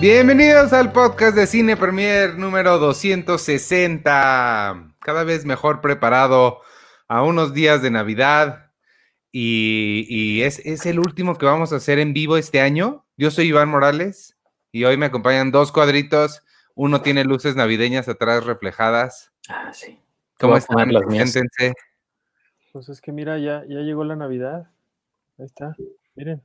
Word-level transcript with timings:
Bienvenidos 0.00 0.72
al 0.72 0.92
podcast 0.92 1.36
de 1.36 1.46
Cine 1.46 1.76
Premier 1.76 2.38
número 2.38 2.78
260. 2.78 4.94
Cada 4.98 5.24
vez 5.24 5.44
mejor 5.44 5.82
preparado 5.82 6.62
a 7.06 7.22
unos 7.22 7.52
días 7.52 7.82
de 7.82 7.90
Navidad. 7.90 8.72
Y, 9.30 10.40
es, 10.40 10.58
es, 10.60 10.86
el 10.86 11.00
último 11.00 11.36
que 11.36 11.44
vamos 11.44 11.74
a 11.74 11.76
hacer 11.76 11.98
en 11.98 12.14
vivo 12.14 12.38
este 12.38 12.62
año. 12.62 13.04
Yo 13.18 13.30
soy 13.30 13.48
Iván 13.48 13.68
Morales 13.68 14.38
y 14.72 14.84
hoy 14.84 14.96
me 14.96 15.04
acompañan 15.04 15.50
dos 15.50 15.70
cuadritos. 15.70 16.42
Uno 16.74 17.02
tiene 17.02 17.24
luces 17.24 17.54
navideñas 17.54 18.08
atrás 18.08 18.46
reflejadas. 18.46 19.32
Ah, 19.50 19.70
sí. 19.74 20.00
¿Cómo 20.38 20.56
están? 20.56 20.88
Siéntense. 21.10 21.74
Pues 22.72 22.88
es 22.88 23.02
que 23.02 23.12
mira, 23.12 23.38
ya, 23.38 23.64
ya 23.68 23.80
llegó 23.80 24.04
la 24.04 24.16
Navidad. 24.16 24.70
Ahí 25.38 25.44
está, 25.44 25.76
miren. 26.14 26.42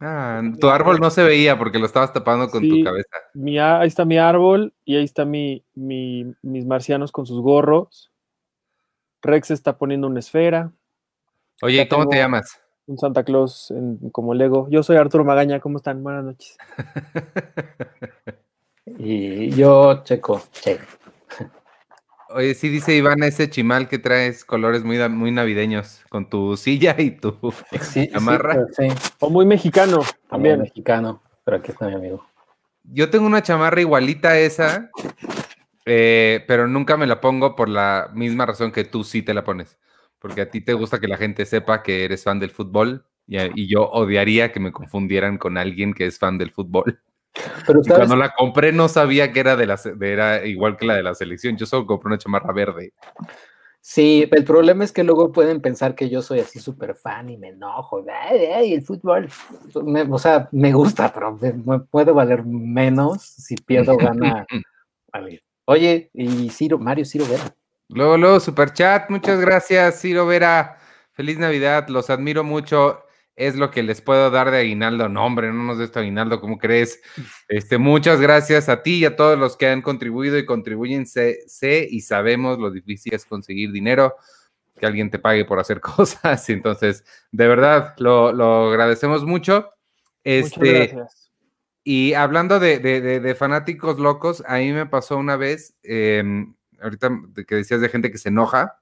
Ah, 0.00 0.42
tu 0.60 0.68
árbol 0.68 1.00
no 1.00 1.10
se 1.10 1.24
veía 1.24 1.58
porque 1.58 1.78
lo 1.78 1.86
estabas 1.86 2.12
tapando 2.12 2.48
con 2.48 2.68
tu 2.68 2.84
cabeza. 2.84 3.80
ahí 3.80 3.88
está 3.88 4.04
mi 4.04 4.18
árbol 4.18 4.72
y 4.84 4.96
ahí 4.96 5.04
está 5.04 5.24
mi, 5.24 5.64
mis 5.74 6.66
marcianos 6.66 7.10
con 7.10 7.26
sus 7.26 7.40
gorros. 7.40 8.12
Rex 9.22 9.50
está 9.50 9.76
poniendo 9.76 10.06
una 10.06 10.20
esfera. 10.20 10.72
Oye, 11.62 11.88
¿cómo 11.88 12.08
te 12.08 12.16
llamas? 12.16 12.60
Un 12.86 12.98
Santa 12.98 13.24
Claus 13.24 13.72
como 14.12 14.34
Lego. 14.34 14.68
Yo 14.70 14.82
soy 14.82 14.96
Arturo 14.96 15.24
Magaña, 15.24 15.60
¿cómo 15.60 15.78
están? 15.78 16.02
Buenas 16.02 16.24
noches. 16.24 16.56
y 18.86 19.50
yo, 19.50 20.02
Checo, 20.04 20.40
Checo. 20.52 20.84
Oye, 22.30 22.54
sí 22.54 22.68
dice 22.68 22.94
Iván, 22.94 23.22
ese 23.22 23.48
chimal 23.48 23.88
que 23.88 23.98
traes 23.98 24.44
colores 24.44 24.84
muy, 24.84 24.98
muy 25.08 25.30
navideños, 25.30 26.02
con 26.10 26.28
tu 26.28 26.58
silla 26.58 26.94
y 26.98 27.12
tu 27.12 27.36
sí, 27.80 28.10
chamarra. 28.10 28.66
Sí, 28.76 28.88
O 29.20 29.30
muy 29.30 29.46
mexicano 29.46 30.00
también. 30.28 30.60
mexicano, 30.60 31.22
pero 31.44 31.56
aquí 31.56 31.70
está 31.72 31.86
mi 31.86 31.94
amigo. 31.94 32.26
Yo 32.84 33.08
tengo 33.08 33.26
una 33.26 33.42
chamarra 33.42 33.80
igualita 33.80 34.30
a 34.30 34.38
esa, 34.38 34.90
eh, 35.86 36.44
pero 36.46 36.68
nunca 36.68 36.98
me 36.98 37.06
la 37.06 37.20
pongo 37.20 37.56
por 37.56 37.70
la 37.70 38.10
misma 38.12 38.44
razón 38.44 38.72
que 38.72 38.84
tú 38.84 39.04
sí 39.04 39.22
te 39.22 39.32
la 39.32 39.44
pones. 39.44 39.78
Porque 40.18 40.42
a 40.42 40.48
ti 40.50 40.60
te 40.60 40.74
gusta 40.74 41.00
que 41.00 41.08
la 41.08 41.16
gente 41.16 41.46
sepa 41.46 41.82
que 41.82 42.04
eres 42.04 42.24
fan 42.24 42.40
del 42.40 42.50
fútbol 42.50 43.06
y, 43.26 43.38
y 43.38 43.68
yo 43.68 43.84
odiaría 43.88 44.52
que 44.52 44.60
me 44.60 44.72
confundieran 44.72 45.38
con 45.38 45.56
alguien 45.56 45.94
que 45.94 46.06
es 46.06 46.18
fan 46.18 46.36
del 46.36 46.50
fútbol. 46.50 47.00
Pero 47.66 47.80
cuando 47.86 48.16
la 48.16 48.30
compré 48.30 48.72
no 48.72 48.88
sabía 48.88 49.32
que 49.32 49.40
era 49.40 49.56
de 49.56 49.66
la 49.66 49.78
era 50.00 50.46
igual 50.46 50.76
que 50.76 50.86
la 50.86 50.96
de 50.96 51.02
la 51.02 51.14
selección. 51.14 51.56
Yo 51.56 51.66
solo 51.66 51.86
compré 51.86 52.08
una 52.08 52.18
chamarra 52.18 52.52
verde. 52.52 52.92
Sí, 53.80 54.28
el 54.30 54.44
problema 54.44 54.84
es 54.84 54.92
que 54.92 55.02
luego 55.02 55.32
pueden 55.32 55.62
pensar 55.62 55.94
que 55.94 56.10
yo 56.10 56.20
soy 56.20 56.40
así 56.40 56.58
súper 56.58 56.94
fan 56.94 57.30
y 57.30 57.38
me 57.38 57.48
enojo. 57.48 58.04
Ay, 58.54 58.74
el 58.74 58.82
fútbol, 58.82 59.30
o 60.10 60.18
sea, 60.18 60.48
me 60.52 60.72
gusta, 60.72 61.12
pero 61.12 61.38
me, 61.40 61.80
puede 61.80 62.12
valer 62.12 62.44
menos 62.44 63.22
si 63.22 63.56
pierdo 63.56 63.96
gana. 63.96 64.46
Oye, 65.64 66.10
y 66.12 66.50
Ciro, 66.50 66.78
Mario 66.78 67.04
Ciro 67.04 67.26
Vera. 67.26 67.44
Luego, 67.88 68.18
luego, 68.18 68.40
super 68.40 68.72
chat, 68.72 69.08
muchas 69.08 69.40
gracias, 69.40 70.00
Ciro 70.00 70.26
Vera. 70.26 70.78
Feliz 71.12 71.38
Navidad, 71.38 71.88
los 71.88 72.10
admiro 72.10 72.44
mucho 72.44 73.02
es 73.38 73.54
lo 73.56 73.70
que 73.70 73.82
les 73.82 74.02
puedo 74.02 74.30
dar 74.30 74.50
de 74.50 74.58
aguinaldo. 74.58 75.08
No, 75.08 75.24
hombre, 75.24 75.48
no 75.48 75.62
nos 75.62 75.78
des 75.78 75.92
tu 75.92 76.00
aguinaldo, 76.00 76.40
¿cómo 76.40 76.58
crees? 76.58 77.00
Este, 77.46 77.78
muchas 77.78 78.20
gracias 78.20 78.68
a 78.68 78.82
ti 78.82 78.96
y 78.96 79.04
a 79.04 79.14
todos 79.16 79.38
los 79.38 79.56
que 79.56 79.68
han 79.68 79.80
contribuido 79.80 80.36
y 80.36 80.44
contribuyen. 80.44 81.06
Sé, 81.06 81.38
y 81.88 82.00
sabemos 82.00 82.58
lo 82.58 82.70
difícil 82.70 83.14
es 83.14 83.24
conseguir 83.24 83.70
dinero, 83.70 84.16
que 84.76 84.86
alguien 84.86 85.10
te 85.10 85.20
pague 85.20 85.44
por 85.44 85.60
hacer 85.60 85.80
cosas. 85.96 86.48
Entonces, 86.50 87.04
de 87.30 87.46
verdad, 87.46 87.94
lo, 87.98 88.70
agradecemos 88.70 89.24
mucho. 89.24 89.70
Este, 90.24 90.58
muchas 90.58 90.92
gracias. 90.92 91.30
Y 91.84 92.12
hablando 92.14 92.58
de, 92.58 93.36
fanáticos 93.38 93.98
locos, 93.98 94.42
a 94.46 94.58
mí 94.58 94.72
me 94.72 94.84
pasó 94.84 95.16
una 95.16 95.36
vez, 95.36 95.74
em, 95.84 96.54
ahorita 96.82 97.10
que 97.46 97.54
decías 97.54 97.80
de 97.80 97.88
gente 97.88 98.10
que 98.10 98.18
se 98.18 98.28
enoja. 98.28 98.80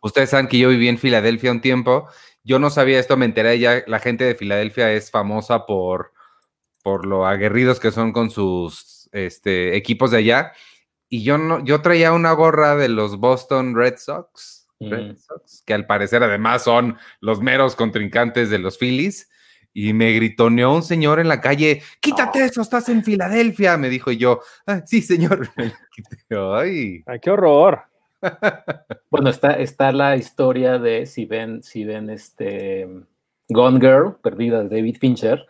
Ustedes 0.00 0.30
saben 0.30 0.46
que 0.46 0.58
yo 0.58 0.68
viví 0.68 0.88
en 0.88 0.98
Filadelfia 0.98 1.50
un 1.50 1.60
tiempo 1.60 2.08
yo 2.48 2.58
no 2.58 2.70
sabía 2.70 2.98
esto, 2.98 3.18
me 3.18 3.26
enteré 3.26 3.58
ya, 3.58 3.82
la 3.86 3.98
gente 3.98 4.24
de 4.24 4.34
Filadelfia 4.34 4.90
es 4.94 5.10
famosa 5.10 5.66
por, 5.66 6.14
por 6.82 7.04
lo 7.04 7.26
aguerridos 7.26 7.78
que 7.78 7.90
son 7.90 8.10
con 8.10 8.30
sus 8.30 9.10
este, 9.12 9.76
equipos 9.76 10.10
de 10.12 10.16
allá. 10.16 10.52
Y 11.10 11.24
yo, 11.24 11.36
no, 11.36 11.62
yo 11.62 11.82
traía 11.82 12.10
una 12.14 12.32
gorra 12.32 12.74
de 12.74 12.88
los 12.88 13.18
Boston 13.18 13.76
Red 13.76 13.98
Sox, 13.98 14.66
Red 14.80 15.12
mm. 15.12 15.16
Sox, 15.18 15.62
que 15.66 15.74
al 15.74 15.86
parecer 15.86 16.22
además 16.22 16.64
son 16.64 16.96
los 17.20 17.42
meros 17.42 17.76
contrincantes 17.76 18.48
de 18.48 18.58
los 18.58 18.78
Phillies. 18.78 19.28
Y 19.74 19.92
me 19.92 20.10
gritoneó 20.12 20.74
un 20.74 20.82
señor 20.82 21.20
en 21.20 21.28
la 21.28 21.42
calle, 21.42 21.82
quítate 22.00 22.46
eso, 22.46 22.62
estás 22.62 22.88
en 22.88 23.04
Filadelfia, 23.04 23.76
me 23.76 23.90
dijo 23.90 24.10
yo. 24.10 24.40
Ah, 24.66 24.82
sí, 24.86 25.02
señor. 25.02 25.50
Ay. 26.30 27.02
Ay, 27.06 27.20
qué 27.20 27.30
horror. 27.30 27.82
Bueno, 29.10 29.30
está, 29.30 29.52
está 29.52 29.92
la 29.92 30.16
historia 30.16 30.78
de 30.78 31.06
si 31.06 31.26
ven, 31.26 31.62
si 31.62 31.84
ven 31.84 32.10
este 32.10 32.88
Gone 33.48 33.80
Girl, 33.80 34.16
perdida 34.22 34.62
de 34.62 34.76
David 34.76 34.96
Fincher. 35.00 35.46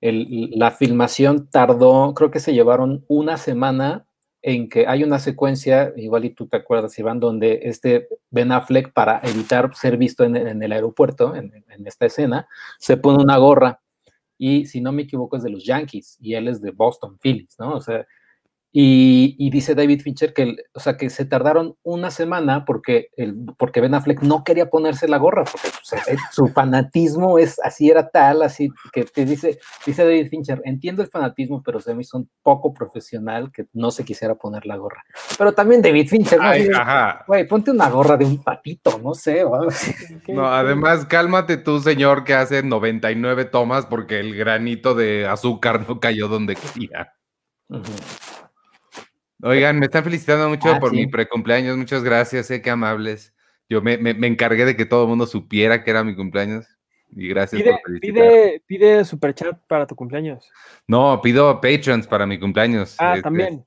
la 0.00 0.70
filmación 0.70 1.48
tardó, 1.50 2.14
creo 2.14 2.30
que 2.30 2.40
se 2.40 2.52
llevaron 2.52 3.04
una 3.08 3.36
semana 3.36 4.06
en 4.42 4.68
que 4.68 4.86
hay 4.86 5.04
una 5.04 5.18
secuencia, 5.18 5.92
igual 5.96 6.24
y 6.24 6.30
tú 6.30 6.46
te 6.46 6.56
acuerdas, 6.56 6.98
Iván, 6.98 7.20
donde 7.20 7.60
este 7.64 8.08
Ben 8.30 8.52
Affleck, 8.52 8.92
para 8.92 9.20
evitar 9.22 9.74
ser 9.74 9.98
visto 9.98 10.24
en, 10.24 10.36
el 10.36 10.72
aeropuerto, 10.72 11.36
en, 11.36 11.52
en, 11.68 11.86
esta 11.86 12.06
escena, 12.06 12.48
se 12.78 12.96
pone 12.96 13.22
una 13.22 13.36
gorra. 13.36 13.80
Y 14.38 14.64
si 14.64 14.80
no 14.80 14.92
me 14.92 15.02
equivoco, 15.02 15.36
es 15.36 15.42
de 15.42 15.50
los 15.50 15.64
Yankees 15.64 16.16
y 16.20 16.34
él 16.34 16.48
es 16.48 16.62
de 16.62 16.70
Boston 16.70 17.18
Phillies, 17.18 17.56
¿no? 17.58 17.74
O 17.74 17.80
sea, 17.82 18.06
y, 18.72 19.50
dice 19.50 19.74
David 19.74 20.02
Fincher 20.02 20.32
que, 20.32 20.54
o 20.74 20.80
sea, 20.80 20.96
que 20.96 21.10
se 21.10 21.24
tardaron 21.24 21.76
una 21.82 22.10
semana 22.12 22.64
porque, 22.64 23.08
el, 23.16 23.34
porque 23.58 23.80
Ben 23.80 23.94
Affleck 23.94 24.22
no 24.22 24.44
quería 24.44 24.70
ponerse 24.70 25.08
la 25.08 25.18
gorra, 25.18 25.44
porque 25.44 25.68
eh, 26.12 26.16
su 26.30 26.46
fanatismo 26.48 27.38
es 27.38 27.58
así 27.64 27.90
era 27.90 28.10
tal, 28.10 28.42
así 28.42 28.68
que 28.92 29.04
te 29.04 29.24
dice, 29.24 29.58
dice 29.84 30.04
David 30.04 30.28
Fincher, 30.28 30.62
entiendo 30.64 31.02
el 31.02 31.08
fanatismo, 31.08 31.62
pero 31.64 31.80
se 31.80 31.94
me 31.94 32.02
hizo 32.02 32.18
un 32.18 32.30
poco 32.44 32.72
profesional 32.72 33.50
que 33.50 33.66
no 33.72 33.90
se 33.90 34.04
quisiera 34.04 34.36
poner 34.36 34.66
la 34.66 34.76
gorra. 34.76 35.04
Pero 35.36 35.52
también 35.52 35.82
David 35.82 36.08
Fincher, 36.08 36.38
güey, 37.26 37.48
ponte 37.48 37.72
una 37.72 37.90
gorra 37.90 38.16
de 38.16 38.24
un 38.24 38.40
patito, 38.40 39.00
no 39.02 39.14
sé. 39.14 39.44
No, 40.28 40.46
además, 40.46 41.06
cálmate 41.06 41.56
tú, 41.56 41.80
señor, 41.80 42.22
que 42.22 42.34
hace 42.34 42.62
99 42.62 43.46
tomas 43.46 43.86
porque 43.86 44.20
el 44.20 44.36
granito 44.36 44.94
de 44.94 45.26
azúcar 45.26 45.88
no 45.88 45.98
cayó 45.98 46.28
donde 46.28 46.54
quería. 46.54 47.12
Oigan, 49.42 49.78
me 49.78 49.86
están 49.86 50.04
felicitando 50.04 50.48
mucho 50.48 50.68
ah, 50.70 50.78
por 50.78 50.92
mi 50.92 51.06
precumpleaños. 51.06 51.76
Muchas 51.76 52.02
gracias, 52.02 52.46
sé 52.46 52.60
qué 52.60 52.70
amables. 52.70 53.34
Yo 53.68 53.80
me, 53.80 53.94
encargué 53.94 54.64
de 54.64 54.76
que 54.76 54.84
todo 54.84 55.04
el 55.04 55.08
mundo 55.08 55.26
supiera 55.26 55.82
que 55.84 55.90
era 55.90 56.04
mi 56.04 56.14
cumpleaños. 56.14 56.66
Y 57.12 57.28
gracias 57.28 57.62
por 57.62 58.00
Pide, 58.00 58.62
pide 58.66 59.04
superchat 59.04 59.58
para 59.66 59.86
tu 59.86 59.96
cumpleaños. 59.96 60.48
No, 60.86 61.20
pido 61.22 61.60
patrons 61.60 62.06
para 62.06 62.26
mi 62.26 62.38
cumpleaños. 62.38 62.96
Ah, 62.98 63.18
también. 63.22 63.64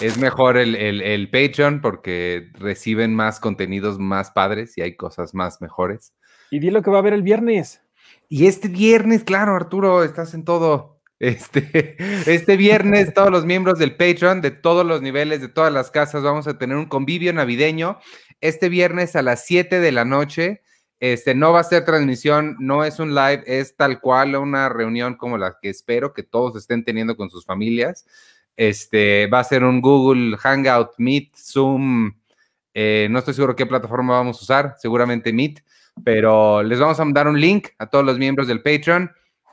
Es, 0.00 0.18
mejor 0.18 0.58
el, 0.58 0.74
el, 0.74 1.30
Patreon 1.30 1.80
porque 1.80 2.50
reciben 2.54 3.14
más 3.14 3.40
contenidos 3.40 3.98
más 3.98 4.30
padres 4.30 4.76
y 4.76 4.82
hay 4.82 4.96
cosas 4.96 5.34
más 5.34 5.60
mejores. 5.62 6.12
Y 6.50 6.58
di 6.58 6.70
lo 6.70 6.82
que 6.82 6.90
va 6.90 6.98
a 6.98 7.00
haber 7.00 7.14
el 7.14 7.22
viernes. 7.22 7.82
Y 8.28 8.46
este 8.46 8.68
viernes, 8.68 9.24
claro, 9.24 9.54
Arturo, 9.54 10.04
estás 10.04 10.34
en 10.34 10.44
todo. 10.44 10.95
Este, 11.18 11.96
este 12.30 12.56
viernes, 12.56 13.14
todos 13.14 13.30
los 13.30 13.44
miembros 13.44 13.78
del 13.78 13.96
Patreon, 13.96 14.40
de 14.40 14.50
todos 14.50 14.84
los 14.86 15.02
niveles, 15.02 15.40
de 15.40 15.48
todas 15.48 15.72
las 15.72 15.90
casas, 15.90 16.22
vamos 16.22 16.46
a 16.46 16.58
tener 16.58 16.76
un 16.76 16.86
convivio 16.86 17.32
navideño. 17.32 17.98
Este 18.40 18.68
viernes 18.68 19.16
a 19.16 19.22
las 19.22 19.44
7 19.44 19.80
de 19.80 19.92
la 19.92 20.04
noche. 20.04 20.62
Este 20.98 21.34
no 21.34 21.52
va 21.52 21.60
a 21.60 21.64
ser 21.64 21.84
transmisión, 21.84 22.56
no 22.58 22.82
es 22.82 22.98
un 22.98 23.14
live, 23.14 23.42
es 23.46 23.76
tal 23.76 24.00
cual 24.00 24.34
una 24.36 24.70
reunión 24.70 25.16
como 25.16 25.36
la 25.36 25.58
que 25.60 25.68
espero 25.68 26.14
que 26.14 26.22
todos 26.22 26.56
estén 26.56 26.84
teniendo 26.84 27.16
con 27.16 27.28
sus 27.28 27.44
familias. 27.44 28.06
Este 28.56 29.26
va 29.26 29.40
a 29.40 29.44
ser 29.44 29.62
un 29.62 29.82
Google 29.82 30.38
Hangout, 30.38 30.92
Meet, 30.96 31.36
Zoom. 31.36 32.14
Eh, 32.72 33.08
no 33.10 33.18
estoy 33.18 33.34
seguro 33.34 33.54
qué 33.54 33.66
plataforma 33.66 34.14
vamos 34.14 34.38
a 34.38 34.42
usar, 34.42 34.74
seguramente 34.78 35.34
Meet, 35.34 35.62
pero 36.02 36.62
les 36.62 36.78
vamos 36.78 36.98
a 36.98 37.04
dar 37.08 37.28
un 37.28 37.38
link 37.38 37.68
a 37.78 37.88
todos 37.88 38.04
los 38.04 38.18
miembros 38.18 38.48
del 38.48 38.62
Patreon 38.62 39.10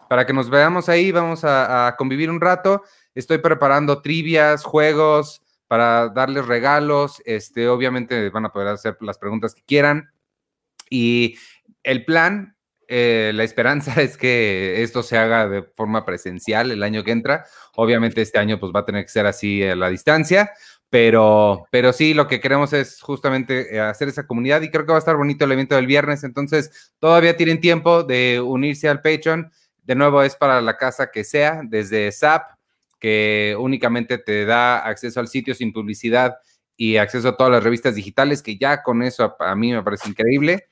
para 0.09 0.25
que 0.25 0.33
nos 0.33 0.49
veamos 0.49 0.89
ahí, 0.89 1.11
vamos 1.11 1.41
a, 1.43 1.95
convivir 1.97 2.29
un 2.29 2.41
rato. 2.41 2.83
Estoy 3.15 3.37
preparando 3.37 4.01
trivias, 4.01 4.63
juegos 4.63 5.41
para 5.67 6.09
darles 6.09 6.45
regalos. 6.45 7.21
Este, 7.25 7.67
obviamente 7.67 8.29
van 8.29 8.45
a 8.45 8.51
poder 8.51 8.69
hacer 8.69 8.97
las 9.01 9.17
preguntas 9.17 9.53
que 9.55 9.63
quieran. 9.63 10.11
Y 10.89 11.35
el 11.83 12.05
plan, 12.05 12.55
eh, 12.87 13.31
la 13.33 13.43
esperanza 13.43 13.93
es 14.01 14.17
que 14.17 14.83
esto 14.83 15.03
se 15.03 15.17
haga 15.17 15.47
de 15.47 15.63
forma 15.63 16.05
presencial 16.05 16.71
el 16.71 16.83
año 16.83 17.03
que 17.03 17.11
entra. 17.11 17.45
Obviamente 17.75 18.21
este 18.21 18.39
año 18.39 18.59
pues 18.59 18.71
va 18.75 18.81
a 18.81 18.85
tener 18.85 19.03
que 19.03 19.11
ser 19.11 19.25
así 19.25 19.63
a 19.63 19.75
la 19.75 19.89
distancia, 19.89 20.51
pero, 20.89 21.65
pero 21.71 21.91
sí, 21.91 22.13
lo 22.13 22.27
que 22.27 22.39
queremos 22.39 22.71
es 22.71 23.01
justamente 23.01 23.75
eh, 23.75 23.79
hacer 23.79 24.09
esa 24.09 24.27
comunidad 24.27 24.61
y 24.61 24.69
creo 24.69 24.85
que 24.85 24.91
va 24.91 24.97
a 24.97 24.99
estar 24.99 25.17
bonito 25.17 25.45
el 25.45 25.51
evento 25.51 25.75
del 25.75 25.87
viernes. 25.87 26.23
Entonces, 26.23 26.93
todavía 26.99 27.35
tienen 27.35 27.59
tiempo 27.59 28.03
de 28.03 28.39
unirse 28.39 28.87
al 28.87 29.01
Patreon 29.01 29.51
de 29.83 29.95
nuevo, 29.95 30.23
es 30.23 30.35
para 30.35 30.61
la 30.61 30.77
casa 30.77 31.11
que 31.11 31.23
sea, 31.23 31.61
desde 31.63 32.11
SAP, 32.11 32.43
que 32.99 33.55
únicamente 33.59 34.17
te 34.17 34.45
da 34.45 34.79
acceso 34.79 35.19
al 35.19 35.27
sitio 35.27 35.53
sin 35.53 35.73
publicidad 35.73 36.37
y 36.77 36.97
acceso 36.97 37.29
a 37.29 37.37
todas 37.37 37.51
las 37.51 37.63
revistas 37.63 37.95
digitales, 37.95 38.41
que 38.41 38.57
ya 38.57 38.81
con 38.81 39.03
eso 39.03 39.35
a, 39.39 39.55
mí 39.55 39.71
me 39.71 39.83
parece 39.83 40.09
increíble. 40.09 40.67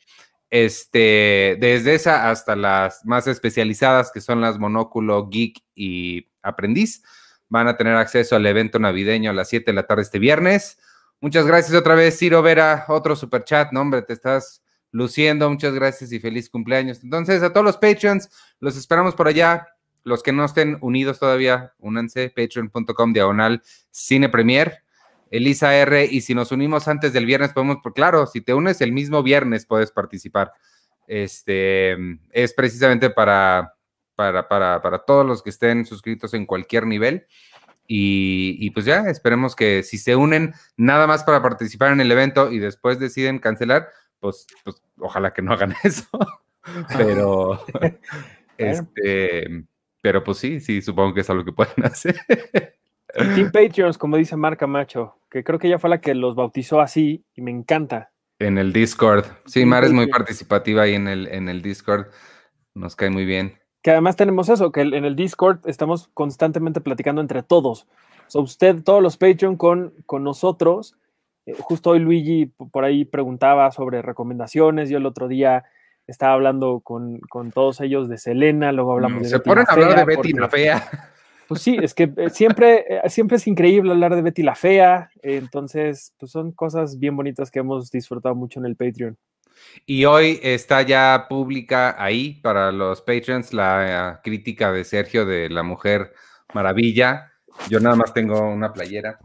Este, 0.50 1.58
desde 1.60 1.96
esa 1.96 2.30
hasta 2.30 2.56
las 2.56 3.06
más 3.06 3.28
especializadas, 3.28 4.12
que 4.12 4.22
son 4.22 4.42
las 4.42 4.60
Monóculo, 4.60 5.30
Geek 5.30 5.62
y 5.75 6.30
Aprendiz, 6.42 7.04
van 7.50 7.68
a 7.68 7.78
tener 7.78 7.96
acceso 7.96 8.36
al 8.36 8.46
evento 8.46 8.80
navideño 8.80 9.30
a 9.30 9.34
las 9.34 9.50
7 9.50 9.72
de 9.72 9.75
la 9.75 9.88
tarde 9.88 10.04
este 10.04 10.19
viernes. 10.19 10.80
Muchas 11.19 11.46
gracias 11.46 11.78
otra 11.78 11.96
vez, 11.96 12.18
Ciro 12.18 12.42
Vera, 12.42 12.86
otro 12.88 13.16
super 13.16 13.44
chat. 13.44 13.72
No, 13.72 13.81
hombre, 13.81 14.02
te 14.02 14.14
estás 14.14 14.64
luciendo. 14.92 15.50
Muchas 15.50 15.74
gracias 15.74 16.12
y 16.12 16.20
feliz 16.20 16.50
cumpleaños. 16.50 17.04
Entonces, 17.04 17.42
a 17.44 17.52
todos 17.52 17.66
los 17.66 17.78
Patreons, 17.78 18.30
los 18.60 18.78
esperamos 18.78 19.16
por 19.16 19.28
allá. 19.28 19.68
Los 20.04 20.24
que 20.24 20.32
no 20.32 20.44
estén 20.46 20.78
unidos 20.82 21.20
todavía, 21.20 21.74
únanse, 21.80 22.30
patreon.com 22.30 23.14
diagonal 23.14 23.62
cine 23.92 24.30
premier. 24.30 24.84
Elisa 25.30 25.76
R, 25.76 26.06
y 26.06 26.22
si 26.22 26.36
nos 26.36 26.52
unimos 26.52 26.88
antes 26.88 27.14
del 27.14 27.26
viernes, 27.26 27.54
podemos, 27.54 27.78
por 27.82 27.94
claro, 27.94 28.28
si 28.28 28.42
te 28.42 28.54
unes 28.54 28.82
el 28.82 28.92
mismo 28.92 29.24
viernes, 29.24 29.66
puedes 29.66 29.92
participar. 29.92 30.52
Este 31.08 31.96
es 32.32 32.54
precisamente 32.54 33.10
para, 33.10 33.76
para, 34.16 34.48
para, 34.48 34.82
para 34.82 35.00
todos 35.00 35.26
los 35.26 35.42
que 35.42 35.52
estén 35.52 35.86
suscritos 35.86 36.34
en 36.34 36.46
cualquier 36.46 36.86
nivel. 36.86 37.28
Y, 37.94 38.70
pues 38.70 38.86
ya, 38.86 39.02
esperemos 39.10 39.54
que 39.54 39.84
si 39.84 39.98
se 39.98 40.16
unen 40.16 40.54
nada 40.78 41.08
más 41.08 41.26
para 41.26 41.42
participar 41.42 41.92
en 41.92 42.00
el 42.00 42.10
evento 42.10 42.50
y 42.50 42.60
después 42.60 43.00
deciden 43.00 43.40
cancelar, 43.40 43.90
pues, 44.21 44.47
pues 44.63 44.81
ojalá 45.00 45.33
que 45.33 45.41
no 45.41 45.51
hagan 45.51 45.73
eso. 45.83 46.07
pero, 46.95 47.59
este, 48.57 49.65
pero 50.01 50.23
pues 50.23 50.38
sí, 50.38 50.62
sí, 50.62 50.81
supongo 50.81 51.13
que 51.13 51.21
es 51.21 51.29
algo 51.29 51.44
que 51.44 51.51
pueden 51.51 51.73
hacer. 51.83 52.15
Team 53.13 53.51
Patreons, 53.51 53.97
como 53.97 54.15
dice 54.15 54.38
Marca 54.38 54.68
Macho, 54.68 55.18
que 55.29 55.44
creo 55.44 55.59
que 55.59 55.68
ella 55.68 55.79
fue 55.79 55.89
la 55.89 56.00
que 56.00 56.15
los 56.15 56.35
bautizó 56.35 56.79
así 56.79 57.25
y 57.35 57.41
me 57.41 57.51
encanta. 57.51 58.13
En 58.39 58.57
el 58.57 58.71
Discord. 58.71 59.25
Sí, 59.45 59.65
Mar 59.65 59.83
es 59.83 59.91
muy 59.91 60.07
participativa 60.07 60.83
ahí 60.83 60.94
en 60.95 61.09
el, 61.09 61.27
en 61.27 61.50
el 61.50 61.62
Discord. 61.62 62.07
Nos 62.73 62.95
cae 62.95 63.09
muy 63.09 63.25
bien 63.25 63.62
que 63.81 63.91
además 63.91 64.15
tenemos 64.15 64.50
eso, 64.50 64.71
que 64.71 64.81
en 64.81 65.06
el 65.06 65.15
Discord 65.15 65.59
estamos 65.65 66.09
constantemente 66.13 66.81
platicando 66.81 67.21
entre 67.21 67.44
todos. 67.44 67.88
O 68.27 68.31
sea, 68.31 68.41
usted, 68.41 68.83
todos 68.83 69.01
los 69.01 69.18
Patreon 69.18 69.57
con, 69.57 69.94
con 70.06 70.23
nosotros. 70.23 70.95
Eh, 71.46 71.56
justo 71.60 71.92
hoy 71.92 72.00
Luigi 72.00 72.46
por 72.46 72.84
ahí 72.84 73.06
preguntaba 73.06 73.72
sobre 73.72 74.02
recomendaciones. 74.02 74.90
Yo 74.90 74.98
el 74.98 75.06
otro 75.06 75.28
día 75.28 75.64
estaba 76.08 76.34
hablando 76.34 76.82
con, 76.82 77.20
con 77.22 77.52
todos 77.52 77.82
ellos 77.82 78.10
de 78.10 78.18
Selena, 78.18 78.72
luego 78.72 78.94
hablamos 78.94 79.24
de 79.24 79.30
Se 79.30 79.40
ponen 79.40 79.66
a 79.68 79.74
hablar 79.74 79.96
de 79.96 80.06
Betty 80.06 80.34
la 80.34 80.50
Fea. 80.50 80.90
Pues 81.48 81.62
sí, 81.62 81.78
es 81.82 81.94
que 81.94 82.12
eh, 82.16 82.30
siempre, 82.30 82.86
eh, 82.88 83.10
siempre 83.10 83.38
es 83.38 83.46
increíble 83.46 83.92
hablar 83.92 84.16
de 84.16 84.22
Betty 84.22 84.42
la 84.42 84.56
Fea. 84.56 85.10
entonces, 85.22 86.14
pues 86.18 86.32
son 86.32 86.54
cosas 86.54 86.98
bien 86.98 87.16
bonitas 87.16 87.52
que 87.52 87.60
hemos 87.60 87.92
disfrutado 87.92 88.36
mucho 88.36 88.60
en 88.60 88.66
el 88.68 88.76
Patreon. 88.76 89.18
Y 89.86 90.06
hoy 90.06 90.40
está 90.42 90.82
ya 90.82 91.26
pública 91.30 91.96
ahí 92.02 92.40
para 92.42 92.72
los 92.72 93.02
Patreons 93.02 93.54
la 93.54 94.22
crítica 94.24 94.72
de 94.72 94.84
Sergio 94.84 95.26
de 95.26 95.50
La 95.50 95.64
Mujer 95.64 96.14
Maravilla. 96.54 97.32
Yo 97.70 97.80
nada 97.80 97.96
más 97.96 98.14
tengo 98.14 98.40
una 98.42 98.74
playera. 98.74 99.20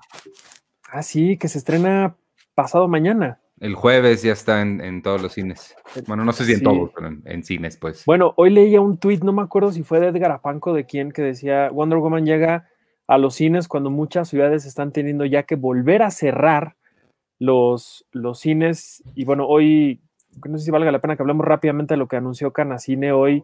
Ah, 0.91 1.03
sí, 1.03 1.37
que 1.37 1.49
se 1.49 1.59
estrena 1.59 2.17
pasado 2.55 2.89
mañana. 2.89 3.41
El 3.59 3.75
jueves 3.75 4.23
ya 4.23 4.33
está 4.33 4.61
en, 4.61 5.03
todos 5.03 5.23
los 5.23 5.33
cines. 5.33 5.75
Bueno, 6.07 6.25
no 6.25 6.33
sé 6.33 6.45
si 6.45 6.53
en 6.53 6.63
todos, 6.63 6.91
pero 6.95 7.09
en, 7.25 7.43
cines, 7.43 7.79
pues. 7.79 8.05
Bueno, 8.05 8.35
hoy 8.37 8.51
leía 8.51 8.83
un 8.83 8.99
tuit, 8.99 9.25
no 9.25 9.33
me 9.33 9.43
acuerdo 9.43 9.73
si 9.73 9.83
fue 9.83 9.99
de 9.99 10.09
Edgar 10.09 10.31
Apanco, 10.31 10.75
de 10.75 10.85
quién, 10.85 11.11
que 11.11 11.23
decía, 11.23 11.71
Wonder 11.71 11.99
Woman 11.99 12.27
llega 12.27 12.69
a 13.07 13.17
los 13.17 13.35
cines 13.35 13.67
cuando 13.67 13.91
muchas 13.91 14.29
ciudades 14.29 14.67
están 14.67 14.93
teniendo 14.93 15.25
ya 15.25 15.45
que 15.45 15.55
volver 15.55 16.03
a 16.03 16.11
cerrar 16.11 16.77
los, 17.39 18.05
los 18.13 18.41
cines. 18.41 19.03
Y 19.15 19.25
bueno, 19.25 19.47
hoy 19.47 20.01
no 20.45 20.59
sé 20.59 20.67
si 20.67 20.71
valga 20.71 20.93
la 20.93 21.01
pena 21.01 21.17
que 21.17 21.23
hablemos 21.23 21.47
rápidamente 21.47 21.95
de 21.95 21.99
lo 21.99 22.09
que 22.09 22.17
anunció 22.17 22.53
Canacine 22.53 23.13
hoy, 23.13 23.43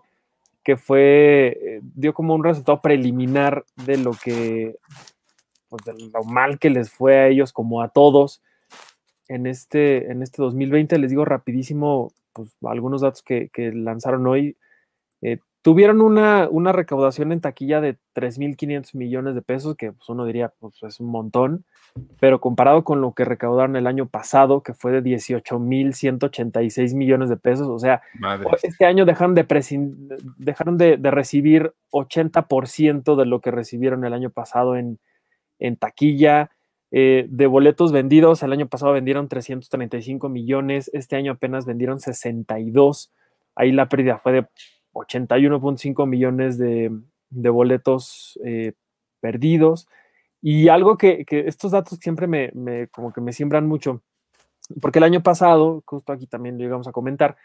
que 0.63 0.77
fue, 0.77 1.59
eh, 1.61 1.81
dio 1.83 2.13
como 2.13 2.35
un 2.35 2.45
resultado 2.45 2.81
preliminar 2.81 3.65
de 3.87 3.97
lo 3.97 4.13
que, 4.13 4.77
pues 5.73 5.85
de 5.87 6.11
lo 6.13 6.23
mal 6.25 6.59
que 6.59 6.69
les 6.69 6.91
fue 6.91 7.17
a 7.17 7.29
ellos 7.29 7.53
como 7.55 7.81
a 7.81 7.89
todos 7.89 8.43
en 9.29 9.47
este, 9.47 10.11
en 10.11 10.23
este 10.23 10.43
2020. 10.43 10.99
Les 10.99 11.09
digo 11.09 11.25
rapidísimo, 11.25 12.13
pues 12.35 12.55
algunos 12.63 13.01
datos 13.01 13.23
que, 13.23 13.51
lanzaron 13.75 14.27
hoy. 14.27 14.59
Eh, 15.23 15.39
tuvieron 15.63 16.03
una, 16.03 16.47
una, 16.51 16.73
recaudación 16.73 17.33
en 17.33 17.41
taquilla 17.41 17.81
de 17.81 17.97
3.500 18.15 18.95
millones 18.95 19.35
de 19.35 19.41
pesos, 19.41 19.77
que 19.77 19.93
pues, 19.93 20.07
uno 20.11 20.27
diría, 20.27 20.53
pues 20.61 20.75
es 20.83 21.01
un 21.01 21.07
montón 21.07 21.65
pero 22.21 22.41
comparado 22.41 22.85
con 22.85 23.01
lo 23.01 23.13
que 23.13 23.25
recaudaron 23.25 23.77
el 23.77 23.87
año 23.87 24.07
pasado, 24.07 24.63
que 24.63 24.75
fue 24.75 24.93
de 24.93 25.03
18.186 25.03 26.95
millones 26.95 27.29
de 27.29 27.37
pesos, 27.37 27.69
o 27.69 27.79
sea, 27.79 28.01
este 28.63 28.87
año 28.87 29.05
dejaron 29.05 29.35
de, 29.35 29.45
dejaron 30.39 30.79
de, 30.79 30.97
recibir 31.11 31.75
80% 31.91 33.17
de 33.17 33.27
lo 33.27 33.41
que 33.41 33.51
recibieron 33.51 34.05
el 34.05 34.15
año 34.15 34.31
pasado 34.31 34.77
en, 34.77 34.99
taquilla. 35.79 36.51
Eh, 36.95 37.27
de 37.31 37.47
boletos 37.47 37.91
vendidos, 37.91 38.43
el 38.43 38.53
año 38.53 38.67
pasado 38.69 38.93
vendieron 38.93 39.27
335 39.27 40.29
millones, 40.29 40.91
este 40.93 41.17
año 41.17 41.33
apenas 41.33 41.65
vendieron 41.65 42.01
62. 42.01 43.11
Ahí 43.55 43.73
la 43.73 43.89
pérdida 43.89 44.19
fue 44.19 44.33
de 44.33 44.47
81.5 44.93 46.07
millones 46.07 46.59
de, 46.59 46.91
boletos 47.31 48.39
eh, 48.45 48.75
perdidos. 49.21 49.89
Y 50.43 50.69
algo 50.69 50.99
que, 50.99 51.25
estos 51.31 51.71
datos 51.71 51.99
siempre 51.99 52.27
me, 52.27 52.89
como 52.89 53.13
que 53.13 53.23
me 53.23 53.33
siembran 53.33 53.67
mucho, 53.67 54.03
porque 54.83 54.99
el 54.99 55.05
año 55.05 55.23
pasado, 55.23 55.83
justo 55.87 56.13
aquí 56.13 56.27
también 56.27 56.59
lo 56.59 56.65
íbamos 56.65 56.89
a 56.89 56.93
comentar, 56.93 57.37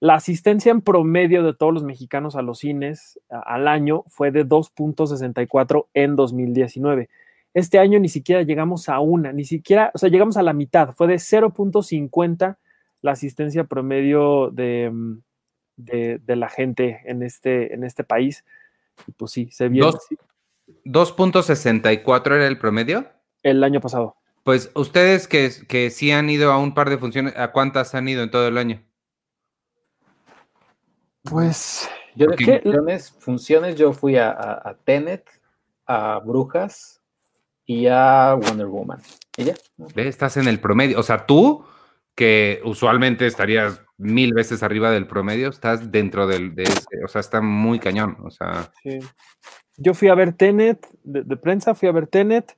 la 0.00 0.14
asistencia 0.14 0.72
en 0.72 0.80
promedio 0.80 1.42
de 1.42 1.54
todos 1.54 1.72
los 1.72 1.84
mexicanos 1.84 2.34
a 2.34 2.42
los 2.42 2.58
cines 2.58 3.20
al 3.28 3.68
año 3.68 4.04
fue 4.08 4.30
de 4.30 4.44
2.64 4.46 5.86
en 5.94 6.16
2019. 6.16 7.08
Este 7.56 7.78
año 7.78 7.98
ni 7.98 8.10
siquiera 8.10 8.42
llegamos 8.42 8.90
a 8.90 9.00
una, 9.00 9.32
ni 9.32 9.46
siquiera, 9.46 9.90
o 9.94 9.98
sea, 9.98 10.10
llegamos 10.10 10.36
a 10.36 10.42
la 10.42 10.52
mitad, 10.52 10.92
fue 10.92 11.06
de 11.06 11.14
0.50 11.14 12.58
la 13.00 13.12
asistencia 13.12 13.64
promedio 13.64 14.50
de, 14.50 14.92
de, 15.78 16.36
la 16.36 16.50
gente 16.50 17.00
en 17.06 17.22
este, 17.22 17.72
en 17.72 17.82
este 17.82 18.04
país. 18.04 18.44
Y 19.06 19.12
pues 19.12 19.30
sí, 19.30 19.48
se 19.50 19.70
vio. 19.70 19.90
2.64 20.84 22.26
era 22.26 22.46
el 22.46 22.58
promedio. 22.58 23.08
El 23.42 23.64
año 23.64 23.80
pasado. 23.80 24.16
Pues 24.44 24.70
ustedes 24.74 25.26
que, 25.26 25.50
que 25.66 25.88
sí 25.88 26.12
han 26.12 26.28
ido 26.28 26.52
a 26.52 26.58
un 26.58 26.74
par 26.74 26.90
de 26.90 26.98
funciones, 26.98 27.34
¿a 27.38 27.52
cuántas 27.52 27.94
han 27.94 28.06
ido 28.06 28.22
en 28.22 28.30
todo 28.30 28.48
el 28.48 28.58
año? 28.58 28.82
Pues 31.22 31.88
yo 32.14 32.26
de 32.26 32.36
funciones, 32.36 33.12
funciones, 33.12 33.76
yo 33.76 33.94
fui 33.94 34.18
a, 34.18 34.76
Tenet, 34.84 35.26
a 35.86 36.18
Brujas 36.18 37.00
y 37.66 37.88
a 37.88 38.34
Wonder 38.34 38.66
Woman. 38.66 39.00
¿Y 39.36 39.44
ya? 39.44 39.54
Estás 39.96 40.36
en 40.36 40.48
el 40.48 40.60
promedio. 40.60 40.98
O 40.98 41.02
sea, 41.02 41.26
tú, 41.26 41.64
que 42.14 42.60
usualmente 42.64 43.26
estarías 43.26 43.82
mil 43.98 44.32
veces 44.32 44.62
arriba 44.62 44.90
del 44.90 45.06
promedio, 45.06 45.48
estás 45.48 45.90
dentro 45.90 46.26
del, 46.26 46.54
de 46.54 46.64
ese, 46.64 47.04
o 47.04 47.08
sea, 47.08 47.20
está 47.20 47.40
muy 47.40 47.78
cañón. 47.78 48.16
O 48.22 48.30
sea. 48.30 48.72
Sí. 48.82 49.00
Yo 49.76 49.92
fui 49.92 50.08
a 50.08 50.14
ver 50.14 50.32
Tenet, 50.32 50.86
de, 51.02 51.36
prensa, 51.36 51.74
fui 51.74 51.88
a 51.88 51.92
ver 51.92 52.06
Tenet, 52.06 52.56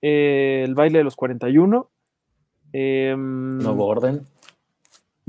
eh, 0.00 0.62
el 0.64 0.74
baile 0.74 0.98
de 0.98 1.04
los 1.04 1.14
41. 1.14 1.88
Em, 2.72 3.58
nuevo 3.58 3.86
Orden. 3.86 4.26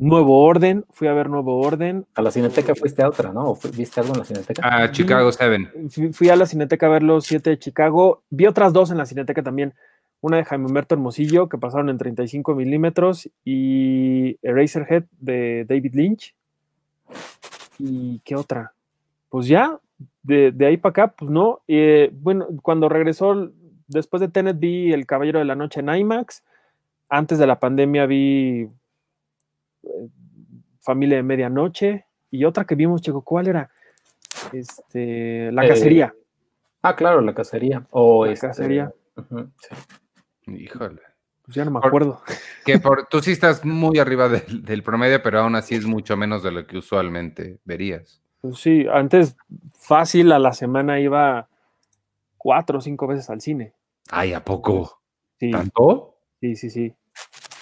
Nuevo 0.03 0.43
Orden, 0.43 0.83
fui 0.89 1.07
a 1.07 1.13
ver 1.13 1.29
Nuevo 1.29 1.61
Orden. 1.61 2.05
A 2.15 2.21
la 2.21 2.29
Cineteca 2.29 2.75
fuiste 2.75 3.03
a 3.03 3.07
otra, 3.07 3.31
¿no? 3.31 3.57
¿Viste 3.73 4.01
algo 4.01 4.11
en 4.11 4.19
la 4.19 4.25
Cineteca? 4.25 4.83
A 4.83 4.91
Chicago 4.91 5.31
7. 5.31 6.11
Fui, 6.11 6.27
a 6.27 6.35
la 6.35 6.45
Cineteca 6.45 6.87
a 6.87 6.89
ver 6.89 7.03
los 7.03 7.25
7 7.25 7.51
de 7.51 7.57
Chicago. 7.57 8.21
Vi 8.29 8.45
otras 8.45 8.73
dos 8.73 8.91
en 8.91 8.97
la 8.97 9.05
Cineteca 9.05 9.41
también. 9.41 9.73
Una 10.19 10.35
de 10.35 10.43
Jaime 10.43 10.65
Humberto 10.65 10.95
Hermosillo, 10.95 11.47
que 11.47 11.57
pasaron 11.57 11.87
en 11.87 11.97
35 11.97 12.53
milímetros, 12.53 13.29
y 13.45 14.37
Eraserhead 14.41 15.05
de 15.21 15.63
David 15.69 15.95
Lynch. 15.95 16.35
¿Y 17.79 18.19
qué 18.25 18.35
otra? 18.35 18.73
Pues 19.29 19.47
ya, 19.47 19.79
de, 20.21 20.53
ahí 20.67 20.75
para 20.75 20.89
acá, 20.89 21.07
pues 21.17 21.31
no. 21.31 21.61
Eh, 21.69 22.09
bueno, 22.11 22.47
cuando 22.61 22.89
regresó, 22.89 23.53
después 23.87 24.19
de 24.19 24.27
Tenet 24.27 24.59
vi 24.59 24.91
El 24.91 25.05
Caballero 25.05 25.39
de 25.39 25.45
la 25.45 25.55
Noche 25.55 25.79
en 25.79 25.87
IMAX. 25.87 26.43
Antes 27.07 27.39
de 27.39 27.47
la 27.47 27.61
pandemia 27.61 28.05
vi 28.05 28.67
Familia 30.79 31.17
de 31.17 31.23
Medianoche. 31.23 32.05
Y 32.31 32.45
otra 32.45 32.65
que 32.65 32.75
vimos, 32.75 33.01
Chico, 33.01 33.21
¿cuál 33.21 33.47
era? 33.47 33.69
Este, 34.51 35.51
La 35.51 35.65
eh, 35.65 35.69
Cacería. 35.69 36.13
ah, 36.81 36.95
claro, 36.95 37.21
La 37.21 37.33
Cacería. 37.33 37.85
O 37.91 38.25
la 38.25 38.33
este, 38.33 38.47
Cacería. 38.47 38.91
Híjole. 40.47 41.01
Pues 41.43 41.55
ya 41.55 41.65
no 41.65 41.71
me 41.71 41.79
acuerdo. 41.79 42.21
que 42.65 42.79
por, 42.79 43.07
tú 43.07 43.21
sí 43.21 43.31
estás 43.31 43.65
muy 43.65 43.99
arriba 43.99 44.29
del 44.29 44.83
promedio, 44.83 45.21
pero 45.21 45.41
aún 45.41 45.55
así 45.55 45.75
es 45.75 45.85
mucho 45.85 46.15
menos 46.15 46.41
de 46.41 46.51
lo 46.51 46.65
que 46.65 46.77
usualmente 46.77 47.59
verías. 47.65 48.21
Pues 48.41 48.59
sí, 48.59 48.85
antes 48.91 49.35
fácil 49.77 50.31
a 50.31 50.39
la 50.39 50.53
semana 50.53 50.99
iba 50.99 51.47
cuatro 52.37 52.79
o 52.79 52.81
cinco 52.81 53.07
veces 53.07 53.29
al 53.29 53.41
cine. 53.41 53.73
Ay, 54.09 54.33
¿a 54.33 54.43
poco? 54.43 55.01
Sí, 55.39 55.51
¿Tanto? 55.51 56.15
sí, 56.39 56.55
sí, 56.55 56.69
sí. 56.69 56.93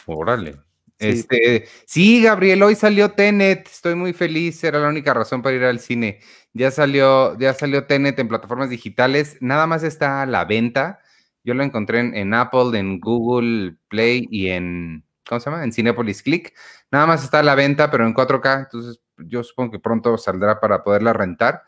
Órale. 0.05 0.57
Sí. 1.01 1.07
Este, 1.09 1.65
sí, 1.85 2.21
Gabriel, 2.23 2.61
hoy 2.63 2.75
salió 2.75 3.11
Tenet, 3.11 3.67
estoy 3.67 3.95
muy 3.95 4.13
feliz, 4.13 4.63
era 4.63 4.79
la 4.79 4.87
única 4.87 5.13
razón 5.13 5.41
para 5.41 5.55
ir 5.55 5.63
al 5.63 5.79
cine. 5.79 6.19
Ya 6.53 6.69
salió, 6.69 7.37
ya 7.39 7.53
salió 7.55 7.85
Tenet 7.85 8.19
en 8.19 8.27
plataformas 8.27 8.69
digitales, 8.69 9.37
nada 9.41 9.65
más 9.67 9.81
está 9.83 10.21
a 10.21 10.25
la 10.27 10.45
venta. 10.45 10.99
Yo 11.43 11.55
lo 11.55 11.63
encontré 11.63 12.01
en, 12.01 12.15
en 12.15 12.33
Apple, 12.35 12.77
en 12.77 12.99
Google 12.99 13.77
Play 13.87 14.27
y 14.29 14.49
en, 14.49 15.03
¿cómo 15.27 15.39
se 15.41 15.49
llama? 15.49 15.63
En 15.63 15.71
Cinepolis 15.73 16.21
Click. 16.21 16.53
Nada 16.91 17.07
más 17.07 17.23
está 17.23 17.39
a 17.39 17.43
la 17.43 17.55
venta, 17.55 17.89
pero 17.89 18.05
en 18.05 18.13
4K, 18.13 18.59
entonces 18.65 19.01
yo 19.17 19.43
supongo 19.43 19.71
que 19.71 19.79
pronto 19.79 20.15
saldrá 20.19 20.59
para 20.59 20.83
poderla 20.83 21.13
rentar. 21.13 21.63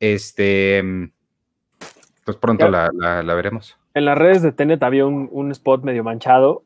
Este, 0.00 0.82
pues 2.24 2.36
pronto 2.36 2.68
la, 2.68 2.90
la- 2.92 3.22
la 3.22 3.34
veremos. 3.34 3.78
En 3.94 4.06
las 4.06 4.16
redes 4.18 4.42
de 4.42 4.52
Tenet 4.52 4.82
había 4.82 5.06
un, 5.06 5.28
un 5.30 5.50
spot 5.52 5.84
medio 5.84 6.02
manchado 6.02 6.64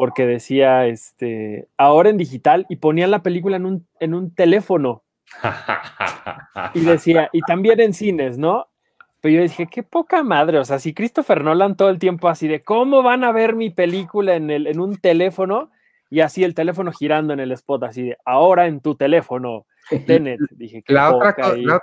porque 0.00 0.24
decía, 0.26 0.86
este, 0.86 1.68
ahora 1.76 2.08
en 2.08 2.16
digital 2.16 2.64
y 2.70 2.76
ponían 2.76 3.10
la 3.10 3.22
película 3.22 3.58
en 3.58 3.66
un, 3.66 3.86
en 4.00 4.14
un 4.14 4.34
teléfono 4.34 5.04
y 6.74 6.80
decía, 6.80 7.28
y 7.34 7.42
también 7.42 7.80
en 7.80 7.92
cines, 7.92 8.38
¿no? 8.38 8.68
Pero 9.20 9.34
yo 9.34 9.42
dije, 9.42 9.68
qué 9.70 9.82
poca 9.82 10.22
madre, 10.22 10.58
o 10.58 10.64
sea, 10.64 10.78
si 10.78 10.94
Christopher 10.94 11.44
Nolan 11.44 11.76
todo 11.76 11.90
el 11.90 11.98
tiempo 11.98 12.30
así 12.30 12.48
de, 12.48 12.62
¿cómo 12.62 13.02
van 13.02 13.24
a 13.24 13.32
ver 13.32 13.54
mi 13.54 13.68
película 13.68 14.36
en, 14.36 14.50
el, 14.50 14.68
en 14.68 14.80
un 14.80 14.96
teléfono? 14.96 15.70
Y 16.08 16.20
así 16.20 16.44
el 16.44 16.54
teléfono 16.54 16.92
girando 16.92 17.34
en 17.34 17.40
el 17.40 17.52
spot, 17.52 17.82
así 17.82 18.02
de, 18.04 18.16
ahora 18.24 18.68
en 18.68 18.80
tu 18.80 18.94
teléfono, 18.94 19.66
Tenet. 20.06 20.40
Dije, 20.52 20.82
qué 20.82 20.94
La 20.94 21.14
otra, 21.14 21.34
poca 21.34 21.58
y- 21.58 21.66
la, 21.66 21.78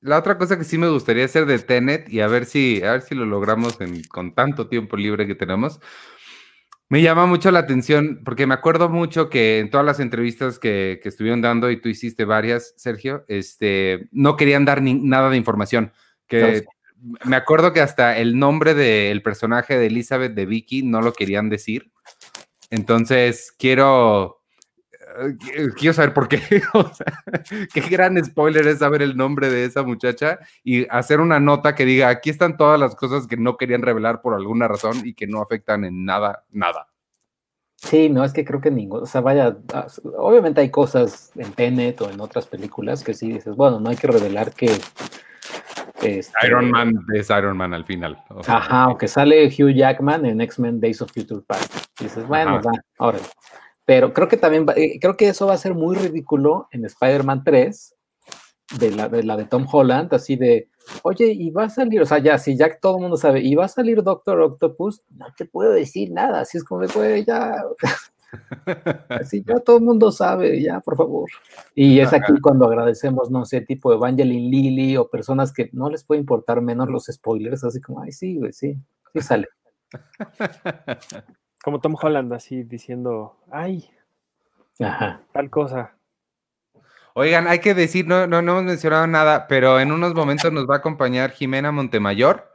la 0.00 0.18
otra 0.18 0.38
cosa 0.38 0.56
que 0.56 0.64
sí 0.64 0.78
me 0.78 0.88
gustaría 0.88 1.26
hacer 1.26 1.44
de 1.44 1.58
Tenet 1.58 2.08
y 2.08 2.20
a 2.22 2.28
ver 2.28 2.46
si, 2.46 2.82
a 2.82 2.92
ver 2.92 3.02
si 3.02 3.14
lo 3.14 3.26
logramos 3.26 3.78
en- 3.82 4.04
con 4.04 4.34
tanto 4.34 4.68
tiempo 4.68 4.96
libre 4.96 5.26
que 5.26 5.34
tenemos. 5.34 5.80
Me 6.90 7.02
llama 7.02 7.26
mucho 7.26 7.50
la 7.50 7.58
atención 7.58 8.22
porque 8.24 8.46
me 8.46 8.54
acuerdo 8.54 8.88
mucho 8.88 9.28
que 9.28 9.58
en 9.58 9.68
todas 9.70 9.84
las 9.84 10.00
entrevistas 10.00 10.58
que, 10.58 11.00
que 11.02 11.10
estuvieron 11.10 11.42
dando 11.42 11.70
y 11.70 11.80
tú 11.80 11.88
hiciste 11.90 12.24
varias, 12.24 12.72
Sergio, 12.78 13.24
este, 13.28 14.08
no 14.10 14.36
querían 14.36 14.64
dar 14.64 14.80
ni- 14.80 14.94
nada 14.94 15.28
de 15.28 15.36
información. 15.36 15.92
Que 16.26 16.40
me 17.24 17.36
acuerdo 17.36 17.72
que 17.74 17.80
hasta 17.82 18.16
el 18.18 18.38
nombre 18.38 18.72
del 18.74 19.22
personaje 19.22 19.78
de 19.78 19.86
Elizabeth 19.86 20.32
de 20.34 20.46
Vicky 20.46 20.82
no 20.82 21.02
lo 21.02 21.12
querían 21.12 21.48
decir. 21.50 21.90
Entonces 22.70 23.54
quiero 23.58 24.37
qu- 24.37 24.37
quiero 25.76 25.94
saber 25.94 26.14
por 26.14 26.28
qué. 26.28 26.40
O 26.74 26.92
sea, 26.92 27.06
qué 27.72 27.80
gran 27.80 28.22
spoiler 28.24 28.66
es 28.66 28.78
saber 28.78 29.02
el 29.02 29.16
nombre 29.16 29.50
de 29.50 29.64
esa 29.64 29.82
muchacha 29.82 30.38
y 30.62 30.86
hacer 30.90 31.20
una 31.20 31.40
nota 31.40 31.74
que 31.74 31.84
diga, 31.84 32.08
aquí 32.08 32.30
están 32.30 32.56
todas 32.56 32.78
las 32.78 32.94
cosas 32.94 33.26
que 33.26 33.36
no 33.36 33.56
querían 33.56 33.82
revelar 33.82 34.20
por 34.20 34.34
alguna 34.34 34.68
razón 34.68 34.96
y 35.04 35.14
que 35.14 35.26
no 35.26 35.40
afectan 35.40 35.84
en 35.84 36.04
nada, 36.04 36.44
nada. 36.50 36.88
Sí, 37.76 38.08
no, 38.08 38.24
es 38.24 38.32
que 38.32 38.44
creo 38.44 38.60
que 38.60 38.72
ninguno, 38.72 39.04
o 39.04 39.06
sea, 39.06 39.20
vaya, 39.20 39.56
ah, 39.72 39.86
obviamente 40.16 40.60
hay 40.60 40.68
cosas 40.68 41.30
en 41.36 41.52
Tenet 41.52 42.00
o 42.00 42.10
en 42.10 42.20
otras 42.20 42.46
películas 42.46 43.04
que 43.04 43.14
sí 43.14 43.32
dices, 43.32 43.54
bueno, 43.54 43.78
no 43.78 43.88
hay 43.88 43.96
que 43.96 44.08
revelar 44.08 44.52
que... 44.52 44.66
este, 46.02 46.32
Iron 46.44 46.72
Man 46.72 47.06
es 47.14 47.30
Iron 47.30 47.56
Man 47.56 47.72
al 47.74 47.84
final. 47.84 48.20
O 48.30 48.42
sea, 48.42 48.56
Ajá, 48.56 48.82
aunque 48.82 49.06
sale 49.06 49.46
Hugh 49.46 49.70
Jackman 49.70 50.26
en 50.26 50.40
X-Men 50.40 50.80
Days 50.80 51.00
of 51.02 51.12
Future 51.12 51.40
Past. 51.46 51.72
Dices, 52.00 52.26
bueno, 52.26 52.60
va, 52.60 52.72
ahora. 52.98 53.18
Pero 53.88 54.12
creo 54.12 54.28
que 54.28 54.36
también, 54.36 54.66
va- 54.68 54.74
eh, 54.76 54.98
creo 55.00 55.16
que 55.16 55.28
eso 55.28 55.46
va 55.46 55.54
a 55.54 55.58
ser 55.58 55.72
muy 55.72 55.96
ridículo 55.96 56.68
en 56.72 56.84
Spider-Man 56.84 57.42
3, 57.42 57.94
de 58.78 58.90
la, 58.90 59.08
de 59.08 59.22
la 59.22 59.34
de 59.38 59.46
Tom 59.46 59.66
Holland, 59.72 60.12
así 60.12 60.36
de, 60.36 60.68
oye, 61.02 61.32
y 61.32 61.50
va 61.50 61.64
a 61.64 61.70
salir, 61.70 62.02
o 62.02 62.04
sea, 62.04 62.18
ya, 62.18 62.36
si 62.36 62.54
ya 62.54 62.78
todo 62.78 62.96
el 62.96 63.00
mundo 63.04 63.16
sabe, 63.16 63.40
y 63.40 63.54
va 63.54 63.64
a 63.64 63.68
salir 63.68 64.02
Doctor 64.02 64.42
Octopus, 64.42 65.00
no 65.16 65.24
te 65.34 65.46
puedo 65.46 65.72
decir 65.72 66.10
nada, 66.12 66.40
así 66.40 66.58
es 66.58 66.64
como 66.64 66.82
de, 66.82 66.88
güey, 66.88 67.24
ya, 67.24 67.64
así 69.08 69.42
ya 69.46 69.58
todo 69.60 69.78
el 69.78 69.84
mundo 69.84 70.12
sabe, 70.12 70.60
ya, 70.62 70.80
por 70.80 70.98
favor. 70.98 71.30
Y 71.74 71.98
es 72.00 72.12
aquí 72.12 72.34
cuando 72.42 72.66
agradecemos, 72.66 73.30
no 73.30 73.46
sé, 73.46 73.62
tipo 73.62 73.90
Evangeline 73.94 74.50
Lilly 74.50 74.98
o 74.98 75.08
personas 75.08 75.50
que 75.50 75.70
no 75.72 75.88
les 75.88 76.04
puede 76.04 76.20
importar 76.20 76.60
menos 76.60 76.90
los 76.90 77.06
spoilers, 77.06 77.64
así 77.64 77.80
como, 77.80 78.02
ay, 78.02 78.12
sí, 78.12 78.36
güey, 78.36 78.52
sí, 78.52 78.76
sí 79.14 79.20
sale. 79.22 79.48
como 81.68 81.80
Tom 81.82 81.96
Holland, 82.00 82.32
así 82.32 82.62
diciendo, 82.62 83.36
ay, 83.50 83.90
Ajá. 84.80 85.20
tal 85.32 85.50
cosa. 85.50 85.98
Oigan, 87.12 87.46
hay 87.46 87.58
que 87.58 87.74
decir, 87.74 88.06
no, 88.06 88.26
no, 88.26 88.40
no 88.40 88.52
hemos 88.52 88.64
mencionado 88.64 89.06
nada, 89.06 89.46
pero 89.48 89.78
en 89.78 89.92
unos 89.92 90.14
momentos 90.14 90.50
nos 90.50 90.66
va 90.66 90.76
a 90.76 90.78
acompañar 90.78 91.32
Jimena 91.32 91.70
Montemayor. 91.70 92.50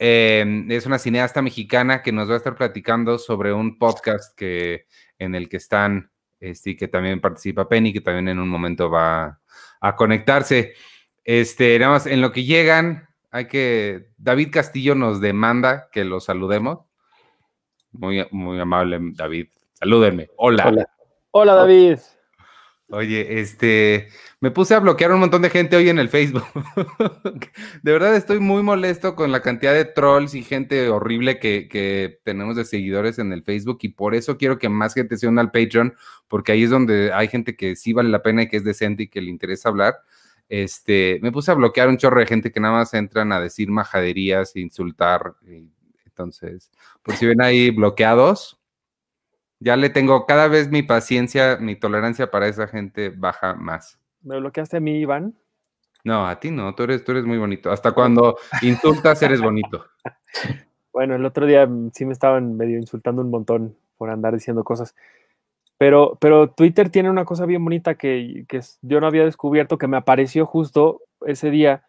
Eh, 0.00 0.64
es 0.68 0.84
una 0.84 0.98
cineasta 0.98 1.42
mexicana 1.42 2.02
que 2.02 2.10
nos 2.10 2.28
va 2.28 2.34
a 2.34 2.38
estar 2.38 2.56
platicando 2.56 3.18
sobre 3.18 3.52
un 3.52 3.78
podcast 3.78 4.36
que, 4.36 4.86
en 5.16 5.36
el 5.36 5.48
que 5.48 5.58
están, 5.58 6.10
este, 6.40 6.70
y 6.70 6.76
que 6.76 6.88
también 6.88 7.20
participa 7.20 7.68
Penny, 7.68 7.92
que 7.92 8.00
también 8.00 8.30
en 8.30 8.40
un 8.40 8.48
momento 8.48 8.90
va 8.90 9.38
a 9.80 9.94
conectarse. 9.94 10.74
Este, 11.22 11.78
nada 11.78 11.92
más, 11.92 12.06
en 12.08 12.20
lo 12.20 12.32
que 12.32 12.42
llegan, 12.42 13.06
hay 13.30 13.46
que, 13.46 14.08
David 14.18 14.48
Castillo 14.50 14.96
nos 14.96 15.20
demanda 15.20 15.88
que 15.92 16.04
lo 16.04 16.18
saludemos. 16.18 16.89
Muy, 17.92 18.26
muy 18.30 18.60
amable, 18.60 18.98
David. 19.14 19.48
Salúdenme. 19.74 20.28
Hola. 20.36 20.68
Hola. 20.68 20.90
Hola 21.32 21.54
David. 21.54 21.98
Oye, 22.92 23.40
este, 23.40 24.08
me 24.40 24.50
puse 24.50 24.74
a 24.74 24.80
bloquear 24.80 25.12
un 25.12 25.20
montón 25.20 25.42
de 25.42 25.50
gente 25.50 25.76
hoy 25.76 25.88
en 25.88 26.00
el 26.00 26.08
Facebook. 26.08 26.42
De 27.82 27.92
verdad 27.92 28.16
estoy 28.16 28.40
muy 28.40 28.64
molesto 28.64 29.14
con 29.14 29.30
la 29.30 29.42
cantidad 29.42 29.72
de 29.72 29.84
trolls 29.84 30.34
y 30.34 30.42
gente 30.42 30.88
horrible 30.88 31.38
que, 31.38 31.68
que 31.68 32.18
tenemos 32.24 32.56
de 32.56 32.64
seguidores 32.64 33.20
en 33.20 33.32
el 33.32 33.44
Facebook 33.44 33.78
y 33.82 33.90
por 33.90 34.16
eso 34.16 34.36
quiero 34.36 34.58
que 34.58 34.68
más 34.68 34.94
gente 34.94 35.16
se 35.18 35.28
una 35.28 35.40
al 35.40 35.52
Patreon, 35.52 35.94
porque 36.26 36.50
ahí 36.50 36.64
es 36.64 36.70
donde 36.70 37.12
hay 37.12 37.28
gente 37.28 37.54
que 37.54 37.76
sí 37.76 37.92
vale 37.92 38.08
la 38.08 38.22
pena 38.22 38.42
y 38.42 38.48
que 38.48 38.56
es 38.56 38.64
decente 38.64 39.04
y 39.04 39.08
que 39.08 39.20
le 39.20 39.30
interesa 39.30 39.68
hablar. 39.68 40.00
Este, 40.48 41.20
me 41.22 41.30
puse 41.30 41.52
a 41.52 41.54
bloquear 41.54 41.88
un 41.88 41.96
chorro 41.96 42.18
de 42.18 42.26
gente 42.26 42.50
que 42.50 42.58
nada 42.58 42.74
más 42.74 42.92
entran 42.92 43.30
a 43.30 43.40
decir 43.40 43.70
majaderías 43.70 44.56
e 44.56 44.60
insultar. 44.60 45.34
y 45.48 45.68
entonces, 46.20 46.70
por 47.02 47.14
si 47.16 47.26
ven 47.26 47.40
ahí 47.40 47.70
bloqueados, 47.70 48.60
ya 49.58 49.76
le 49.76 49.90
tengo 49.90 50.26
cada 50.26 50.48
vez 50.48 50.70
mi 50.70 50.82
paciencia, 50.82 51.56
mi 51.58 51.76
tolerancia 51.76 52.30
para 52.30 52.48
esa 52.48 52.66
gente 52.66 53.10
baja 53.10 53.54
más. 53.54 53.98
¿Me 54.22 54.38
bloqueaste 54.38 54.76
a 54.76 54.80
mí, 54.80 54.98
Iván? 55.00 55.34
No, 56.04 56.26
a 56.26 56.38
ti 56.40 56.50
no, 56.50 56.74
tú 56.74 56.84
eres, 56.84 57.04
tú 57.04 57.12
eres 57.12 57.24
muy 57.24 57.38
bonito. 57.38 57.70
Hasta 57.70 57.92
cuando 57.92 58.36
insultas 58.62 59.22
eres 59.22 59.40
bonito. 59.40 59.84
Bueno, 60.92 61.14
el 61.14 61.24
otro 61.24 61.46
día 61.46 61.64
mm, 61.66 61.92
sí 61.94 62.04
me 62.04 62.12
estaban 62.12 62.56
medio 62.56 62.76
insultando 62.76 63.22
un 63.22 63.30
montón 63.30 63.76
por 63.96 64.10
andar 64.10 64.34
diciendo 64.34 64.64
cosas. 64.64 64.96
Pero, 65.78 66.18
pero 66.20 66.50
Twitter 66.50 66.90
tiene 66.90 67.08
una 67.08 67.24
cosa 67.24 67.46
bien 67.46 67.64
bonita 67.64 67.94
que, 67.94 68.44
que 68.48 68.60
yo 68.82 69.00
no 69.00 69.06
había 69.06 69.24
descubierto, 69.24 69.78
que 69.78 69.86
me 69.86 69.96
apareció 69.96 70.46
justo 70.46 71.02
ese 71.24 71.50
día, 71.52 71.84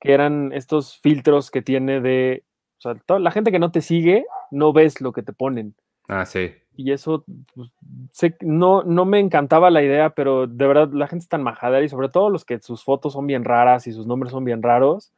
que 0.00 0.12
eran 0.12 0.52
estos 0.52 0.98
filtros 1.00 1.50
que 1.50 1.62
tiene 1.62 2.00
de... 2.00 2.44
O 2.78 2.80
sea, 2.80 2.94
toda 2.94 3.20
la 3.20 3.30
gente 3.30 3.50
que 3.50 3.58
no 3.58 3.70
te 3.70 3.80
sigue, 3.80 4.26
no 4.50 4.72
ves 4.72 5.00
lo 5.00 5.12
que 5.12 5.22
te 5.22 5.32
ponen. 5.32 5.74
Ah, 6.08 6.26
sí. 6.26 6.52
Y 6.76 6.92
eso, 6.92 7.24
pues, 7.54 7.70
sé 8.10 8.36
que 8.36 8.44
no, 8.44 8.82
no 8.82 9.04
me 9.04 9.20
encantaba 9.20 9.70
la 9.70 9.82
idea, 9.82 10.10
pero 10.10 10.46
de 10.46 10.66
verdad 10.66 10.90
la 10.92 11.06
gente 11.06 11.22
es 11.22 11.28
tan 11.28 11.42
majadera 11.42 11.84
y 11.84 11.88
sobre 11.88 12.08
todo 12.08 12.30
los 12.30 12.44
que 12.44 12.60
sus 12.60 12.82
fotos 12.82 13.12
son 13.12 13.26
bien 13.26 13.44
raras 13.44 13.86
y 13.86 13.92
sus 13.92 14.06
nombres 14.06 14.32
son 14.32 14.44
bien 14.44 14.62
raros. 14.62 15.12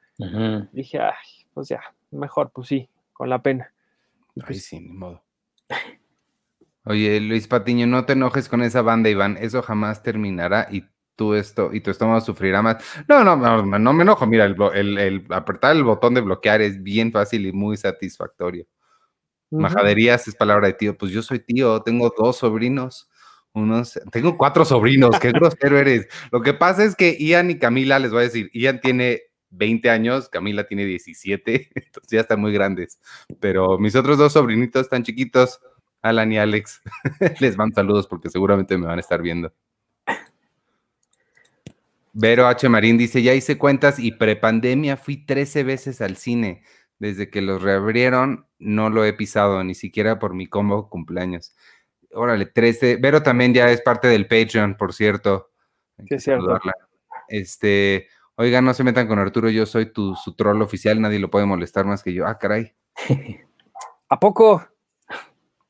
Dije, 0.73 0.99
ay, 0.99 1.47
pues 1.55 1.69
ya, 1.69 1.81
mejor, 2.11 2.51
pues 2.51 2.69
sí, 2.69 2.89
con 3.13 3.29
la 3.31 3.43
pena. 3.43 3.73
Y 4.35 4.41
Ay, 4.41 4.47
pues, 4.47 4.65
sí, 4.65 4.81
ni 4.81 4.93
modo. 4.93 5.23
Oye, 6.85 7.21
Luis 7.21 7.49
Patiño, 7.49 7.87
no 7.87 8.05
te 8.05 8.13
enojes 8.13 8.49
con 8.49 8.63
esa 8.63 8.81
banda, 8.81 9.11
Iván. 9.11 9.37
Eso 9.41 9.61
jamás 9.61 10.03
terminará 10.03 10.69
y 10.71 10.85
tú 11.17 11.35
esto, 11.35 11.71
y 11.73 11.81
tu 11.81 11.91
estómago 11.91 12.21
sufrirá 12.21 12.63
más. 12.63 12.77
No, 13.09 13.25
no, 13.25 13.37
no, 13.37 13.63
no 13.79 13.93
me 13.93 14.03
enojo. 14.03 14.27
Mira, 14.27 14.45
el, 14.45 14.57
el- 14.75 14.99
el 14.99 15.27
apretar 15.31 15.75
el 15.77 15.85
botón 15.85 16.15
de 16.15 16.21
bloquear 16.21 16.61
es 16.63 16.83
bien 16.83 17.13
fácil 17.13 17.47
y 17.47 17.53
muy 17.53 17.77
satisfactorio. 17.77 18.67
Majaderías 19.51 20.29
es 20.29 20.35
palabra 20.37 20.67
de 20.69 20.75
tío. 20.75 20.97
Pues 20.99 21.13
yo 21.13 21.23
soy 21.23 21.39
tío, 21.41 21.81
tengo 21.83 22.13
dos 22.17 22.39
sobrinos. 22.39 23.09
Unos, 23.53 23.99
tengo 24.13 24.37
cuatro 24.37 24.65
sobrinos, 24.67 25.19
qué 25.19 25.33
grosero 25.33 25.79
eres. 25.79 26.07
Lo 26.31 26.43
que 26.43 26.53
pasa 26.55 26.85
es 26.85 26.95
que 26.95 27.17
Ian 27.19 27.51
y 27.51 27.59
Camila, 27.59 27.99
les 27.99 28.11
voy 28.11 28.21
a 28.21 28.23
decir, 28.25 28.51
Ian 28.53 28.81
tiene 28.83 29.23
20 29.51 29.89
años, 29.89 30.29
Camila 30.29 30.67
tiene 30.67 30.85
17, 30.85 31.71
entonces 31.75 32.11
ya 32.11 32.21
están 32.21 32.41
muy 32.41 32.53
grandes. 32.53 33.01
Pero 33.41 33.79
mis 33.79 33.97
otros 33.97 34.19
dos 34.19 34.35
sobrinitos 34.35 34.83
están 34.83 35.05
chiquitos, 35.05 35.61
Alan 36.03 36.33
y 36.33 36.39
Alex. 36.39 36.83
les 37.41 37.57
mando 37.57 37.75
saludos 37.77 38.07
porque 38.07 38.29
seguramente 38.29 38.77
me 38.77 38.87
van 38.87 38.99
a 38.99 39.01
estar 39.01 39.23
viendo. 39.23 39.53
Vero 42.19 42.47
H. 42.47 42.69
Marín 42.69 42.97
dice, 42.97 43.23
ya 43.23 43.35
hice 43.35 43.59
cuentas 43.59 43.99
y 43.99 44.13
prepandemia 44.13 44.97
fui 44.97 45.27
13 45.27 45.65
veces 45.65 46.01
al 46.01 46.17
cine. 46.17 46.63
Desde 46.99 47.29
que 47.29 47.43
los 47.43 47.63
reabrieron, 47.63 48.47
no 48.59 48.89
lo 48.89 49.05
he 49.05 49.13
pisado, 49.13 49.63
ni 49.63 49.75
siquiera 49.75 50.19
por 50.19 50.33
mi 50.33 50.47
combo 50.47 50.89
cumpleaños. 50.89 51.55
Órale, 52.13 52.47
13. 52.47 52.97
Vero 52.97 53.23
también 53.23 53.53
ya 53.53 53.71
es 53.71 53.83
parte 53.83 54.09
del 54.09 54.27
Patreon, 54.27 54.77
por 54.79 54.95
cierto. 54.95 55.51
Sí, 55.99 56.05
que 56.07 56.15
es 56.15 56.25
cierto. 56.25 56.45
saludarla. 56.45 56.73
Este, 57.29 58.09
Oiga, 58.39 58.61
no 58.61 58.75
se 58.75 58.85
metan 58.85 59.09
con 59.09 59.19
Arturo, 59.19 59.49
yo 59.49 59.65
soy 59.65 59.93
tu 59.93 60.15
su 60.15 60.35
troll 60.35 60.61
oficial, 60.61 61.01
nadie 61.01 61.19
lo 61.19 61.31
puede 61.31 61.47
molestar 61.47 61.87
más 61.87 62.03
que 62.03 62.13
yo. 62.13 62.27
Ah, 62.27 62.37
caray. 62.39 62.75
¿A 64.11 64.21
poco? 64.21 64.63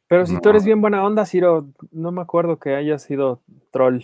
Pero 0.08 0.26
si 0.26 0.40
tú 0.40 0.50
eres 0.50 0.64
bien 0.64 0.80
buena 0.80 1.04
onda, 1.04 1.26
Ciro, 1.26 1.68
no 1.92 2.10
me 2.10 2.22
acuerdo 2.22 2.58
que 2.58 2.74
hayas 2.74 3.02
sido 3.02 3.42
troll. 3.70 4.02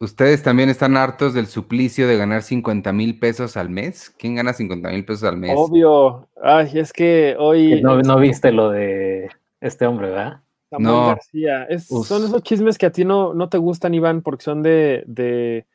¿Ustedes 0.00 0.44
también 0.44 0.68
están 0.68 0.96
hartos 0.96 1.34
del 1.34 1.46
suplicio 1.48 2.06
de 2.06 2.16
ganar 2.16 2.42
50 2.42 2.92
mil 2.92 3.18
pesos 3.18 3.56
al 3.56 3.68
mes? 3.68 4.14
¿Quién 4.16 4.36
gana 4.36 4.52
50 4.52 4.90
mil 4.90 5.04
pesos 5.04 5.24
al 5.24 5.36
mes? 5.36 5.52
Obvio. 5.56 6.28
Ay, 6.40 6.70
es 6.74 6.92
que 6.92 7.34
hoy 7.38 7.82
No, 7.82 8.00
no 8.02 8.18
viste 8.18 8.52
lo 8.52 8.70
de 8.70 9.28
este 9.60 9.86
hombre, 9.86 10.10
¿verdad? 10.10 10.40
Samuel 10.70 10.94
No. 10.94 11.06
García. 11.08 11.64
Es- 11.64 11.88
son 11.88 12.24
esos 12.24 12.42
chismes 12.44 12.78
que 12.78 12.86
a 12.86 12.92
ti 12.92 13.04
no, 13.04 13.34
no 13.34 13.48
te 13.48 13.58
gustan, 13.58 13.92
Iván, 13.94 14.22
porque 14.22 14.44
son 14.44 14.62
de, 14.62 15.02
de 15.08 15.66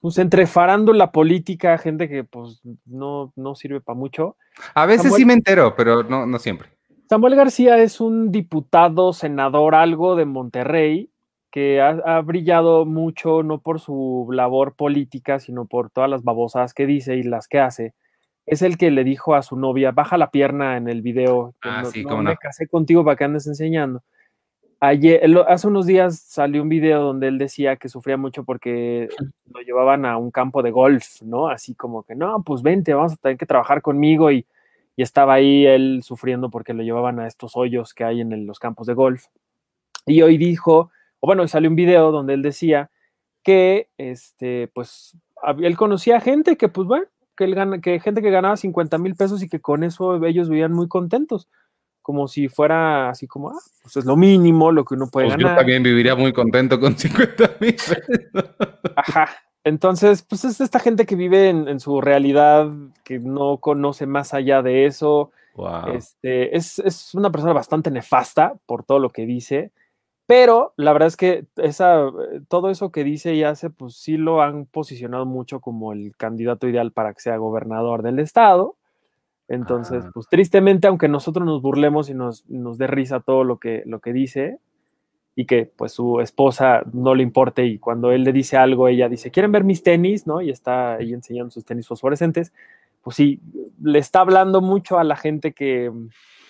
pues 0.00 0.16
entre 0.18 0.46
farándula 0.46 1.12
política, 1.12 1.76
gente 1.76 2.08
que 2.08 2.24
pues 2.24 2.62
no, 2.86 3.32
no 3.36 3.54
sirve 3.54 3.80
para 3.82 3.98
mucho. 3.98 4.36
A 4.74 4.86
veces 4.86 5.02
Samuel- 5.12 5.18
sí 5.18 5.24
me 5.26 5.34
entero, 5.34 5.74
pero 5.76 6.02
no, 6.04 6.24
no 6.26 6.38
siempre. 6.38 6.70
Samuel 7.08 7.36
García 7.36 7.76
es 7.82 8.00
un 8.00 8.32
diputado, 8.32 9.12
senador, 9.12 9.74
algo 9.74 10.16
de 10.16 10.24
Monterrey, 10.24 11.10
que 11.52 11.80
ha, 11.80 11.90
ha 12.04 12.20
brillado 12.22 12.84
mucho, 12.86 13.42
no 13.44 13.60
por 13.60 13.78
su 13.78 14.26
labor 14.32 14.74
política, 14.74 15.38
sino 15.38 15.66
por 15.66 15.90
todas 15.90 16.10
las 16.10 16.24
babosadas 16.24 16.74
que 16.74 16.86
dice 16.86 17.14
y 17.16 17.22
las 17.22 17.46
que 17.46 17.60
hace. 17.60 17.94
Es 18.46 18.62
el 18.62 18.76
que 18.76 18.90
le 18.90 19.04
dijo 19.04 19.36
a 19.36 19.42
su 19.42 19.56
novia, 19.56 19.92
baja 19.92 20.18
la 20.18 20.30
pierna 20.32 20.76
en 20.76 20.88
el 20.88 21.02
video. 21.02 21.54
que 21.62 21.68
Ah, 21.68 21.82
no, 21.82 21.90
sí, 21.90 22.02
no 22.02 22.08
cómo 22.08 22.22
me 22.22 22.30
no. 22.32 22.36
casé 22.40 22.66
contigo 22.66 23.04
para 23.04 23.16
que 23.16 23.24
andes 23.24 23.46
enseñando. 23.46 24.02
Ayer, 24.80 25.20
hace 25.46 25.68
unos 25.68 25.86
días 25.86 26.18
salió 26.18 26.60
un 26.62 26.68
video 26.68 27.02
donde 27.02 27.28
él 27.28 27.38
decía 27.38 27.76
que 27.76 27.88
sufría 27.88 28.16
mucho 28.16 28.42
porque 28.44 29.08
lo 29.46 29.60
llevaban 29.60 30.04
a 30.06 30.16
un 30.16 30.32
campo 30.32 30.60
de 30.62 30.72
golf, 30.72 31.22
¿no? 31.22 31.46
Así 31.48 31.74
como 31.76 32.02
que, 32.02 32.16
no, 32.16 32.42
pues 32.42 32.62
vente, 32.62 32.92
vamos 32.94 33.12
a 33.12 33.16
tener 33.16 33.36
que 33.38 33.46
trabajar 33.46 33.80
conmigo 33.80 34.32
y, 34.32 34.44
y 34.96 35.02
estaba 35.02 35.34
ahí 35.34 35.66
él 35.66 36.00
sufriendo 36.02 36.50
porque 36.50 36.74
lo 36.74 36.82
llevaban 36.82 37.20
a 37.20 37.28
estos 37.28 37.56
hoyos 37.56 37.94
que 37.94 38.02
hay 38.02 38.20
en 38.22 38.32
el- 38.32 38.44
los 38.46 38.58
campos 38.58 38.88
de 38.88 38.94
golf. 38.94 39.26
Y 40.04 40.22
hoy 40.22 40.36
dijo, 40.36 40.90
o 41.22 41.26
bueno, 41.26 41.46
salió 41.46 41.70
un 41.70 41.76
video 41.76 42.10
donde 42.10 42.34
él 42.34 42.42
decía 42.42 42.90
que, 43.44 43.88
este, 43.96 44.68
pues, 44.74 45.16
él 45.60 45.76
conocía 45.76 46.20
gente 46.20 46.56
que, 46.56 46.68
pues, 46.68 46.88
bueno, 46.88 47.06
que, 47.36 47.44
él 47.44 47.54
gana, 47.54 47.80
que 47.80 48.00
gente 48.00 48.22
que 48.22 48.30
ganaba 48.30 48.56
50 48.56 48.98
mil 48.98 49.14
pesos 49.14 49.40
y 49.40 49.48
que 49.48 49.60
con 49.60 49.84
eso 49.84 50.22
ellos 50.24 50.48
vivían 50.48 50.72
muy 50.72 50.88
contentos, 50.88 51.48
como 52.02 52.26
si 52.26 52.48
fuera 52.48 53.08
así 53.08 53.28
como, 53.28 53.50
ah, 53.50 53.60
pues 53.82 53.96
es 53.96 54.04
lo 54.04 54.16
mínimo, 54.16 54.72
lo 54.72 54.84
que 54.84 54.94
uno 54.94 55.06
puede 55.06 55.28
Pues 55.28 55.38
yo 55.38 55.46
ganar. 55.46 55.58
también 55.60 55.84
viviría 55.84 56.16
muy 56.16 56.32
contento 56.32 56.80
con 56.80 56.98
50 56.98 57.56
mil 57.60 57.74
pesos. 57.74 58.50
Ajá. 58.96 59.28
Entonces, 59.62 60.22
pues 60.22 60.44
es 60.44 60.60
esta 60.60 60.80
gente 60.80 61.06
que 61.06 61.14
vive 61.14 61.50
en, 61.50 61.68
en 61.68 61.78
su 61.78 62.00
realidad, 62.00 62.68
que 63.04 63.20
no 63.20 63.58
conoce 63.58 64.06
más 64.06 64.34
allá 64.34 64.60
de 64.60 64.86
eso. 64.86 65.30
Wow. 65.54 65.92
Este, 65.94 66.56
es, 66.56 66.80
es 66.80 67.14
una 67.14 67.30
persona 67.30 67.52
bastante 67.52 67.92
nefasta 67.92 68.54
por 68.66 68.82
todo 68.82 68.98
lo 68.98 69.10
que 69.10 69.24
dice, 69.24 69.70
pero 70.26 70.72
la 70.76 70.92
verdad 70.92 71.08
es 71.08 71.16
que 71.16 71.46
esa, 71.56 72.06
eh, 72.08 72.40
todo 72.48 72.70
eso 72.70 72.90
que 72.92 73.04
dice 73.04 73.34
y 73.34 73.42
hace, 73.44 73.70
pues 73.70 73.96
sí 73.96 74.16
lo 74.16 74.42
han 74.42 74.66
posicionado 74.66 75.26
mucho 75.26 75.60
como 75.60 75.92
el 75.92 76.16
candidato 76.16 76.68
ideal 76.68 76.92
para 76.92 77.12
que 77.14 77.20
sea 77.20 77.36
gobernador 77.36 78.02
del 78.02 78.18
estado. 78.18 78.76
Entonces, 79.48 80.04
Ah. 80.06 80.10
pues 80.14 80.28
tristemente, 80.28 80.86
aunque 80.88 81.08
nosotros 81.08 81.44
nos 81.46 81.60
burlemos 81.62 82.08
y 82.10 82.14
nos, 82.14 82.48
nos 82.48 82.78
dé 82.78 82.86
risa 82.86 83.20
todo 83.20 83.44
lo 83.44 83.58
que, 83.58 83.82
lo 83.86 84.00
que 84.00 84.12
dice, 84.12 84.58
y 85.34 85.46
que 85.46 85.64
pues 85.64 85.92
su 85.92 86.20
esposa 86.20 86.82
no 86.92 87.14
le 87.14 87.22
importe 87.22 87.64
y 87.64 87.78
cuando 87.78 88.12
él 88.12 88.22
le 88.22 88.32
dice 88.32 88.58
algo, 88.58 88.88
ella 88.88 89.08
dice, 89.08 89.30
¿quieren 89.30 89.50
ver 89.52 89.64
mis 89.64 89.82
tenis? 89.82 90.26
¿no? 90.26 90.42
Y 90.42 90.50
está 90.50 90.94
ahí 90.96 91.12
enseñando 91.14 91.50
sus 91.50 91.64
tenis 91.64 91.88
fosforescentes. 91.88 92.52
Pues 93.02 93.16
sí, 93.16 93.40
le 93.82 93.98
está 93.98 94.20
hablando 94.20 94.60
mucho 94.60 94.98
a 94.98 95.04
la 95.04 95.16
gente 95.16 95.52
que, 95.52 95.90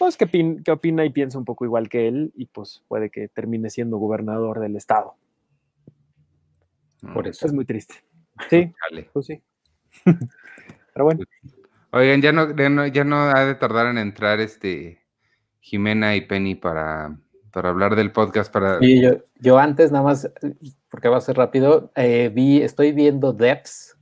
pues, 0.04 0.16
que, 0.16 0.26
pin- 0.26 0.62
que 0.62 0.72
opina 0.72 1.04
y 1.04 1.10
piensa 1.10 1.38
un 1.38 1.44
poco 1.44 1.64
igual 1.64 1.88
que 1.88 2.08
él 2.08 2.32
y 2.34 2.46
pues 2.46 2.82
puede 2.88 3.10
que 3.10 3.28
termine 3.28 3.70
siendo 3.70 3.98
gobernador 3.98 4.60
del 4.60 4.76
estado. 4.76 5.14
Por 7.14 7.26
eso. 7.28 7.46
Es 7.46 7.52
muy 7.52 7.64
triste. 7.64 7.94
Sí, 8.50 8.72
pues 9.12 9.26
sí. 9.26 9.42
Pero 10.94 11.04
bueno, 11.04 11.20
Oigan, 11.94 12.22
ya 12.22 12.32
no, 12.32 12.56
ya 12.56 12.70
no, 12.70 12.86
ya 12.86 13.04
no 13.04 13.16
ha 13.16 13.44
de 13.44 13.54
tardar 13.54 13.86
en 13.86 13.98
entrar 13.98 14.40
este 14.40 14.98
Jimena 15.60 16.16
y 16.16 16.22
Penny 16.22 16.54
para, 16.54 17.18
para 17.52 17.68
hablar 17.68 17.96
del 17.96 18.12
podcast 18.12 18.50
para. 18.50 18.78
Yo, 18.80 19.18
yo 19.38 19.58
antes, 19.58 19.92
nada 19.92 20.04
más, 20.04 20.32
porque 20.90 21.08
va 21.08 21.18
a 21.18 21.20
ser 21.20 21.36
rápido, 21.36 21.92
eh, 21.94 22.30
vi, 22.34 22.62
estoy 22.62 22.92
viendo 22.92 23.34
Depths, 23.34 23.98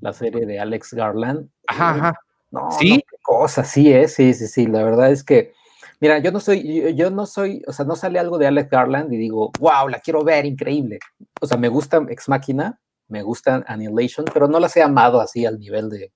la 0.00 0.12
serie 0.12 0.44
de 0.44 0.60
Alex 0.60 0.92
Garland. 0.92 1.48
Ajá, 1.66 1.90
ajá. 1.90 2.20
No, 2.50 2.70
¿Sí? 2.72 2.90
no, 2.90 2.96
qué 2.96 3.16
cosa, 3.22 3.64
sí 3.64 3.92
es, 3.92 4.14
sí, 4.14 4.34
sí, 4.34 4.46
sí. 4.48 4.66
La 4.66 4.82
verdad 4.82 5.10
es 5.10 5.22
que, 5.22 5.52
mira, 6.00 6.18
yo 6.18 6.32
no 6.32 6.40
soy, 6.40 6.82
yo, 6.82 6.88
yo 6.90 7.10
no 7.10 7.26
soy, 7.26 7.62
o 7.66 7.72
sea, 7.72 7.84
no 7.84 7.96
sale 7.96 8.18
algo 8.18 8.38
de 8.38 8.46
Alex 8.46 8.70
Garland 8.70 9.12
y 9.12 9.16
digo, 9.16 9.52
wow, 9.60 9.88
la 9.88 10.00
quiero 10.00 10.24
ver, 10.24 10.46
increíble. 10.46 10.98
O 11.40 11.46
sea, 11.46 11.56
me 11.56 11.68
gusta 11.68 12.04
Ex 12.08 12.28
Machina, 12.28 12.80
me 13.08 13.22
gusta 13.22 13.64
Annihilation, 13.66 14.26
pero 14.32 14.48
no 14.48 14.58
las 14.60 14.76
he 14.76 14.82
amado 14.82 15.20
así 15.20 15.46
al 15.46 15.58
nivel 15.58 15.90
de, 15.90 16.12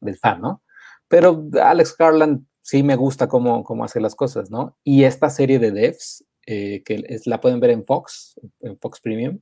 del 0.00 0.18
fan, 0.18 0.40
¿no? 0.40 0.62
Pero 1.08 1.48
Alex 1.62 1.96
Garland 1.96 2.46
sí 2.60 2.82
me 2.82 2.96
gusta 2.96 3.28
cómo, 3.28 3.62
cómo 3.62 3.84
hace 3.84 4.00
las 4.00 4.14
cosas, 4.14 4.50
¿no? 4.50 4.76
Y 4.84 5.04
esta 5.04 5.28
serie 5.30 5.58
de 5.58 5.70
devs, 5.70 6.24
eh, 6.46 6.82
que 6.84 7.04
es, 7.08 7.26
la 7.26 7.40
pueden 7.40 7.60
ver 7.60 7.70
en 7.70 7.84
Fox, 7.84 8.40
en 8.60 8.78
Fox 8.78 9.00
Premium, 9.00 9.40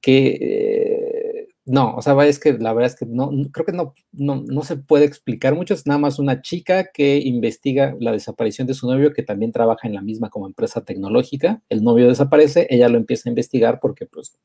que 0.00 0.38
eh, 0.40 1.25
no, 1.66 1.96
o 1.96 2.02
sea, 2.02 2.14
es 2.26 2.38
que 2.38 2.52
la 2.52 2.72
verdad 2.72 2.92
es 2.92 2.96
que 2.96 3.06
no, 3.06 3.28
creo 3.50 3.66
que 3.66 3.72
no, 3.72 3.92
no, 4.12 4.44
no 4.46 4.62
se 4.62 4.76
puede 4.76 5.04
explicar 5.04 5.56
mucho, 5.56 5.74
es 5.74 5.84
nada 5.84 5.98
más 5.98 6.20
una 6.20 6.40
chica 6.40 6.92
que 6.92 7.18
investiga 7.18 7.96
la 7.98 8.12
desaparición 8.12 8.68
de 8.68 8.74
su 8.74 8.86
novio, 8.88 9.12
que 9.12 9.24
también 9.24 9.50
trabaja 9.50 9.88
en 9.88 9.94
la 9.94 10.00
misma 10.00 10.30
como 10.30 10.46
empresa 10.46 10.84
tecnológica, 10.84 11.62
el 11.68 11.82
novio 11.82 12.06
desaparece, 12.06 12.68
ella 12.70 12.88
lo 12.88 12.98
empieza 12.98 13.28
a 13.28 13.32
investigar 13.32 13.80
porque 13.80 14.06
pues, 14.06 14.38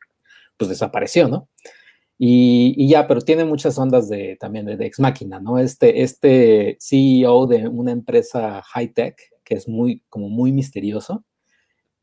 pues 0.57 0.69
desapareció, 0.69 1.27
¿no? 1.27 1.47
Y, 2.17 2.73
y 2.77 2.89
ya, 2.89 3.07
pero 3.07 3.21
tiene 3.21 3.45
muchas 3.45 3.77
ondas 3.77 4.09
de 4.09 4.37
también 4.39 4.65
de, 4.65 4.77
de 4.77 4.85
ex 4.87 4.99
máquina, 4.99 5.39
¿no? 5.39 5.59
Este, 5.59 6.01
este 6.01 6.77
CEO 6.79 7.45
de 7.45 7.67
una 7.67 7.91
empresa 7.91 8.63
high 8.63 8.93
tech 8.93 9.19
que 9.43 9.55
es 9.55 9.67
muy, 9.67 10.03
como 10.09 10.29
muy 10.29 10.51
misterioso 10.51 11.23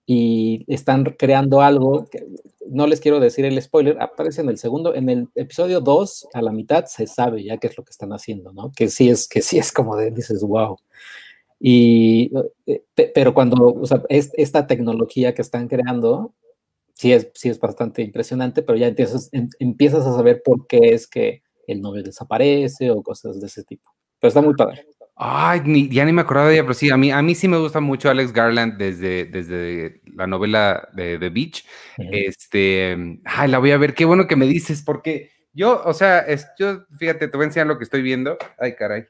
y 0.09 0.65
están 0.73 1.05
creando 1.19 1.61
algo 1.63 2.07
que 2.11 2.27
no 2.67 2.89
les 2.89 3.01
quiero 3.03 3.21
decir 3.21 3.45
el 3.47 3.63
spoiler, 3.63 4.01
aparece 4.03 4.41
en 4.43 4.49
el 4.51 4.59
segundo, 4.59 4.95
en 4.97 5.11
el 5.11 5.29
episodio 5.37 5.83
2 5.83 6.29
a 6.35 6.43
la 6.43 6.53
mitad 6.53 6.87
se 6.87 7.07
sabe 7.09 7.45
ya 7.45 7.59
qué 7.59 7.69
es 7.69 7.79
lo 7.79 7.85
que 7.85 7.91
están 7.93 8.13
haciendo, 8.15 8.53
¿no? 8.55 8.73
Que 8.77 8.89
sí 8.89 9.11
es, 9.11 9.29
que 9.29 9.43
sí 9.43 9.59
es 9.59 9.73
como 9.73 9.97
de, 9.97 10.11
dices, 10.13 10.43
wow. 10.43 10.79
Y, 11.61 12.31
eh, 12.67 12.83
pe- 12.95 13.11
pero 13.15 13.35
cuando, 13.35 13.57
o 13.75 13.87
sea, 13.87 14.03
es, 14.09 14.31
esta 14.35 14.67
tecnología 14.67 15.35
que 15.35 15.43
están 15.43 15.69
creando, 15.69 16.35
sí 16.95 17.13
es, 17.13 17.31
sí 17.35 17.49
es 17.51 17.61
bastante 17.61 18.03
impresionante, 18.03 18.63
pero 18.63 18.79
ya 18.79 18.89
empiezas, 18.89 19.31
em- 19.33 19.51
empiezas 19.61 20.07
a 20.07 20.15
saber 20.17 20.43
por 20.45 20.67
qué 20.69 20.95
es 20.95 21.07
que 21.09 21.43
el 21.69 21.83
novio 21.83 22.03
desaparece 22.05 22.91
o 22.93 23.03
cosas 23.03 23.41
de 23.41 23.47
ese 23.49 23.65
tipo. 23.65 23.91
Pero 24.21 24.29
está 24.29 24.43
muy 24.43 24.55
padre. 24.57 24.87
Ay, 25.21 25.63
ni- 25.65 25.89
ya 25.89 26.05
ni 26.05 26.13
me 26.13 26.21
acordaba 26.23 26.49
de 26.49 26.55
ella, 26.55 26.63
pero 26.63 26.75
sí, 26.75 26.91
a 26.91 26.97
mí, 26.97 27.11
a 27.11 27.21
mí 27.23 27.35
sí 27.35 27.49
me 27.49 27.59
gusta 27.59 27.81
mucho 27.81 28.09
Alex 28.09 28.33
Garland 28.33 28.79
desde, 28.79 29.25
desde 29.25 30.01
la 30.15 30.27
novela 30.29 30.89
de 30.93 31.19
The 31.19 31.29
Beach. 31.31 31.65
Este, 31.99 33.19
ay, 33.25 33.49
la 33.49 33.59
voy 33.59 33.73
a 33.73 33.79
ver, 33.79 33.95
qué 33.95 34.05
bueno 34.05 34.27
que 34.29 34.37
me 34.37 34.47
dices, 34.47 34.83
porque 34.83 35.31
yo, 35.53 35.83
o 35.85 35.93
sea, 35.93 36.21
es, 36.21 36.47
yo, 36.57 36.85
fíjate, 36.99 37.27
te 37.27 37.37
voy 37.37 37.45
a 37.45 37.47
enseñar 37.49 37.67
lo 37.67 37.79
que 37.79 37.85
estoy 37.85 38.01
viendo. 38.03 38.37
Ay, 38.61 38.77
caray. 38.77 39.07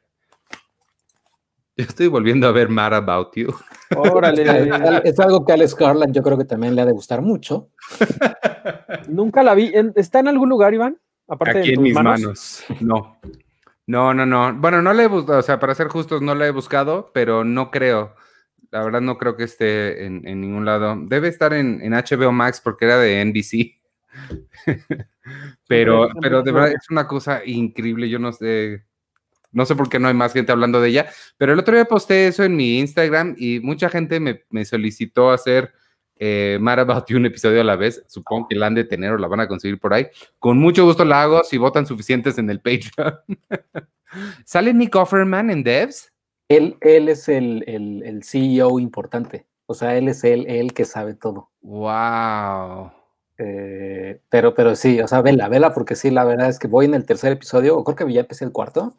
Yo 1.77 1.85
estoy 1.85 2.07
volviendo 2.09 2.49
a 2.49 2.53
ver 2.53 2.71
Mad 2.71 2.95
About 2.95 3.37
You. 3.37 3.55
órale. 3.97 4.43
Es 5.05 5.21
algo 5.21 5.45
que 5.45 5.53
a 5.53 5.55
Alex 5.57 5.77
Garland 5.77 6.15
yo 6.15 6.23
creo 6.23 6.39
que 6.39 6.45
también 6.45 6.75
le 6.75 6.81
ha 6.83 6.87
de 6.87 6.93
gustar 6.93 7.21
mucho. 7.23 7.69
Nunca 9.09 9.43
la 9.43 9.55
vi. 9.55 9.71
¿En- 9.75 9.93
¿Está 9.95 10.21
en 10.21 10.29
algún 10.29 10.49
lugar, 10.49 10.73
Iván? 10.75 10.99
Aparte 11.29 11.59
Aquí 11.61 11.69
de 11.69 11.75
en 11.75 11.83
mis 11.83 11.95
manos. 11.95 12.21
manos. 12.23 12.65
No. 12.81 13.21
No, 13.89 14.13
no, 14.13 14.27
no. 14.27 14.53
Bueno, 14.53 14.83
no 14.83 14.93
la 14.93 15.05
he 15.05 15.07
buscado, 15.07 15.39
o 15.39 15.43
sea, 15.43 15.59
para 15.59 15.75
ser 15.75 15.89
justos, 15.89 16.21
no 16.21 16.35
la 16.35 16.47
he 16.47 16.51
buscado, 16.51 17.11
pero 17.15 17.43
no 17.43 17.71
creo. 17.71 18.15
La 18.71 18.85
verdad, 18.85 19.01
no 19.01 19.17
creo 19.17 19.35
que 19.35 19.45
esté 19.45 20.05
en, 20.05 20.29
en 20.29 20.43
ningún 20.43 20.67
lado. 20.67 20.95
Debe 21.07 21.29
estar 21.29 21.55
en, 21.55 21.81
en 21.81 21.95
HBO 21.95 22.31
Max 22.31 22.61
porque 22.63 22.85
era 22.85 22.99
de 22.99 23.25
NBC. 23.25 23.81
pero, 25.69 26.11
pero 26.21 26.43
de 26.43 26.53
verdad 26.53 26.73
es 26.73 26.91
una 26.91 27.09
cosa 27.09 27.41
increíble. 27.47 28.11
Yo 28.11 28.19
no 28.19 28.31
sé. 28.33 28.85
No 29.53 29.65
sé 29.65 29.75
por 29.75 29.89
qué 29.89 29.99
no 29.99 30.09
hay 30.09 30.15
más 30.15 30.35
gente 30.35 30.53
hablando 30.53 30.83
de 30.83 30.91
ella, 30.91 31.11
pero 31.39 31.55
el 31.55 31.59
otro 31.59 31.75
día 31.75 31.87
posté 31.87 32.29
eso 32.29 32.45
en 32.45 32.55
mi 32.55 32.81
Instagram 32.81 33.37
y 33.39 33.61
mucha 33.61 33.89
gente 33.89 34.21
me, 34.21 34.43
me 34.51 34.67
solicitó 34.67 35.31
hacer 35.31 35.73
eh, 36.19 36.59
Mad 36.61 36.81
About 36.81 37.07
You 37.09 37.19
un 37.19 37.27
episodio 37.27 37.61
a 37.61 37.65
la 37.65 37.77
vez. 37.77 38.05
Supongo 38.07 38.49
que 38.49 38.57
la 38.57 38.67
han 38.67 38.75
de 38.75 38.85
tener 38.85 39.13
o 39.13 39.19
la 39.19 39.29
van 39.29 39.41
a 39.41 39.49
conseguir 39.49 39.79
por 39.79 39.95
ahí. 39.95 40.07
Con 40.39 40.59
mucho 40.59 40.85
gusto 40.85 41.05
la 41.05 41.23
hago 41.23 41.45
si 41.45 41.59
votan 41.59 41.87
suficientes 41.87 42.39
en 42.39 42.51
el 42.51 42.61
Patreon. 42.61 43.19
¿Sale 44.45 44.75
Nick 44.75 44.95
Offerman 44.95 45.51
en 45.51 45.63
Devs? 45.63 46.13
Él, 46.49 46.77
él 46.81 47.09
es 47.09 47.29
el, 47.29 47.65
el, 47.67 48.03
el 48.05 48.25
CEO 48.25 48.79
importante. 48.79 49.47
O 49.67 49.75
sea, 49.75 49.97
él 49.97 50.09
es 50.09 50.25
el, 50.25 50.47
el 50.47 50.73
que 50.73 50.87
sabe 50.87 51.15
todo. 51.15 51.51
¡Wow! 51.61 52.91
Eh, 53.37 54.21
pero, 54.29 54.55
pero 54.55 54.75
sí, 54.75 55.01
o 55.01 55.07
sea, 55.07 55.21
vela, 55.21 55.49
vela, 55.49 55.73
porque 55.73 55.95
sí, 55.95 56.11
la 56.11 56.25
verdad 56.25 56.49
es 56.49 56.59
que 56.59 56.67
voy 56.67 56.87
en 56.87 56.95
el 56.95 57.05
tercer 57.05 57.33
episodio, 57.33 57.77
o 57.77 57.85
creo 57.85 57.95
que 57.95 58.13
ya 58.13 58.23
empecé 58.23 58.45
el 58.45 58.53
cuarto, 58.53 58.97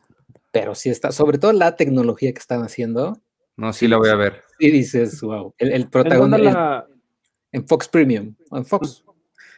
pero 0.52 0.76
sí 0.76 0.90
está, 0.90 1.12
sobre 1.12 1.40
todo 1.40 1.52
la 1.54 1.76
tecnología 1.76 2.32
que 2.32 2.40
están 2.40 2.62
haciendo. 2.62 3.20
No, 3.58 3.74
sí 3.74 3.88
la 3.88 3.98
voy 3.98 4.10
a 4.10 4.16
ver. 4.16 4.44
Y 4.60 4.70
dices, 4.72 5.20
wow, 5.22 5.54
el, 5.58 5.74
el 5.74 5.90
protagonista 5.90 6.86
en, 7.52 7.68
Fox 7.68 7.88
Premium, 7.88 8.36
en 8.52 8.66
Fox. 8.66 9.04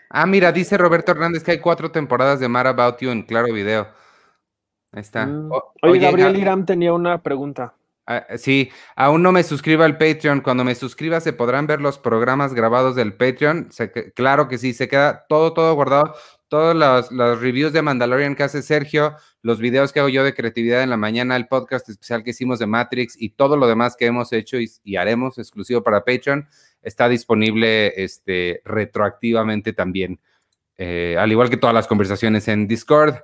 Ah, 0.09 0.25
mira, 0.25 0.51
dice 0.51 0.77
Roberto 0.77 1.11
Hernández 1.11 1.43
que 1.43 1.51
hay 1.51 1.59
cuatro 1.59 1.91
temporadas 1.91 2.39
de 2.39 2.49
Mar 2.49 2.67
About 2.67 2.99
You 2.99 3.11
en 3.11 3.23
Claro 3.23 3.53
Video. 3.53 3.87
Ahí 4.91 5.01
está. 5.01 5.25
Mm. 5.25 5.49
Oye, 5.83 5.99
Gabriel 5.99 6.37
Iram 6.37 6.65
tenía 6.65 6.93
una 6.93 7.21
pregunta. 7.21 7.73
Ah, 8.07 8.25
sí, 8.37 8.69
aún 8.95 9.21
no 9.21 9.31
me 9.31 9.43
suscribo 9.43 9.83
al 9.83 9.97
Patreon. 9.97 10.41
Cuando 10.41 10.63
me 10.63 10.75
suscriba 10.75 11.21
se 11.21 11.33
podrán 11.33 11.67
ver 11.67 11.79
los 11.79 11.97
programas 11.97 12.53
grabados 12.53 12.95
del 12.95 13.13
Patreon. 13.13 13.69
claro 14.15 14.47
que 14.47 14.57
sí, 14.57 14.73
se 14.73 14.87
queda 14.87 15.25
todo, 15.29 15.53
todo 15.53 15.73
guardado. 15.75 16.13
Todos 16.49 16.75
los, 16.75 17.39
reviews 17.39 17.71
de 17.71 17.81
Mandalorian 17.81 18.35
que 18.35 18.43
hace 18.43 18.61
Sergio, 18.61 19.15
los 19.41 19.59
videos 19.59 19.93
que 19.93 20.01
hago 20.01 20.09
yo 20.09 20.25
de 20.25 20.33
creatividad 20.33 20.83
en 20.83 20.89
la 20.89 20.97
mañana, 20.97 21.37
el 21.37 21.47
podcast 21.47 21.87
especial 21.87 22.25
que 22.25 22.31
hicimos 22.31 22.59
de 22.59 22.67
Matrix 22.67 23.15
y 23.17 23.29
todo 23.29 23.55
lo 23.55 23.67
demás 23.67 23.95
que 23.95 24.07
hemos 24.07 24.33
hecho 24.33 24.57
y, 24.59 24.97
haremos 24.97 25.37
exclusivo 25.37 25.81
para 25.81 26.03
Patreon 26.03 26.49
está 26.81 27.09
disponible 27.09 28.03
este, 28.03 28.61
retroactivamente 28.65 29.73
también. 29.73 30.19
Eh, 30.77 31.15
al 31.19 31.31
igual 31.31 31.49
que 31.49 31.57
todas 31.57 31.75
las 31.75 31.87
conversaciones 31.87 32.47
en 32.47 32.67
Discord. 32.67 33.15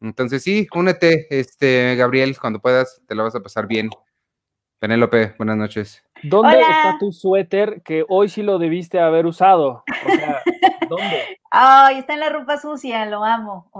Entonces 0.00 0.42
sí, 0.42 0.66
únete, 0.74 1.26
este, 1.30 1.94
Gabriel, 1.96 2.38
cuando 2.38 2.60
puedas, 2.60 3.02
te 3.06 3.14
lo 3.14 3.24
vas 3.24 3.34
a 3.34 3.42
pasar 3.42 3.66
bien. 3.66 3.90
Penélope, 4.78 5.34
buenas 5.38 5.56
noches. 5.56 6.04
¿Dónde 6.22 6.60
está 6.60 6.96
tu 6.98 7.12
suéter 7.12 7.82
que 7.82 8.04
hoy 8.08 8.28
sí 8.28 8.42
lo 8.42 8.58
debiste 8.58 9.00
haber 9.00 9.26
usado? 9.26 9.84
O 10.06 10.10
sea, 10.10 10.42
¿dónde? 10.88 11.40
Ay, 11.50 11.98
está 11.98 12.14
en 12.14 12.20
la 12.20 12.28
ropa 12.28 12.58
sucia, 12.58 13.06
lo 13.06 13.24
amo. 13.24 13.70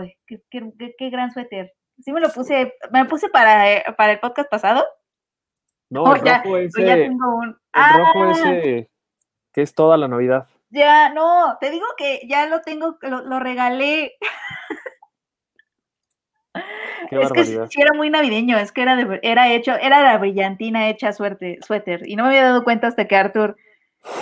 Ay, 0.00 0.14
qué, 0.26 1.10
gran 1.10 1.32
suéter. 1.32 1.74
Sí 2.00 2.12
me 2.12 2.20
lo 2.20 2.30
puse, 2.30 2.74
me 2.92 3.02
lo 3.02 3.08
puse 3.08 3.28
para, 3.28 3.72
eh, 3.72 3.84
para 3.96 4.12
el 4.12 4.20
podcast 4.20 4.48
pasado. 4.48 4.84
No, 5.90 6.02
oh, 6.04 6.14
el 6.14 6.20
rojo 6.24 6.56
ese, 6.58 6.84
ya 6.84 6.96
tengo 6.96 7.36
un... 7.36 7.58
El 7.72 7.98
rojo 7.98 8.22
ah. 8.22 8.32
ese 8.32 8.90
que 9.52 9.62
es 9.62 9.74
toda 9.74 9.96
la 9.96 10.08
Navidad. 10.08 10.46
Ya, 10.70 11.08
no, 11.12 11.56
te 11.60 11.70
digo 11.70 11.86
que 11.96 12.20
ya 12.28 12.46
lo 12.46 12.60
tengo, 12.60 12.98
lo, 13.00 13.22
lo 13.22 13.40
regalé. 13.40 14.16
es 17.10 17.32
que 17.32 17.44
sí 17.44 17.80
era 17.80 17.94
muy 17.94 18.10
navideño, 18.10 18.58
es 18.58 18.72
que 18.72 18.82
era, 18.82 19.18
era 19.22 19.50
hecho, 19.50 19.74
era 19.76 20.02
la 20.02 20.18
brillantina 20.18 20.88
hecha 20.88 21.12
suerte, 21.12 21.58
suéter. 21.66 22.06
Y 22.06 22.16
no 22.16 22.24
me 22.24 22.30
había 22.30 22.44
dado 22.44 22.64
cuenta 22.64 22.88
hasta 22.88 23.06
que 23.06 23.16
Arthur, 23.16 23.56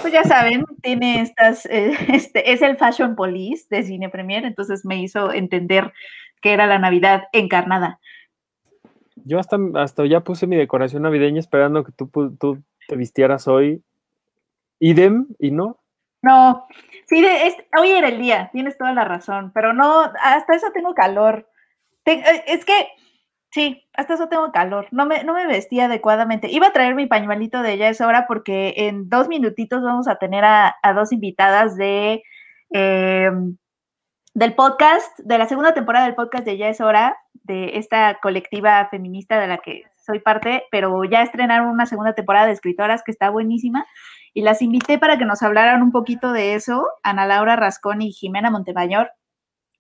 pues 0.03 0.13
ya 0.13 0.23
saben, 0.23 0.65
tiene 0.83 1.21
estas, 1.21 1.67
eh, 1.67 1.93
este, 2.13 2.53
es 2.53 2.63
el 2.63 2.77
Fashion 2.77 3.17
Police 3.17 3.67
de 3.69 3.83
Cine 3.83 4.09
Premier, 4.09 4.45
entonces 4.45 4.85
me 4.85 4.99
hizo 4.99 5.33
entender 5.33 5.93
que 6.41 6.53
era 6.53 6.67
la 6.67 6.79
Navidad 6.79 7.25
encarnada. 7.33 7.99
Yo 9.29 9.41
hasta, 9.41 9.59
hasta 9.75 10.07
ya 10.07 10.21
puse 10.21 10.47
mi 10.47 10.55
decoración 10.55 11.03
navideña 11.03 11.41
esperando 11.41 11.83
que 11.83 11.91
tú, 11.91 12.09
tú 12.39 12.63
te 12.87 12.95
vistieras 12.95 13.49
hoy. 13.49 13.83
Idem, 14.79 15.27
y 15.41 15.51
no. 15.51 15.81
No, 16.23 16.67
sí, 17.07 17.25
hoy 17.77 17.91
era 17.91 18.09
el 18.09 18.21
día, 18.21 18.51
tienes 18.53 18.79
toda 18.79 18.93
la 18.93 19.05
razón, 19.05 19.51
pero 19.53 19.73
no, 19.73 20.13
hasta 20.23 20.55
eso 20.55 20.69
tengo 20.73 20.95
calor. 20.95 21.49
Eh, 22.05 22.23
es 22.47 22.65
que, 22.65 22.89
sí, 23.51 23.85
hasta 23.95 24.15
eso 24.15 24.29
tengo 24.29 24.53
calor. 24.53 24.87
No 24.93 25.07
me, 25.07 25.25
no 25.25 25.35
me 25.35 25.47
vestí 25.47 25.81
adecuadamente. 25.81 26.49
Iba 26.49 26.69
a 26.69 26.73
traer 26.73 26.95
mi 26.95 27.07
pañuelito 27.07 27.63
de 27.63 27.79
ya 27.79 27.89
es 27.89 28.01
hora 28.01 28.27
porque 28.29 28.75
en 28.77 29.09
dos 29.09 29.29
minutitos 29.29 29.83
vamos 29.83 30.07
a 30.07 30.17
tener 30.17 30.45
a, 30.45 30.77
dos 30.95 31.13
invitadas 31.13 31.77
de 31.77 32.23
em, 32.71 33.57
del 34.37 34.55
podcast, 34.55 35.19
de 35.21 35.39
la 35.39 35.47
segunda 35.47 35.73
temporada 35.73 36.05
del 36.05 36.15
podcast 36.15 36.45
de 36.45 36.59
Ya 36.59 36.69
es 36.69 36.83
hora, 36.83 37.17
de 37.33 37.79
esta 37.79 38.19
colectiva 38.21 38.87
feminista 38.91 39.41
de 39.41 39.47
la 39.47 39.57
que 39.57 39.85
soy 39.97 40.19
parte, 40.21 40.65
pero 40.71 41.03
ya 41.05 41.23
estrenaron 41.23 41.69
una 41.69 41.87
segunda 41.87 42.15
temporada 42.15 42.45
de 42.45 42.53
escritoras 42.53 43.03
que 43.03 43.13
está 43.13 43.31
buenísima 43.31 43.87
y 44.35 44.43
las 44.43 44.61
invité 44.61 44.99
para 44.99 45.17
que 45.17 45.25
nos 45.25 45.43
hablaran 45.43 45.83
un 45.83 45.91
poquito 45.91 46.35
de 46.35 46.53
eso, 46.53 46.87
Ana 47.03 47.25
Laura 47.25 47.57
Rascón 47.57 48.03
y 48.03 48.13
Jimena 48.13 48.51
Montemayor, 48.51 49.09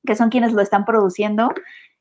que 0.06 0.16
son 0.16 0.30
quienes 0.30 0.54
lo 0.54 0.62
están 0.62 0.86
produciendo. 0.86 1.52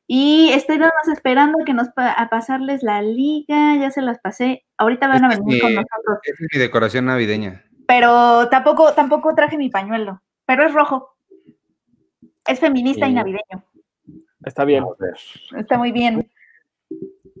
Y 0.06 0.48
estoy 0.54 0.78
nada 0.78 0.92
más 1.04 1.14
esperando 1.14 1.58
que 1.66 1.74
nos 1.74 1.88
a 1.94 2.28
pasarles 2.30 2.82
la 2.82 3.02
liga, 3.02 3.76
ya 3.76 3.90
se 3.90 4.00
las 4.00 4.18
pasé. 4.18 4.64
Ahorita 4.78 5.08
van 5.08 5.26
a 5.26 5.28
venir 5.28 5.60
con 5.60 5.74
nosotros. 5.74 6.20
Es 6.22 6.36
mi 6.40 6.58
decoración 6.58 7.04
navideña. 7.04 7.66
Pero 7.86 8.48
tampoco, 8.48 8.94
tampoco 8.94 9.34
traje 9.34 9.58
mi 9.58 9.68
pañuelo, 9.68 10.22
pero 10.46 10.64
es 10.64 10.72
rojo. 10.72 11.15
Es 12.46 12.60
feminista 12.60 13.08
y 13.08 13.14
navideño. 13.14 13.64
Está 14.44 14.64
bien. 14.64 14.84
Está 15.56 15.78
muy 15.78 15.92
bien. 15.92 16.30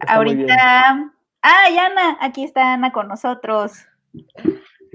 Ahorita. 0.06 1.12
Ah, 1.42 1.70
y 1.70 1.78
Ana, 1.78 2.18
aquí 2.20 2.42
está 2.42 2.74
Ana 2.74 2.92
con 2.92 3.08
nosotros. 3.08 3.86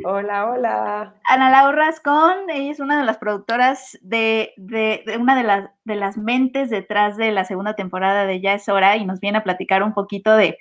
Hola, 0.03 0.49
hola. 0.49 1.15
Ana 1.25 1.49
Laura 1.49 1.85
Rascón, 1.85 2.49
ella 2.49 2.71
es 2.71 2.79
una 2.79 2.99
de 2.99 3.05
las 3.05 3.17
productoras 3.17 3.97
de, 4.01 4.53
una 5.19 5.35
de 5.35 5.43
las, 5.43 5.69
de 5.85 5.95
las 5.95 6.17
mentes 6.17 6.69
detrás 6.69 7.17
de 7.17 7.31
la 7.31 7.45
segunda 7.45 7.75
temporada 7.75 8.25
de 8.25 8.41
Ya 8.41 8.53
es 8.53 8.67
hora 8.67 8.97
y 8.97 9.05
nos 9.05 9.19
viene 9.19 9.37
a 9.37 9.43
platicar 9.43 9.83
un 9.83 9.93
poquito 9.93 10.35
de, 10.35 10.57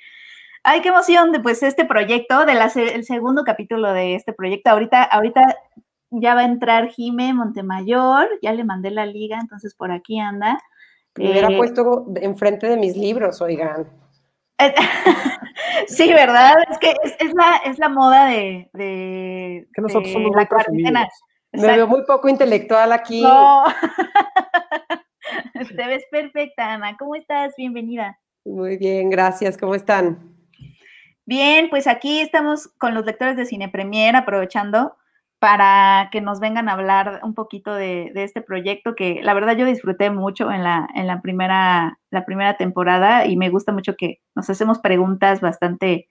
ay, 0.62 0.82
qué 0.82 0.88
emoción 0.88 1.32
de 1.32 1.40
pues 1.40 1.62
este 1.62 1.84
proyecto, 1.84 2.44
del 2.44 2.58
el 2.76 3.04
segundo 3.04 3.44
capítulo 3.44 3.92
de 3.92 4.14
este 4.14 4.32
proyecto. 4.32 4.70
Ahorita, 4.70 5.02
ahorita 5.02 5.56
ya 6.10 6.34
va 6.34 6.42
a 6.42 6.44
entrar 6.44 6.90
Jime 6.90 7.32
Montemayor, 7.32 8.28
ya 8.42 8.52
le 8.52 8.64
mandé 8.64 8.90
la 8.90 9.06
liga, 9.06 9.38
entonces 9.40 9.74
por 9.74 9.92
aquí 9.92 10.18
anda. 10.18 10.60
Me 11.16 11.30
hubiera 11.30 11.50
eh, 11.50 11.56
puesto 11.56 12.06
enfrente 12.16 12.68
de 12.68 12.76
mis 12.76 12.96
libros, 12.96 13.40
oigan. 13.40 13.88
sí, 15.86 16.12
¿verdad? 16.12 16.54
Es 16.70 16.78
que 16.78 16.94
es, 17.18 17.34
la, 17.34 17.56
es 17.64 17.78
la 17.78 17.88
moda 17.88 18.26
de, 18.26 18.68
de, 18.72 19.68
que 19.72 19.82
nosotros 19.82 20.12
somos 20.12 20.32
la 20.36 20.46
cuarentena. 20.46 21.08
Me 21.52 21.66
veo 21.66 21.86
muy 21.86 22.04
poco 22.04 22.28
intelectual 22.28 22.92
aquí. 22.92 23.22
No. 23.22 23.64
Te 25.76 25.86
ves 25.86 26.04
perfecta, 26.10 26.74
Ana. 26.74 26.96
¿Cómo 26.96 27.14
estás? 27.14 27.54
Bienvenida. 27.56 28.18
Muy 28.44 28.76
bien, 28.76 29.10
gracias. 29.10 29.56
¿Cómo 29.56 29.74
están? 29.74 30.34
Bien, 31.24 31.70
pues 31.70 31.86
aquí 31.86 32.20
estamos 32.20 32.68
con 32.78 32.94
los 32.94 33.04
lectores 33.04 33.36
de 33.36 33.46
Cine 33.46 33.68
Premier 33.68 34.16
aprovechando 34.16 34.96
para 35.40 36.10
que 36.12 36.20
nos 36.20 36.38
vengan 36.38 36.68
a 36.68 36.74
hablar 36.74 37.20
un 37.24 37.34
poquito 37.34 37.74
de, 37.74 38.12
este 38.14 38.42
proyecto 38.42 38.94
que 38.94 39.20
la 39.22 39.32
verdad 39.32 39.56
yo 39.56 39.64
disfruté 39.64 40.10
mucho 40.10 40.52
en 40.52 40.62
la, 40.62 40.86
en 40.94 41.06
la, 41.06 41.22
primera, 41.22 41.98
la 42.10 42.26
primera 42.26 42.58
temporada 42.58 43.26
y 43.26 43.36
me 43.36 43.48
gusta 43.48 43.72
mucho 43.72 43.96
que 43.96 44.20
nos 44.34 44.50
hacemos 44.50 44.80
preguntas 44.80 45.40
bastante, 45.40 46.08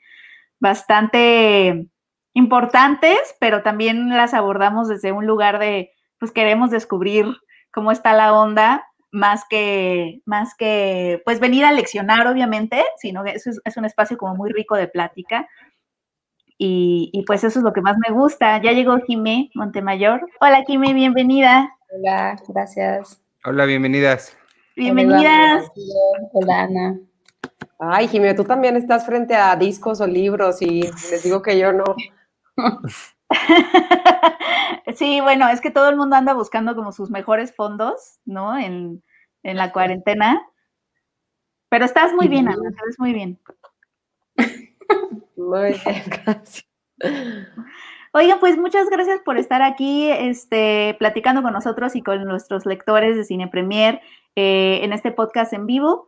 bastante 0.60 1.86
importantes, 2.34 3.36
pero 3.40 3.62
también 3.62 4.10
las 4.10 4.34
abordamos 4.34 4.88
desde 4.88 5.12
un 5.12 5.28
lugar 5.28 5.60
de, 5.60 5.92
pues 6.18 6.32
queremos 6.32 6.72
descubrir 6.72 7.28
cómo 7.72 7.92
está 7.92 8.14
la 8.14 8.34
onda, 8.34 8.84
más 9.12 9.44
que, 9.48 10.22
más 10.26 10.56
que, 10.56 11.22
pues 11.24 11.40
venir 11.40 11.66
a 11.66 11.72
leccionar, 11.72 12.26
obviamente, 12.26 12.84
sino 12.98 13.24
que 13.24 13.32
es, 13.32 13.46
es 13.46 13.78
un 13.78 13.86
espacio 13.86 14.18
como 14.18 14.34
muy 14.34 14.52
rico 14.52 14.76
de 14.76 14.88
plática 14.88 15.48
y, 16.62 17.24
pues 17.26 17.46
eso 17.46 17.60
es 17.60 17.64
lo 17.64 17.72
que 17.72 17.82
más 17.82 17.96
me 18.06 18.14
gusta. 18.14 18.62
Ya 18.62 18.74
llegó 18.74 19.00
Jimé 19.00 19.50
Montemayor. 19.56 20.30
Hola 20.42 20.66
Jimé, 20.68 20.94
bienvenida. 20.94 21.74
Hola, 21.90 22.38
gracias. 22.50 23.22
Hola, 23.46 23.64
bienvenidas. 23.64 24.38
Bienvenidas. 24.76 25.72
Hola, 26.34 26.64
Ana. 26.64 27.00
Ay, 27.80 28.10
Jimé, 28.10 28.34
tú 28.34 28.44
también 28.44 28.76
estás 28.76 29.06
frente 29.06 29.36
a 29.36 29.56
discos 29.56 30.02
o 30.02 30.08
libros 30.08 30.62
y 30.62 30.82
les 30.82 31.24
digo 31.24 31.42
que 31.42 31.58
yo 31.58 31.72
no. 31.72 31.86
sí, 34.96 35.22
bueno, 35.22 35.48
es 35.48 35.62
que 35.62 35.72
todo 35.72 35.88
el 35.88 35.96
mundo 35.96 36.18
anda 36.18 36.34
buscando 36.34 36.76
como 36.76 36.92
sus 36.92 37.10
mejores 37.10 37.56
fondos, 37.56 38.20
¿no? 38.26 38.58
En, 38.58 39.02
en 39.44 39.56
la 39.56 39.72
cuarentena. 39.72 40.46
Pero 41.70 41.86
estás 41.86 42.12
muy 42.12 42.28
bien, 42.28 42.50
Ana, 42.50 42.70
estás 42.70 42.96
muy 42.98 43.14
bien. 43.14 43.40
Muy 45.36 45.74
gracias. 46.06 46.66
Oigan, 48.12 48.40
pues 48.40 48.58
muchas 48.58 48.90
gracias 48.90 49.22
por 49.22 49.38
estar 49.38 49.62
aquí 49.62 50.10
este, 50.10 50.96
platicando 50.98 51.44
con 51.44 51.54
nosotros 51.54 51.96
y 51.96 52.02
con 52.02 52.24
nuestros 52.26 52.66
lectores 52.66 53.16
de 53.16 53.24
Cine 53.24 53.48
Premier 53.48 54.02
eh, 54.36 54.80
en 54.84 54.94
este 54.94 55.12
podcast 55.12 55.54
en 55.54 55.68
vivo. 55.68 56.08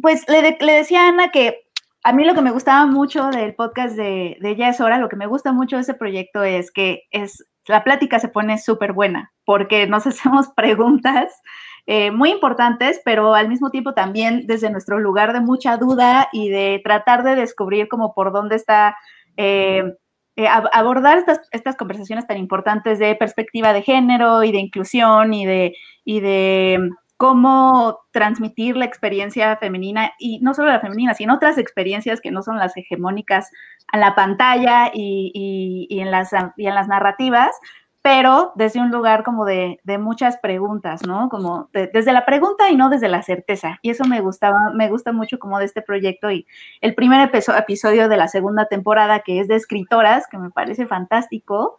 Pues 0.00 0.26
le, 0.28 0.56
decía 0.60 1.06
a 1.06 1.08
Ana 1.08 1.30
que 1.30 1.64
a 2.02 2.12
mí 2.12 2.24
lo 2.24 2.34
que 2.34 2.42
me 2.42 2.50
gustaba 2.50 2.84
mucho 2.86 3.30
del 3.30 3.54
podcast 3.54 3.96
de, 3.96 4.36
de 4.40 4.56
Ya 4.56 4.68
es 4.68 4.80
hora, 4.80 4.98
lo 4.98 5.08
que 5.08 5.16
me 5.16 5.26
gusta 5.26 5.52
mucho 5.52 5.76
de 5.76 5.82
ese 5.82 5.94
proyecto 5.94 6.42
es 6.42 6.70
que 6.70 7.04
es, 7.10 7.46
la 7.66 7.82
plática 7.82 8.18
se 8.18 8.28
pone 8.28 8.58
súper 8.58 8.92
buena 8.92 9.32
porque 9.44 9.86
nos 9.86 10.06
hacemos 10.08 10.48
preguntas 10.48 11.32
eh, 11.86 12.12
muy 12.12 12.30
importantes, 12.30 13.00
pero 13.04 13.34
al 13.34 13.48
mismo 13.48 13.70
tiempo 13.70 13.92
también 13.92 14.46
desde 14.46 14.70
nuestro 14.70 15.00
lugar 15.00 15.32
de 15.32 15.40
mucha 15.40 15.76
duda 15.76 16.28
y 16.32 16.48
de 16.48 16.80
tratar 16.84 17.24
de 17.24 17.34
descubrir 17.34 17.88
como 17.88 18.14
por 18.14 18.32
dónde 18.32 18.54
está, 18.54 18.96
eh, 19.36 19.82
eh, 20.36 20.46
abordar 20.46 21.18
estas, 21.18 21.40
estas 21.50 21.76
conversaciones 21.76 22.26
tan 22.26 22.38
importantes 22.38 23.00
de 23.00 23.16
perspectiva 23.16 23.72
de 23.72 23.82
género 23.82 24.44
y 24.44 24.52
de 24.52 24.58
inclusión 24.58 25.34
y 25.34 25.44
de, 25.44 25.74
y 26.04 26.20
de 26.20 26.90
cómo 27.16 28.00
transmitir 28.10 28.76
la 28.76 28.84
experiencia 28.84 29.56
femenina 29.56 30.12
y 30.18 30.40
no 30.40 30.54
solo 30.54 30.68
la 30.68 30.80
femenina, 30.80 31.14
sino 31.14 31.34
otras 31.34 31.58
experiencias 31.58 32.20
que 32.20 32.30
no 32.30 32.42
son 32.42 32.58
las 32.58 32.76
hegemónicas 32.76 33.50
a 33.92 33.98
la 33.98 34.14
pantalla 34.14 34.90
y, 34.92 35.86
en, 35.90 36.10
las, 36.10 36.30
y 36.56 36.66
en 36.66 36.74
las 36.74 36.88
narrativas, 36.88 37.50
pero 38.02 38.52
desde 38.56 38.80
un 38.80 38.90
lugar 38.90 39.22
como 39.22 39.44
de, 39.44 39.80
muchas 40.00 40.36
preguntas, 40.38 41.06
¿no? 41.06 41.28
Como 41.28 41.70
desde 41.72 42.12
la 42.12 42.26
pregunta 42.26 42.68
y 42.68 42.76
no 42.76 42.90
desde 42.90 43.08
la 43.08 43.22
certeza. 43.22 43.78
Y 43.80 43.90
eso 43.90 44.04
me 44.04 44.20
gustaba, 44.20 44.72
me 44.74 44.88
gusta 44.88 45.12
mucho 45.12 45.38
como 45.38 45.60
de 45.60 45.66
este 45.66 45.82
proyecto 45.82 46.30
y 46.32 46.44
el 46.80 46.96
primer 46.96 47.30
episodio 47.32 48.08
de 48.08 48.16
la 48.16 48.26
segunda 48.26 48.66
temporada 48.66 49.20
que 49.20 49.38
es 49.38 49.46
de 49.46 49.54
escritoras, 49.54 50.26
que 50.26 50.36
me 50.36 50.50
parece 50.50 50.86
fantástico, 50.86 51.78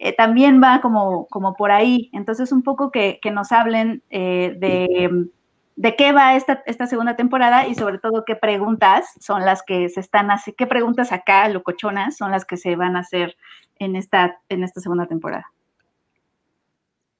eh, 0.00 0.12
también 0.12 0.60
va 0.60 0.80
como, 0.80 1.28
por 1.56 1.70
ahí. 1.70 2.10
Entonces 2.12 2.50
un 2.50 2.62
poco 2.62 2.90
que, 2.90 3.20
nos 3.32 3.52
hablen 3.52 4.02
eh, 4.10 4.56
de, 4.58 5.28
de, 5.76 5.96
qué 5.96 6.10
va 6.10 6.34
esta, 6.34 6.64
esta 6.66 6.88
segunda 6.88 7.14
temporada 7.14 7.68
y 7.68 7.76
sobre 7.76 7.98
todo 7.98 8.24
qué 8.24 8.34
preguntas 8.34 9.06
son 9.20 9.44
las 9.44 9.62
que 9.62 9.88
se 9.88 10.00
están 10.00 10.32
haciendo, 10.32 10.56
qué 10.56 10.66
preguntas 10.66 11.12
acá, 11.12 11.48
locochonas, 11.48 12.16
son 12.16 12.32
las 12.32 12.44
que 12.44 12.56
se 12.56 12.74
van 12.74 12.96
a 12.96 13.00
hacer 13.00 13.36
en 13.78 13.94
esta, 13.94 14.40
en 14.48 14.64
esta 14.64 14.80
segunda 14.80 15.06
temporada. 15.06 15.46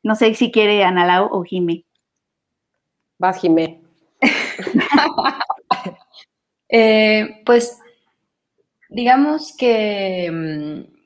No 0.02 0.14
sé 0.14 0.34
si 0.34 0.50
quiere 0.50 0.84
Analao 0.84 1.28
o 1.30 1.42
Jime. 1.42 1.84
Vas, 3.18 3.40
Jime. 3.40 3.82
Eh, 6.72 7.42
pues 7.44 7.80
digamos 8.88 9.56
que 9.58 10.30
mm, 10.30 11.00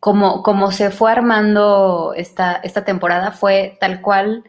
como, 0.00 0.42
como 0.42 0.70
se 0.72 0.90
fue 0.90 1.12
armando 1.12 2.14
esta, 2.16 2.54
esta 2.64 2.86
temporada 2.86 3.32
fue 3.32 3.76
tal 3.80 4.00
cual 4.00 4.44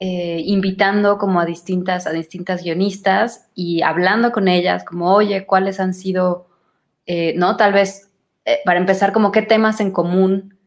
eh, 0.00 0.40
invitando 0.46 1.18
como 1.18 1.38
a 1.38 1.44
distintas, 1.44 2.06
a 2.06 2.12
distintas 2.12 2.62
guionistas 2.62 3.50
y 3.54 3.82
hablando 3.82 4.32
con 4.32 4.48
ellas 4.48 4.84
como, 4.84 5.12
oye, 5.12 5.44
¿cuáles 5.44 5.80
han 5.80 5.92
sido, 5.92 6.46
eh, 7.04 7.34
no? 7.36 7.58
Tal 7.58 7.74
vez, 7.74 8.10
para 8.64 8.78
empezar, 8.78 9.12
como 9.12 9.32
qué 9.32 9.42
temas 9.42 9.80
en 9.80 9.90
común 9.90 10.58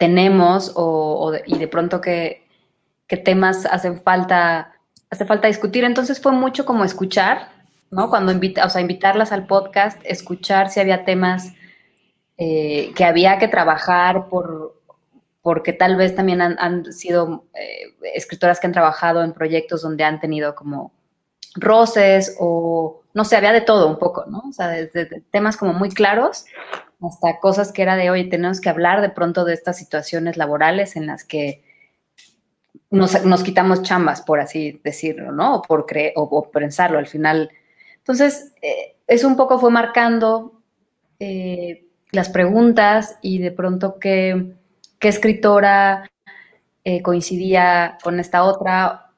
tenemos 0.00 0.72
o, 0.76 1.34
y 1.44 1.58
de 1.58 1.68
pronto 1.68 2.00
qué, 2.00 2.46
temas 3.22 3.66
hacen 3.66 4.00
falta, 4.00 4.72
hace 5.10 5.26
falta 5.26 5.46
discutir. 5.46 5.84
Entonces 5.84 6.22
fue 6.22 6.32
mucho 6.32 6.64
como 6.64 6.84
escuchar, 6.84 7.50
¿no? 7.90 8.08
Cuando 8.08 8.32
invita, 8.32 8.64
o 8.64 8.70
sea, 8.70 8.80
invitarlas 8.80 9.30
al 9.30 9.46
podcast, 9.46 10.00
escuchar 10.04 10.70
si 10.70 10.80
había 10.80 11.04
temas 11.04 11.52
eh, 12.38 12.92
que 12.96 13.04
había 13.04 13.38
que 13.38 13.48
trabajar 13.48 14.28
por, 14.30 14.80
porque 15.42 15.74
tal 15.74 15.96
vez 15.96 16.14
también 16.14 16.40
han, 16.40 16.90
sido 16.92 17.44
eh, 17.52 17.94
escritoras 18.14 18.58
que 18.58 18.68
han 18.68 18.72
trabajado 18.72 19.22
en 19.22 19.34
proyectos 19.34 19.82
donde 19.82 20.04
han 20.04 20.18
tenido 20.18 20.54
como 20.54 20.94
roces 21.54 22.36
o, 22.38 23.02
no 23.14 23.24
sé, 23.24 23.36
había 23.36 23.52
de 23.52 23.60
todo 23.60 23.88
un 23.88 23.98
poco, 23.98 24.24
¿no? 24.26 24.42
O 24.48 24.52
sea, 24.52 24.68
desde 24.68 25.22
temas 25.30 25.56
como 25.56 25.72
muy 25.72 25.90
claros 25.90 26.44
hasta 27.02 27.40
cosas 27.40 27.72
que 27.72 27.82
era 27.82 27.96
de 27.96 28.10
hoy, 28.10 28.28
tenemos 28.28 28.60
que 28.60 28.68
hablar 28.68 29.00
de 29.00 29.08
pronto 29.08 29.44
de 29.44 29.54
estas 29.54 29.78
situaciones 29.78 30.36
laborales 30.36 30.96
en 30.96 31.06
las 31.06 31.24
que 31.24 31.64
nos, 32.90 33.42
quitamos 33.42 33.82
chambas, 33.82 34.20
por 34.20 34.40
así 34.40 34.80
decirlo, 34.84 35.32
¿no? 35.32 35.56
O 35.56 35.62
por 35.62 35.86
creer, 35.86 36.12
o, 36.16 36.50
pensarlo 36.50 36.98
al 36.98 37.06
final. 37.06 37.50
Entonces, 37.98 38.52
eh, 38.60 38.96
eso 39.06 39.28
un 39.28 39.36
poco 39.36 39.58
fue 39.58 39.70
marcando 39.70 40.60
eh, 41.18 41.86
las 42.10 42.28
preguntas 42.28 43.16
y 43.22 43.38
de 43.38 43.52
pronto 43.52 43.98
qué, 43.98 44.54
qué 44.98 45.08
escritora 45.08 46.10
eh, 46.84 47.02
coincidía 47.02 47.98
con 48.02 48.18
esta 48.18 48.42
otra 48.42 49.09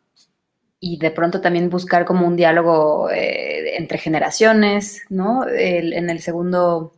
y 0.82 0.98
de 0.98 1.12
pronto 1.12 1.40
también 1.40 1.70
buscar 1.70 2.04
como 2.04 2.26
un 2.26 2.36
diálogo 2.36 3.08
entre 3.10 3.98
generaciones, 3.98 5.02
¿no? 5.08 5.46
en 5.48 6.10
el 6.10 6.20
segundo 6.20 6.92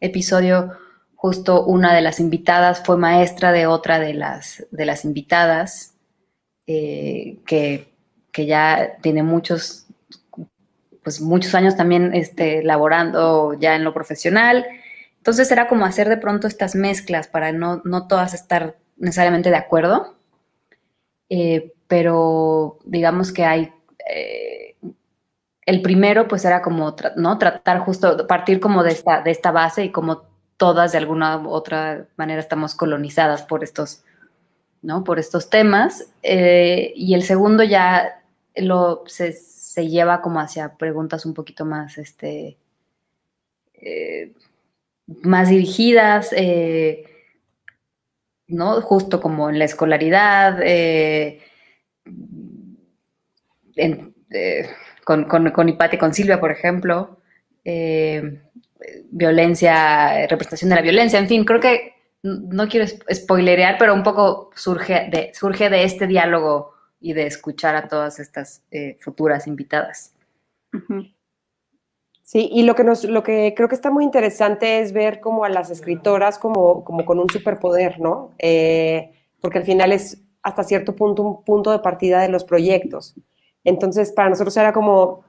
episodio 0.00 0.72
justo 1.18 1.64
una 1.64 1.92
de 1.94 2.00
las 2.00 2.20
invitadas 2.20 2.80
fue 2.84 2.96
maestra 2.96 3.50
de 3.50 3.66
otra 3.66 3.98
de 3.98 4.14
las, 4.14 4.64
de 4.70 4.86
las 4.86 5.04
invitadas, 5.04 5.96
eh, 6.68 7.38
que, 7.44 7.92
ya 8.36 8.98
tiene 9.02 9.24
muchos, 9.24 9.86
pues 11.02 11.20
muchos 11.20 11.56
años 11.56 11.76
también 11.76 12.14
este, 12.14 12.62
laborando 12.62 13.54
ya 13.54 13.74
en 13.74 13.82
lo 13.82 13.92
profesional. 13.92 14.64
Entonces 15.16 15.50
era 15.50 15.66
como 15.66 15.84
hacer 15.84 16.08
de 16.08 16.18
pronto 16.18 16.46
estas 16.46 16.76
mezclas 16.76 17.26
para 17.26 17.50
no, 17.50 17.82
todas 18.06 18.34
estar 18.34 18.76
necesariamente 18.96 19.50
de 19.50 19.56
acuerdo, 19.56 20.14
eh, 21.30 21.72
pero 21.88 22.78
digamos 22.84 23.32
que 23.32 23.44
hay... 23.44 23.72
Eh, 24.08 24.76
el 25.66 25.82
primero 25.82 26.28
pues 26.28 26.44
era 26.44 26.62
como, 26.62 26.94
¿no? 27.16 27.38
Tratar 27.38 27.80
justo, 27.80 28.26
partir 28.26 28.60
como 28.60 28.82
de 28.82 28.92
esta, 28.92 29.20
de 29.20 29.30
esta 29.30 29.50
base 29.50 29.84
y 29.84 29.90
como 29.90 30.22
todas 30.56 30.92
de 30.92 30.98
alguna 30.98 31.36
u 31.38 31.50
otra 31.50 32.06
manera 32.16 32.40
estamos 32.40 32.74
colonizadas 32.74 33.42
por 33.42 33.62
estos, 33.62 34.02
¿no? 34.80 35.04
Por 35.04 35.18
estos 35.18 35.50
temas. 35.50 36.10
Eh, 36.22 36.92
y 36.96 37.12
el 37.12 37.22
segundo 37.22 37.64
ya 37.64 38.22
lo, 38.56 39.04
se, 39.06 39.34
lleva 39.86 40.22
como 40.22 40.40
hacia 40.40 40.76
preguntas 40.76 41.26
un 41.26 41.34
poquito 41.34 41.66
más, 41.66 41.98
este, 41.98 42.56
eh, 43.74 44.32
más 45.22 45.50
dirigidas, 45.50 46.34
¿no? 48.46 48.80
Justo 48.80 49.20
como 49.20 49.50
en 49.50 49.58
la 49.58 49.66
escolaridad, 49.66 50.60
en, 53.76 54.14
con, 55.04 55.24
con, 55.24 55.50
con 55.50 55.68
Ipate, 55.68 55.98
con 55.98 56.12
Silvia, 56.12 56.40
por 56.40 56.50
ejemplo, 56.50 57.20
eh, 57.64 58.42
violencia, 59.10 60.26
representación 60.26 60.70
de 60.70 60.76
la 60.76 60.82
violencia, 60.82 61.18
en 61.18 61.28
fin, 61.28 61.44
creo 61.44 61.60
que 61.60 61.94
no 62.22 62.68
quiero 62.68 62.86
spoilerear, 62.86 63.76
pero 63.78 63.94
un 63.94 64.02
poco 64.02 64.50
surge 64.54 65.08
de, 65.10 65.32
surge 65.34 65.70
de 65.70 65.84
este 65.84 66.06
diálogo 66.06 66.72
y 67.00 67.12
de 67.12 67.26
escuchar 67.26 67.76
a 67.76 67.88
todas 67.88 68.18
estas 68.18 68.64
eh, 68.70 68.96
futuras 69.00 69.46
invitadas. 69.46 70.14
Sí, 72.22 72.50
y 72.52 72.64
lo 72.64 72.74
que, 72.74 72.84
nos, 72.84 73.04
lo 73.04 73.22
que 73.22 73.54
creo 73.56 73.68
que 73.68 73.74
está 73.74 73.90
muy 73.90 74.04
interesante 74.04 74.80
es 74.80 74.92
ver 74.92 75.20
como 75.20 75.44
a 75.44 75.48
las 75.48 75.70
escritoras 75.70 76.38
como, 76.38 76.84
como 76.84 77.06
con 77.06 77.18
un 77.18 77.30
superpoder, 77.30 78.00
¿no? 78.00 78.34
Eh, 78.38 79.12
porque 79.40 79.58
al 79.58 79.64
final 79.64 79.92
es 79.92 80.20
hasta 80.42 80.62
cierto 80.62 80.94
punto 80.94 81.22
un 81.22 81.44
punto 81.44 81.70
de 81.70 81.80
partida 81.80 82.20
de 82.22 82.28
los 82.28 82.44
proyectos. 82.44 83.14
Entonces, 83.64 84.12
para 84.12 84.30
nosotros 84.30 84.56
era 84.56 84.72
como 84.72 85.24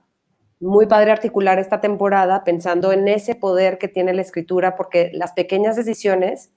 muy 0.59 0.87
padre 0.87 1.11
articular 1.11 1.57
esta 1.57 1.81
temporada 1.81 2.43
pensando 2.43 2.91
en 2.91 3.07
ese 3.07 3.35
poder 3.35 3.77
que 3.77 3.87
tiene 3.87 4.13
la 4.13 4.21
escritura, 4.21 4.75
porque 4.75 5.09
las 5.13 5.31
pequeñas 5.31 5.75
decisiones 5.75 6.51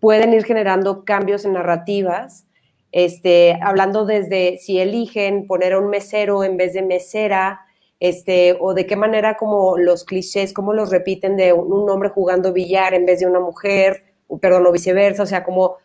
pueden 0.00 0.32
ir 0.32 0.44
generando 0.44 1.04
cambios 1.04 1.44
en 1.44 1.54
narrativas, 1.54 2.46
este, 2.92 3.58
hablando 3.60 4.06
desde 4.06 4.58
si 4.58 4.78
eligen 4.78 5.46
poner 5.46 5.72
a 5.72 5.80
un 5.80 5.88
mesero 5.88 6.44
en 6.44 6.56
vez 6.56 6.74
de 6.74 6.82
mesera, 6.82 7.60
este, 7.98 8.56
o 8.60 8.74
de 8.74 8.86
qué 8.86 8.96
manera 8.96 9.36
como 9.36 9.78
los 9.78 10.04
clichés, 10.04 10.52
cómo 10.52 10.72
los 10.72 10.90
repiten 10.90 11.36
de 11.36 11.52
un 11.52 11.88
hombre 11.88 12.10
jugando 12.10 12.52
billar 12.52 12.94
en 12.94 13.06
vez 13.06 13.20
de 13.20 13.26
una 13.26 13.40
mujer, 13.40 14.04
perdón, 14.40 14.66
o 14.66 14.72
viceversa, 14.72 15.22
o 15.22 15.26
sea, 15.26 15.42
como 15.42 15.76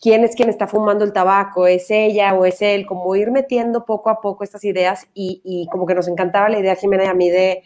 quién 0.00 0.24
es 0.24 0.34
quien 0.34 0.48
está 0.48 0.66
fumando 0.66 1.04
el 1.04 1.12
tabaco, 1.12 1.66
es 1.66 1.90
ella 1.90 2.34
o 2.34 2.44
es 2.44 2.62
él, 2.62 2.86
como 2.86 3.14
ir 3.16 3.30
metiendo 3.30 3.84
poco 3.84 4.10
a 4.10 4.20
poco 4.20 4.44
estas 4.44 4.64
ideas 4.64 5.08
y, 5.14 5.66
como 5.70 5.86
que 5.86 5.94
nos 5.94 6.08
encantaba 6.08 6.48
la 6.48 6.58
idea, 6.58 6.76
Jimena 6.76 7.04
y 7.04 7.08
a 7.08 7.14
mí, 7.14 7.30
de, 7.30 7.62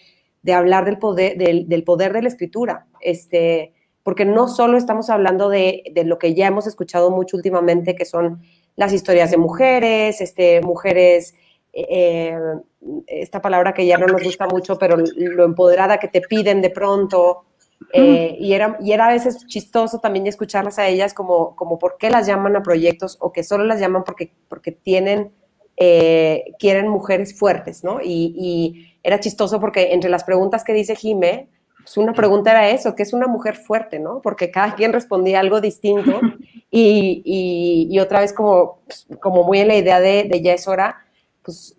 hablar 0.53 0.85
del 0.85 0.99
poder, 0.99 1.37
del, 1.37 1.85
poder 1.85 2.13
de 2.13 2.23
la 2.23 2.29
escritura, 2.29 2.87
este, 3.01 3.75
porque 4.03 4.25
no 4.25 4.49
solo 4.49 4.77
estamos 4.79 5.11
hablando 5.11 5.49
de, 5.49 5.93
lo 6.05 6.19
que 6.19 6.35
ya 6.35 6.47
hemos 6.47 6.67
escuchado 6.67 7.11
mucho 7.11 7.37
últimamente, 7.37 7.95
que 7.95 8.05
son 8.05 8.43
las 8.77 8.93
historias 8.93 9.31
de 9.31 9.37
mujeres, 9.37 10.21
este, 10.21 10.63
mujeres, 10.63 11.35
eh, 11.75 12.37
esta 13.07 13.41
palabra 13.43 13.75
que 13.75 13.87
ya 13.87 13.99
no 13.99 14.07
nos 14.07 14.23
gusta 14.23 14.47
mucho, 14.47 14.79
pero 14.79 14.97
lo 14.97 15.45
empoderada 15.45 15.99
que 15.99 16.09
te 16.09 16.23
piden 16.23 16.63
de 16.63 16.71
pronto, 16.71 17.45
eh, 17.93 18.37
y, 18.39 18.53
era, 18.53 18.77
y 18.81 18.93
era 18.93 19.07
a 19.07 19.13
veces 19.13 19.47
chistoso 19.47 19.99
también 19.99 20.27
escucharlas 20.27 20.79
a 20.79 20.89
ellas 20.89 21.15
como, 21.15 21.57
como 21.57 21.79
por 21.79 21.97
qué 21.99 22.11
las 22.11 22.27
llaman 22.27 22.57
a 22.57 22.63
proyectos 22.63 23.17
o 23.21 23.33
que 23.33 23.45
solo 23.45 23.65
las 23.65 23.81
llaman 23.81 24.05
porque, 24.05 24.33
porque 24.49 24.73
tienen, 24.73 25.33
eh, 25.77 26.55
quieren 26.59 26.89
mujeres 26.89 27.39
fuertes, 27.39 27.85
¿no? 27.85 28.01
Y, 28.03 28.89
era 29.05 29.19
chistoso 29.19 29.59
porque 29.59 29.95
entre 29.95 30.09
las 30.11 30.23
preguntas 30.23 30.63
que 30.63 30.73
dice 30.73 30.95
Jime, 30.95 31.49
pues 31.79 31.97
una 31.97 32.13
pregunta 32.13 32.53
era 32.53 32.71
eso, 32.71 32.95
¿qué 32.95 33.03
es 33.03 33.13
una 33.13 33.27
mujer 33.27 33.57
fuerte, 33.57 33.99
no? 33.99 34.21
Porque 34.23 34.53
cada 34.53 34.77
quien 34.77 34.93
respondía 34.93 35.41
algo 35.41 35.61
distinto 35.61 36.21
y, 36.71 37.89
y, 37.91 37.99
otra 37.99 38.21
vez 38.21 38.33
como, 38.33 38.79
pues, 38.87 39.09
como 39.21 39.43
muy 39.43 39.59
en 39.59 39.69
la 39.69 39.75
idea 39.75 39.99
de, 39.99 40.25
de 40.31 40.41
ya 40.41 40.53
es 40.53 40.69
hora, 40.69 40.99
pues 41.43 41.77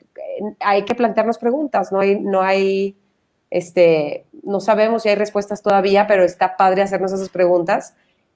hay 0.60 0.84
que 0.84 0.96
plantearnos 0.96 1.38
preguntas, 1.38 1.92
no 1.92 2.00
hay, 2.00 2.20
no 2.20 2.42
hay 2.42 2.98
este, 3.54 4.26
no 4.44 4.60
sabemos 4.60 5.04
si 5.04 5.10
hay 5.10 5.16
respuestas 5.16 5.62
todavía, 5.62 6.06
pero 6.08 6.24
está 6.24 6.58
padre 6.58 6.82
hacernos 6.82 7.14
esas 7.14 7.30
preguntas. 7.30 7.96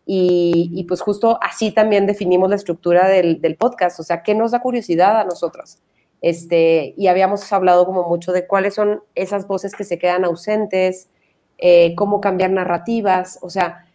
Y, 0.09 0.85
pues 0.87 1.01
justo 1.01 1.37
así 1.41 1.71
también 1.71 2.07
definimos 2.07 2.49
la 2.49 2.55
estructura 2.55 3.09
del, 3.09 3.57
podcast, 3.59 3.99
o 3.99 4.03
sea, 4.03 4.23
¿qué 4.23 4.33
nos 4.35 4.51
da 4.51 4.61
curiosidad 4.61 5.19
a 5.19 5.25
nosotros? 5.25 5.79
Este, 6.21 6.93
y 6.95 7.07
habíamos 7.07 7.51
hablado 7.51 7.85
como 7.85 8.07
mucho 8.07 8.31
de 8.31 8.47
cuáles 8.47 8.73
son 8.73 9.03
esas 9.15 9.47
voces 9.47 9.75
que 9.75 9.83
se 9.83 9.99
quedan 9.99 10.23
ausentes, 10.23 11.09
eh, 11.57 11.93
cómo 11.95 12.21
cambiar 12.21 12.51
narrativas, 12.51 13.37
o 13.41 13.49
sea, 13.49 13.85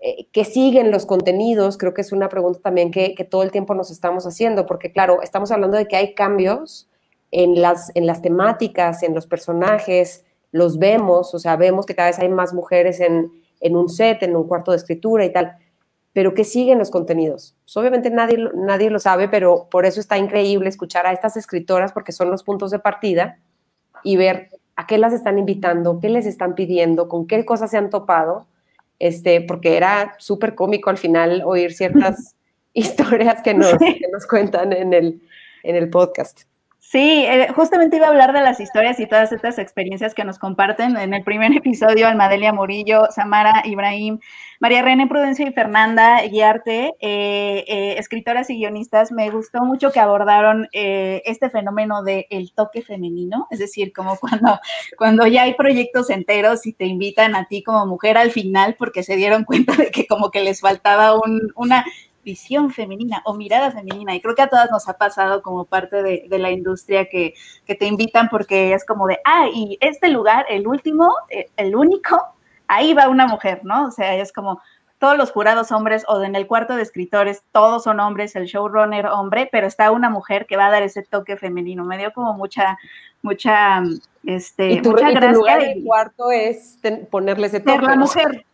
eh, 0.00 0.28
qué 0.32 0.46
siguen 0.46 0.90
los 0.90 1.04
contenidos, 1.04 1.76
creo 1.76 1.92
que 1.92 2.00
es 2.00 2.12
una 2.12 2.30
pregunta 2.30 2.60
también 2.60 2.90
que, 2.90 3.14
que, 3.14 3.24
todo 3.24 3.42
el 3.42 3.50
tiempo 3.50 3.74
nos 3.74 3.90
estamos 3.90 4.26
haciendo, 4.26 4.64
porque 4.64 4.92
claro, 4.92 5.20
estamos 5.20 5.52
hablando 5.52 5.76
de 5.76 5.86
que 5.86 5.96
hay 5.96 6.14
cambios 6.14 6.88
en 7.30 7.60
las, 7.60 7.90
en 7.94 8.06
las 8.06 8.22
temáticas, 8.22 9.02
en 9.02 9.14
los 9.14 9.26
personajes, 9.26 10.24
los 10.54 10.78
vemos, 10.78 11.34
o 11.34 11.40
sea, 11.40 11.56
vemos 11.56 11.84
que 11.84 11.96
cada 11.96 12.10
vez 12.10 12.20
hay 12.20 12.28
más 12.28 12.54
mujeres 12.54 13.00
en, 13.00 13.32
en 13.58 13.74
un 13.74 13.88
set, 13.88 14.22
en 14.22 14.36
un 14.36 14.46
cuarto 14.46 14.70
de 14.70 14.76
escritura 14.76 15.24
y 15.24 15.32
tal, 15.32 15.56
pero 16.12 16.32
¿qué 16.32 16.44
siguen 16.44 16.78
los 16.78 16.92
contenidos? 16.92 17.56
Pues, 17.64 17.76
obviamente 17.76 18.08
nadie, 18.08 18.38
nadie 18.54 18.88
lo 18.88 19.00
sabe, 19.00 19.28
pero 19.28 19.66
por 19.68 19.84
eso 19.84 19.98
está 19.98 20.16
increíble 20.16 20.68
escuchar 20.68 21.08
a 21.08 21.12
estas 21.12 21.36
escritoras 21.36 21.90
porque 21.92 22.12
son 22.12 22.30
los 22.30 22.44
puntos 22.44 22.70
de 22.70 22.78
partida 22.78 23.40
y 24.04 24.16
ver 24.16 24.50
a 24.76 24.86
qué 24.86 24.96
las 24.96 25.12
están 25.12 25.40
invitando, 25.40 25.98
qué 25.98 26.08
les 26.08 26.24
están 26.24 26.54
pidiendo, 26.54 27.08
con 27.08 27.26
qué 27.26 27.44
cosas 27.44 27.72
se 27.72 27.76
han 27.76 27.90
topado, 27.90 28.46
este, 29.00 29.40
porque 29.40 29.76
era 29.76 30.14
súper 30.18 30.54
cómico 30.54 30.88
al 30.88 30.98
final 30.98 31.42
oír 31.44 31.72
ciertas 31.72 32.36
historias 32.74 33.42
que 33.42 33.54
nos, 33.54 33.72
que 33.72 34.06
nos 34.12 34.24
cuentan 34.28 34.72
en 34.72 34.94
el, 34.94 35.20
en 35.64 35.74
el 35.74 35.90
podcast. 35.90 36.42
Sí, 36.94 37.24
eh, 37.26 37.48
justamente 37.52 37.96
iba 37.96 38.06
a 38.06 38.10
hablar 38.10 38.32
de 38.32 38.40
las 38.40 38.60
historias 38.60 39.00
y 39.00 39.08
todas 39.08 39.32
estas 39.32 39.58
experiencias 39.58 40.14
que 40.14 40.22
nos 40.22 40.38
comparten 40.38 40.96
en 40.96 41.12
el 41.12 41.24
primer 41.24 41.50
episodio, 41.56 42.06
Almadelia 42.06 42.52
Murillo, 42.52 43.08
Samara 43.10 43.62
Ibrahim, 43.64 44.20
María 44.60 44.80
René 44.80 45.08
Prudencia 45.08 45.44
y 45.44 45.52
Fernanda 45.52 46.22
Guiarte, 46.22 46.94
eh, 47.00 47.64
eh, 47.66 47.96
escritoras 47.98 48.48
y 48.48 48.58
guionistas. 48.58 49.10
Me 49.10 49.28
gustó 49.30 49.64
mucho 49.64 49.90
que 49.90 49.98
abordaron 49.98 50.68
este 50.70 51.50
fenómeno 51.50 52.04
del 52.04 52.26
el 52.30 52.52
toque 52.52 52.80
femenino, 52.82 53.48
es 53.50 53.58
decir, 53.58 53.92
como 53.92 54.16
cuando, 54.20 54.60
cuando 54.96 55.26
ya 55.26 55.42
hay 55.42 55.54
proyectos 55.54 56.10
enteros 56.10 56.64
y 56.64 56.74
te 56.74 56.86
invitan 56.86 57.34
a 57.34 57.48
ti 57.48 57.64
como 57.64 57.86
mujer 57.86 58.16
al 58.16 58.30
final 58.30 58.76
porque 58.78 59.02
se 59.02 59.16
dieron 59.16 59.42
cuenta 59.42 59.74
de 59.74 59.90
que 59.90 60.06
como 60.06 60.30
que 60.30 60.44
les 60.44 60.60
faltaba 60.60 61.18
un, 61.18 61.50
una 61.56 61.84
visión 62.24 62.70
femenina 62.70 63.22
o 63.24 63.34
mirada 63.34 63.70
femenina. 63.70 64.14
Y 64.14 64.20
creo 64.20 64.34
que 64.34 64.42
a 64.42 64.48
todas 64.48 64.70
nos 64.70 64.88
ha 64.88 64.98
pasado 64.98 65.42
como 65.42 65.64
parte 65.66 66.02
de, 66.02 66.38
la 66.38 66.50
industria 66.50 67.06
que, 67.06 67.34
te 67.66 67.86
invitan 67.86 68.28
porque 68.28 68.72
es 68.72 68.84
como 68.84 69.06
de, 69.06 69.20
ah, 69.24 69.46
y 69.52 69.78
este 69.80 70.08
lugar, 70.08 70.46
el 70.48 70.66
último, 70.66 71.14
eh, 71.28 71.50
el 71.56 71.76
único, 71.76 72.34
ahí 72.66 72.94
va 72.94 73.08
una 73.08 73.26
mujer, 73.26 73.60
¿no? 73.64 73.86
O 73.86 73.90
sea, 73.90 74.16
es 74.16 74.32
como 74.32 74.60
todos 74.98 75.18
los 75.18 75.32
jurados 75.32 75.70
hombres 75.70 76.04
o 76.08 76.22
en 76.22 76.34
el 76.34 76.46
cuarto 76.46 76.76
de 76.76 76.82
escritores 76.82 77.42
todos 77.52 77.84
son 77.84 78.00
hombres, 78.00 78.36
el 78.36 78.46
showrunner 78.46 79.06
hombre, 79.06 79.48
pero 79.52 79.66
está 79.66 79.90
una 79.90 80.08
mujer 80.08 80.46
que 80.46 80.56
va 80.56 80.66
a 80.66 80.70
dar 80.70 80.82
ese 80.82 81.02
toque 81.02 81.36
femenino. 81.36 81.84
Me 81.84 81.98
dio 81.98 82.12
como 82.12 82.32
mucha, 82.32 82.78
mucha, 83.20 83.82
este, 84.24 84.70
¿Y 84.70 84.82
tu, 84.82 84.92
mucha 84.92 85.10
gracia. 85.10 85.32
lugar 85.32 85.62
el 85.62 85.84
cuarto 85.84 86.30
es 86.30 86.78
ponerle 87.10 87.48
ese 87.48 87.60
toque. 87.60 87.72
Ser 87.72 87.82
la 87.82 87.96
mujer. 87.96 88.46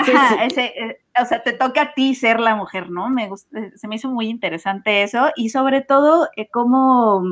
Ajá, 0.00 0.44
Ese, 0.44 0.64
eh, 0.66 1.00
o 1.20 1.24
sea, 1.24 1.42
te 1.42 1.52
toca 1.52 1.82
a 1.82 1.94
ti 1.94 2.14
ser 2.14 2.40
la 2.40 2.54
mujer, 2.56 2.90
¿no? 2.90 3.08
Me 3.10 3.24
eh, 3.26 3.72
se 3.74 3.88
me 3.88 3.96
hizo 3.96 4.08
muy 4.10 4.28
interesante 4.28 5.02
eso 5.02 5.30
y 5.36 5.50
sobre 5.50 5.82
todo 5.82 6.28
eh, 6.36 6.48
cómo 6.50 7.22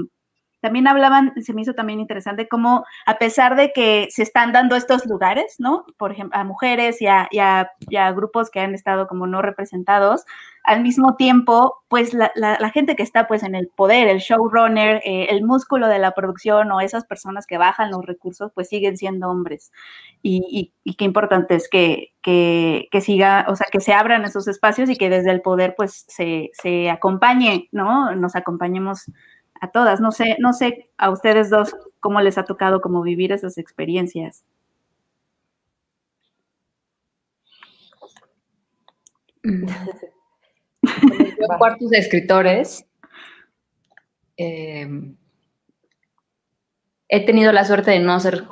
también 0.60 0.88
hablaban, 0.88 1.32
se 1.40 1.52
me 1.54 1.62
hizo 1.62 1.74
también 1.74 2.00
interesante 2.00 2.48
cómo 2.48 2.84
a 3.06 3.18
pesar 3.18 3.56
de 3.56 3.72
que 3.72 4.08
se 4.10 4.22
están 4.22 4.52
dando 4.52 4.76
estos 4.76 5.06
lugares, 5.06 5.56
¿no? 5.58 5.84
Por 5.96 6.12
ejemplo, 6.12 6.38
a 6.38 6.44
mujeres 6.44 7.00
y 7.00 7.06
a, 7.06 7.28
y 7.30 7.96
grupos 8.14 8.50
que 8.50 8.60
han 8.60 8.74
estado 8.74 9.06
como 9.06 9.26
no 9.26 9.42
representados, 9.42 10.24
al 10.64 10.82
mismo 10.82 11.16
tiempo, 11.16 11.82
pues 11.88 12.12
la, 12.12 12.30
gente 12.74 12.94
que 12.94 13.02
está 13.02 13.26
pues 13.26 13.42
en 13.42 13.54
el 13.54 13.68
poder, 13.68 14.08
el 14.08 14.18
showrunner, 14.18 15.00
eh, 15.04 15.28
el 15.30 15.42
músculo 15.42 15.88
de 15.88 15.98
la 15.98 16.12
producción 16.12 16.70
o 16.72 16.80
esas 16.82 17.06
personas 17.06 17.46
que 17.46 17.56
bajan 17.56 17.90
los 17.90 18.04
recursos, 18.04 18.52
pues 18.54 18.68
siguen 18.68 18.98
siendo 18.98 19.30
hombres. 19.30 19.72
Y, 20.22 20.72
y, 20.84 20.94
qué 20.96 21.04
importante 21.06 21.54
es 21.54 21.68
que, 21.70 22.12
que, 22.20 22.88
que, 22.90 23.00
siga, 23.00 23.46
o 23.48 23.56
sea, 23.56 23.66
que 23.72 23.80
se 23.80 23.94
abran 23.94 24.24
esos 24.24 24.46
espacios 24.46 24.90
y 24.90 24.96
que 24.96 25.08
desde 25.08 25.30
el 25.30 25.40
poder 25.40 25.74
pues 25.74 26.04
se, 26.08 26.50
se 26.52 26.90
acompañe, 26.90 27.68
¿no? 27.72 28.14
Nos 28.14 28.36
acompañemos 28.36 29.10
a 29.60 29.70
todas. 29.70 30.00
No 30.00 30.12
sé, 30.12 30.36
no 30.38 30.52
sé 30.52 30.88
a 30.96 31.10
ustedes 31.10 31.50
dos 31.50 31.74
cómo 32.00 32.20
les 32.20 32.38
ha 32.38 32.44
tocado 32.44 32.80
como 32.80 33.02
vivir 33.02 33.32
esas 33.32 33.58
experiencias. 33.58 34.44
cuartos 41.58 41.90
de 41.90 41.98
escritores. 41.98 42.84
Em, 44.36 45.16
he 47.08 47.24
tenido 47.24 47.52
la 47.52 47.64
suerte 47.64 47.90
de 47.90 48.00
no 48.00 48.18
ser 48.20 48.44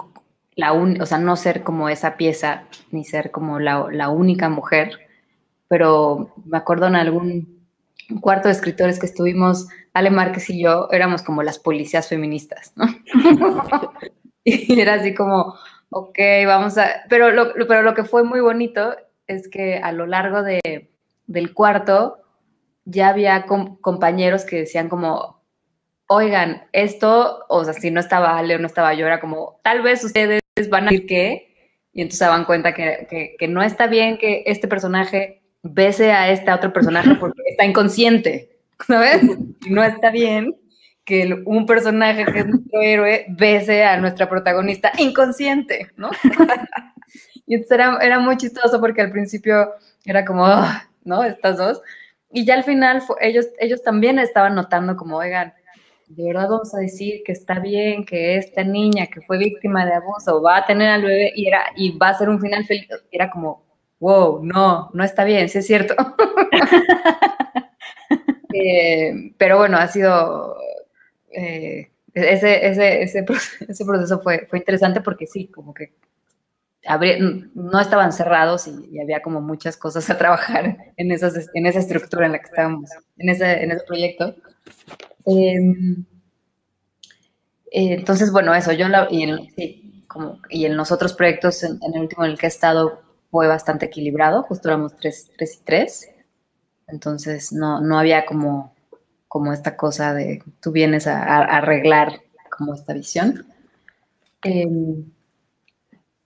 la 0.57 0.73
o 0.73 1.07
sea, 1.07 1.19
no 1.19 1.37
ser 1.37 1.63
como 1.63 1.89
esa 1.89 2.17
pieza, 2.17 2.65
ni 2.91 3.05
ser 3.05 3.31
como 3.31 3.61
la, 3.61 3.89
la 3.93 4.09
única 4.09 4.49
mujer, 4.49 4.99
pero 5.69 6.33
me 6.47 6.57
acuerdo 6.57 6.87
en 6.87 6.97
algún 6.97 7.57
un 8.11 8.21
cuarto 8.21 8.49
de 8.49 8.55
escritores 8.55 8.99
que 8.99 9.07
estuvimos, 9.07 9.69
Ale 9.97 10.11
Márquez 10.11 10.51
y 10.51 10.63
yo, 10.63 10.89
éramos 10.93 11.23
como 11.23 11.43
las 11.43 11.59
policías 11.59 12.07
feministas, 12.07 12.75
¿no? 12.77 12.85
y 14.45 14.79
era 14.79 14.95
así 14.95 15.15
como, 15.15 15.55
ok, 15.89 16.19
vamos 16.45 16.77
a... 16.77 17.05
Pero 17.09 17.31
lo, 17.31 17.55
pero 17.67 17.81
lo 17.81 17.95
que 17.95 18.05
fue 18.05 18.23
muy 18.23 18.41
bonito 18.41 18.95
es 19.27 19.49
que 19.49 19.79
a 19.79 19.93
lo 19.93 20.05
largo 20.05 20.43
de, 20.43 20.91
del 21.27 21.55
cuarto 21.55 22.19
ya 22.85 23.09
había 23.09 23.47
compañeros 23.47 24.45
que 24.45 24.57
decían 24.57 24.91
como, 24.91 25.43
oigan, 26.09 26.69
esto, 26.73 27.47
o 27.49 27.65
sea, 27.65 27.73
si 27.73 27.91
no 27.91 28.01
estaba 28.01 28.37
Ale 28.37 28.57
o 28.57 28.59
no 28.59 28.67
estaba 28.67 28.93
yo, 28.93 29.07
era 29.07 29.19
como, 29.19 29.61
tal 29.65 29.81
vez 29.81 30.05
ustedes 30.05 30.43
van 30.69 30.89
a 30.89 30.91
decir 30.91 31.07
que, 31.07 31.73
y 31.95 32.03
entonces 32.03 32.19
se 32.19 32.25
daban 32.27 32.45
cuenta 32.45 32.75
que, 32.75 33.07
que, 33.09 33.35
que 33.39 33.49
no 33.49 33.63
está 33.63 33.87
bien 33.87 34.19
que 34.19 34.43
este 34.45 34.69
personaje 34.69 35.41
bese 35.63 36.13
a 36.13 36.31
este 36.31 36.53
otro 36.53 36.75
personaje 36.75 37.15
porque 37.15 37.41
está 37.47 37.65
inconsciente, 37.65 38.56
¿sabes? 38.87 39.23
No 39.69 39.83
está 39.83 40.11
bien 40.11 40.57
que 41.05 41.43
un 41.47 41.67
personaje 41.67 42.25
que 42.27 42.41
es 42.41 42.47
nuestro 42.47 42.81
héroe 42.83 43.27
bese 43.29 43.85
a 43.85 43.97
nuestra 43.97 44.29
protagonista 44.29 44.93
inconsciente, 44.99 45.93
¿no? 45.97 46.11
y 47.47 47.55
entonces 47.55 47.79
era, 48.03 48.19
muy 48.19 48.37
chistoso 48.37 48.81
porque 48.81 49.03
al 49.03 49.13
principio 49.13 49.71
era 50.05 50.25
como, 50.25 50.45
ah", 50.45 50.89
¿no? 51.05 51.23
Estas 51.23 51.59
dos. 51.59 51.81
Y 52.33 52.45
ya 52.45 52.55
al 52.55 52.65
final 52.65 53.03
ellos, 53.21 53.47
ellos 53.61 53.83
también 53.85 54.19
estaban 54.19 54.57
notando 54.57 54.97
como, 54.97 55.19
oigan, 55.19 55.55
de 56.09 56.25
verdad 56.25 56.49
vamos 56.49 56.75
a 56.75 56.79
decir 56.79 57.23
que 57.25 57.33
está 57.33 57.61
bien 57.61 58.05
que 58.05 58.37
esta 58.37 58.65
niña 58.65 59.07
que 59.07 59.21
fue 59.21 59.39
víctima 59.39 59.87
de 59.87 59.95
abuso 59.95 60.43
va 60.43 60.59
a 60.59 60.67
tener 60.67 60.89
al 60.89 61.03
bebé 61.03 61.33
y, 61.35 61.47
era, 61.47 61.67
y 61.77 61.97
va 61.97 62.11
a 62.11 62.19
ser 62.19 62.29
un 62.29 62.41
final 62.41 62.65
feliz. 62.65 62.89
Era 63.13 63.31
como, 63.31 63.65
wow, 64.01 64.41
no, 64.45 64.91
no 64.93 65.05
está 65.05 65.23
bien, 65.23 65.49
sí 65.49 65.59
es 65.59 65.67
cierto. 65.67 65.95
Eh, 68.57 69.33
pero 69.37 69.59
bueno, 69.59 69.77
ha 69.77 69.89
sido, 69.89 70.57
eh, 71.31 71.91
ese, 72.15 72.67
ese, 72.67 73.03
ese, 73.03 73.23
proceso 73.85 74.21
fue, 74.21 74.47
fue 74.47 74.59
interesante 74.59 75.01
porque 75.01 75.27
sí, 75.27 75.49
como 75.49 75.75
que 75.75 75.93
no 77.55 77.81
estaban 77.81 78.13
cerrados 78.13 78.69
y, 78.69 79.01
había 79.01 79.21
como 79.21 79.41
muchas 79.41 79.77
cosas 79.77 80.09
a 80.09 80.19
trabajar 80.19 80.77
en, 80.97 81.11
esas, 81.11 81.49
en 81.55 81.67
esa 81.67 81.81
estructura 81.81 82.27
en 82.27 82.33
la 82.33 82.39
que 82.39 82.47
estábamos, 82.47 82.91
en 83.19 83.29
ese, 83.29 83.63
en 83.63 83.73
ese 83.73 83.85
proyecto. 83.85 84.35
Em, 85.25 86.05
entonces, 87.71 88.31
bueno, 88.31 88.55
eso, 88.55 88.73
yo 88.73 88.87
en, 88.87 89.51
sí, 89.55 90.05
como, 90.07 90.41
y 90.49 90.65
en 90.65 90.77
los 90.77 90.93
otros 90.93 91.13
proyectos, 91.15 91.63
en, 91.65 91.79
el 91.95 92.01
último 92.01 92.25
en 92.25 92.33
el 92.33 92.39
que 92.39 92.47
he 92.47 92.49
estado, 92.49 93.01
fue 93.31 93.49
bastante 93.49 93.87
equilibrado, 93.87 94.45
justo 94.45 94.69
éramos 94.69 94.97
tres, 94.97 95.31
tres 95.37 95.59
y 95.61 95.65
tres, 95.65 96.09
entonces 96.87 97.53
no, 97.53 97.81
no 97.81 97.99
había 97.99 98.27
como, 98.27 98.75
como 99.29 99.53
esta 99.53 99.77
cosa 99.77 100.15
de 100.15 100.43
tú 100.61 100.73
vienes 100.73 101.07
a, 101.07 101.23
arreglar 101.39 102.21
como 102.51 102.75
esta 102.75 102.93
visión. 102.93 103.47
Em, 104.43 105.05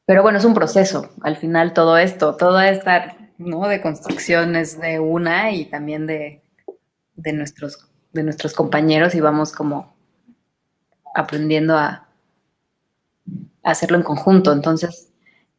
pero 0.05 0.23
bueno, 0.23 0.39
es 0.39 0.45
un 0.45 0.55
proceso, 0.55 1.11
al 1.23 1.37
final 1.37 1.73
todo 1.73 1.97
esto, 1.97 2.37
toda 2.37 2.69
esta, 2.69 3.17
¿no? 3.39 3.69
De 3.69 3.81
construcciones 3.81 4.81
de 4.81 5.01
una 5.01 5.53
y 5.53 5.67
también 5.67 6.07
de, 6.07 6.43
de, 7.15 7.33
nuestros, 7.33 7.89
de 8.13 8.23
nuestros 8.25 8.53
compañeros 8.55 9.15
y 9.15 9.21
vamos 9.21 9.53
como 9.53 9.95
aprendiendo 11.15 11.77
a, 11.77 12.09
hacerlo 13.63 13.97
en 13.97 14.03
conjunto. 14.03 14.53
Entonces, 14.53 15.11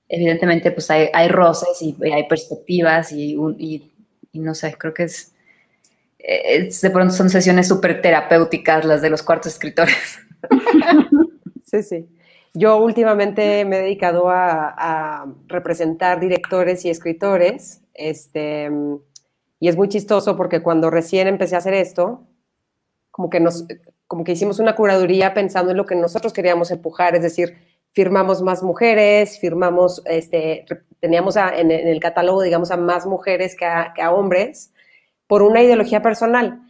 evidentemente 0.09 0.71
pues 0.71 0.89
hay, 0.91 1.09
hay 1.13 1.27
roces 1.27 1.81
y, 1.81 1.95
hay 2.11 2.27
perspectivas 2.27 3.11
y, 3.11 3.35
y, 3.57 3.91
no 4.39 4.55
sé, 4.55 4.75
creo 4.77 4.93
que 4.93 5.03
es, 5.03 5.33
de 6.17 6.89
pronto 6.89 7.13
son 7.13 7.29
sesiones 7.29 7.67
súper 7.67 8.01
terapéuticas 8.01 8.85
las 8.85 9.01
de 9.01 9.09
los 9.09 9.23
cuartos 9.23 9.53
escritores. 9.53 10.19
Sí, 11.63 11.83
sí. 11.83 12.09
yo 12.53 12.83
últimamente 12.83 13.63
me 13.63 13.77
he 13.77 13.81
dedicado 13.83 14.29
a, 14.29 14.75
a, 14.77 15.33
representar 15.47 16.19
directores 16.19 16.83
y 16.83 16.89
escritores, 16.89 17.81
este, 17.93 18.69
y 19.57 19.69
es 19.69 19.77
muy 19.77 19.87
chistoso 19.87 20.35
porque 20.35 20.61
cuando 20.61 20.89
recién 20.89 21.29
empecé 21.29 21.55
a 21.55 21.59
hacer 21.59 21.75
esto, 21.75 22.27
como 23.09 23.29
que 23.29 23.39
nos, 23.39 23.65
como 24.05 24.25
que 24.25 24.33
hicimos 24.33 24.59
una 24.59 24.75
curaduría 24.75 25.33
pensando 25.33 25.71
en 25.71 25.77
lo 25.77 25.85
que 25.85 25.95
nosotros 25.95 26.33
queríamos 26.33 26.71
empujar, 26.71 27.15
es 27.15 27.23
decir, 27.23 27.55
firmamos 27.93 28.41
más 28.41 28.63
mujeres, 28.63 29.39
firmamos, 29.39 30.01
este, 30.05 30.65
teníamos 31.01 31.35
en, 31.35 31.71
el 31.71 31.99
catálogo, 31.99 32.41
digamos, 32.41 32.71
a 32.71 32.77
más 32.77 33.05
mujeres 33.05 33.55
que 33.55 33.65
a, 33.65 33.91
que 33.93 34.01
a, 34.01 34.13
hombres, 34.13 34.73
por 35.27 35.41
una 35.41 35.61
ideología 35.61 36.01
personal. 36.01 36.61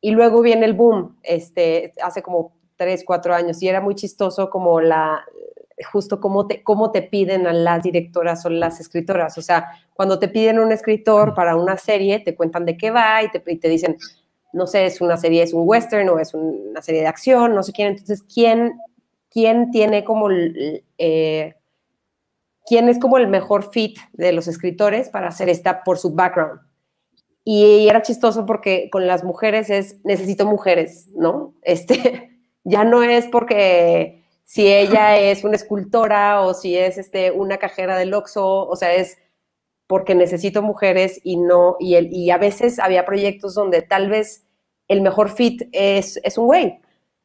Y 0.00 0.10
luego 0.10 0.42
viene 0.42 0.66
el 0.66 0.72
boom, 0.72 1.16
este, 1.22 1.92
hace 2.02 2.22
como 2.22 2.56
tres, 2.76 3.04
cuatro 3.06 3.34
años, 3.34 3.62
y 3.62 3.68
era 3.68 3.80
muy 3.80 3.94
chistoso 3.94 4.50
como 4.50 4.80
la, 4.80 5.24
justo 5.92 6.20
cómo 6.20 6.46
te, 6.46 6.62
cómo 6.62 6.90
te 6.90 7.02
piden 7.02 7.46
a 7.46 7.52
las 7.52 7.82
directoras 7.82 8.44
o 8.44 8.50
las 8.50 8.80
escritoras. 8.80 9.38
O 9.38 9.42
sea, 9.42 9.68
cuando 9.94 10.18
te 10.18 10.28
piden 10.28 10.58
un 10.58 10.72
escritor 10.72 11.34
para 11.34 11.54
una 11.54 11.76
serie, 11.76 12.18
te 12.18 12.34
cuentan 12.34 12.64
de 12.64 12.76
qué 12.76 12.90
va 12.90 13.22
y 13.22 13.30
te, 13.30 13.42
y 13.46 13.56
te 13.58 13.68
dicen, 13.68 13.96
no 14.52 14.66
sé, 14.66 14.86
es 14.86 15.00
una 15.00 15.16
serie, 15.16 15.42
es 15.42 15.52
un 15.52 15.62
western 15.66 16.08
o 16.08 16.18
es 16.18 16.34
una 16.34 16.82
serie 16.82 17.02
de 17.02 17.06
acción, 17.06 17.54
no 17.54 17.62
sé 17.62 17.72
quién. 17.72 17.88
Entonces, 17.88 18.22
¿quién 18.22 18.74
quién 19.34 19.72
tiene 19.72 20.04
como 20.04 20.28
eh, 20.30 21.56
quién 22.66 22.88
es 22.88 22.98
como 22.98 23.18
el 23.18 23.28
mejor 23.28 23.70
fit 23.72 23.98
de 24.12 24.32
los 24.32 24.48
escritores 24.48 25.08
para 25.08 25.28
hacer 25.28 25.48
esta 25.48 25.84
por 25.84 25.98
su 25.98 26.14
background. 26.14 26.60
Y 27.44 27.88
era 27.88 28.02
chistoso 28.02 28.46
porque 28.46 28.88
con 28.90 29.06
las 29.06 29.22
mujeres 29.22 29.68
es 29.68 30.00
necesito 30.04 30.46
mujeres, 30.46 31.08
¿no? 31.14 31.54
Este 31.62 32.30
ya 32.64 32.84
no 32.84 33.02
es 33.02 33.26
porque 33.26 34.24
si 34.44 34.66
ella 34.66 35.18
es 35.18 35.44
una 35.44 35.56
escultora 35.56 36.42
o 36.42 36.54
si 36.54 36.76
es 36.76 36.98
este, 36.98 37.30
una 37.30 37.58
cajera 37.58 37.96
del 37.96 38.14
Oxxo, 38.14 38.66
o 38.66 38.76
sea, 38.76 38.94
es 38.94 39.18
porque 39.86 40.14
necesito 40.14 40.62
mujeres 40.62 41.20
y 41.22 41.36
no, 41.36 41.76
y, 41.78 41.94
el, 41.94 42.12
y 42.12 42.30
a 42.30 42.38
veces 42.38 42.78
había 42.78 43.04
proyectos 43.04 43.54
donde 43.54 43.82
tal 43.82 44.08
vez 44.08 44.46
el 44.88 45.02
mejor 45.02 45.30
fit 45.30 45.62
es, 45.72 46.18
es 46.22 46.38
un 46.38 46.46
güey, 46.46 46.80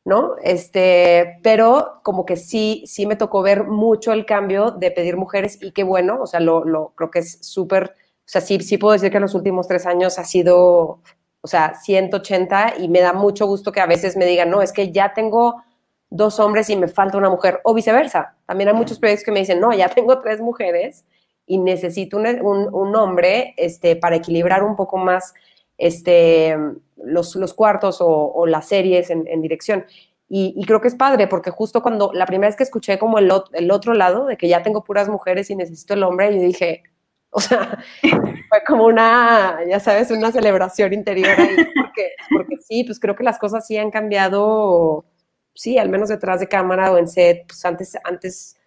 ¿no? 0.05 0.35
Este, 0.43 1.39
pero 1.43 1.99
como 2.03 2.25
que 2.25 2.35
sí, 2.37 2.83
sí 2.85 3.05
me 3.05 3.15
tocó 3.15 3.41
ver 3.41 3.65
mucho 3.65 4.13
el 4.13 4.25
cambio 4.25 4.71
de 4.71 4.91
pedir 4.91 5.17
mujeres 5.17 5.57
y 5.61 5.71
qué 5.71 5.83
bueno, 5.83 6.19
o 6.21 6.27
sea, 6.27 6.39
lo, 6.39 6.65
lo 6.65 6.93
creo 6.95 7.11
que 7.11 7.19
es 7.19 7.39
súper, 7.41 7.83
o 7.85 8.25
sea, 8.25 8.41
sí, 8.41 8.59
sí 8.61 8.77
puedo 8.77 8.93
decir 8.93 9.11
que 9.11 9.17
en 9.17 9.23
los 9.23 9.35
últimos 9.35 9.67
tres 9.67 9.85
años 9.85 10.17
ha 10.19 10.23
sido, 10.23 11.01
o 11.41 11.47
sea, 11.47 11.75
180 11.75 12.75
y 12.79 12.89
me 12.89 13.01
da 13.01 13.13
mucho 13.13 13.45
gusto 13.45 13.71
que 13.71 13.81
a 13.81 13.85
veces 13.85 14.17
me 14.17 14.25
digan, 14.25 14.49
no, 14.49 14.61
es 14.61 14.71
que 14.71 14.91
ya 14.91 15.13
tengo 15.13 15.63
dos 16.09 16.39
hombres 16.39 16.69
y 16.69 16.75
me 16.75 16.87
falta 16.87 17.17
una 17.17 17.29
mujer, 17.29 17.59
o 17.63 17.73
viceversa. 17.73 18.35
También 18.45 18.69
hay 18.69 18.75
muchos 18.75 18.99
proyectos 18.99 19.25
que 19.25 19.31
me 19.31 19.39
dicen, 19.39 19.59
no, 19.59 19.73
ya 19.73 19.89
tengo 19.89 20.19
tres 20.21 20.41
mujeres 20.41 21.05
y 21.45 21.57
necesito 21.59 22.17
un, 22.17 22.25
un, 22.41 22.73
un 22.73 22.95
hombre 22.95 23.53
este, 23.57 23.95
para 23.95 24.15
equilibrar 24.15 24.63
un 24.63 24.75
poco 24.75 24.97
más 24.97 25.33
este, 25.79 26.55
los, 26.97 27.35
los 27.35 27.53
cuartos 27.53 27.97
o, 28.01 28.45
las 28.45 28.67
series 28.67 29.09
en, 29.09 29.41
dirección. 29.41 29.85
Y, 30.27 30.63
creo 30.67 30.81
que 30.81 30.89
es 30.89 30.95
padre, 30.95 31.27
porque 31.27 31.49
justo 31.49 31.81
cuando 31.81 32.11
la 32.13 32.27
primera 32.27 32.49
vez 32.49 32.55
que 32.55 32.63
escuché 32.63 32.99
como 32.99 33.17
el, 33.17 33.31
el, 33.53 33.71
otro 33.71 33.93
lado, 33.95 34.25
de 34.25 34.37
que 34.37 34.47
ya 34.47 34.61
tengo 34.61 34.83
puras 34.83 35.09
mujeres 35.09 35.49
y 35.49 35.55
necesito 35.55 35.95
el 35.95 36.03
hombre, 36.03 36.35
yo 36.35 36.41
dije, 36.41 36.83
o 37.31 37.39
sea, 37.39 37.83
fue 38.01 38.63
como 38.67 38.85
una, 38.85 39.59
ya 39.67 39.79
sabes, 39.79 40.11
una 40.11 40.31
celebración 40.31 40.93
interior 40.93 41.39
ahí, 41.39 41.55
porque, 41.55 42.11
porque 42.31 42.57
sí, 42.59 42.83
pues 42.83 42.99
creo 42.99 43.15
que 43.15 43.23
las 43.23 43.39
cosas 43.39 43.65
sí 43.65 43.77
han 43.77 43.91
cambiado, 43.91 45.05
sí, 45.53 45.77
al 45.77 45.89
menos 45.89 46.09
detrás 46.09 46.39
de 46.39 46.47
cámara 46.47 46.91
o 46.91 46.97
en 46.97 47.07
set, 47.07 47.45
pues 47.47 47.63
antes, 47.65 47.97
antes 48.03 48.57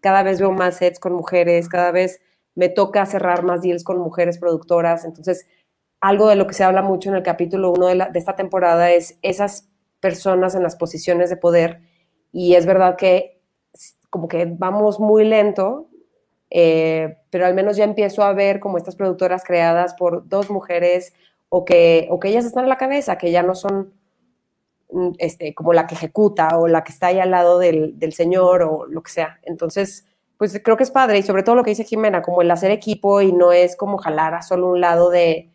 cada 0.00 0.22
vez 0.22 0.38
veo 0.38 0.52
más 0.52 0.76
sets 0.76 1.00
con 1.00 1.12
mujeres, 1.14 1.68
cada 1.68 1.92
vez 1.92 2.20
me 2.54 2.68
toca 2.68 3.06
cerrar 3.06 3.44
más 3.44 3.62
deals 3.62 3.84
con 3.84 3.98
mujeres 3.98 4.38
productoras, 4.38 5.04
entonces 5.04 5.46
algo 6.00 6.28
de 6.28 6.36
lo 6.36 6.46
que 6.46 6.54
se 6.54 6.64
habla 6.64 6.82
mucho 6.82 7.08
en 7.10 7.16
el 7.16 7.22
capítulo 7.22 7.72
1 7.72 7.86
de, 7.86 8.18
esta 8.18 8.36
temporada 8.36 8.90
es 8.92 9.18
esas 9.22 9.68
personas 10.00 10.54
en 10.54 10.62
las 10.62 10.76
posiciones 10.76 11.30
de 11.30 11.36
poder 11.36 11.80
y 12.32 12.54
es 12.54 12.66
verdad 12.66 12.96
que 12.96 13.40
como 14.10 14.28
que 14.28 14.46
vamos 14.46 15.00
muy 15.00 15.24
lento, 15.24 15.88
eh, 16.50 17.18
pero 17.30 17.46
al 17.46 17.54
menos 17.54 17.76
ya 17.76 17.84
empiezo 17.84 18.22
a 18.22 18.32
ver 18.32 18.60
como 18.60 18.78
estas 18.78 18.96
productoras 18.96 19.44
creadas 19.44 19.94
por 19.94 20.28
dos 20.28 20.50
mujeres 20.50 21.12
o 21.48 21.64
que, 21.64 22.06
o 22.10 22.18
que 22.18 22.28
ellas 22.28 22.44
están 22.44 22.64
en 22.64 22.70
la 22.70 22.78
cabeza, 22.78 23.18
que 23.18 23.30
ya 23.30 23.42
no 23.42 23.54
son 23.54 23.92
mm, 24.90 25.10
este, 25.18 25.54
como 25.54 25.72
la 25.72 25.86
que 25.86 25.94
ejecuta 25.94 26.58
o 26.58 26.68
la 26.68 26.84
que 26.84 26.92
está 26.92 27.08
ahí 27.08 27.18
al 27.18 27.30
lado 27.32 27.58
del, 27.58 27.98
del 27.98 28.12
señor 28.12 28.62
o 28.62 28.86
lo 28.86 29.02
que 29.02 29.10
sea. 29.10 29.40
Entonces, 29.42 30.06
pues 30.38 30.58
creo 30.62 30.76
que 30.76 30.84
es 30.84 30.90
padre 30.90 31.18
y 31.18 31.22
sobre 31.22 31.42
todo 31.42 31.56
lo 31.56 31.64
que 31.64 31.70
dice 31.70 31.84
Jimena, 31.84 32.22
como 32.22 32.40
el 32.42 32.50
hacer 32.50 32.70
equipo 32.70 33.20
y 33.20 33.32
no 33.32 33.52
es 33.52 33.76
como 33.76 33.98
jalar 33.98 34.34
a 34.34 34.42
solo 34.42 34.68
un 34.68 34.80
lado 34.80 35.10
de 35.10 35.50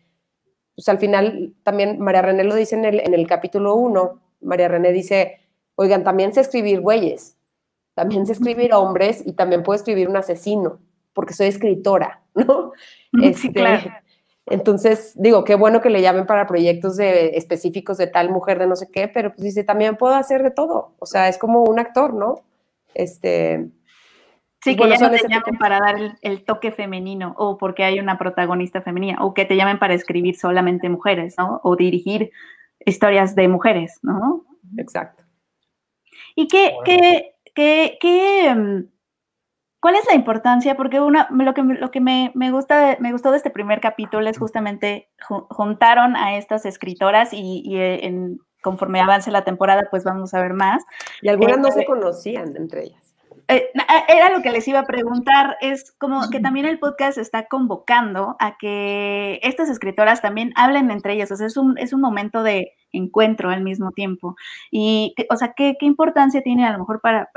pues 0.74 0.88
al 0.88 0.98
final 0.98 1.54
también 1.62 1.98
María 2.00 2.22
René 2.22 2.44
lo 2.44 2.54
dice 2.54 2.74
en 2.74 2.84
el, 2.84 3.00
en 3.00 3.14
el 3.14 3.26
capítulo 3.26 3.74
1, 3.76 4.20
María 4.40 4.68
René 4.68 4.92
dice, 4.92 5.40
oigan, 5.76 6.04
también 6.04 6.32
sé 6.32 6.40
escribir 6.40 6.80
güeyes, 6.80 7.36
también 7.94 8.26
sé 8.26 8.32
escribir 8.32 8.74
hombres 8.74 9.22
y 9.24 9.32
también 9.32 9.62
puedo 9.62 9.76
escribir 9.76 10.08
un 10.08 10.16
asesino, 10.16 10.80
porque 11.12 11.34
soy 11.34 11.48
escritora, 11.48 12.22
¿no? 12.34 12.72
sí, 13.12 13.26
este, 13.26 13.52
claro. 13.52 13.90
Entonces, 14.46 15.12
digo, 15.16 15.42
qué 15.44 15.54
bueno 15.54 15.80
que 15.80 15.88
le 15.88 16.02
llamen 16.02 16.26
para 16.26 16.46
proyectos 16.46 16.96
de, 16.96 17.28
específicos 17.36 17.96
de 17.96 18.08
tal 18.08 18.30
mujer 18.30 18.58
de 18.58 18.66
no 18.66 18.76
sé 18.76 18.90
qué, 18.90 19.08
pero 19.08 19.30
pues 19.30 19.42
dice, 19.42 19.64
también 19.64 19.96
puedo 19.96 20.14
hacer 20.14 20.42
de 20.42 20.50
todo. 20.50 20.94
O 20.98 21.06
sea, 21.06 21.28
es 21.28 21.38
como 21.38 21.62
un 21.62 21.78
actor, 21.78 22.12
¿no? 22.12 22.42
Este, 22.92 23.70
Sí, 24.64 24.76
que 24.76 24.88
ya 24.88 24.96
no 24.96 25.10
te 25.10 25.28
llamen 25.28 25.58
para 25.58 25.78
dar 25.78 25.96
el, 26.22 26.44
toque 26.44 26.72
femenino 26.72 27.34
o 27.36 27.58
porque 27.58 27.84
hay 27.84 28.00
una 28.00 28.16
protagonista 28.16 28.80
femenina 28.80 29.22
o 29.22 29.34
que 29.34 29.44
te 29.44 29.56
llamen 29.56 29.78
para 29.78 29.92
escribir 29.92 30.36
solamente 30.36 30.88
mujeres, 30.88 31.34
¿no? 31.36 31.60
O 31.62 31.76
dirigir 31.76 32.30
historias 32.80 33.34
de 33.34 33.46
mujeres, 33.48 33.98
¿no? 34.00 34.46
Exacto. 34.78 35.22
¿Y 36.34 36.48
qué, 36.48 36.74
qué, 36.86 37.34
qué, 37.54 37.98
qué 38.00 38.54
mm, 38.54 38.90
cuál 39.80 39.96
es 39.96 40.06
la 40.06 40.14
importancia? 40.14 40.78
Porque 40.78 40.98
una, 40.98 41.28
lo 41.30 41.52
que, 41.52 41.62
lo 41.62 41.90
que 41.90 42.00
me, 42.00 42.32
me, 42.34 42.50
gusta, 42.50 42.96
me 43.00 43.12
gustó 43.12 43.32
de 43.32 43.36
este 43.36 43.50
primer 43.50 43.82
capítulo 43.82 44.26
es 44.30 44.38
justamente 44.38 45.10
juntaron 45.20 46.16
a 46.16 46.38
estas 46.38 46.64
escritoras 46.64 47.34
y, 47.34 47.60
y 47.66 47.76
eh, 47.76 48.06
en, 48.06 48.38
conforme 48.62 48.98
avance 48.98 49.30
la 49.30 49.44
temporada, 49.44 49.88
pues 49.90 50.04
vamos 50.04 50.32
a 50.32 50.40
ver 50.40 50.54
más. 50.54 50.82
Y 51.20 51.28
algunas 51.28 51.58
no 51.58 51.70
se 51.70 51.82
eh, 51.82 51.86
conocían 51.86 52.56
entre 52.56 52.84
ellas. 52.84 53.03
Eh, 53.48 53.70
era 54.08 54.30
lo 54.30 54.42
que 54.42 54.50
les 54.50 54.66
iba 54.68 54.80
a 54.80 54.86
preguntar, 54.86 55.56
es 55.60 55.92
como 55.92 56.30
que 56.30 56.40
también 56.40 56.66
el 56.66 56.78
podcast 56.78 57.18
está 57.18 57.46
convocando 57.46 58.36
a 58.38 58.56
que 58.56 59.38
estas 59.42 59.68
escritoras 59.68 60.22
también 60.22 60.52
hablen 60.56 60.90
entre 60.90 61.12
ellas, 61.12 61.30
o 61.30 61.36
sea, 61.36 61.46
es 61.46 61.56
un, 61.56 61.76
es 61.78 61.92
un 61.92 62.00
momento 62.00 62.42
de 62.42 62.72
encuentro 62.92 63.50
al 63.50 63.62
mismo 63.62 63.92
tiempo. 63.92 64.36
Y, 64.70 65.14
o 65.30 65.36
sea, 65.36 65.52
¿qué, 65.54 65.76
qué 65.78 65.86
importancia 65.86 66.42
tiene 66.42 66.66
a 66.66 66.72
lo 66.72 66.78
mejor 66.78 67.00
para, 67.00 67.28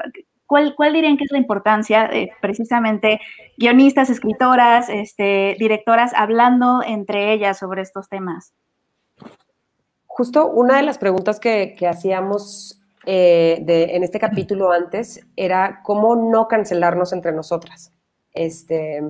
¿Cuál, 0.46 0.76
¿Cuál, 0.76 0.94
dirían 0.94 1.18
que 1.18 1.26
es 1.26 1.32
la 1.32 1.40
importancia 1.40 2.08
de 2.08 2.32
precisamente 2.42 3.20
guionistas, 3.58 4.10
escritoras, 4.10 4.88
este, 4.88 5.58
directoras 5.60 6.14
hablando 6.14 6.82
entre 6.86 7.34
ellas 7.34 7.60
sobre 7.60 7.82
estos 7.82 8.08
temas? 8.08 8.54
Justo 10.06 10.48
una 10.48 10.78
de 10.78 10.84
las 10.84 10.98
preguntas 10.98 11.42
que, 11.42 11.76
que 11.78 11.86
hacíamos 11.86 12.82
eh, 13.10 13.60
de, 13.62 13.96
en 13.96 14.04
este 14.04 14.20
capítulo 14.20 14.74
antes 14.74 15.26
era 15.38 15.80
cómo 15.82 16.18
no 16.18 16.50
cancelarnos 16.50 17.14
entre 17.14 17.32
nosotras. 17.32 17.94
Este, 18.34 19.02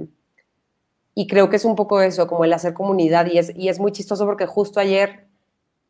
y 1.15 1.25
creo 1.25 1.49
que 1.49 1.55
es 1.55 1.65
un 1.65 1.75
poco 1.75 1.99
eso, 2.01 2.27
como 2.27 2.45
el 2.45 2.53
hacer 2.53 2.75
comunidad. 2.75 3.25
Y 3.25 3.39
es, 3.39 3.51
y 3.55 3.69
es 3.69 3.79
muy 3.79 3.91
chistoso 3.91 4.27
porque 4.27 4.45
justo 4.45 4.79
ayer 4.79 5.25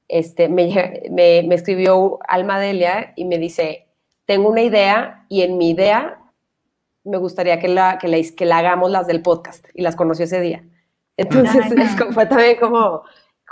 este, 0.07 0.47
me, 0.47 1.03
me, 1.11 1.53
escribió 1.53 2.19
Alma 2.29 2.61
Delia 2.61 3.11
y 3.17 3.25
me 3.25 3.37
dice, 3.37 3.89
tengo 4.25 4.47
una 4.47 4.61
idea 4.61 5.25
y 5.27 5.41
en 5.41 5.57
mi 5.57 5.71
idea 5.71 6.21
me 7.03 7.17
gustaría 7.17 7.59
que 7.59 7.67
la, 7.67 7.97
que 7.97 8.07
la, 8.07 8.19
que 8.37 8.45
la 8.45 8.59
hagamos 8.59 8.89
las 8.89 9.05
del 9.05 9.21
podcast. 9.21 9.67
Y 9.73 9.81
las 9.81 9.97
conoció 9.97 10.23
ese 10.23 10.39
día. 10.39 10.63
Entonces 11.17 11.65
fue 12.13 12.25
también 12.25 12.55
como 12.57 13.03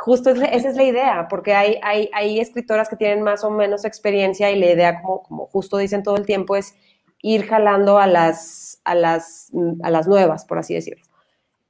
Justo 0.05 0.29
esa 0.29 0.45
es 0.69 0.75
la 0.75 0.83
idea, 0.83 1.27
porque 1.27 1.55
hay, 1.55 1.79
hay, 1.81 2.11
hay, 2.13 2.39
escritoras 2.39 2.89
que 2.89 2.95
tienen 2.95 3.23
más 3.23 3.43
o 3.43 3.49
menos 3.49 3.85
experiencia 3.85 4.51
y 4.51 4.59
la 4.59 4.67
idea, 4.67 5.01
como, 5.01 5.23
como 5.23 5.47
justo 5.47 5.79
dicen 5.79 6.03
todo 6.03 6.15
el 6.15 6.27
tiempo, 6.27 6.55
es 6.55 6.75
ir 7.23 7.47
jalando 7.47 7.97
a 7.97 8.05
las, 8.05 8.79
a 8.83 8.93
las, 8.93 9.51
a 9.81 9.89
las 9.89 10.07
nuevas, 10.07 10.45
por 10.45 10.59
así 10.59 10.75
decirlo. 10.75 11.03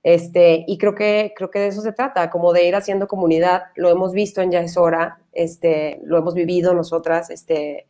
Este, 0.04 0.66
y 0.68 0.78
creo 0.78 0.96
que, 0.96 1.34
creo 1.34 1.50
que 1.50 1.60
de 1.60 1.68
eso 1.68 1.80
se 1.80 1.94
trata, 1.94 2.30
como 2.30 2.52
de 2.52 2.68
ir 2.68 2.76
haciendo 2.76 3.08
comunidad. 3.08 3.68
Lo 3.78 3.90
hemos 3.90 4.12
visto 4.12 4.42
en 4.42 4.52
Ya 4.52 4.60
es 4.60 4.76
hora, 4.76 5.18
este, 5.32 6.02
lo 6.04 6.18
hemos 6.18 6.34
vivido 6.34 6.74
nosotras, 6.74 7.30
este, 7.30 7.88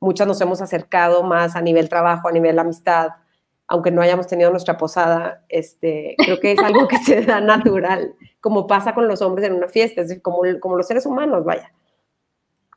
muchas 0.00 0.26
nos 0.26 0.38
hemos 0.42 0.60
acercado 0.60 1.22
más 1.22 1.56
a 1.56 1.62
nivel 1.62 1.88
trabajo, 1.88 2.28
a 2.28 2.32
nivel 2.32 2.58
amistad, 2.58 3.12
aunque 3.66 3.90
no 3.90 4.02
hayamos 4.02 4.26
tenido 4.26 4.50
nuestra 4.50 4.76
posada, 4.76 5.46
este, 5.48 6.14
creo 6.18 6.40
que 6.40 6.52
es 6.52 6.58
algo 6.58 6.86
que 6.88 6.98
se 6.98 7.22
da 7.22 7.40
natural, 7.40 8.14
como 8.40 8.66
pasa 8.66 8.94
con 8.94 9.08
los 9.08 9.22
hombres 9.22 9.46
en 9.48 9.54
una 9.54 9.68
fiesta, 9.68 10.00
es 10.00 10.08
decir, 10.08 10.22
como, 10.22 10.40
como 10.60 10.76
los 10.76 10.86
seres 10.86 11.06
humanos, 11.06 11.44
vaya. 11.44 11.72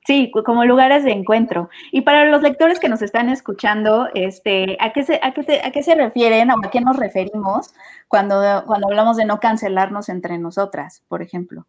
Sí, 0.06 0.32
como 0.46 0.66
lugares 0.66 1.04
de 1.04 1.12
encuentro. 1.12 1.70
Y 1.92 2.02
para 2.02 2.26
los 2.26 2.42
lectores 2.42 2.80
que 2.80 2.90
nos 2.90 3.04
están 3.04 3.30
escuchando, 3.30 4.10
este, 4.16 4.76
¿a, 4.80 4.94
qué 4.94 5.04
se, 5.04 5.20
a, 5.22 5.32
qué 5.34 5.62
¿a 5.64 5.72
qué 5.72 5.84
se 5.84 5.94
refieren 5.94 6.50
o 6.50 6.56
a 6.66 6.72
qué 6.72 6.82
nos 6.82 6.98
referimos 6.98 7.74
cuando, 8.08 8.64
cuando 8.66 8.88
hablamos 8.88 9.18
de 9.18 9.26
no 9.26 9.40
cancelarnos 9.40 10.10
entre 10.10 10.40
nosotras, 10.40 11.04
por 11.08 11.22
ejemplo? 11.22 11.68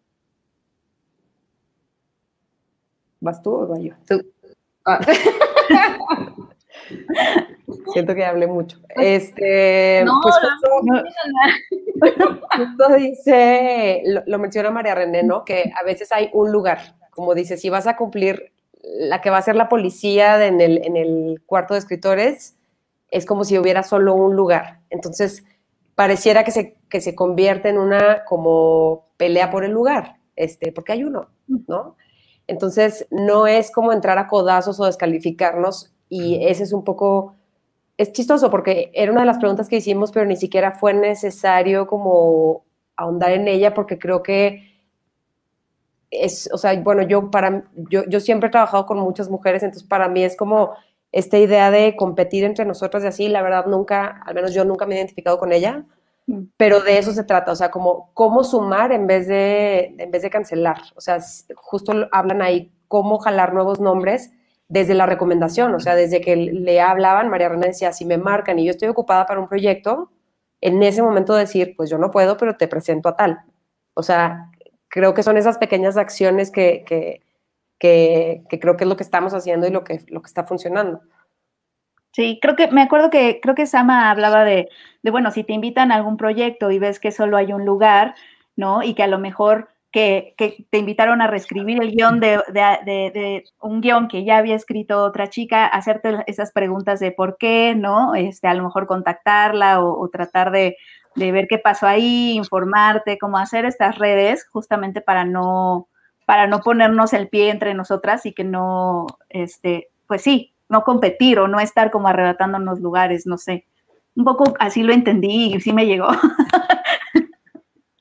¿Vas 3.20 3.42
tú 3.42 3.54
o 3.54 3.66
voy 3.66 3.90
yo? 3.90 3.94
Tú. 4.08 4.24
Ah. 4.86 4.98
Siento 7.92 8.14
que 8.14 8.24
hablé 8.24 8.46
mucho. 8.46 8.78
Este, 8.96 10.02
No, 10.04 10.20
pues 10.22 10.34
no, 10.82 11.00
justo, 11.00 12.22
justo 12.56 12.94
dice, 12.96 14.02
lo, 14.06 14.22
lo 14.26 14.38
menciona 14.38 14.70
María 14.70 14.94
René, 14.94 15.22
¿no? 15.22 15.44
Que 15.44 15.72
a 15.80 15.84
veces 15.84 16.12
hay 16.12 16.30
un 16.32 16.52
lugar, 16.52 16.96
como 17.10 17.34
dice, 17.34 17.56
si 17.56 17.70
vas 17.70 17.86
a 17.86 17.96
cumplir 17.96 18.52
la 18.82 19.20
que 19.20 19.30
va 19.30 19.38
a 19.38 19.42
ser 19.42 19.56
la 19.56 19.68
policía 19.68 20.38
de- 20.38 20.46
en, 20.48 20.60
el, 20.60 20.84
en 20.84 20.96
el 20.96 21.42
cuarto 21.46 21.74
de 21.74 21.80
escritores, 21.80 22.56
es 23.10 23.26
como 23.26 23.44
si 23.44 23.58
hubiera 23.58 23.82
solo 23.82 24.14
un 24.14 24.34
lugar. 24.36 24.80
Entonces, 24.90 25.44
pareciera 25.94 26.44
que 26.44 26.50
se, 26.50 26.76
que 26.88 27.00
se 27.00 27.14
convierte 27.14 27.68
en 27.68 27.78
una 27.78 28.24
como 28.24 29.06
pelea 29.16 29.50
por 29.50 29.64
el 29.64 29.70
lugar, 29.72 30.16
este, 30.36 30.72
porque 30.72 30.92
hay 30.92 31.04
uno, 31.04 31.28
¿no? 31.68 31.96
Entonces, 32.48 33.06
no 33.10 33.46
es 33.46 33.70
como 33.70 33.92
entrar 33.92 34.18
a 34.18 34.26
codazos 34.26 34.80
o 34.80 34.84
descalificarnos 34.86 35.91
y 36.12 36.46
ese 36.46 36.64
es 36.64 36.72
un 36.72 36.84
poco, 36.84 37.34
es 37.96 38.12
chistoso 38.12 38.50
porque 38.50 38.90
era 38.94 39.12
una 39.12 39.22
de 39.22 39.26
las 39.26 39.38
preguntas 39.38 39.68
que 39.68 39.76
hicimos, 39.76 40.12
pero 40.12 40.26
ni 40.26 40.36
siquiera 40.36 40.72
fue 40.72 40.94
necesario 40.94 41.86
como 41.86 42.64
ahondar 42.96 43.32
en 43.32 43.48
ella 43.48 43.74
porque 43.74 43.98
creo 43.98 44.22
que 44.22 44.70
es, 46.10 46.50
o 46.52 46.58
sea, 46.58 46.78
bueno, 46.80 47.02
yo, 47.02 47.30
para, 47.30 47.64
yo, 47.90 48.04
yo 48.06 48.20
siempre 48.20 48.48
he 48.48 48.50
trabajado 48.50 48.84
con 48.86 48.98
muchas 48.98 49.30
mujeres, 49.30 49.62
entonces 49.62 49.88
para 49.88 50.08
mí 50.08 50.22
es 50.22 50.36
como 50.36 50.74
esta 51.10 51.38
idea 51.38 51.70
de 51.70 51.96
competir 51.96 52.44
entre 52.44 52.64
nosotras 52.64 53.04
y 53.04 53.06
así, 53.06 53.28
la 53.28 53.42
verdad 53.42 53.66
nunca, 53.66 54.22
al 54.26 54.34
menos 54.34 54.52
yo 54.52 54.64
nunca 54.64 54.86
me 54.86 54.94
he 54.94 54.98
identificado 54.98 55.38
con 55.38 55.52
ella, 55.52 55.86
Mm. 56.26 56.44
pero 56.56 56.80
de 56.80 56.98
eso 56.98 57.12
se 57.12 57.24
trata, 57.24 57.50
o 57.52 57.56
sea, 57.56 57.70
como 57.70 58.10
cómo 58.14 58.44
sumar 58.44 58.92
en 58.92 59.06
vez 59.06 59.26
de, 59.26 59.94
en 59.98 60.10
vez 60.10 60.22
de 60.22 60.30
cancelar, 60.30 60.78
o 60.94 61.00
sea, 61.00 61.18
justo 61.56 61.92
hablan 62.12 62.42
ahí 62.42 62.72
cómo 62.86 63.18
jalar 63.18 63.52
nuevos 63.52 63.80
nombres 63.80 64.30
desde 64.72 64.94
la 64.94 65.04
recomendación, 65.04 65.74
o 65.74 65.80
sea, 65.80 65.94
desde 65.94 66.22
que 66.22 66.34
le 66.34 66.80
hablaban, 66.80 67.28
María 67.28 67.50
René 67.50 67.66
decía, 67.66 67.92
si 67.92 68.06
me 68.06 68.16
marcan 68.16 68.58
y 68.58 68.64
yo 68.64 68.70
estoy 68.70 68.88
ocupada 68.88 69.26
para 69.26 69.38
un 69.38 69.46
proyecto, 69.46 70.10
en 70.62 70.82
ese 70.82 71.02
momento 71.02 71.34
decir, 71.34 71.74
pues 71.76 71.90
yo 71.90 71.98
no 71.98 72.10
puedo, 72.10 72.38
pero 72.38 72.56
te 72.56 72.68
presento 72.68 73.10
a 73.10 73.16
tal. 73.16 73.40
O 73.92 74.02
sea, 74.02 74.50
creo 74.88 75.12
que 75.12 75.22
son 75.22 75.36
esas 75.36 75.58
pequeñas 75.58 75.98
acciones 75.98 76.50
que, 76.50 76.84
que, 76.86 77.20
que, 77.78 78.58
creo 78.58 78.78
que 78.78 78.84
es 78.84 78.88
lo 78.88 78.96
que 78.96 79.02
estamos 79.02 79.34
haciendo 79.34 79.66
y 79.66 79.70
lo 79.70 79.84
que, 79.84 80.00
lo 80.08 80.22
que 80.22 80.28
está 80.28 80.44
funcionando. 80.44 81.02
Sí, 82.12 82.38
creo 82.40 82.56
que 82.56 82.68
me 82.68 82.80
acuerdo 82.80 83.10
que 83.10 83.40
creo 83.42 83.54
que 83.54 83.66
Sama 83.66 84.10
hablaba 84.10 84.42
de, 84.42 84.70
de, 85.02 85.10
bueno, 85.10 85.32
si 85.32 85.44
te 85.44 85.52
invitan 85.52 85.92
a 85.92 85.96
algún 85.96 86.16
proyecto 86.16 86.70
y 86.70 86.78
ves 86.78 86.98
que 86.98 87.12
solo 87.12 87.36
hay 87.36 87.52
un 87.52 87.66
lugar, 87.66 88.14
¿no? 88.56 88.82
Y 88.82 88.94
que 88.94 89.02
a 89.02 89.06
lo 89.06 89.18
mejor 89.18 89.68
que, 89.92 90.34
te 90.70 90.78
invitaron 90.78 91.20
a 91.20 91.26
reescribir 91.26 91.80
el 91.82 91.92
guion 91.92 92.18
de, 92.18 93.44
un 93.60 93.80
guion 93.80 94.08
que 94.08 94.24
ya 94.24 94.38
había 94.38 94.56
escrito 94.56 95.04
otra 95.04 95.28
chica, 95.28 95.66
hacerte 95.66 96.24
esas 96.26 96.50
preguntas 96.50 96.98
de 96.98 97.12
por 97.12 97.36
qué, 97.38 97.74
¿no? 97.76 98.14
Este, 98.14 98.48
a 98.48 98.54
lo 98.54 98.64
mejor 98.64 98.86
contactarla 98.86 99.80
o, 99.84 100.08
tratar 100.08 100.50
de, 100.50 100.76
de 101.14 101.32
ver 101.32 101.46
qué 101.48 101.58
pasó 101.58 101.86
ahí, 101.86 102.32
informarte, 102.32 103.18
cómo 103.18 103.38
hacer 103.38 103.66
estas 103.66 103.98
redes 103.98 104.46
justamente 104.50 105.02
para 105.02 105.24
no, 105.26 105.88
para 106.24 106.46
no 106.46 106.60
ponernos 106.60 107.12
el 107.12 107.28
pie 107.28 107.50
entre 107.50 107.74
nosotras 107.74 108.24
y 108.24 108.32
que 108.32 108.44
no, 108.44 109.06
este, 109.28 109.90
pues 110.06 110.22
sí, 110.22 110.54
no 110.70 110.84
competir 110.84 111.38
o 111.38 111.48
no 111.48 111.60
estar 111.60 111.90
como 111.90 112.08
arrebatándonos 112.08 112.80
lugares, 112.80 113.26
no 113.26 113.36
sé. 113.36 113.66
Un 114.14 114.24
poco 114.24 114.54
así 114.58 114.82
lo 114.82 114.92
entendí 114.92 115.54
y 115.54 115.60
sí 115.60 115.72
me 115.72 115.86
llegó. 115.86 116.08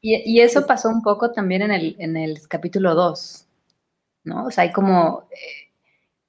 Y, 0.02 0.16
y 0.26 0.42
eso 0.42 0.66
pasó 0.66 0.90
un 0.90 1.02
poco 1.04 1.32
también 1.32 1.62
en 1.62 1.72
el, 1.72 1.96
en 2.00 2.18
el 2.18 2.48
capítulo 2.48 2.96
2, 2.96 3.48
¿no? 4.24 4.46
O 4.46 4.52
sea, 4.52 4.64
hay 4.64 4.72
como, 4.72 5.28
eh, 5.32 5.72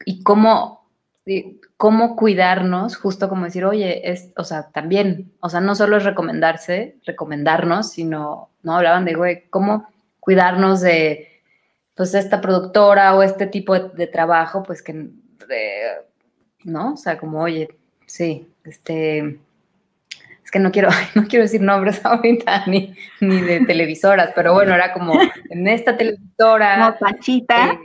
y 0.05 0.23
cómo, 0.23 0.89
y 1.25 1.61
cómo 1.77 2.17
cuidarnos, 2.17 2.97
justo 2.97 3.29
como 3.29 3.47
decir, 3.47 3.65
oye, 3.65 4.11
es, 4.11 4.31
o 4.37 4.45
sea, 4.45 4.71
también, 4.71 5.33
o 5.41 5.49
sea, 5.49 5.61
no 5.61 5.75
solo 5.75 5.97
es 5.97 6.05
recomendarse, 6.05 6.99
recomendarnos, 7.05 7.91
sino, 7.93 8.51
¿no? 8.63 8.77
Hablaban 8.77 9.05
de, 9.07 9.15
güey, 9.15 9.49
cómo 9.51 9.89
cuidarnos 10.21 10.81
de, 10.83 11.29
pues, 11.95 12.15
esta 12.15 12.41
productora 12.41 13.17
o 13.17 13.23
este 13.23 13.47
tipo 13.47 13.75
de, 13.75 13.89
de 13.91 14.07
trabajo, 14.07 14.63
pues, 14.63 14.83
que, 14.83 14.93
de, 14.93 15.83
¿no? 16.65 16.95
O 16.95 16.97
sea, 16.97 17.19
como, 17.19 17.41
oye, 17.43 17.69
sí, 18.07 18.49
este, 18.65 19.19
es 19.19 19.37
que 20.53 20.59
no 20.59 20.71
quiero, 20.71 20.91
no 21.17 21.25
quiero 21.27 21.45
decir 21.45 21.63
nombres 21.63 22.01
ahorita, 22.05 22.67
ni, 22.67 22.95
ni 23.21 23.41
de 23.41 23.65
televisoras, 23.65 24.31
pero 24.37 24.53
bueno, 24.53 24.75
era 24.75 24.93
como, 24.93 25.19
en 25.51 25.67
esta 25.67 25.97
televisora... 25.97 26.77
No, 26.77 26.97
Pachita. 26.99 27.73
Eh, 27.73 27.79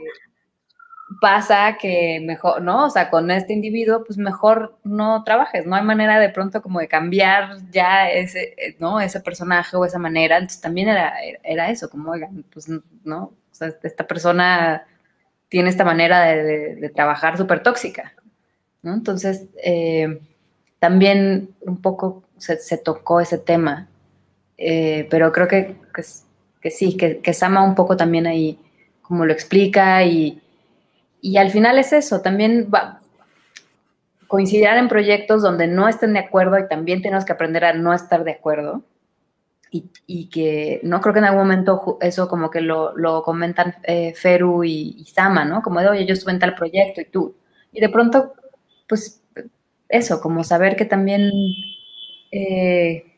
pasa 1.22 1.78
que 1.80 2.20
mejor, 2.22 2.60
¿no? 2.60 2.84
O 2.84 2.90
sea, 2.90 3.08
con 3.08 3.30
este 3.30 3.54
individuo, 3.54 4.04
pues 4.04 4.18
mejor 4.18 4.78
no 4.84 5.24
trabajes, 5.24 5.64
no 5.64 5.74
hay 5.74 5.82
manera 5.82 6.20
de 6.20 6.28
pronto 6.28 6.60
como 6.60 6.80
de 6.80 6.86
cambiar 6.86 7.56
ya 7.70 8.10
ese, 8.10 8.54
eh, 8.58 8.76
¿no? 8.78 9.00
Ese 9.00 9.20
personaje 9.20 9.74
o 9.76 9.86
esa 9.86 9.98
manera, 9.98 10.36
entonces 10.36 10.60
también 10.60 10.90
era, 10.90 11.14
era 11.42 11.70
eso, 11.70 11.88
como, 11.88 12.10
oigan, 12.10 12.44
pues, 12.52 12.68
¿no? 13.04 13.22
O 13.50 13.54
sea, 13.54 13.72
esta 13.82 14.06
persona 14.06 14.86
tiene 15.48 15.70
esta 15.70 15.84
manera 15.84 16.20
de, 16.26 16.42
de, 16.42 16.74
de 16.76 16.88
trabajar 16.90 17.38
súper 17.38 17.62
tóxica, 17.62 18.12
¿no? 18.82 18.92
Entonces, 18.92 19.46
eh, 19.64 20.20
también 20.78 21.54
un 21.62 21.80
poco 21.80 22.27
se, 22.38 22.78
tocó 22.78 23.20
ese 23.20 23.38
tema, 23.38 23.88
eh, 24.56 25.06
pero 25.10 25.32
creo 25.32 25.48
que, 25.48 25.76
que, 26.60 26.70
sí, 26.70 26.96
que, 26.96 27.18
que, 27.18 27.34
Sama 27.34 27.62
un 27.64 27.74
poco 27.74 27.96
también 27.96 28.26
ahí 28.26 28.58
como 29.02 29.24
lo 29.24 29.32
explica 29.32 30.04
y, 30.04 30.42
y 31.20 31.36
al 31.36 31.50
final 31.50 31.78
es 31.78 31.92
eso, 31.92 32.20
también 32.20 32.70
va, 32.72 33.00
coincidirán 34.28 34.78
en 34.78 34.88
proyectos 34.88 35.42
donde 35.42 35.66
no 35.66 35.88
estén 35.88 36.12
de 36.12 36.20
acuerdo 36.20 36.58
y 36.58 36.68
también 36.68 37.02
tenemos 37.02 37.24
que 37.24 37.32
aprender 37.32 37.64
a 37.64 37.72
no 37.72 37.92
estar 37.92 38.22
de 38.22 38.32
acuerdo. 38.32 38.84
Y, 39.70 39.90
y 40.06 40.30
que 40.30 40.80
no 40.82 41.02
creo 41.02 41.12
que 41.12 41.18
en 41.18 41.26
algún 41.26 41.42
momento 41.42 41.98
eso 42.00 42.26
como 42.26 42.50
que 42.50 42.62
lo, 42.62 42.96
lo 42.96 43.22
comentan 43.22 43.74
eh, 43.82 44.14
Feru 44.14 44.64
y, 44.64 44.94
y, 44.96 45.04
Sama, 45.04 45.44
¿no? 45.44 45.60
Como 45.60 45.80
de, 45.80 45.88
oye, 45.88 46.06
yo 46.06 46.14
estuve 46.14 46.32
en 46.32 46.38
tal 46.38 46.54
proyecto 46.54 47.02
y 47.02 47.04
tú. 47.04 47.36
Y 47.70 47.80
de 47.80 47.90
pronto, 47.90 48.32
pues 48.88 49.22
eso, 49.88 50.20
como 50.20 50.42
saber 50.44 50.74
que 50.76 50.86
también 50.86 51.30
eh, 52.32 53.14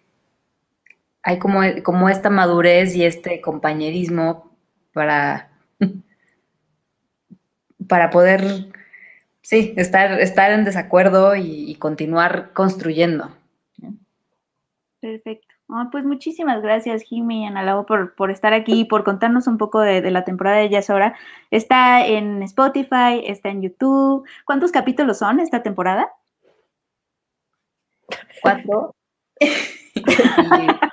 hay 1.22 1.38
como, 1.38 1.61
como 1.82 2.08
esta 2.08 2.30
madurez 2.30 2.94
y 2.94 3.04
este 3.04 3.40
compañerismo 3.40 4.50
para, 4.92 5.50
para 7.88 8.11
poder, 8.11 8.72
sí, 9.42 9.74
estar, 9.76 10.20
estar 10.20 10.52
en 10.52 10.64
desacuerdo 10.64 11.36
y, 11.36 11.70
y 11.70 11.74
continuar 11.76 12.52
construyendo. 12.52 13.36
Perfecto. 15.00 15.46
Oh, 15.72 15.88
pues 15.92 16.04
muchísimas 16.04 16.62
gracias, 16.62 17.02
Jimmy 17.02 17.44
y 17.44 17.46
Analao, 17.46 17.86
por, 17.86 18.16
por 18.16 18.32
estar 18.32 18.52
aquí 18.52 18.80
y 18.80 18.84
por 18.86 19.04
contarnos 19.04 19.46
un 19.46 19.56
poco 19.56 19.80
de, 19.80 20.00
de 20.00 20.11
la 20.11 20.24
temporada 20.24 20.56
de 20.56 20.68
Ya 20.68 20.80
es 20.80 20.90
Hora. 20.90 21.14
Está 21.52 22.04
en 22.04 22.42
Spotify, 22.42 23.22
está 23.24 23.50
en 23.50 23.62
YouTube. 23.62 24.26
¿Cuántos 24.44 24.72
capítulos 24.72 25.18
son 25.18 25.38
esta 25.38 25.62
temporada? 25.62 26.11
Cuatro. 28.42 28.96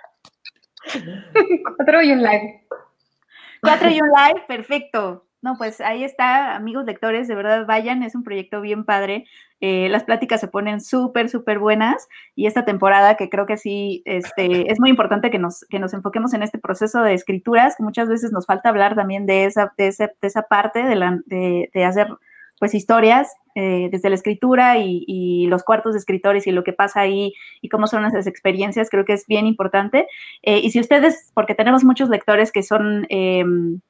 Cuatro 1.78 2.02
y 2.02 2.12
un 2.12 2.22
live. 2.22 2.66
Cuatro 3.62 3.90
y 3.90 4.00
un 4.02 4.10
live, 4.10 4.44
perfecto. 4.48 5.26
No, 5.42 5.56
pues 5.56 5.82
ahí 5.82 6.04
está, 6.04 6.56
amigos 6.56 6.86
lectores, 6.86 7.28
de 7.28 7.36
verdad 7.36 7.68
vayan, 7.68 8.02
es 8.02 8.16
un 8.16 8.24
proyecto 8.24 8.60
bien 8.60 8.86
padre. 8.86 9.26
Eh, 9.62 9.88
las 9.90 10.04
pláticas 10.04 10.42
se 10.42 10.48
ponen 10.48 10.82
súper, 10.82 11.30
súper 11.30 11.60
buenas 11.60 12.08
y 12.36 12.48
esta 12.48 12.66
temporada 12.66 13.16
que 13.16 13.30
creo 13.30 13.46
que 13.46 13.58
sí, 13.58 14.02
este, 14.06 14.72
es 14.72 14.80
muy 14.80 14.90
importante 14.90 15.30
que 15.30 15.40
nos, 15.40 15.66
que 15.70 15.80
nos 15.80 15.94
enfoquemos 15.94 16.34
en 16.34 16.44
este 16.44 16.58
proceso 16.58 17.02
de 17.02 17.14
escrituras, 17.14 17.76
que 17.76 17.84
muchas 17.84 18.10
veces 18.10 18.32
nos 18.32 18.46
falta 18.46 18.70
hablar 18.70 18.96
también 18.96 19.26
de 19.26 19.46
esa, 19.46 19.74
de 19.78 19.88
esa, 19.88 20.08
de 20.08 20.28
esa 20.28 20.44
parte 20.44 20.84
de, 20.84 20.96
la, 20.96 21.20
de, 21.26 21.70
de 21.74 21.86
hacer 21.86 22.08
pues 22.60 22.74
historias 22.74 23.36
eh, 23.56 23.90
desde 23.92 24.10
la 24.10 24.16
escritura 24.16 24.78
y, 24.78 25.04
y, 25.08 25.48
los 25.48 25.64
cuartos 25.64 25.94
de 25.94 26.00
escritores 26.00 26.46
y 26.46 26.52
lo 26.52 26.64
que 26.64 26.74
pasa 26.74 27.02
ahí 27.02 27.34
y 27.60 27.70
cómo 27.70 27.88
son 27.88 28.06
esas 28.06 28.28
experiencias, 28.28 28.90
creo 28.90 29.04
que 29.04 29.14
es 29.14 29.26
bien 29.26 29.48
importante. 29.48 30.08
Eh, 30.44 30.60
y 30.60 30.70
si 30.70 30.80
ustedes, 30.80 31.32
porque 31.34 31.56
tenemos 31.56 31.84
muchos 31.84 32.10
lectores 32.10 32.52
que 32.52 32.62
son, 32.62 33.08
eh, 33.10 33.44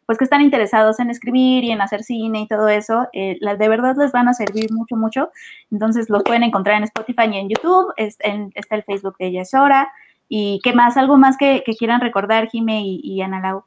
pues 0.05 0.17
que 0.17 0.23
están 0.23 0.41
interesados 0.41 0.99
en 1.01 1.09
escribir 1.09 1.65
y 1.65 1.71
en 1.71 1.81
hacer 1.81 2.03
cine 2.03 2.41
y 2.41 2.47
todo 2.47 2.69
eso, 2.69 3.07
las 3.41 3.59
de 3.59 3.67
verdad 3.67 3.95
les 3.97 4.13
van 4.13 4.29
a 4.29 4.33
servir 4.33 4.71
mucho, 4.71 4.95
mucho. 4.95 5.31
Entonces 5.69 6.09
los 6.09 6.23
pueden 6.23 6.43
encontrar 6.43 6.77
en 6.77 6.83
Spotify 6.83 7.27
y 7.29 7.37
en 7.37 7.49
YouTube, 7.49 7.93
está 7.97 8.75
el 8.75 8.83
Facebook 8.83 9.17
de 9.19 9.27
Ella 9.27 9.41
es 9.41 9.53
Hora. 9.53 9.89
¿Y 10.29 10.61
qué 10.63 10.73
más? 10.73 10.95
¿Algo 10.95 11.17
más 11.17 11.37
que, 11.37 11.63
que 11.65 11.75
quieran 11.75 12.01
recordar, 12.01 12.47
Jime 12.49 12.81
y, 12.81 13.01
y 13.03 13.21
Ana 13.21 13.41
Lau? 13.41 13.63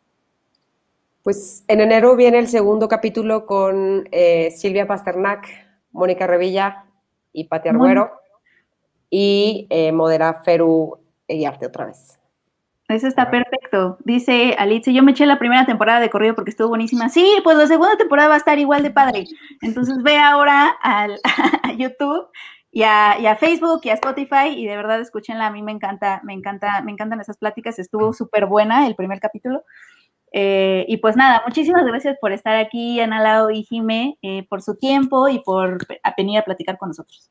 Pues 1.22 1.64
en 1.68 1.80
enero 1.80 2.16
viene 2.16 2.38
el 2.38 2.48
segundo 2.48 2.88
capítulo 2.88 3.44
con 3.44 4.08
eh, 4.10 4.50
Silvia 4.52 4.86
Pasternak, 4.86 5.46
Mónica 5.92 6.26
Revilla 6.26 6.86
y 7.32 7.44
Pati 7.44 7.68
Arguero. 7.68 8.10
Y 9.10 9.66
eh, 9.70 9.92
modera 9.92 10.42
Feru 10.42 10.98
Eguiarte 11.26 11.66
otra 11.66 11.86
vez. 11.86 12.20
Eso 12.88 13.06
está 13.06 13.30
perfecto. 13.30 13.98
Dice 14.04 14.56
Alice, 14.58 14.92
yo 14.92 15.02
me 15.04 15.12
eché 15.12 15.24
la 15.24 15.38
primera 15.38 15.64
temporada 15.64 16.00
de 16.00 16.10
corrido 16.10 16.34
porque 16.34 16.50
estuvo 16.50 16.68
buenísima. 16.70 17.08
Sí, 17.08 17.24
pues 17.44 17.56
la 17.56 17.68
segunda 17.68 17.96
temporada 17.96 18.30
va 18.30 18.34
a 18.34 18.38
estar 18.38 18.58
igual 18.58 18.82
de 18.82 18.90
padre. 18.90 19.26
Entonces 19.62 20.02
ve 20.02 20.18
ahora 20.18 20.70
al, 20.82 21.20
a 21.62 21.72
YouTube 21.72 22.28
y 22.72 22.82
a, 22.82 23.16
y 23.20 23.26
a, 23.26 23.36
Facebook 23.36 23.82
y 23.84 23.90
a 23.90 23.94
Spotify 23.94 24.48
y 24.56 24.66
de 24.66 24.76
verdad 24.76 25.00
escúchenla. 25.00 25.46
A 25.46 25.52
mí 25.52 25.62
me 25.62 25.70
encanta, 25.70 26.20
me 26.24 26.32
encanta, 26.32 26.82
me 26.82 26.90
encantan 26.90 27.20
esas 27.20 27.36
pláticas. 27.36 27.78
Estuvo 27.78 28.12
súper 28.12 28.46
buena 28.46 28.88
el 28.88 28.96
primer 28.96 29.20
capítulo. 29.20 29.62
Eh, 30.32 30.84
y 30.88 30.98
pues 30.98 31.16
nada, 31.16 31.42
muchísimas 31.46 31.84
gracias 31.84 32.16
por 32.20 32.32
estar 32.32 32.56
aquí, 32.56 33.00
Ana 33.00 33.20
Lau 33.20 33.50
y 33.50 33.64
Jime, 33.64 34.16
eh, 34.22 34.46
por 34.48 34.62
su 34.62 34.76
tiempo 34.76 35.28
y 35.28 35.40
por 35.40 35.78
venir 36.16 36.38
a 36.38 36.42
platicar 36.42 36.78
con 36.78 36.90
nosotros. 36.90 37.30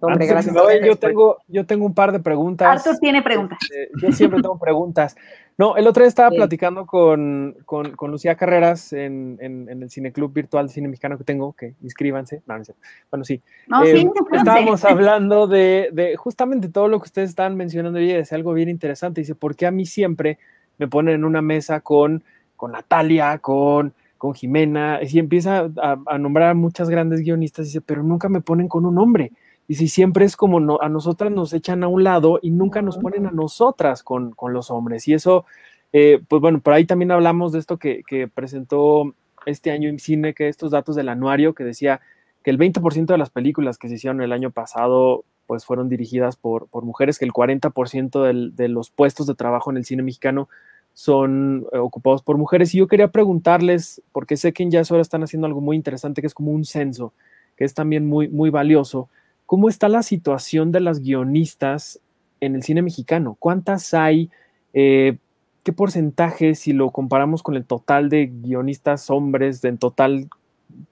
Hombre, 0.00 0.26
gracias. 0.26 0.54
yo, 0.84 0.96
tengo, 0.96 1.38
yo 1.48 1.66
tengo 1.66 1.84
un 1.84 1.94
par 1.94 2.12
de 2.12 2.20
preguntas. 2.20 2.68
Arthur 2.68 2.98
tiene 3.00 3.22
preguntas. 3.22 3.58
Eh, 3.74 3.88
yo 4.00 4.12
siempre 4.12 4.40
tengo 4.40 4.58
preguntas. 4.58 5.16
No, 5.56 5.76
el 5.76 5.88
otro 5.88 6.04
día 6.04 6.08
estaba 6.08 6.30
platicando 6.30 6.86
con, 6.86 7.56
con, 7.64 7.96
con, 7.96 8.12
Lucía 8.12 8.36
Carreras 8.36 8.92
en, 8.92 9.38
en, 9.40 9.68
en, 9.68 9.82
el 9.82 9.90
cineclub 9.90 10.32
virtual 10.32 10.68
de 10.68 10.72
cine 10.72 10.86
mexicano 10.86 11.18
que 11.18 11.24
tengo, 11.24 11.52
que 11.52 11.74
inscríbanse. 11.82 12.42
No, 12.46 12.58
no 12.58 12.64
sé. 12.64 12.76
Bueno, 13.10 13.24
sí. 13.24 13.42
No, 13.66 13.82
sí 13.84 13.90
eh, 13.90 14.10
estábamos 14.34 14.84
hablando 14.84 15.48
de, 15.48 15.88
de, 15.92 16.16
justamente 16.16 16.68
todo 16.68 16.86
lo 16.86 17.00
que 17.00 17.06
ustedes 17.06 17.30
estaban 17.30 17.56
mencionando 17.56 17.98
y 17.98 18.12
es 18.12 18.32
algo 18.32 18.52
bien 18.52 18.68
interesante. 18.68 19.22
Dice, 19.22 19.34
¿por 19.34 19.56
qué 19.56 19.66
a 19.66 19.72
mí 19.72 19.84
siempre 19.84 20.38
me 20.78 20.88
ponen 20.88 21.16
en 21.16 21.24
una 21.24 21.42
mesa 21.42 21.80
con, 21.80 22.24
con 22.56 22.72
Natalia, 22.72 23.38
con, 23.38 23.94
con 24.16 24.34
Jimena? 24.34 25.00
Y 25.02 25.18
empieza 25.18 25.70
a, 25.80 25.98
a 26.06 26.18
nombrar 26.18 26.50
a 26.50 26.54
muchas 26.54 26.88
grandes 26.88 27.20
guionistas, 27.20 27.66
dice, 27.66 27.80
pero 27.80 28.02
nunca 28.02 28.28
me 28.28 28.40
ponen 28.40 28.68
con 28.68 28.86
un 28.86 28.98
hombre. 28.98 29.32
Y 29.68 29.74
si 29.74 29.86
siempre 29.88 30.24
es 30.24 30.34
como 30.34 30.60
no, 30.60 30.78
a 30.80 30.88
nosotras 30.88 31.30
nos 31.30 31.52
echan 31.52 31.84
a 31.84 31.88
un 31.88 32.02
lado 32.02 32.38
y 32.40 32.50
nunca 32.50 32.80
nos 32.80 32.96
ponen 32.96 33.26
a 33.26 33.30
nosotras 33.30 34.02
con, 34.02 34.32
con 34.32 34.54
los 34.54 34.70
hombres. 34.70 35.06
Y 35.06 35.12
eso, 35.12 35.44
eh, 35.92 36.20
pues 36.26 36.40
bueno, 36.40 36.60
por 36.60 36.72
ahí 36.72 36.86
también 36.86 37.10
hablamos 37.10 37.52
de 37.52 37.58
esto 37.58 37.76
que, 37.76 38.02
que 38.06 38.28
presentó 38.28 39.14
este 39.44 39.70
año 39.70 39.90
en 39.90 39.98
cine, 39.98 40.32
que 40.32 40.48
estos 40.48 40.70
datos 40.70 40.96
del 40.96 41.10
anuario, 41.10 41.54
que 41.54 41.64
decía 41.64 42.00
que 42.42 42.50
el 42.50 42.58
20% 42.58 43.06
de 43.06 43.18
las 43.18 43.28
películas 43.28 43.76
que 43.76 43.88
se 43.88 43.96
hicieron 43.96 44.22
el 44.22 44.32
año 44.32 44.50
pasado, 44.50 45.24
pues 45.48 45.64
fueron 45.64 45.88
dirigidas 45.88 46.36
por, 46.36 46.68
por 46.68 46.84
mujeres, 46.84 47.18
que 47.18 47.24
el 47.24 47.32
40% 47.32 48.22
del, 48.22 48.54
de 48.54 48.68
los 48.68 48.90
puestos 48.90 49.26
de 49.26 49.34
trabajo 49.34 49.72
en 49.72 49.78
el 49.78 49.84
cine 49.84 50.04
mexicano 50.04 50.48
son 50.94 51.66
eh, 51.72 51.78
ocupados 51.78 52.22
por 52.22 52.38
mujeres. 52.38 52.72
Y 52.72 52.78
yo 52.78 52.86
quería 52.86 53.08
preguntarles, 53.08 54.00
porque 54.12 54.36
sé 54.36 54.52
que 54.52 54.62
en 54.62 54.70
Ya 54.70 54.82
ahora 54.88 55.02
están 55.02 55.24
haciendo 55.24 55.48
algo 55.48 55.60
muy 55.60 55.74
interesante, 55.74 56.20
que 56.20 56.28
es 56.28 56.34
como 56.34 56.52
un 56.52 56.64
censo, 56.64 57.12
que 57.56 57.64
es 57.64 57.74
también 57.74 58.06
muy, 58.06 58.28
muy 58.28 58.50
valioso 58.50 59.08
¿Cómo 59.48 59.70
está 59.70 59.88
la 59.88 60.02
situación 60.02 60.72
de 60.72 60.80
las 60.80 61.00
guionistas 61.00 62.00
en 62.38 62.54
el 62.54 62.62
cine 62.62 62.82
mexicano? 62.82 63.34
¿Cuántas 63.40 63.94
hay? 63.94 64.28
Eh, 64.74 65.16
¿Qué 65.62 65.72
porcentaje, 65.72 66.54
si 66.54 66.74
lo 66.74 66.90
comparamos 66.90 67.42
con 67.42 67.56
el 67.56 67.64
total 67.64 68.10
de 68.10 68.26
guionistas 68.26 69.08
hombres, 69.08 69.64
en 69.64 69.78
total, 69.78 70.28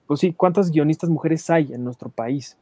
pues 0.07 0.21
sí, 0.21 0.33
cuántas 0.33 0.71
guionistas 0.71 1.11
mujeres 1.11 1.47
hay 1.51 1.71
en 1.71 1.83
nuestro 1.83 2.09
país? 2.09 2.57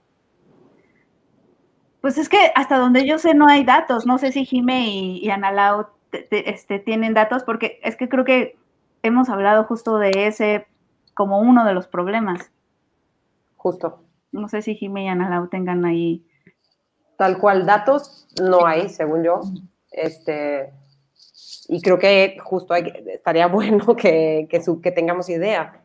Pues 2.05 2.19
es 2.19 2.29
que 2.29 2.51
hasta 2.53 2.77
donde 2.77 3.07
yo 3.07 3.17
sé 3.17 3.33
no 3.33 3.47
hay 3.47 3.63
datos. 3.63 4.05
No 4.05 4.19
sé 4.19 4.31
si 4.31 4.45
Jime 4.45 4.89
y, 4.89 5.25
y 5.25 5.31
Analao 5.31 5.89
este, 6.11 6.77
tienen 6.77 7.15
datos, 7.15 7.43
porque 7.43 7.79
es 7.81 7.95
que 7.95 8.07
creo 8.07 8.23
que 8.23 8.59
hemos 9.01 9.27
hablado 9.27 9.63
justo 9.63 9.97
de 9.97 10.27
ese 10.27 10.67
como 11.15 11.39
uno 11.39 11.65
de 11.65 11.73
los 11.73 11.87
problemas. 11.87 12.51
Justo. 13.57 14.03
No 14.31 14.47
sé 14.49 14.61
si 14.61 14.75
Jimé 14.75 15.05
y 15.05 15.07
Ana 15.07 15.47
tengan 15.49 15.83
ahí. 15.83 16.23
Tal 17.17 17.39
cual, 17.39 17.65
datos 17.65 18.27
no 18.39 18.67
hay, 18.67 18.87
según 18.89 19.23
yo. 19.23 19.41
Este, 19.89 20.71
y 21.69 21.81
creo 21.81 21.97
que 21.97 22.37
justo 22.43 22.75
hay, 22.75 22.93
estaría 23.07 23.47
bueno 23.47 23.95
que, 23.95 24.47
que, 24.47 24.61
que 24.79 24.91
tengamos 24.91 25.27
idea. 25.27 25.81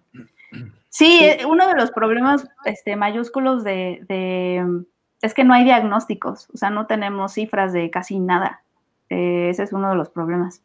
Sí, 0.90 1.20
eh, 1.22 1.46
uno 1.46 1.66
de 1.66 1.76
los 1.76 1.90
problemas 1.92 2.46
este, 2.66 2.94
mayúsculos 2.94 3.64
de, 3.64 4.04
de, 4.06 4.84
es 5.22 5.34
que 5.34 5.44
no 5.44 5.54
hay 5.54 5.64
diagnósticos, 5.64 6.48
o 6.52 6.56
sea, 6.56 6.70
no 6.70 6.86
tenemos 6.86 7.32
cifras 7.32 7.72
de 7.72 7.90
casi 7.90 8.18
nada. 8.18 8.62
Eh, 9.08 9.50
ese 9.50 9.64
es 9.64 9.72
uno 9.72 9.90
de 9.90 9.96
los 9.96 10.08
problemas. 10.08 10.62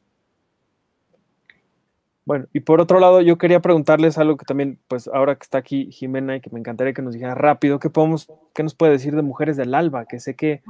Bueno, 2.26 2.48
y 2.54 2.62
por 2.62 2.82
otro 2.82 3.00
lado, 3.00 3.22
yo 3.22 3.38
quería 3.38 3.60
preguntarles 3.60 4.18
algo 4.18 4.36
que 4.36 4.46
también, 4.46 4.80
pues 4.88 5.08
ahora 5.08 5.36
que 5.36 5.44
está 5.44 5.60
aquí 5.60 5.92
Jimena 5.92 6.36
y 6.36 6.42
que 6.42 6.50
me 6.50 6.60
encantaría 6.60 6.94
que 6.94 7.04
nos 7.04 7.14
dijera 7.14 7.36
rápido, 7.36 7.80
¿qué 7.80 7.92
podemos, 7.92 8.32
qué 8.54 8.64
nos 8.64 8.74
puede 8.74 8.94
decir 8.94 9.16
de 9.16 9.22
Mujeres 9.22 9.58
del 9.58 9.76
Alba? 9.76 10.06
Que 10.06 10.20
sé 10.20 10.36
que 10.36 10.64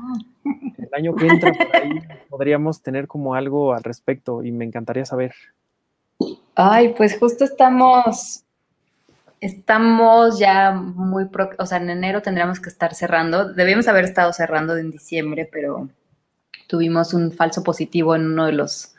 el 0.77 0.89
año 0.93 1.15
que 1.15 1.27
entra 1.27 1.53
por 1.53 1.75
ahí 1.75 1.91
podríamos 2.29 2.81
tener 2.81 3.07
como 3.07 3.36
algo 3.36 3.73
al 3.73 3.83
respecto 3.83 4.43
y 4.43 4.51
me 4.51 4.65
encantaría 4.65 5.05
saber. 5.05 5.33
Ay, 6.55 6.93
pues 6.97 7.17
justo 7.17 7.45
estamos, 7.45 8.44
estamos 9.45 10.39
ya 10.39 10.71
muy, 10.71 11.25
pro, 11.25 11.49
o 11.59 11.65
sea, 11.65 11.77
en 11.77 11.89
enero 11.89 12.21
tendríamos 12.21 12.59
que 12.59 12.69
estar 12.69 12.95
cerrando, 12.95 13.53
debíamos 13.53 13.87
haber 13.87 14.05
estado 14.05 14.33
cerrando 14.33 14.75
en 14.77 14.91
diciembre, 14.91 15.47
pero 15.51 15.89
tuvimos 16.67 17.13
un 17.13 17.31
falso 17.31 17.63
positivo 17.63 18.15
en 18.15 18.25
uno 18.25 18.47
de 18.47 18.53
los, 18.53 18.95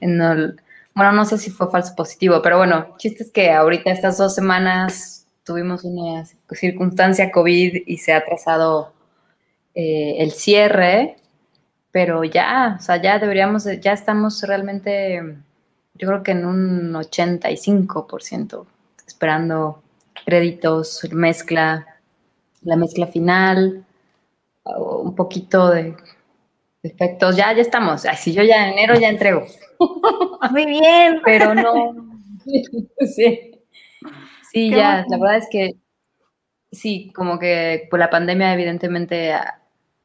bueno, 0.00 1.12
no 1.12 1.24
sé 1.24 1.38
si 1.38 1.50
fue 1.50 1.70
falso 1.70 1.94
positivo, 1.96 2.40
pero 2.42 2.58
bueno, 2.58 2.94
chiste 2.96 3.24
es 3.24 3.32
que 3.32 3.50
ahorita 3.50 3.90
estas 3.90 4.18
dos 4.18 4.34
semanas 4.34 5.26
tuvimos 5.44 5.82
una 5.84 6.24
circunstancia 6.52 7.32
COVID 7.32 7.82
y 7.86 7.98
se 7.98 8.12
ha 8.12 8.18
atrasado 8.18 8.92
eh, 9.74 10.16
el 10.18 10.30
cierre, 10.30 11.16
pero 11.90 12.22
ya, 12.22 12.76
o 12.78 12.82
sea, 12.82 13.02
ya 13.02 13.18
deberíamos, 13.18 13.64
ya 13.80 13.92
estamos 13.92 14.42
realmente, 14.42 15.38
yo 15.94 16.06
creo 16.06 16.22
que 16.22 16.32
en 16.32 16.46
un 16.46 16.92
85% 16.92 18.66
esperando 19.08 19.82
créditos, 20.24 21.06
mezcla, 21.12 21.86
la 22.62 22.76
mezcla 22.76 23.06
final, 23.06 23.84
un 24.64 25.14
poquito 25.14 25.70
de 25.70 25.96
efectos, 26.82 27.36
ya, 27.36 27.52
ya 27.52 27.62
estamos, 27.62 28.04
así 28.06 28.32
yo 28.32 28.42
ya 28.42 28.66
en 28.66 28.74
enero 28.74 28.98
ya 28.98 29.08
entrego. 29.08 29.44
Muy 30.50 30.66
bien. 30.66 31.20
Pero 31.24 31.54
no. 31.54 32.08
sí, 33.14 33.60
sí 34.52 34.70
ya, 34.70 35.04
la 35.08 35.18
verdad 35.18 35.36
es 35.36 35.48
que 35.50 35.76
sí, 36.70 37.12
como 37.14 37.38
que 37.38 37.86
por 37.90 37.98
la 37.98 38.10
pandemia 38.10 38.52
evidentemente 38.52 39.34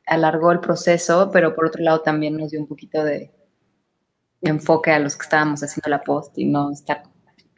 alargó 0.05 0.51
el 0.51 0.59
proceso, 0.59 1.29
pero 1.31 1.55
por 1.55 1.65
otro 1.65 1.83
lado 1.83 2.01
también 2.01 2.37
nos 2.37 2.51
dio 2.51 2.59
un 2.59 2.67
poquito 2.67 3.03
de 3.03 3.31
enfoque 4.41 4.91
a 4.91 4.99
los 4.99 5.15
que 5.15 5.23
estábamos 5.23 5.63
haciendo 5.63 5.89
la 5.89 6.01
post 6.01 6.37
y 6.37 6.45
no 6.45 6.71
estar 6.71 7.03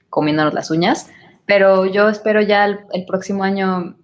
comiéndonos 0.09 0.53
las 0.53 0.69
uñas. 0.69 1.09
Pero 1.45 1.85
yo 1.85 2.09
espero 2.09 2.41
ya 2.41 2.65
el, 2.65 3.05
próximo 3.05 3.43
año 3.43 3.95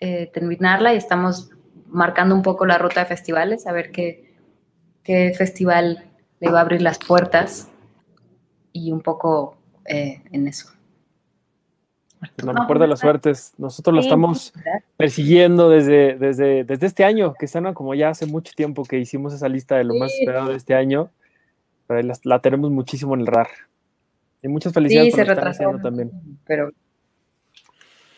eh, 0.00 0.30
terminarla 0.32 0.94
y 0.94 0.96
estamos 0.96 1.50
marcando 1.86 2.34
un 2.34 2.42
poco 2.42 2.66
la 2.66 2.78
ruta 2.78 3.00
de 3.00 3.06
festivales, 3.06 3.66
a 3.66 3.72
ver 3.72 3.90
qué, 3.90 4.34
qué 5.02 5.32
festival 5.36 6.04
le 6.40 6.50
va 6.50 6.58
a 6.58 6.62
abrir 6.62 6.82
las 6.82 6.98
puertas 6.98 7.68
y 8.72 8.92
un 8.92 9.00
poco 9.00 9.56
eh, 9.86 10.22
en 10.32 10.46
eso. 10.46 10.68
La 12.38 12.52
mejor 12.52 12.78
de 12.78 12.86
las 12.86 13.00
suertes. 13.00 13.52
Nosotros 13.58 13.94
lo 13.94 14.00
estamos 14.00 14.52
persiguiendo 14.96 15.68
desde, 15.70 16.16
desde, 16.16 16.64
desde 16.64 16.86
este 16.86 17.04
año, 17.04 17.34
que 17.34 17.46
sana 17.46 17.74
como 17.74 17.94
ya 17.94 18.08
hace 18.08 18.26
mucho 18.26 18.52
tiempo 18.54 18.84
que 18.84 18.98
hicimos 18.98 19.32
esa 19.32 19.48
lista 19.48 19.76
de 19.76 19.84
lo 19.84 19.94
más 19.94 20.12
esperado 20.12 20.48
de 20.48 20.56
este 20.56 20.74
año, 20.74 21.10
pero 21.86 22.02
la, 22.02 22.14
la, 22.24 22.38
tenemos 22.40 22.70
muchísimo 22.70 23.14
en 23.14 23.20
el 23.20 23.26
RAR. 23.26 23.48
Y 24.42 24.48
muchas 24.48 24.72
felicidades 24.72 25.14
sí, 25.14 25.24
por 25.24 25.54
se 25.54 25.64
también. 25.82 26.10
Pero, 26.46 26.70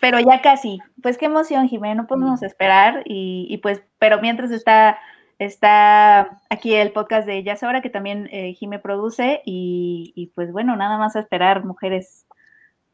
pero 0.00 0.20
ya 0.20 0.42
casi. 0.42 0.78
Pues 1.02 1.18
qué 1.18 1.26
emoción, 1.26 1.68
Jimena, 1.68 1.94
no 1.94 2.06
podemos 2.06 2.42
esperar 2.42 3.02
y, 3.04 3.46
y 3.48 3.58
pues, 3.58 3.82
pero 3.98 4.20
mientras 4.20 4.50
está 4.50 4.98
Está 5.38 6.40
aquí 6.50 6.74
el 6.74 6.90
podcast 6.90 7.24
de 7.26 7.36
Ella 7.36 7.56
Ahora, 7.62 7.80
que 7.80 7.90
también 7.90 8.28
eh, 8.32 8.54
Jime 8.54 8.80
produce, 8.80 9.40
y, 9.44 10.32
pues 10.34 10.50
bueno, 10.50 10.74
nada 10.74 10.98
más 10.98 11.14
a 11.14 11.20
esperar, 11.20 11.64
mujeres, 11.64 12.26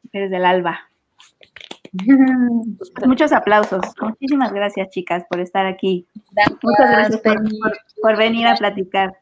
mujeres 0.02 0.30
del 0.30 0.44
alba. 0.44 0.80
Muchos 3.06 3.32
aplausos. 3.32 3.80
Muchísimas 3.98 4.52
gracias, 4.52 4.90
chicas, 4.90 5.24
por 5.30 5.40
estar 5.40 5.64
aquí. 5.64 6.06
Muchas 6.62 6.90
gracias 6.90 7.22
por, 8.02 8.16
venir 8.18 8.46
a 8.46 8.56
platicar. 8.56 9.14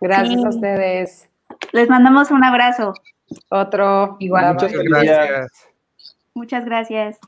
Gracias 0.00 0.44
a 0.44 0.48
ustedes. 0.48 1.30
Les 1.72 1.88
mandamos 1.88 2.32
un 2.32 2.42
abrazo. 2.42 2.92
Otro. 3.50 4.16
Igual. 4.20 4.54
Muchas 4.54 4.72
gracias. 4.72 5.50
Muchas 6.34 6.64
gracias. 6.64 7.18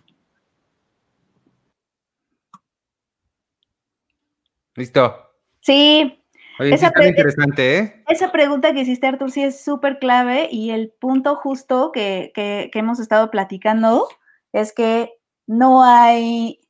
Listo. 4.77 5.17
Sí. 5.61 6.17
Oye, 6.59 6.75
Esa 6.75 6.93
sí 6.95 7.09
interesante, 7.09 7.79
¿eh? 7.79 8.05
Esa 8.09 8.31
pregunta 8.33 8.73
que 8.73 8.81
hiciste, 8.81 9.07
Artur, 9.07 9.31
sí 9.31 9.43
es 9.43 9.63
súper 9.65 9.99
clave 9.99 10.49
y 10.51 10.71
el 10.71 10.91
punto 10.91 11.37
justo 11.37 11.91
que, 11.91 12.33
que- 12.35 12.69
que 12.73 12.79
hemos 12.79 13.01
estado 13.01 13.31
platicando 13.31 14.09
es 14.53 14.73
que 14.75 15.15
no 15.47 15.83
hay, 15.83 16.61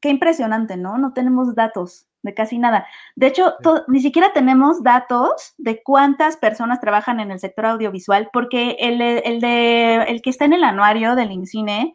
qué 0.00 0.08
impresionante, 0.08 0.76
¿no? 0.76 0.98
No 0.98 1.12
tenemos 1.12 1.54
datos 1.54 2.06
de 2.26 2.34
casi 2.34 2.58
nada. 2.58 2.86
De 3.14 3.28
hecho, 3.28 3.54
to- 3.62 3.84
ni 3.88 4.00
siquiera 4.00 4.34
tenemos 4.34 4.82
datos 4.82 5.54
de 5.56 5.82
cuántas 5.82 6.36
personas 6.36 6.80
trabajan 6.80 7.18
en 7.20 7.30
el 7.30 7.40
sector 7.40 7.64
audiovisual, 7.64 8.28
porque 8.34 8.76
el, 8.78 9.00
el 9.00 9.40
de, 9.40 10.02
el 10.08 10.20
que 10.20 10.28
está 10.28 10.44
en 10.44 10.52
el 10.52 10.64
anuario 10.64 11.14
del 11.14 11.30
INCINE 11.30 11.94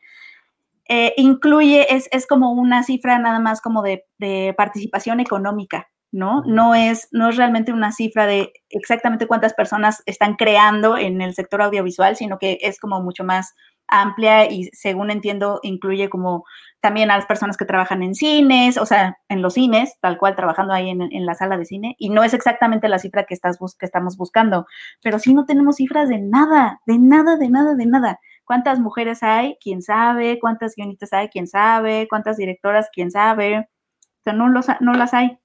eh, 0.90 1.14
incluye, 1.18 1.94
es, 1.96 2.10
es 2.12 2.26
como 2.26 2.52
una 2.52 2.84
cifra 2.84 3.20
nada 3.20 3.40
más 3.40 3.62
como 3.62 3.82
de, 3.84 4.06
de 4.18 4.54
participación 4.58 5.20
económica, 5.20 5.90
¿no? 6.12 6.44
No 6.46 6.76
es, 6.76 7.08
no 7.12 7.30
es 7.30 7.38
realmente 7.38 7.72
una 7.72 7.92
cifra 7.92 8.26
de 8.26 8.52
exactamente 8.70 9.28
cuántas 9.28 9.54
personas 9.54 10.04
están 10.06 10.36
creando 10.36 10.98
en 10.98 11.22
el 11.22 11.34
sector 11.34 11.62
audiovisual, 11.62 12.16
sino 12.18 12.38
que 12.40 12.58
es 12.62 12.80
como 12.80 13.02
mucho 13.02 13.24
más 13.24 13.54
amplia 13.88 14.52
y 14.52 14.70
según 14.74 15.12
entiendo 15.12 15.60
incluye 15.64 16.10
como 16.10 16.44
también 16.82 17.12
a 17.12 17.16
las 17.16 17.28
personas 17.28 17.58
que 17.58 17.66
trabajan 17.66 18.02
en 18.02 18.16
cines, 18.16 18.78
o 18.78 18.86
sea, 18.86 19.18
en 19.30 19.42
los 19.42 19.54
cines, 19.54 19.98
tal 20.02 20.18
cual 20.18 20.36
trabajando 20.36 20.74
ahí 20.74 20.90
en, 20.90 21.26
la 21.26 21.36
sala 21.36 21.58
de 21.58 21.66
cine, 21.66 21.96
y 22.00 22.10
no 22.10 22.24
es 22.24 22.34
exactamente 22.34 22.90
la 22.90 23.00
cifra 23.00 23.26
que, 23.26 23.36
estás 23.36 23.60
que 23.78 23.86
estamos 23.86 24.18
buscando, 24.18 24.66
pero 25.04 25.20
sí 25.20 25.34
no 25.34 25.46
tenemos 25.46 25.78
cifras 25.78 26.10
de 26.10 26.20
nada, 26.20 26.82
de 26.88 26.98
nada, 26.98 27.38
de 27.38 27.50
nada, 27.50 27.76
de 27.76 27.86
nada. 27.86 28.20
¿Cuántas 28.44 28.80
mujeres 28.80 29.22
hay? 29.22 29.58
¿Quién 29.62 29.82
sabe? 29.82 30.40
¿Cuántas 30.40 30.76
guionistas 30.76 31.14
hay? 31.14 31.30
¿Quién 31.30 31.48
sabe? 31.48 32.08
¿Cuántas 32.10 32.38
directoras? 32.38 32.90
¿Quién 32.92 33.12
sabe? 33.12 33.60
O 33.60 34.24
sea, 34.24 34.34
no, 34.34 34.50
los, 34.50 34.66
no 34.82 34.94
las 34.94 35.14
hay. 35.14 35.38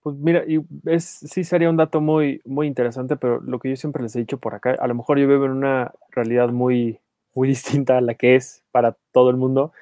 Pues 0.00 0.16
mira, 0.16 0.44
es, 0.84 1.04
sí 1.04 1.44
sería 1.44 1.70
un 1.70 1.78
dato 1.78 2.02
muy, 2.02 2.42
muy 2.44 2.66
interesante, 2.66 3.16
pero 3.16 3.40
lo 3.40 3.58
que 3.58 3.70
yo 3.70 3.76
siempre 3.76 4.02
les 4.02 4.14
he 4.14 4.18
dicho 4.18 4.38
por 4.38 4.54
acá, 4.54 4.76
a 4.78 4.86
lo 4.86 4.94
mejor 4.94 5.18
yo 5.18 5.26
vivo 5.26 5.46
en 5.46 5.52
una 5.52 5.92
realidad 6.10 6.50
muy, 6.50 7.00
muy 7.34 7.48
distinta 7.48 7.96
a 7.96 8.00
la 8.02 8.14
que 8.14 8.36
es 8.36 8.62
para 8.70 8.98
todo 9.12 9.30
el 9.30 9.38
mundo, 9.38 9.72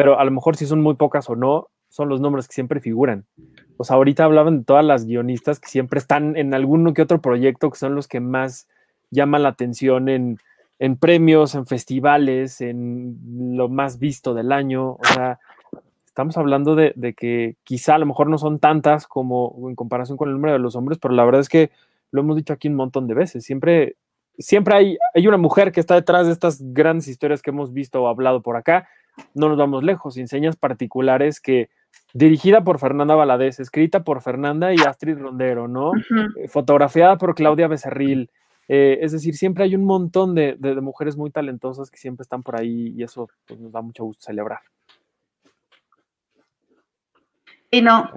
pero 0.00 0.18
a 0.18 0.24
lo 0.24 0.30
mejor 0.30 0.56
si 0.56 0.64
son 0.64 0.80
muy 0.80 0.94
pocas 0.94 1.28
o 1.28 1.36
no, 1.36 1.68
son 1.90 2.08
los 2.08 2.22
nombres 2.22 2.48
que 2.48 2.54
siempre 2.54 2.80
figuran. 2.80 3.26
O 3.76 3.84
sea, 3.84 3.96
ahorita 3.96 4.24
hablaban 4.24 4.60
de 4.60 4.64
todas 4.64 4.82
las 4.82 5.04
guionistas 5.04 5.60
que 5.60 5.68
siempre 5.68 5.98
están 5.98 6.38
en 6.38 6.54
alguno 6.54 6.94
que 6.94 7.02
otro 7.02 7.20
proyecto, 7.20 7.68
que 7.68 7.76
son 7.76 7.94
los 7.94 8.08
que 8.08 8.18
más 8.18 8.66
llaman 9.10 9.42
la 9.42 9.50
atención 9.50 10.08
en, 10.08 10.38
en 10.78 10.96
premios, 10.96 11.54
en 11.54 11.66
festivales, 11.66 12.62
en 12.62 13.18
lo 13.58 13.68
más 13.68 13.98
visto 13.98 14.32
del 14.32 14.52
año. 14.52 14.92
O 14.92 15.04
sea, 15.04 15.38
estamos 16.06 16.38
hablando 16.38 16.76
de, 16.76 16.94
de 16.96 17.12
que 17.12 17.56
quizá 17.62 17.96
a 17.96 17.98
lo 17.98 18.06
mejor 18.06 18.30
no 18.30 18.38
son 18.38 18.58
tantas 18.58 19.06
como 19.06 19.54
en 19.68 19.74
comparación 19.74 20.16
con 20.16 20.30
el 20.30 20.36
número 20.36 20.54
de 20.54 20.60
los 20.60 20.76
hombres, 20.76 20.98
pero 20.98 21.12
la 21.12 21.26
verdad 21.26 21.42
es 21.42 21.50
que 21.50 21.70
lo 22.10 22.22
hemos 22.22 22.36
dicho 22.36 22.54
aquí 22.54 22.68
un 22.68 22.76
montón 22.76 23.06
de 23.06 23.12
veces. 23.12 23.44
Siempre, 23.44 23.96
siempre 24.38 24.74
hay, 24.74 24.98
hay 25.14 25.28
una 25.28 25.36
mujer 25.36 25.72
que 25.72 25.80
está 25.80 25.94
detrás 25.94 26.26
de 26.26 26.32
estas 26.32 26.72
grandes 26.72 27.06
historias 27.06 27.42
que 27.42 27.50
hemos 27.50 27.74
visto 27.74 28.02
o 28.02 28.08
hablado 28.08 28.40
por 28.40 28.56
acá. 28.56 28.88
No 29.34 29.48
nos 29.48 29.58
vamos 29.58 29.82
lejos, 29.84 30.16
enseñas 30.16 30.56
particulares 30.56 31.40
que 31.40 31.70
dirigida 32.14 32.62
por 32.62 32.78
Fernanda 32.78 33.14
Valadez, 33.14 33.60
escrita 33.60 34.04
por 34.04 34.22
Fernanda 34.22 34.72
y 34.72 34.76
Astrid 34.80 35.18
Rondero, 35.18 35.68
¿no? 35.68 35.92
Eh, 36.36 36.48
fotografiada 36.48 37.16
por 37.18 37.34
Claudia 37.34 37.68
Becerril. 37.68 38.30
Eh, 38.68 38.98
es 39.02 39.10
decir, 39.12 39.34
siempre 39.34 39.64
hay 39.64 39.74
un 39.74 39.84
montón 39.84 40.34
de, 40.34 40.56
de- 40.58 40.74
de 40.76 40.80
mujeres 40.80 41.16
muy 41.16 41.30
talentosas 41.30 41.90
que 41.90 41.98
siempre 41.98 42.22
están 42.22 42.42
por 42.44 42.54
ahí 42.60 42.94
y 42.96 43.02
eso 43.02 43.28
pues, 43.46 43.58
nos 43.58 43.72
da 43.72 43.82
mucho 43.82 44.04
gusto 44.04 44.22
celebrar. 44.24 44.60
Y 47.70 47.82
no, 47.82 48.10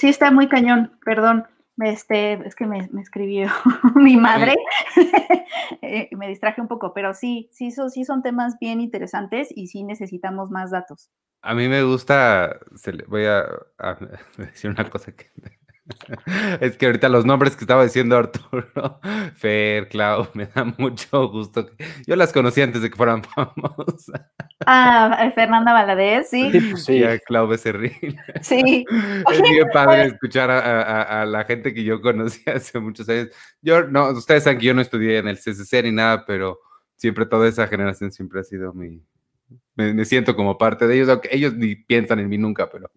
sí 0.00 0.08
está 0.08 0.30
muy 0.30 0.48
cañón, 0.48 0.92
perdón. 1.04 1.46
Este, 1.80 2.32
es 2.46 2.54
que 2.54 2.66
me, 2.66 2.88
me 2.92 3.02
escribió 3.02 3.48
mi 3.94 4.16
madre, 4.16 4.54
eh, 5.82 6.08
me 6.16 6.28
distraje 6.28 6.60
un 6.60 6.68
poco, 6.68 6.92
pero 6.92 7.14
sí, 7.14 7.48
sí, 7.52 7.70
so- 7.70 7.88
sí 7.88 8.04
son 8.04 8.22
temas 8.22 8.58
bien 8.60 8.80
interesantes 8.80 9.48
y 9.54 9.68
sí 9.68 9.84
necesitamos 9.84 10.50
más 10.50 10.70
datos. 10.70 11.10
A 11.42 11.54
mí 11.54 11.68
me 11.68 11.82
gusta, 11.84 12.58
se 12.74 12.92
le- 12.92 13.04
voy 13.04 13.26
a, 13.26 13.40
a 13.78 13.96
decir 14.38 14.70
una 14.70 14.88
cosa 14.90 15.12
que... 15.12 15.26
Es 16.60 16.76
que 16.76 16.86
ahorita 16.86 17.08
los 17.08 17.24
nombres 17.24 17.56
que 17.56 17.64
estaba 17.64 17.82
diciendo 17.84 18.16
Arturo, 18.16 19.00
Fer, 19.36 19.88
Clau, 19.88 20.28
me 20.34 20.46
da 20.46 20.64
mucho 20.76 21.28
gusto. 21.30 21.68
Yo 22.06 22.16
las 22.16 22.32
conocí 22.32 22.60
antes 22.60 22.82
de 22.82 22.90
que 22.90 22.96
fueran 22.96 23.22
famosas. 23.24 24.20
Ah, 24.66 25.18
eh, 25.24 25.32
Fernanda 25.34 25.72
Valadez, 25.72 26.28
sí, 26.30 26.50
Sí, 26.52 26.60
pues 26.70 26.84
sí. 26.84 26.94
Y 26.98 27.04
a 27.04 27.18
Clau 27.18 27.46
Becerril. 27.48 28.18
sí. 28.42 28.84
Es 29.32 29.42
bien 29.42 29.68
padre 29.72 30.06
escuchar 30.06 30.50
a, 30.50 30.58
a- 30.58 30.82
a- 31.02 31.22
a 31.22 31.26
la 31.26 31.44
gente 31.44 31.72
que 31.72 31.84
yo 31.84 32.00
conocí 32.00 32.42
hace 32.50 32.78
muchos 32.80 33.08
años. 33.08 33.28
Yo, 33.62 33.84
no, 33.84 34.10
ustedes 34.10 34.44
saben 34.44 34.58
que 34.58 34.66
yo 34.66 34.74
no 34.74 34.80
estudié 34.82 35.18
en 35.18 35.28
el 35.28 35.38
CCC 35.38 35.82
ni 35.84 35.92
nada, 35.92 36.24
pero 36.26 36.58
siempre 36.96 37.24
toda 37.26 37.48
esa 37.48 37.66
generación 37.68 38.10
siempre 38.12 38.40
ha 38.40 38.44
sido 38.44 38.72
mi... 38.74 39.02
Me, 39.76 39.94
me 39.94 40.04
siento 40.04 40.34
como 40.36 40.58
parte 40.58 40.86
de 40.86 40.96
ellos, 40.96 41.08
aunque 41.08 41.28
ellos 41.32 41.54
ni 41.54 41.76
piensan 41.76 42.18
en 42.18 42.28
mí 42.28 42.36
nunca, 42.36 42.68
pero... 42.68 42.90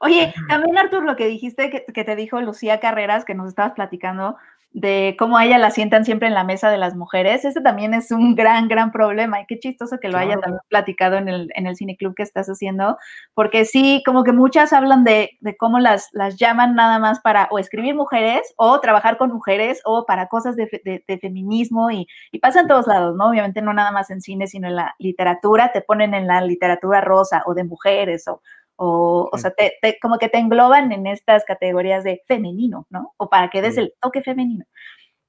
Oye, 0.00 0.32
también 0.48 0.78
Artur, 0.78 1.04
lo 1.04 1.16
que 1.16 1.26
dijiste 1.26 1.70
que, 1.70 1.84
que 1.84 2.04
te 2.04 2.16
dijo 2.16 2.40
Lucía 2.40 2.80
Carreras, 2.80 3.24
que 3.24 3.34
nos 3.34 3.48
estabas 3.48 3.72
platicando, 3.72 4.36
de 4.72 5.16
cómo 5.18 5.36
a 5.36 5.44
ella 5.44 5.58
la 5.58 5.72
sientan 5.72 6.04
siempre 6.04 6.28
en 6.28 6.34
la 6.34 6.44
mesa 6.44 6.70
de 6.70 6.78
las 6.78 6.94
mujeres, 6.94 7.44
ese 7.44 7.60
también 7.60 7.92
es 7.92 8.12
un 8.12 8.36
gran, 8.36 8.68
gran 8.68 8.92
problema. 8.92 9.40
Y 9.40 9.46
qué 9.46 9.58
chistoso 9.58 9.98
que 9.98 10.08
lo 10.08 10.16
haya 10.16 10.34
Claro. 10.34 10.42
también 10.42 10.60
platicado 10.68 11.16
en 11.16 11.28
el, 11.28 11.50
en 11.56 11.66
el 11.66 11.74
cineclub 11.74 12.14
que 12.14 12.22
estás 12.22 12.46
haciendo, 12.46 12.96
porque 13.34 13.64
sí, 13.64 14.00
como 14.06 14.22
que 14.22 14.30
muchas 14.32 14.72
hablan 14.72 15.02
de, 15.02 15.30
de 15.40 15.56
cómo 15.56 15.80
las, 15.80 16.08
las 16.12 16.36
llaman 16.36 16.76
nada 16.76 17.00
más 17.00 17.18
para 17.18 17.48
o 17.50 17.58
escribir 17.58 17.96
mujeres 17.96 18.54
o 18.56 18.78
trabajar 18.80 19.18
con 19.18 19.32
mujeres 19.32 19.82
o 19.84 20.06
para 20.06 20.28
cosas 20.28 20.54
de, 20.54 20.66
de- 20.84 21.04
de 21.06 21.18
feminismo 21.18 21.90
y, 21.90 22.06
y 22.30 22.38
pasa 22.38 22.60
en 22.60 22.68
todos 22.68 22.86
lados, 22.86 23.16
¿no? 23.16 23.28
Obviamente 23.28 23.62
no 23.62 23.74
nada 23.74 23.90
más 23.90 24.08
en 24.10 24.20
cine, 24.20 24.46
sino 24.46 24.68
en 24.68 24.76
la 24.76 24.94
literatura, 25.00 25.72
te 25.72 25.80
ponen 25.82 26.14
en 26.14 26.28
la 26.28 26.42
literatura 26.42 27.00
rosa 27.00 27.42
o 27.44 27.54
de 27.54 27.64
mujeres 27.64 28.28
o, 28.28 28.40
o, 28.82 29.28
o 29.30 29.36
sea, 29.36 29.50
te, 29.50 29.74
te- 29.82 29.98
como 30.00 30.16
que 30.16 30.30
te 30.30 30.38
engloban 30.38 30.90
en 30.90 31.06
estas 31.06 31.44
categorías 31.44 32.02
de 32.02 32.22
femenino, 32.26 32.86
¿no? 32.88 33.12
O 33.18 33.28
para 33.28 33.50
que 33.50 33.60
des 33.60 33.74
Sí. 33.74 33.80
el 33.82 33.92
toque 34.00 34.22
femenino. 34.22 34.64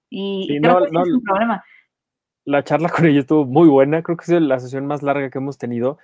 Y, 0.09 0.45
Sí, 0.47 0.61
creo 0.61 0.79
no, 0.79 0.85
que 0.85 0.91
no, 0.91 1.03
es 1.03 1.11
un 1.11 1.21
problema. 1.21 1.61
la 2.45 2.63
charla 2.63 2.87
con 2.89 3.05
ella 3.05 3.19
estuvo 3.19 3.45
muy 3.45 3.67
buena, 3.67 4.01
creo 4.03 4.15
que 4.15 4.23
es 4.23 4.41
la 4.41 4.57
sesión 4.59 4.85
más 4.85 5.03
larga 5.03 5.29
que 5.29 5.37
hemos 5.37 5.57
tenido, 5.57 5.97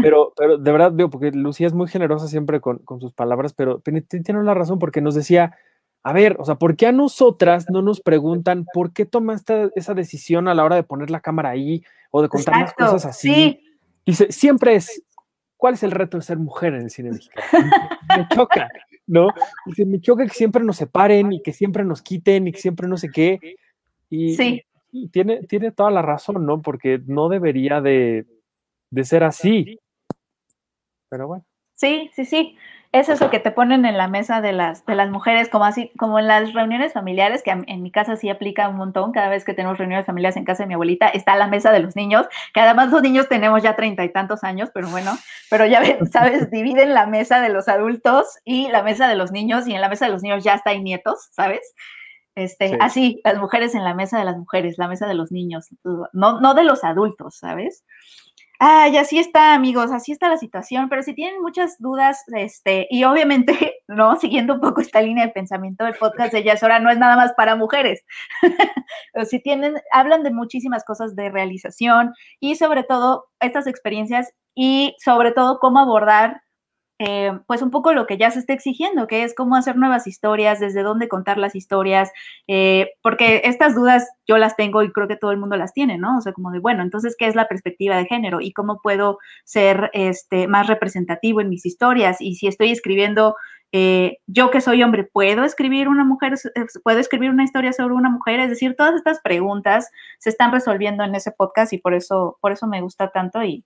pero, 0.00 0.32
pero 0.36 0.56
de 0.56 0.72
verdad 0.72 0.90
veo, 0.94 1.10
porque 1.10 1.32
Lucía 1.32 1.66
es 1.66 1.74
muy 1.74 1.86
generosa 1.86 2.28
siempre 2.28 2.60
con, 2.62 2.78
con 2.78 2.98
sus 2.98 3.12
palabras, 3.12 3.52
pero 3.52 3.80
tiene, 3.80 4.02
la 4.42 4.54
razón 4.54 4.78
porque 4.78 5.02
nos 5.02 5.14
decía, 5.14 5.54
a 6.02 6.12
ver, 6.14 6.36
o 6.40 6.46
sea, 6.46 6.54
¿por 6.54 6.76
qué 6.76 6.86
a 6.86 6.92
nosotras 6.92 7.66
no 7.70 7.82
nos 7.82 8.00
preguntan 8.00 8.64
por 8.72 8.94
qué 8.94 9.04
tomaste 9.04 9.70
esa 9.76 9.92
decisión 9.92 10.48
a 10.48 10.54
la 10.54 10.64
hora 10.64 10.76
de 10.76 10.82
poner 10.82 11.10
la 11.10 11.20
cámara 11.20 11.50
ahí 11.50 11.82
o 12.10 12.22
de 12.22 12.28
contar 12.30 12.54
las 12.54 12.70
Exacto, 12.70 12.84
cosas 12.92 13.04
así? 13.06 13.28
sí. 13.34 13.62
Dice, 14.06 14.32
siempre 14.32 14.76
es, 14.76 15.02
¿cuál 15.56 15.74
es 15.74 15.82
el 15.82 15.90
reto 15.90 16.16
de 16.16 16.22
ser 16.22 16.38
mujer 16.38 16.74
en 16.74 16.82
el 16.82 16.90
cine 16.90 17.10
mexicano? 17.12 17.70
Me 18.16 18.26
choca, 18.34 18.68
¿no? 19.06 19.28
Me 19.76 20.00
choca 20.00 20.24
que 20.24 20.30
siempre 20.34 20.62
nos 20.64 20.76
separen 20.76 21.32
y 21.32 21.42
que 21.42 21.52
siempre 21.52 21.84
nos 21.84 22.02
quiten 22.02 22.46
y 22.48 22.52
que 22.52 22.60
siempre 22.60 22.88
no 22.88 22.96
sé 22.96 23.08
qué. 23.10 23.38
Y, 24.10 24.34
Sí. 24.34 24.62
y 24.92 25.08
tiene, 25.08 25.42
tiene 25.44 25.72
toda 25.72 25.90
la 25.90 26.02
razón, 26.02 26.46
¿no? 26.46 26.62
Porque 26.62 27.00
no 27.06 27.28
debería 27.28 27.80
de, 27.80 28.26
de 28.90 29.04
ser 29.04 29.24
así. 29.24 29.78
Pero 31.08 31.28
bueno. 31.28 31.44
Sí, 31.74 32.10
sí, 32.14 32.24
sí. 32.24 32.56
Es 32.98 33.08
eso 33.10 33.28
que 33.28 33.40
te 33.40 33.50
ponen 33.50 33.84
en 33.84 33.98
la 33.98 34.08
mesa 34.08 34.40
de 34.40 34.52
las, 34.52 34.86
de 34.86 34.94
las 34.94 35.10
mujeres, 35.10 35.48
como 35.50 35.64
así, 35.66 35.92
como 35.98 36.18
en 36.18 36.28
las 36.28 36.54
reuniones 36.54 36.94
familiares, 36.94 37.42
que 37.42 37.50
a- 37.50 37.62
en 37.66 37.82
mi 37.82 37.90
casa 37.90 38.16
sí 38.16 38.30
aplica 38.30 38.68
un 38.70 38.76
montón. 38.76 39.12
Cada 39.12 39.28
vez 39.28 39.44
que 39.44 39.52
tenemos 39.52 39.76
reuniones 39.76 40.06
familiares 40.06 40.36
en 40.36 40.44
casa 40.44 40.62
de 40.62 40.68
mi 40.68 40.74
abuelita, 40.74 41.08
está 41.08 41.36
la 41.36 41.46
mesa 41.46 41.72
de 41.72 41.80
los 41.80 41.94
niños, 41.94 42.26
que 42.54 42.60
además 42.60 42.90
los 42.90 43.02
niños 43.02 43.28
tenemos 43.28 43.62
ya 43.62 43.76
treinta 43.76 44.02
y 44.04 44.12
tantos 44.12 44.44
años, 44.44 44.70
pero 44.72 44.88
bueno, 44.88 45.12
pero 45.50 45.66
ya 45.66 45.82
sabes, 46.10 46.50
dividen 46.50 46.94
la 46.94 47.06
mesa 47.06 47.40
de 47.40 47.50
los 47.50 47.68
adultos 47.68 48.24
y 48.44 48.68
la 48.68 48.82
mesa 48.82 49.08
de 49.08 49.16
los 49.16 49.30
niños, 49.30 49.68
y 49.68 49.74
en 49.74 49.80
la 49.82 49.88
mesa 49.90 50.06
de 50.06 50.12
los 50.12 50.22
niños 50.22 50.42
ya 50.42 50.54
está 50.54 50.70
hay 50.70 50.82
nietos, 50.82 51.28
¿sabes? 51.32 51.74
Este, 52.34 52.68
Sí. 52.68 52.76
así, 52.80 53.20
las 53.24 53.36
mujeres 53.38 53.74
en 53.74 53.84
la 53.84 53.94
mesa 53.94 54.18
de 54.18 54.24
las 54.24 54.36
mujeres, 54.36 54.78
la 54.78 54.88
mesa 54.88 55.06
de 55.06 55.14
los 55.14 55.32
niños, 55.32 55.68
no, 56.12 56.40
no 56.40 56.54
de 56.54 56.64
los 56.64 56.84
adultos, 56.84 57.36
¿sabes? 57.36 57.84
Ah, 58.58 58.88
y 58.88 58.96
así 58.96 59.18
está, 59.18 59.54
amigos, 59.54 59.92
así 59.92 60.12
está 60.12 60.28
la 60.28 60.38
situación, 60.38 60.88
pero 60.88 61.02
si 61.02 61.14
tienen 61.14 61.42
muchas 61.42 61.76
dudas, 61.78 62.24
este, 62.28 62.86
y 62.90 63.04
obviamente, 63.04 63.76
¿no? 63.88 64.16
Siguiendo 64.16 64.54
un 64.54 64.60
poco 64.60 64.80
esta 64.80 65.02
línea 65.02 65.26
de 65.26 65.32
pensamiento, 65.32 65.86
el 65.86 65.94
podcast 65.94 66.32
de 66.32 66.42
Ya 66.42 66.54
es 66.54 66.62
hora 66.62 66.78
no 66.78 66.90
es 66.90 66.98
nada 66.98 67.16
más 67.16 67.32
para 67.34 67.56
mujeres. 67.56 68.02
Pero 69.12 69.26
si 69.26 69.40
tienen, 69.40 69.74
hablan 69.92 70.22
de 70.22 70.30
muchísimas 70.30 70.84
cosas 70.84 71.14
de 71.16 71.30
realización 71.30 72.12
y 72.40 72.56
sobre 72.56 72.82
todo 72.84 73.26
estas 73.40 73.66
experiencias 73.66 74.32
y 74.54 74.96
sobre 75.04 75.32
todo 75.32 75.58
cómo 75.58 75.80
abordar 75.80 76.40
eh, 76.98 77.38
pues 77.46 77.60
un 77.60 77.70
poco 77.70 77.92
lo 77.92 78.06
que 78.06 78.16
ya 78.16 78.30
se 78.30 78.38
está 78.38 78.54
exigiendo, 78.54 79.06
que 79.06 79.22
es 79.22 79.34
cómo 79.34 79.56
hacer 79.56 79.76
nuevas 79.76 80.06
historias, 80.06 80.60
desde 80.60 80.82
dónde 80.82 81.08
contar 81.08 81.36
las 81.36 81.54
historias, 81.54 82.10
eh, 82.48 82.90
porque 83.02 83.42
estas 83.44 83.74
dudas 83.74 84.08
yo 84.26 84.38
las 84.38 84.56
tengo 84.56 84.82
y 84.82 84.90
creo 84.92 85.06
que 85.06 85.16
todo 85.16 85.30
el 85.30 85.38
mundo 85.38 85.56
las 85.56 85.74
tiene, 85.74 85.98
¿no? 85.98 86.16
O 86.16 86.20
sea, 86.20 86.32
como 86.32 86.50
de, 86.50 86.58
bueno, 86.58 86.82
entonces, 86.82 87.14
¿qué 87.18 87.26
es 87.26 87.34
la 87.34 87.48
perspectiva 87.48 87.96
de 87.96 88.06
género 88.06 88.40
y 88.40 88.52
cómo 88.52 88.80
puedo 88.82 89.18
ser 89.44 89.90
este, 89.92 90.48
más 90.48 90.66
representativo 90.68 91.40
en 91.40 91.50
mis 91.50 91.66
historias? 91.66 92.20
Y 92.20 92.36
si 92.36 92.46
estoy 92.46 92.70
escribiendo 92.70 93.36
eh, 93.72 94.18
yo 94.26 94.50
que 94.50 94.60
soy 94.60 94.82
hombre, 94.82 95.04
¿puedo 95.04 95.44
escribir 95.44 95.88
una 95.88 96.04
mujer, 96.04 96.34
puedo 96.82 96.98
escribir 96.98 97.30
una 97.30 97.44
historia 97.44 97.72
sobre 97.72 97.94
una 97.94 98.08
mujer? 98.08 98.40
Es 98.40 98.48
decir, 98.48 98.74
todas 98.76 98.94
estas 98.94 99.20
preguntas 99.20 99.90
se 100.18 100.30
están 100.30 100.52
resolviendo 100.52 101.04
en 101.04 101.14
ese 101.14 101.32
podcast 101.32 101.72
y 101.72 101.78
por 101.78 101.92
eso, 101.94 102.38
por 102.40 102.52
eso 102.52 102.66
me 102.66 102.80
gusta 102.80 103.10
tanto 103.10 103.42
y, 103.42 103.64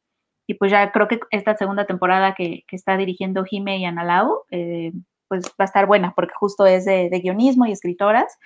y 0.51 0.55
pues 0.55 0.73
ya 0.73 0.91
creo 0.91 1.07
que 1.07 1.21
esta 1.31 1.57
segunda 1.57 1.87
temporada 1.87 2.35
que, 2.35 2.65
que 2.67 2.75
está 2.75 2.97
dirigiendo 2.97 3.45
Jime 3.45 3.79
y 3.79 3.85
Analao, 3.85 4.47
eh, 4.51 4.91
pues 5.29 5.45
va 5.45 5.53
a 5.59 5.65
estar 5.65 5.87
buena 5.87 6.13
porque 6.17 6.35
justo 6.35 6.67
es 6.67 6.85
de, 6.85 7.09
de 7.09 7.21
guionismo 7.21 7.67
y 7.67 7.73
escritoras 7.73 8.37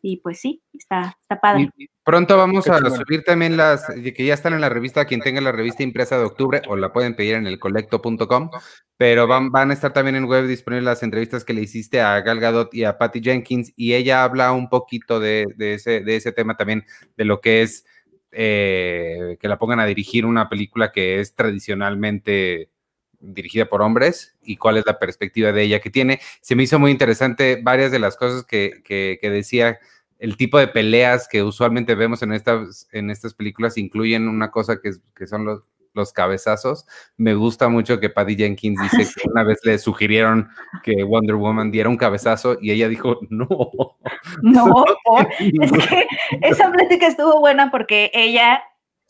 y 0.00 0.16
pues 0.22 0.40
sí, 0.40 0.62
está, 0.72 1.18
está 1.20 1.38
padre. 1.38 1.68
Y 1.76 1.88
pronto 2.02 2.38
vamos 2.38 2.66
a 2.68 2.78
subir 2.88 3.22
también 3.22 3.58
las 3.58 3.84
que 3.86 4.24
ya 4.24 4.32
están 4.32 4.54
en 4.54 4.62
la 4.62 4.70
revista, 4.70 5.04
quien 5.04 5.20
tenga 5.20 5.42
la 5.42 5.52
revista 5.52 5.82
impresa 5.82 6.16
de 6.16 6.24
octubre 6.24 6.62
o 6.68 6.76
la 6.76 6.90
pueden 6.90 7.14
pedir 7.14 7.34
en 7.34 7.46
el 7.46 7.58
colecto.com, 7.58 8.48
pero 8.96 9.26
van, 9.26 9.50
van 9.50 9.72
a 9.72 9.74
estar 9.74 9.92
también 9.92 10.16
en 10.16 10.24
web 10.24 10.46
disponibles 10.46 10.84
las 10.84 11.02
entrevistas 11.02 11.44
que 11.44 11.52
le 11.52 11.60
hiciste 11.60 12.00
a 12.00 12.18
Gal 12.22 12.40
Gadot 12.40 12.72
y 12.72 12.84
a 12.84 12.96
Patty 12.96 13.20
Jenkins 13.20 13.74
y 13.76 13.92
ella 13.92 14.24
habla 14.24 14.52
un 14.52 14.70
poquito 14.70 15.20
de, 15.20 15.44
de 15.56 15.74
ese, 15.74 16.00
de 16.00 16.16
ese 16.16 16.32
tema 16.32 16.56
también, 16.56 16.86
de 17.18 17.26
lo 17.26 17.42
que 17.42 17.60
es 17.60 17.84
eh, 18.38 19.38
que 19.40 19.48
la 19.48 19.58
pongan 19.58 19.80
a 19.80 19.86
dirigir 19.86 20.26
una 20.26 20.48
película 20.48 20.92
que 20.92 21.20
es 21.20 21.34
tradicionalmente 21.34 22.70
dirigida 23.18 23.66
por 23.66 23.80
hombres 23.80 24.36
y 24.42 24.58
cuál 24.58 24.76
es 24.76 24.84
la 24.84 24.98
perspectiva 24.98 25.52
de 25.52 25.62
ella 25.62 25.80
que 25.80 25.90
tiene. 25.90 26.20
Se 26.42 26.54
me 26.54 26.64
hizo 26.64 26.78
muy 26.78 26.90
interesante 26.90 27.60
varias 27.62 27.90
de 27.90 27.98
las 27.98 28.16
cosas 28.16 28.44
que, 28.44 28.82
que, 28.84 29.18
que 29.20 29.30
decía 29.30 29.78
el 30.18 30.36
tipo 30.36 30.58
de 30.58 30.68
peleas 30.68 31.28
que 31.28 31.42
usualmente 31.42 31.94
vemos 31.94 32.22
en 32.22 32.32
estas, 32.32 32.88
en 32.92 33.10
estas 33.10 33.32
películas 33.34 33.78
incluyen 33.78 34.28
una 34.28 34.50
cosa 34.50 34.80
que, 34.80 34.92
que 35.14 35.26
son 35.26 35.44
los, 35.44 35.62
los 35.96 36.12
cabezazos. 36.12 36.86
Me 37.16 37.34
gusta 37.34 37.68
mucho 37.68 37.98
que 37.98 38.10
Patty 38.10 38.36
Jenkins 38.36 38.80
dice 38.80 39.12
que 39.12 39.28
una 39.28 39.42
vez 39.42 39.58
le 39.64 39.78
sugirieron 39.78 40.48
que 40.82 41.02
Wonder 41.02 41.34
Woman 41.36 41.72
diera 41.72 41.88
un 41.88 41.96
cabezazo 41.96 42.56
y 42.60 42.70
ella 42.70 42.88
dijo, 42.88 43.18
no. 43.30 43.48
No, 44.42 44.84
por, 45.04 45.28
es 45.40 45.72
que 45.72 46.06
esa 46.42 46.70
plática 46.70 47.06
estuvo 47.06 47.40
buena 47.40 47.70
porque 47.70 48.10
ella, 48.12 48.62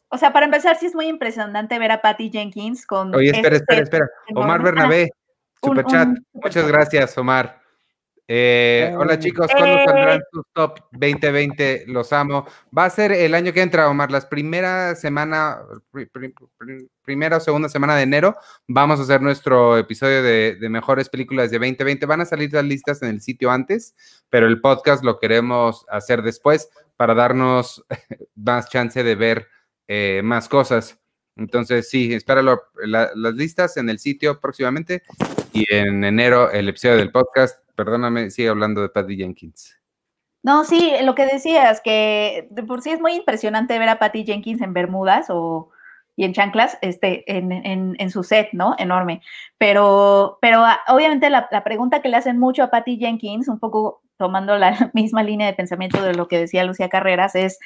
o 0.08 0.18
sea, 0.18 0.32
para 0.32 0.46
empezar, 0.46 0.76
sí 0.76 0.86
es 0.86 0.94
muy 0.94 1.06
impresionante 1.06 1.78
ver 1.78 1.90
a 1.90 2.00
Patty 2.00 2.30
Jenkins 2.30 2.86
con... 2.86 3.14
Oye, 3.14 3.30
espera, 3.30 3.56
espera, 3.56 3.82
espera. 3.82 4.06
Omar 4.34 4.62
Bernabé, 4.62 5.10
superchat. 5.62 6.08
Muchas 6.32 6.68
gracias, 6.68 7.16
Omar. 7.18 7.65
Eh, 8.28 8.92
hola 8.98 9.20
chicos, 9.20 9.46
¿cuándo 9.52 9.84
saldrán 9.84 10.20
sus 10.32 10.44
top 10.52 10.80
2020? 10.90 11.84
Los 11.86 12.12
amo. 12.12 12.44
Va 12.76 12.86
a 12.86 12.90
ser 12.90 13.12
el 13.12 13.34
año 13.34 13.52
que 13.52 13.62
entra, 13.62 13.88
Omar, 13.88 14.10
las 14.10 14.26
primera 14.26 14.96
semana, 14.96 15.58
pr 15.92 16.08
pr 16.10 16.32
pr 16.58 16.88
primera 17.04 17.36
o 17.36 17.40
segunda 17.40 17.68
semana 17.68 17.94
de 17.94 18.02
enero, 18.02 18.34
vamos 18.66 18.98
a 18.98 19.04
hacer 19.04 19.22
nuestro 19.22 19.78
episodio 19.78 20.24
de, 20.24 20.56
de, 20.56 20.68
mejores 20.68 21.08
películas 21.08 21.52
de 21.52 21.58
2020. 21.58 22.04
Van 22.04 22.20
a 22.20 22.24
salir 22.24 22.52
las 22.52 22.64
listas 22.64 23.00
en 23.02 23.10
el 23.10 23.20
sitio 23.20 23.52
antes, 23.52 23.94
pero 24.28 24.48
el 24.48 24.60
podcast 24.60 25.04
lo 25.04 25.20
queremos 25.20 25.86
hacer 25.88 26.22
después 26.22 26.68
para 26.96 27.14
darnos 27.14 27.84
más 28.34 28.68
chance 28.68 29.04
de 29.04 29.14
ver 29.14 29.46
eh, 29.86 30.20
más 30.24 30.48
cosas. 30.48 30.98
Entonces, 31.36 31.88
sí, 31.88 32.12
espéralo, 32.12 32.62
la, 32.74 33.10
las 33.14 33.34
listas 33.34 33.76
en 33.76 33.88
el 33.88 34.00
sitio 34.00 34.40
próximamente 34.40 35.02
y 35.52 35.72
en 35.72 36.02
enero 36.02 36.50
el 36.50 36.68
episodio 36.68 36.96
del 36.96 37.12
podcast 37.12 37.65
perdóname, 37.76 38.30
sigue 38.30 38.48
hablando 38.48 38.82
de 38.82 38.88
Patty 38.88 39.16
Jenkins. 39.16 39.78
No, 40.42 40.64
sí, 40.64 40.92
lo 41.02 41.14
que 41.14 41.26
decías, 41.26 41.80
que 41.80 42.48
de 42.50 42.62
por 42.62 42.80
sí 42.82 42.90
es 42.90 43.00
muy 43.00 43.14
impresionante 43.14 43.78
ver 43.78 43.88
a 43.88 43.98
Patty 43.98 44.24
Jenkins 44.24 44.62
en 44.62 44.72
Bermudas 44.72 45.26
o 45.28 45.70
y 46.16 46.24
en 46.24 46.32
chanclas, 46.32 46.78
este, 46.80 47.24
en, 47.30 47.94
en, 47.98 48.10
su 48.10 48.24
set, 48.24 48.48
¿no? 48.52 48.74
Enorme. 48.78 49.20
Pero, 49.58 50.38
pero 50.40 50.64
ah, 50.64 50.80
obviamente 50.88 51.28
la, 51.28 51.46
la, 51.50 51.62
pregunta 51.62 52.00
que 52.00 52.08
le 52.08 52.16
hacen 52.16 52.38
mucho 52.38 52.62
a 52.62 52.70
Patty 52.70 52.96
Jenkins, 52.96 53.48
un 53.48 53.58
poco 53.58 54.02
tomando 54.16 54.56
la 54.56 54.90
misma 54.94 55.22
línea 55.22 55.46
de 55.46 55.52
pensamiento 55.52 56.02
de 56.02 56.14
lo 56.14 56.26
que 56.26 56.38
decía 56.38 56.64
Lucía 56.64 56.88
Carreras, 56.88 57.34
es 57.34 57.58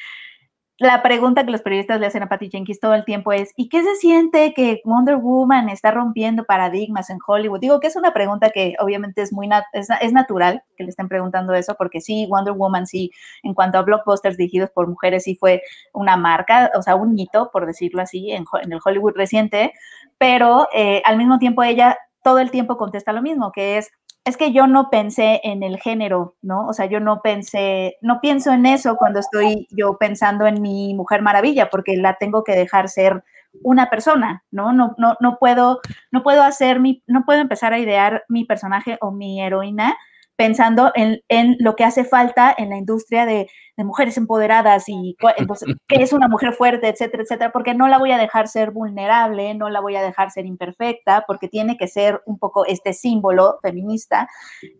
la 0.81 1.03
pregunta 1.03 1.45
que 1.45 1.51
los 1.51 1.61
periodistas 1.61 2.01
le 2.01 2.07
hacen 2.07 2.23
a 2.23 2.29
Patty 2.31 2.49
Jenkins 2.49 2.81
todo 2.81 2.95
el 2.95 3.05
tiempo 3.05 3.33
es, 3.33 3.53
¿y 3.55 3.69
qué 3.69 3.83
se 3.83 3.97
siente 3.97 4.55
que 4.55 4.81
Wonder 4.87 5.17
Woman 5.17 5.69
está 5.69 5.91
rompiendo 5.91 6.45
paradigmas 6.45 7.11
en 7.11 7.19
Hollywood? 7.25 7.61
Digo 7.61 7.81
que 7.81 7.89
es 7.89 7.97
una 7.97 8.15
pregunta 8.15 8.49
que 8.49 8.77
obviamente 8.79 9.21
es 9.21 9.31
muy 9.31 9.47
es, 9.75 10.13
natural 10.13 10.63
que 10.79 10.85
le 10.85 10.89
estén 10.89 11.07
preguntando 11.09 11.53
eso, 11.53 11.75
porque 11.77 12.01
sí, 12.01 12.27
Wonder 12.31 12.55
Woman 12.55 12.87
sí, 12.87 13.11
en 13.43 13.53
cuanto 13.53 13.77
a 13.77 13.83
blockbusters 13.83 14.39
dirigidos 14.39 14.71
por 14.71 14.89
mujeres, 14.89 15.25
sí 15.25 15.37
fue 15.37 15.61
una 15.93 16.17
marca, 16.17 16.71
o 16.75 16.81
sea, 16.81 16.97
un 16.97 17.19
hito, 17.19 17.51
por 17.53 17.67
decirlo 17.67 18.01
así, 18.01 18.31
en, 18.33 18.45
en 18.63 18.73
el 18.73 18.81
Hollywood 18.83 19.13
reciente, 19.15 19.75
pero 20.17 20.67
eh, 20.73 21.03
al 21.05 21.19
mismo 21.19 21.39
tiempo 21.39 21.63
ella 21.63 21.99
todo 22.23 22.39
el 22.39 22.51
tiempo 22.51 22.77
contesta 22.77 23.13
lo 23.13 23.23
mismo, 23.23 23.53
que 23.53 23.79
es, 23.79 23.91
es 24.25 24.37
que 24.37 24.53
yo 24.53 24.67
no 24.67 24.91
pensé 24.91 25.41
en 25.45 25.63
el 25.63 25.79
género, 25.79 26.37
¿no? 26.43 26.67
O 26.67 26.73
sea, 26.73 26.87
yo 26.87 27.01
no 27.01 27.23
pensé, 27.23 27.97
no 28.03 28.21
pienso 28.21 28.53
en 28.53 28.67
eso 28.67 28.97
cuando 28.97 29.21
estoy 29.21 29.67
yo 29.71 29.97
pensando 29.99 30.47
en 30.47 30.61
mi 30.61 30.95
Mujer 30.95 31.23
Maravilla, 31.23 31.71
porque 31.71 31.97
la 31.97 32.17
tengo 32.19 32.45
que 32.45 32.55
dejar 32.55 32.89
ser 32.89 33.25
una 33.63 33.91
persona, 33.91 34.45
¿no? 34.51 34.73
No, 34.73 34.95
no, 34.99 35.17
no 35.21 35.39
puedo, 35.39 35.81
no 36.11 36.23
puedo 36.23 36.43
hacer 36.43 36.81
mi, 36.81 37.03
no 37.07 37.25
puedo 37.25 37.41
empezar 37.41 37.73
a 37.73 37.79
idear 37.79 38.25
mi 38.29 38.45
personaje 38.45 38.99
o 39.01 39.11
mi 39.11 39.43
heroína 39.43 39.97
pensando 40.41 40.91
en, 40.95 41.21
en, 41.29 41.59
lo 41.59 41.77
que 41.77 41.85
hace 41.85 42.03
falta 42.03 42.55
en 42.57 42.71
la 42.71 42.79
industria 42.79 43.27
de, 43.27 43.47
de 43.77 43.85
mujeres 43.85 44.17
empoderadas 44.17 44.89
y 44.89 45.15
entonces, 45.37 45.69
qué 45.87 46.03
es 46.03 46.15
una 46.15 46.29
mujer 46.29 46.55
fuerte, 46.55 46.89
etcétera, 46.89 47.25
etcétera, 47.25 47.53
porque 47.53 47.75
no 47.75 47.89
la 47.89 47.99
voy 47.99 48.13
a 48.13 48.17
dejar 48.17 48.49
ser 48.49 48.71
vulnerable, 48.71 49.53
no 49.53 49.69
la 49.69 49.81
voy 49.81 49.97
a 49.97 50.03
dejar 50.03 50.31
ser 50.31 50.47
imperfecta, 50.47 51.25
porque 51.27 51.49
tiene 51.49 51.77
que 51.77 51.89
ser 51.89 52.23
un 52.25 52.39
poco 52.39 52.65
este 52.65 52.95
símbolo 52.95 53.59
feminista 53.61 54.31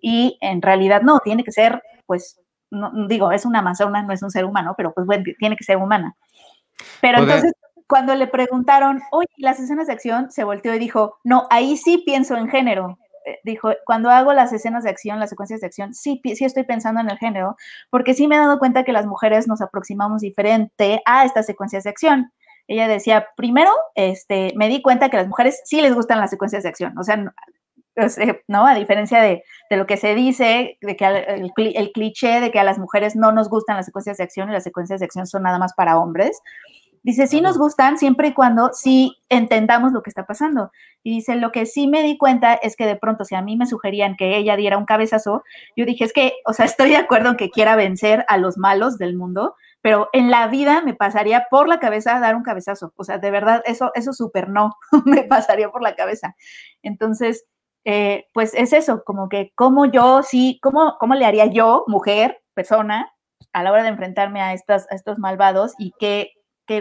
y 0.01 0.39
en 0.41 0.63
realidad 0.63 1.03
no, 1.03 1.19
tiene 1.19 1.45
que 1.45 1.53
ser, 1.53 1.83
pues, 2.07 2.41
no, 2.71 2.91
digo, 3.07 3.31
es 3.31 3.45
una 3.45 3.59
amazona, 3.59 4.03
no 4.03 4.15
es 4.15 4.23
un 4.23 4.31
ser 4.31 4.47
humano, 4.47 4.73
pero 4.79 4.95
pues 4.95 5.07
bueno, 5.07 5.25
tiene 5.39 5.57
que 5.57 5.65
ser 5.65 5.77
humana. 5.77 6.17
Pero 7.03 7.19
Poder. 7.19 7.37
entonces 7.37 7.53
cuando 7.87 8.15
le 8.15 8.29
preguntaron, 8.29 9.03
oye, 9.13 9.29
las 9.37 9.61
escenas 9.61 9.89
de 9.89 9.93
acción, 9.93 10.31
se 10.31 10.45
volteó 10.45 10.75
y 10.75 10.79
dijo, 10.79 11.19
no, 11.23 11.47
ahí 11.51 11.77
sí 11.77 12.03
pienso 12.07 12.35
en 12.37 12.49
género. 12.49 12.97
Eh, 13.27 13.39
dijo, 13.45 13.71
cuando 13.85 14.11
hago 14.11 14.33
las 14.33 14.53
escenas 14.53 14.85
de 14.85 14.91
acción, 14.91 15.21
las 15.21 15.31
secuencias 15.31 15.61
de 15.61 15.67
acción, 15.67 15.95
sí, 15.95 16.21
sí 16.35 16.45
estoy 16.45 16.65
pensando 16.65 17.01
en 17.01 17.11
el 17.11 17.19
género, 17.19 17.57
porque 17.91 18.15
sí 18.15 18.27
me 18.27 18.37
he 18.37 18.39
dado 18.39 18.59
cuenta 18.59 18.85
que 18.85 18.93
las 18.93 19.07
mujeres 19.07 19.49
nos 19.49 19.61
aproximamos 19.61 20.23
diferente 20.23 21.03
a 21.05 21.25
estas 21.25 21.47
secuencias 21.47 21.85
de 21.85 21.91
acción. 21.91 22.33
Ella 22.67 22.89
decía, 22.89 23.27
primero, 23.37 23.71
este, 23.95 24.53
me 24.57 24.69
di 24.69 24.81
cuenta 24.81 25.11
que 25.11 25.17
las 25.17 25.29
mujeres 25.29 25.61
sí 25.65 25.81
les 25.81 25.95
gustan 25.95 26.21
las 26.21 26.31
secuencias 26.31 26.63
de 26.63 26.69
acción, 26.69 26.97
o 26.99 27.03
sea, 27.03 27.17
no. 28.49 28.67
A 28.67 28.75
diferencia 28.75 29.21
de, 29.21 29.43
de, 29.69 29.77
lo 29.77 29.87
que 29.87 29.97
se 29.97 30.15
dice, 30.15 30.79
de 30.81 30.97
que 30.97 31.05
el, 31.07 31.93
cliché 31.93 32.41
de 32.41 32.51
que 32.51 32.59
a 32.59 32.65
las 32.65 32.79
mujeres 32.79 33.17
no 33.17 33.33
nos 33.33 33.49
gustan 33.49 33.77
las 33.77 33.87
secuencias 33.87 34.17
de 34.19 34.25
acción 34.25 34.49
y 34.49 34.53
las 34.53 34.65
secuencias 34.65 35.01
de 35.01 35.07
acción 35.07 35.27
son 35.27 35.43
nada 35.43 35.59
más 35.59 35.75
para 35.75 35.99
hombres. 35.99 36.41
Dice, 37.03 37.27
sí 37.27 37.41
nos 37.41 37.57
gustan 37.57 37.97
siempre 37.97 38.29
y 38.29 38.35
cuando 38.35 38.71
sí 38.75 39.17
entendamos 39.31 39.93
lo 39.93 40.03
que 40.03 40.11
está 40.11 40.27
pasando. 40.27 40.71
Y 41.03 41.11
dice, 41.15 41.37
lo 41.37 41.51
que 41.51 41.65
sí 41.65 41.87
me 41.87 42.03
di 42.03 42.19
cuenta 42.19 42.55
es 42.55 42.77
que 42.77 42.87
de 42.87 42.97
pronto, 42.97 43.25
si 43.25 43.35
a 43.35 43.41
mí 43.41 43.57
me 43.57 43.67
sugerían 43.67 44.17
que 44.17 44.37
ella 44.37 44.55
diera 44.57 44.77
un 44.77 44.85
cabezazo, 44.85 45.43
yo 45.77 45.87
dije, 45.87 46.05
es 46.05 46.13
que, 46.13 46.35
o 46.45 46.53
sea, 46.53 46.65
estoy 46.67 46.91
de 46.91 46.97
acuerdo 46.97 47.31
en 47.31 47.37
que 47.37 47.51
quiera 47.51 47.75
vencer 47.75 48.25
a 48.29 48.37
los 48.37 48.59
malos 48.59 48.99
del 48.99 49.17
mundo, 49.17 49.55
pero 49.81 50.11
en 50.13 50.31
la 50.31 50.49
vida 50.49 50.83
me 50.83 50.95
pasaría 50.95 51.47
por 51.51 51.69
la 51.69 51.81
cabeza 51.81 52.21
dar 52.21 52.37
un 52.37 52.43
cabezazo. 52.43 52.93
O 52.97 53.05
sea, 53.05 53.17
de 53.17 53.31
verdad, 53.31 53.63
eso, 53.65 53.93
eso 53.95 54.13
súper 54.13 54.51
no, 54.51 54.77
me 55.07 55.23
pasaría 55.23 55.71
por 55.71 55.83
la 55.83 55.95
cabeza. 55.95 56.37
Entonces, 56.83 57.47
eh, 57.87 58.27
pues 58.35 58.53
es 58.53 58.75
eso, 58.75 59.05
como 59.05 59.31
que 59.31 59.53
cómo 59.55 59.87
yo, 59.87 60.23
sí, 60.23 60.59
cómo, 60.63 60.97
cómo 61.01 61.15
le 61.15 61.25
haría 61.25 61.47
yo, 61.47 61.85
mujer, 61.87 62.43
persona, 62.53 63.11
a 63.55 63.63
la 63.63 63.73
hora 63.73 63.83
de 63.83 63.89
enfrentarme 63.89 64.43
a, 64.43 64.53
estas, 64.53 64.87
a 64.93 64.95
estos 64.95 65.19
malvados 65.19 65.73
y 65.79 65.93
qué 65.99 66.33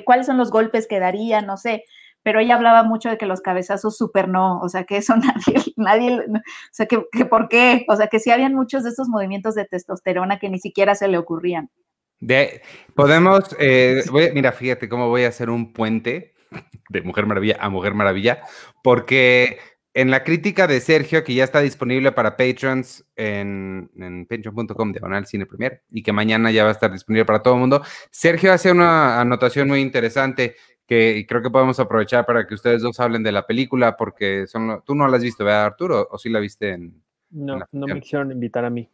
cuáles 0.05 0.25
son 0.25 0.37
los 0.37 0.51
golpes 0.51 0.87
que 0.87 0.99
daría, 0.99 1.41
no 1.41 1.57
sé, 1.57 1.83
pero 2.23 2.39
ella 2.39 2.55
hablaba 2.55 2.83
mucho 2.83 3.09
de 3.09 3.17
que 3.17 3.25
los 3.25 3.41
cabezazos 3.41 3.97
súper 3.97 4.27
no, 4.27 4.59
o 4.59 4.69
sea, 4.69 4.83
que 4.83 4.97
eso 4.97 5.15
nadie, 5.17 5.73
nadie, 5.75 6.19
o 6.19 6.41
sea, 6.71 6.85
que, 6.85 7.03
que, 7.11 7.25
por 7.25 7.49
qué, 7.49 7.85
o 7.87 7.95
sea, 7.95 8.07
que 8.07 8.19
sí 8.19 8.31
habían 8.31 8.53
muchos 8.53 8.83
de 8.83 8.89
estos 8.89 9.07
movimientos 9.07 9.55
de 9.55 9.65
testosterona 9.65 10.39
que 10.39 10.49
ni 10.49 10.59
siquiera 10.59 10.95
se 10.95 11.07
le 11.07 11.17
ocurrían. 11.17 11.69
De, 12.19 12.61
podemos, 12.95 13.55
eh, 13.59 14.03
mira, 14.33 14.51
fíjate 14.51 14.89
cómo 14.89 15.07
voy 15.07 15.23
a 15.23 15.29
hacer 15.29 15.49
un 15.49 15.71
puente 15.71 16.33
de 16.89 17.01
Mujer 17.01 17.25
Maravilla 17.25 17.57
a 17.59 17.69
Mujer 17.69 17.93
Maravilla, 17.93 18.41
porque 18.83 19.59
en 19.93 20.11
la 20.11 20.23
crítica 20.23 20.67
de 20.67 20.81
Sergio, 20.81 21.23
que 21.23 21.33
ya 21.33 21.43
está 21.43 21.61
disponible 21.61 22.11
para 22.11 22.37
patrons 22.37 23.05
en, 23.15 23.89
en 23.97 24.25
patreon.com 24.25 24.91
diagonal 24.91 25.25
cine 25.25 25.45
premier 25.45 25.83
y 25.89 26.03
que 26.03 26.13
mañana 26.13 26.51
ya 26.51 26.63
va 26.63 26.69
a 26.69 26.73
estar 26.73 26.91
disponible 26.91 27.25
para 27.25 27.41
todo 27.41 27.55
el 27.55 27.59
mundo, 27.59 27.81
Sergio 28.11 28.53
hace 28.53 28.71
una 28.71 29.19
anotación 29.19 29.67
muy 29.67 29.79
interesante 29.81 30.55
que 30.89 31.25
creo 31.29 31.43
que 31.43 31.51
podemos 31.51 31.79
aprovechar 31.79 32.25
para 32.25 32.47
que 32.47 32.55
ustedes 32.55 32.81
dos 32.81 32.99
hablen 32.99 33.21
de 33.21 33.31
la 33.31 33.45
película, 33.45 33.95
porque 33.95 34.47
son, 34.47 34.81
tú 34.83 34.95
no 34.95 35.07
la 35.07 35.17
has 35.17 35.23
visto, 35.23 35.45
¿verdad, 35.45 35.65
Arturo? 35.65 36.07
¿O 36.09 36.17
sí 36.17 36.29
la 36.29 36.39
viste 36.39 36.71
en.? 36.71 37.03
No, 37.29 37.57
en 37.57 37.63
no 37.71 37.85
me 37.85 38.01
quisieron 38.01 38.31
invitar 38.31 38.65
a 38.65 38.71
mí. 38.71 38.89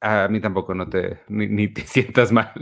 A 0.00 0.28
mí 0.28 0.40
tampoco, 0.40 0.74
no 0.74 0.88
te, 0.88 1.18
ni, 1.26 1.48
ni 1.48 1.66
te 1.66 1.82
sientas 1.86 2.30
mal. 2.30 2.52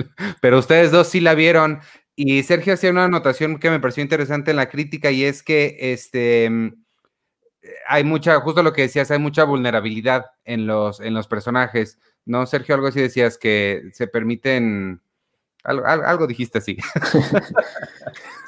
Pero 0.40 0.58
ustedes 0.58 0.90
dos 0.90 1.06
sí 1.06 1.20
la 1.20 1.34
vieron. 1.34 1.80
Y 2.16 2.42
Sergio 2.44 2.72
hacía 2.72 2.90
una 2.90 3.04
anotación 3.04 3.58
que 3.58 3.68
me 3.68 3.78
pareció 3.78 4.02
interesante 4.02 4.52
en 4.52 4.56
la 4.56 4.70
crítica 4.70 5.10
y 5.10 5.22
es 5.22 5.42
que 5.42 5.76
este 5.78 6.50
hay 7.86 8.04
mucha, 8.04 8.40
justo 8.40 8.62
lo 8.62 8.72
que 8.72 8.82
decías, 8.82 9.10
hay 9.10 9.18
mucha 9.18 9.44
vulnerabilidad 9.44 10.26
en 10.44 10.66
los, 10.66 11.00
en 11.00 11.14
los 11.14 11.26
personajes. 11.26 11.98
¿No, 12.24 12.46
Sergio? 12.46 12.74
Algo 12.74 12.88
así 12.88 13.00
decías 13.00 13.38
que 13.38 13.82
se 13.92 14.06
permiten. 14.06 15.00
Algo, 15.64 15.84
algo 15.86 16.26
dijiste 16.26 16.58
así. 16.58 16.76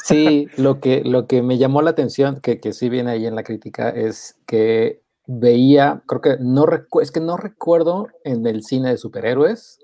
Sí, 0.03 0.49
lo 0.57 0.81
que, 0.81 1.03
lo 1.05 1.27
que 1.27 1.43
me 1.43 1.59
llamó 1.59 1.83
la 1.83 1.91
atención, 1.91 2.41
que, 2.41 2.59
que 2.59 2.73
sí 2.73 2.89
viene 2.89 3.11
ahí 3.11 3.27
en 3.27 3.35
la 3.35 3.43
crítica, 3.43 3.91
es 3.91 4.41
que 4.47 5.03
veía, 5.27 6.03
creo 6.07 6.21
que 6.21 6.37
no 6.41 6.67
es 7.01 7.11
que 7.11 7.21
no 7.21 7.37
recuerdo 7.37 8.09
en 8.25 8.47
el 8.47 8.65
cine 8.65 8.91
de 8.91 8.97
superhéroes 8.97 9.79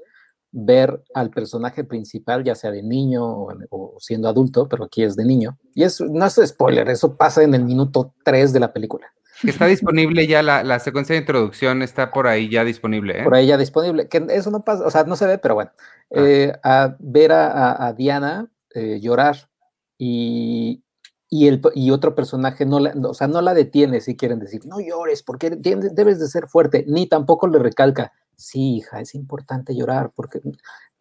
ver 0.51 1.03
al 1.15 1.31
personaje 1.31 1.85
principal, 1.85 2.43
ya 2.43 2.55
sea 2.55 2.71
de 2.71 2.83
niño 2.83 3.47
o, 3.71 3.97
siendo 3.99 4.29
adulto, 4.29 4.69
pero 4.69 4.85
aquí 4.85 5.03
es 5.03 5.15
de 5.15 5.25
niño. 5.25 5.59
Y 5.75 5.83
eso 5.83 6.07
no 6.07 6.25
es 6.25 6.41
spoiler, 6.45 6.89
eso 6.89 7.17
pasa 7.17 7.43
en 7.43 7.55
el 7.55 7.65
minuto 7.65 8.15
3 8.25 8.53
de 8.53 8.61
la 8.61 8.73
película. 8.73 9.13
Está 9.43 9.67
disponible 9.67 10.27
ya 10.27 10.43
la, 10.43 10.79
secuencia 10.79 11.15
de 11.15 11.21
introducción, 11.21 11.83
está 11.83 12.11
por 12.11 12.27
ahí 12.27 12.49
ya 12.49 12.65
disponible. 12.65 13.21
¿eh? 13.21 13.25
Por 13.25 13.35
ahí 13.35 13.47
ya 13.47 13.57
disponible, 13.57 14.09
que 14.09 14.27
eso 14.31 14.51
no 14.51 14.63
pasa, 14.63 14.87
o 14.87 14.91
sea, 14.91 15.05
no 15.05 15.17
se 15.17 15.27
ve, 15.27 15.39
pero 15.39 15.55
bueno, 15.55 15.71
ah. 15.77 16.15
eh, 16.15 16.53
a 16.63 16.97
ver 16.99 17.33
a, 17.33 17.93
Diana 17.97 18.51
eh, 18.75 18.99
llorar 19.01 19.49
y, 19.99 20.83
y, 21.29 21.49
el, 21.49 21.61
y 21.75 21.91
otro 21.91 22.15
personaje 22.15 22.65
no 22.65 22.81
la, 22.81 22.95
o 23.05 23.15
sea, 23.15 23.27
no 23.27 23.41
la 23.43 23.55
detiene 23.55 24.01
si 24.01 24.17
quieren 24.17 24.39
decir, 24.39 24.65
no 24.67 24.81
llores, 24.81 25.23
porque 25.23 25.51
debes 25.51 26.19
de 26.19 26.29
ser 26.29 26.47
fuerte, 26.47 26.85
ni 26.89 27.07
tampoco 27.07 27.47
le 27.47 27.59
recalca, 27.59 28.13
sí, 28.35 28.77
hija, 28.77 29.01
es 29.01 29.15
importante 29.15 29.75
llorar, 29.75 30.13
porque 30.15 30.41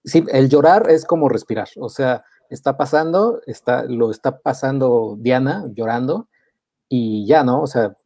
sí, 0.03 0.25
el 0.31 0.49
llorar 0.49 0.89
es 0.89 1.05
como 1.05 1.29
respirar, 1.29 1.69
o 1.77 1.89
sea, 1.89 2.23
está 2.49 2.77
pasando, 2.77 3.41
está, 3.45 3.85
lo 3.85 4.11
está 4.11 4.39
pasando 4.39 5.17
Diana 5.19 5.65
llorando 5.73 6.27
y 6.89 7.25
ya, 7.25 7.43
¿no? 7.43 7.61
O 7.61 7.67
sea, 7.67 7.97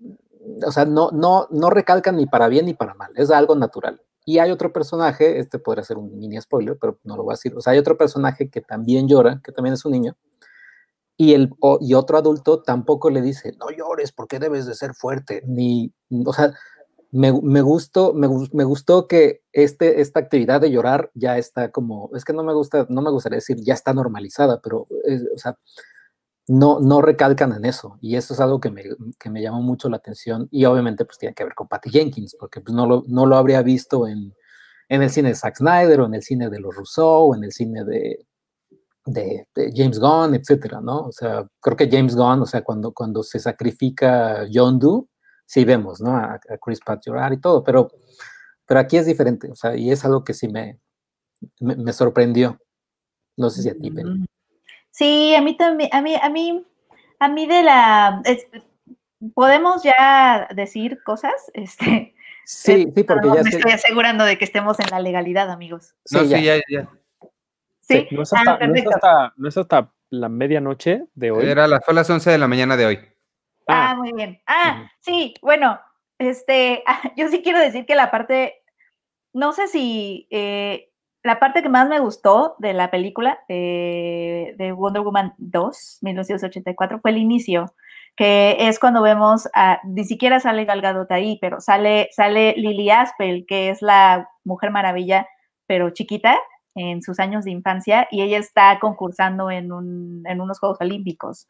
o 0.66 0.72
sea, 0.72 0.86
no, 0.86 1.12
no, 1.12 1.47
no 1.52 1.70
recalcan 1.70 2.18
ni 2.18 2.26
para 2.26 2.47
bien 2.47 2.66
ni 2.66 2.74
para 2.74 2.93
mal, 2.93 3.12
es 3.16 3.32
algo 3.32 3.56
natural. 3.56 4.02
Y 4.26 4.39
hay 4.39 4.52
otro 4.52 4.72
personaje, 4.72 5.39
este 5.39 5.60
podría 5.60 5.84
ser 5.84 5.97
un 5.97 6.18
mini 6.18 6.39
spoiler, 6.39 6.78
pero 6.80 7.00
no 7.04 7.18
lo 7.18 7.24
voy 7.24 7.34
a 7.34 7.36
decir, 7.36 7.54
o 7.56 7.62
sea, 7.62 7.74
hay 7.74 7.80
otro 7.80 7.97
personaje 7.97 8.50
que 8.50 8.62
también 8.62 9.08
llora, 9.08 9.41
que 9.43 9.52
también 9.52 9.74
es 9.74 9.86
un 9.86 9.93
niño, 9.93 10.18
y, 11.18 11.34
el, 11.34 11.50
y 11.82 11.95
otro 11.95 12.18
adulto 12.18 12.62
tampoco 12.62 13.10
le 13.10 13.22
dice, 13.22 13.54
no 13.60 13.70
llores 13.72 14.12
porque 14.12 14.39
debes 14.39 14.66
de 14.66 14.76
ser 14.76 14.93
fuerte, 14.93 15.43
ni, 15.45 15.93
o 16.26 16.32
sea, 16.32 16.54
me, 17.12 17.34
me, 17.41 17.62
gustó, 17.62 18.14
me, 18.14 18.30
me, 18.54 18.64
gustó 18.64 19.08
que 19.08 19.41
este, 19.52 20.00
esta 20.00 20.20
actividad 20.20 20.62
de 20.62 20.72
llorar 20.72 21.12
ya 21.16 21.38
está 21.38 21.72
como, 21.72 22.10
es 22.16 22.24
que 22.24 22.34
no 22.34 22.43
me 22.43 22.54
gusta, 22.54 22.86
no 22.89 23.02
me 23.02 23.12
gustaría 23.12 23.38
decir 23.38 23.58
ya 23.62 23.74
está 23.74 23.93
normalizada, 23.93 24.62
pero, 24.62 24.82
o 24.82 25.38
sea, 25.38 25.58
no, 26.50 26.80
no 26.80 27.02
recalcan 27.02 27.54
en 27.54 27.64
eso. 27.64 27.97
Y 28.02 28.16
eso 28.16 28.34
es 28.34 28.39
algo 28.39 28.60
que 28.60 28.72
me, 28.72 28.84
que 29.20 29.30
me 29.30 29.41
llamó 29.41 29.62
mucho 29.62 29.88
la 29.88 29.97
atención. 29.97 30.47
Y 30.52 30.66
obviamente, 30.66 31.06
pues 31.06 31.20
tiene 31.20 31.36
que 31.36 31.43
ver 31.43 31.54
con 31.54 31.68
Patty 31.68 31.91
Jenkins, 31.91 32.36
porque 32.39 32.60
pues, 32.60 32.74
no, 32.74 32.88
lo, 32.88 33.04
no 33.08 33.28
lo 33.28 33.38
habría 33.38 33.62
visto 33.62 34.08
en, 34.08 34.34
en 34.89 35.04
el 35.04 35.12
cine 35.12 35.30
de 35.30 35.36
Zack 35.36 35.58
Snyder, 35.58 36.02
o 36.02 36.06
en 36.08 36.16
el 36.16 36.24
cine 36.24 36.50
de 36.50 36.60
los 36.60 36.76
Rousseau, 36.76 37.30
o 37.30 37.36
en 37.36 37.43
el 37.43 37.52
cine 37.52 37.86
de, 37.86 38.26
de, 39.06 39.45
James 39.76 40.00
Gunn, 40.00 40.34
etcétera, 40.34 40.82
¿no? 40.82 41.02
O 41.02 41.12
sea, 41.12 41.47
creo 41.62 41.78
que 41.78 41.88
James 41.89 42.16
Gunn, 42.16 42.41
o 42.41 42.45
sea, 42.47 42.64
cuando, 42.64 42.93
cuando 42.93 43.22
se 43.22 43.38
sacrifica 43.38 44.47
John 44.52 44.80
Doe, 44.80 45.06
sí 45.45 45.66
vemos, 45.66 46.02
¿no? 46.02 46.18
A, 46.18 46.39
Chris 46.60 46.80
Pratt 46.84 47.04
llorar 47.06 47.32
y 47.32 47.39
todo, 47.39 47.64
pero, 47.64 47.91
pero 48.66 48.80
aquí 48.80 48.97
es 48.97 49.06
diferente, 49.06 49.52
o 49.52 49.56
sea, 49.56 49.76
y 49.76 49.91
es 49.91 50.04
algo 50.04 50.24
que 50.24 50.34
sí 50.34 50.47
me, 50.47 50.80
me, 51.60 51.93
sorprendió. 51.93 52.60
No 53.38 53.52
sé 53.52 53.62
si 53.62 53.70
a 53.70 53.76
ti, 53.76 53.91
mm. 53.91 54.26
Sí, 54.91 55.35
a 55.35 55.41
mí 55.41 55.55
también, 55.55 55.89
a 55.93 56.01
mí, 56.01 56.15
a 56.21 56.29
mí, 56.29 56.65
a 57.19 57.27
mí 57.27 57.47
de 57.47 57.63
la, 57.63 58.21
podemos 59.33 59.83
ya 59.83 60.47
decir 60.53 61.01
cosas, 61.03 61.33
este. 61.53 62.15
Sí, 62.45 62.91
sí, 62.95 63.03
porque 63.03 63.27
ya 63.27 63.43
me 63.43 63.49
estoy 63.49 63.71
asegurando 63.71 64.25
de 64.25 64.39
que 64.39 64.45
estemos 64.45 64.79
en 64.79 64.87
la 64.89 64.99
legalidad, 64.99 65.51
amigos. 65.51 65.93
Sí, 66.05 66.17
sí, 66.19 66.43
ya, 66.43 66.55
ya. 66.67 66.89
Sí, 67.81 68.07
no, 68.09 68.23
es 68.23 68.33
hasta, 68.33 68.53
ah, 68.53 69.33
no, 69.37 69.47
es 69.47 69.57
hasta, 69.57 69.91
la 70.09 70.29
medianoche 70.29 71.03
de 71.13 71.29
hoy. 71.29 71.45
Era 71.45 71.67
la, 71.67 71.79
fue 71.81 71.93
las 71.93 72.09
11 72.09 72.31
de 72.31 72.37
la 72.39 72.47
mañana 72.47 72.75
de 72.75 72.85
hoy. 72.87 72.99
Ah, 73.67 73.91
ah 73.91 73.95
muy 73.95 74.11
bien. 74.13 74.41
Ah, 74.47 74.89
sí, 74.99 75.35
bueno, 75.43 75.79
este, 76.17 76.83
yo 77.15 77.27
sí 77.29 77.43
quiero 77.43 77.59
decir 77.59 77.85
que 77.85 77.93
la 77.93 78.09
parte, 78.09 78.63
no 79.33 79.53
sé 79.53 79.67
si 79.67 80.27
eh, 80.31 80.88
la 81.24 81.39
parte 81.39 81.61
que 81.61 81.70
más 81.70 81.89
me 81.89 81.99
gustó 81.99 82.55
de 82.59 82.74
la 82.74 82.91
película 82.91 83.39
eh, 83.49 84.55
de 84.57 84.72
Wonder 84.72 85.01
Woman 85.01 85.34
2, 85.38 85.99
1984, 86.01 86.99
fue 87.01 87.11
el 87.11 87.17
inicio, 87.17 87.74
que 88.15 88.55
es 88.59 88.80
cuando 88.80 89.01
vemos 89.01 89.47
a, 89.53 89.80
ni 89.84 90.05
siquiera 90.05 90.39
sale 90.39 90.65
Gal 90.65 90.82
Gadot 90.82 91.11
ahí, 91.11 91.38
pero 91.41 91.59
sale, 91.61 92.09
sale 92.11 92.53
Lily 92.57 92.89
Aspel, 92.89 93.45
que 93.47 93.70
es 93.70 93.82
la 93.82 94.30
Mujer 94.43 94.72
Maravilla, 94.72 95.28
pero 95.67 95.89
chiquita, 95.91 96.38
en 96.76 97.01
sus 97.01 97.20
años 97.20 97.45
de 97.45 97.51
infancia 97.51 98.07
y 98.11 98.22
ella 98.22 98.38
está 98.38 98.80
concursando 98.80 99.51
en, 99.51 99.72
un, 99.72 100.24
en 100.26 100.41
unos 100.41 100.59
Juegos 100.59 100.80
Olímpicos 100.82 101.47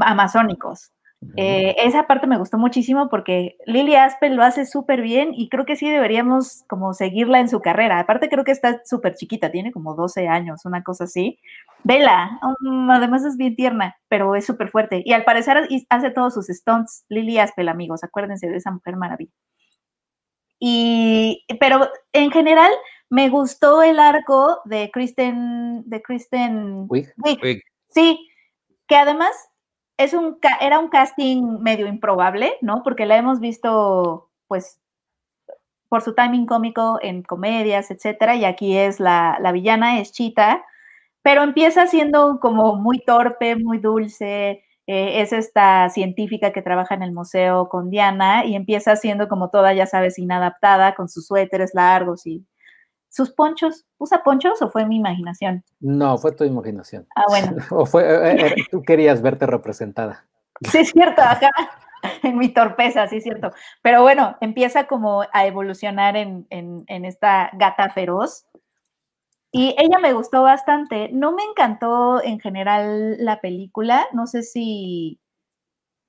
amazónicos. 0.00 0.92
Eh, 1.36 1.76
esa 1.84 2.06
parte 2.06 2.26
me 2.26 2.38
gustó 2.38 2.56
muchísimo 2.56 3.10
porque 3.10 3.58
Lily 3.66 3.94
Aspel 3.94 4.36
lo 4.36 4.42
hace 4.42 4.64
súper 4.64 5.02
bien 5.02 5.34
y 5.34 5.50
creo 5.50 5.66
que 5.66 5.76
sí 5.76 5.88
deberíamos 5.88 6.64
como 6.66 6.94
seguirla 6.94 7.40
en 7.40 7.48
su 7.50 7.60
carrera. 7.60 7.98
Aparte 7.98 8.30
creo 8.30 8.42
que 8.42 8.52
está 8.52 8.80
súper 8.86 9.14
chiquita, 9.14 9.50
tiene 9.50 9.70
como 9.70 9.94
12 9.94 10.28
años, 10.28 10.64
una 10.64 10.82
cosa 10.82 11.04
así. 11.04 11.38
Vela, 11.84 12.40
um, 12.62 12.90
además 12.90 13.24
es 13.24 13.36
bien 13.36 13.54
tierna, 13.54 13.96
pero 14.08 14.34
es 14.34 14.46
súper 14.46 14.70
fuerte. 14.70 15.02
Y 15.04 15.12
al 15.12 15.24
parecer 15.24 15.68
hace 15.90 16.10
todos 16.10 16.32
sus 16.32 16.46
stunts. 16.46 17.04
Lily 17.08 17.38
Aspel, 17.38 17.68
amigos, 17.68 18.02
acuérdense 18.02 18.48
de 18.48 18.56
esa 18.56 18.70
mujer 18.70 18.96
maravilla. 18.96 19.32
Y, 20.58 21.44
pero 21.58 21.90
en 22.12 22.30
general, 22.30 22.70
me 23.10 23.28
gustó 23.28 23.82
el 23.82 23.98
arco 23.98 24.60
de 24.64 24.90
Kristen, 24.90 25.82
de 25.84 26.00
Kristen 26.00 26.86
Wiig. 26.88 27.12
Sí, 27.88 28.28
que 28.86 28.96
además 28.96 29.49
es 30.00 30.14
un, 30.14 30.38
era 30.60 30.78
un 30.78 30.88
casting 30.88 31.60
medio 31.60 31.86
improbable, 31.86 32.54
¿no? 32.62 32.82
Porque 32.82 33.06
la 33.06 33.16
hemos 33.18 33.38
visto, 33.40 34.30
pues, 34.48 34.80
por 35.88 36.02
su 36.02 36.14
timing 36.14 36.46
cómico 36.46 36.98
en 37.02 37.22
comedias, 37.22 37.90
etcétera, 37.90 38.36
y 38.36 38.44
aquí 38.44 38.76
es 38.76 39.00
la, 39.00 39.38
la 39.40 39.52
villana, 39.52 40.00
es 40.00 40.12
Chita, 40.12 40.64
pero 41.22 41.42
empieza 41.42 41.86
siendo 41.88 42.40
como 42.40 42.76
muy 42.76 43.00
torpe, 43.04 43.56
muy 43.56 43.78
dulce, 43.78 44.64
eh, 44.86 45.22
es 45.22 45.32
esta 45.32 45.88
científica 45.90 46.52
que 46.52 46.62
trabaja 46.62 46.94
en 46.94 47.02
el 47.02 47.12
museo 47.12 47.68
con 47.68 47.90
Diana 47.90 48.44
y 48.46 48.56
empieza 48.56 48.96
siendo 48.96 49.28
como 49.28 49.50
toda, 49.50 49.74
ya 49.74 49.86
sabes, 49.86 50.18
inadaptada, 50.18 50.94
con 50.94 51.08
sus 51.08 51.26
suéteres 51.26 51.72
largos 51.74 52.26
y 52.26 52.46
sus 53.10 53.30
ponchos. 53.32 53.84
¿Usa 53.98 54.22
ponchos 54.22 54.62
o 54.62 54.70
fue 54.70 54.86
mi 54.86 54.96
imaginación? 54.96 55.62
No, 55.80 56.16
fue 56.16 56.32
tu 56.32 56.44
imaginación. 56.44 57.06
Ah, 57.14 57.24
bueno. 57.28 57.56
o 57.70 57.84
fue, 57.84 58.02
eh, 58.04 58.46
eh, 58.46 58.54
tú 58.70 58.82
querías 58.82 59.20
verte 59.20 59.46
representada. 59.46 60.24
Sí, 60.62 60.78
es 60.78 60.90
cierto, 60.90 61.20
acá, 61.22 61.50
en 62.22 62.38
mi 62.38 62.48
torpeza, 62.48 63.06
sí 63.08 63.16
es 63.16 63.24
cierto. 63.24 63.50
Pero 63.82 64.02
bueno, 64.02 64.36
empieza 64.40 64.86
como 64.86 65.24
a 65.32 65.46
evolucionar 65.46 66.16
en, 66.16 66.46
en, 66.50 67.04
esta 67.04 67.50
gata 67.54 67.90
feroz. 67.90 68.46
Y 69.52 69.74
ella 69.78 69.98
me 69.98 70.12
gustó 70.12 70.42
bastante. 70.42 71.10
No 71.12 71.32
me 71.32 71.42
encantó 71.42 72.22
en 72.22 72.38
general 72.38 73.16
la 73.18 73.40
película. 73.40 74.06
No 74.12 74.26
sé 74.26 74.42
si. 74.42 75.20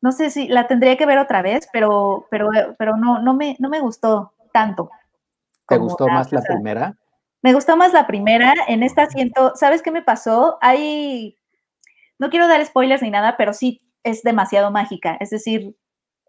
No 0.04 0.12
sé 0.12 0.32
si 0.32 0.48
la 0.48 0.68
tendría 0.68 0.98
que 0.98 1.06
ver 1.06 1.20
otra 1.20 1.44
vez, 1.44 1.68
pero, 1.72 2.28
pero, 2.32 2.50
pero 2.78 2.98
no, 2.98 3.22
no, 3.22 3.36
me, 3.36 3.56
no 3.60 3.70
me 3.70 3.80
gustó 3.80 4.34
tanto. 4.52 4.90
¿Te 5.76 5.78
gustó 5.78 6.08
más 6.08 6.32
la 6.32 6.42
primera? 6.42 6.98
Me 7.42 7.54
gustó 7.54 7.76
más 7.78 7.94
la 7.94 8.08
primera. 8.08 8.54
En 8.68 8.84
esta 8.84 9.08
siento, 9.08 9.54
¿sabes 9.56 9.82
qué 9.82 9.92
me 9.92 10.04
pasó? 10.04 10.58
Hay, 10.62 11.38
no 12.20 12.30
quiero 12.30 12.48
dar 12.48 12.64
spoilers 12.66 13.02
ni 13.02 13.10
nada, 13.10 13.36
pero 13.38 13.54
sí 13.54 13.82
es 14.04 14.24
demasiado 14.24 14.72
mágica. 14.72 15.18
Es 15.20 15.30
decir, 15.32 15.76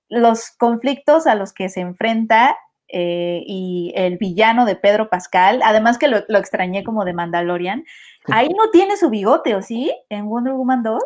los 0.09 0.51
conflictos 0.59 1.26
a 1.26 1.34
los 1.34 1.53
que 1.53 1.68
se 1.68 1.80
enfrenta 1.80 2.57
eh, 2.88 3.43
y 3.47 3.93
el 3.97 4.18
villano 4.18 4.66
de 4.66 4.76
Pedro 4.76 5.09
Pascal, 5.09 5.61
además 5.64 5.97
que 5.99 6.09
lo, 6.09 6.18
extrañé 6.38 6.84
como 6.84 7.05
de 7.05 7.14
Mandalorian, 7.14 7.84
ahí 8.26 8.49
no 8.49 8.70
tiene 8.70 8.97
su 8.97 9.09
bigote, 9.09 9.55
¿o 9.55 9.62
sí? 9.62 9.90
En 10.11 10.28
Wonder 10.28 10.53
Woman 10.53 10.82
2. 10.82 11.03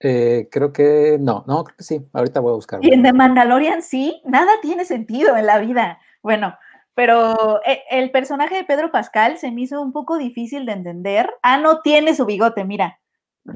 Eh, 0.00 0.48
creo 0.50 0.72
que 0.72 1.16
no, 1.20 1.44
no, 1.46 1.64
creo 1.64 1.76
que 1.76 1.84
sí. 1.84 2.00
Ahorita 2.12 2.40
voy 2.40 2.52
a 2.52 2.56
buscarlo. 2.56 2.86
Y 2.86 2.92
en 2.92 3.02
The 3.02 3.12
Mandalorian 3.12 3.82
sí, 3.82 4.20
nada 4.24 4.52
tiene 4.62 4.84
sentido 4.84 5.36
en 5.36 5.46
la 5.46 5.58
vida. 5.58 6.00
Bueno, 6.22 6.56
pero 6.98 7.60
eh, 7.64 7.84
el 7.92 8.10
personaje 8.10 8.56
de 8.56 8.64
Pedro 8.64 8.90
Pascal 8.90 9.38
se 9.38 9.52
me 9.52 9.60
hizo 9.60 9.80
un 9.80 9.92
poco 9.92 10.18
difícil 10.18 10.66
de 10.66 10.72
entender. 10.72 11.30
Ah, 11.44 11.56
no 11.56 11.80
tiene 11.80 12.12
su 12.12 12.26
bigote, 12.26 12.64
mira. 12.64 12.98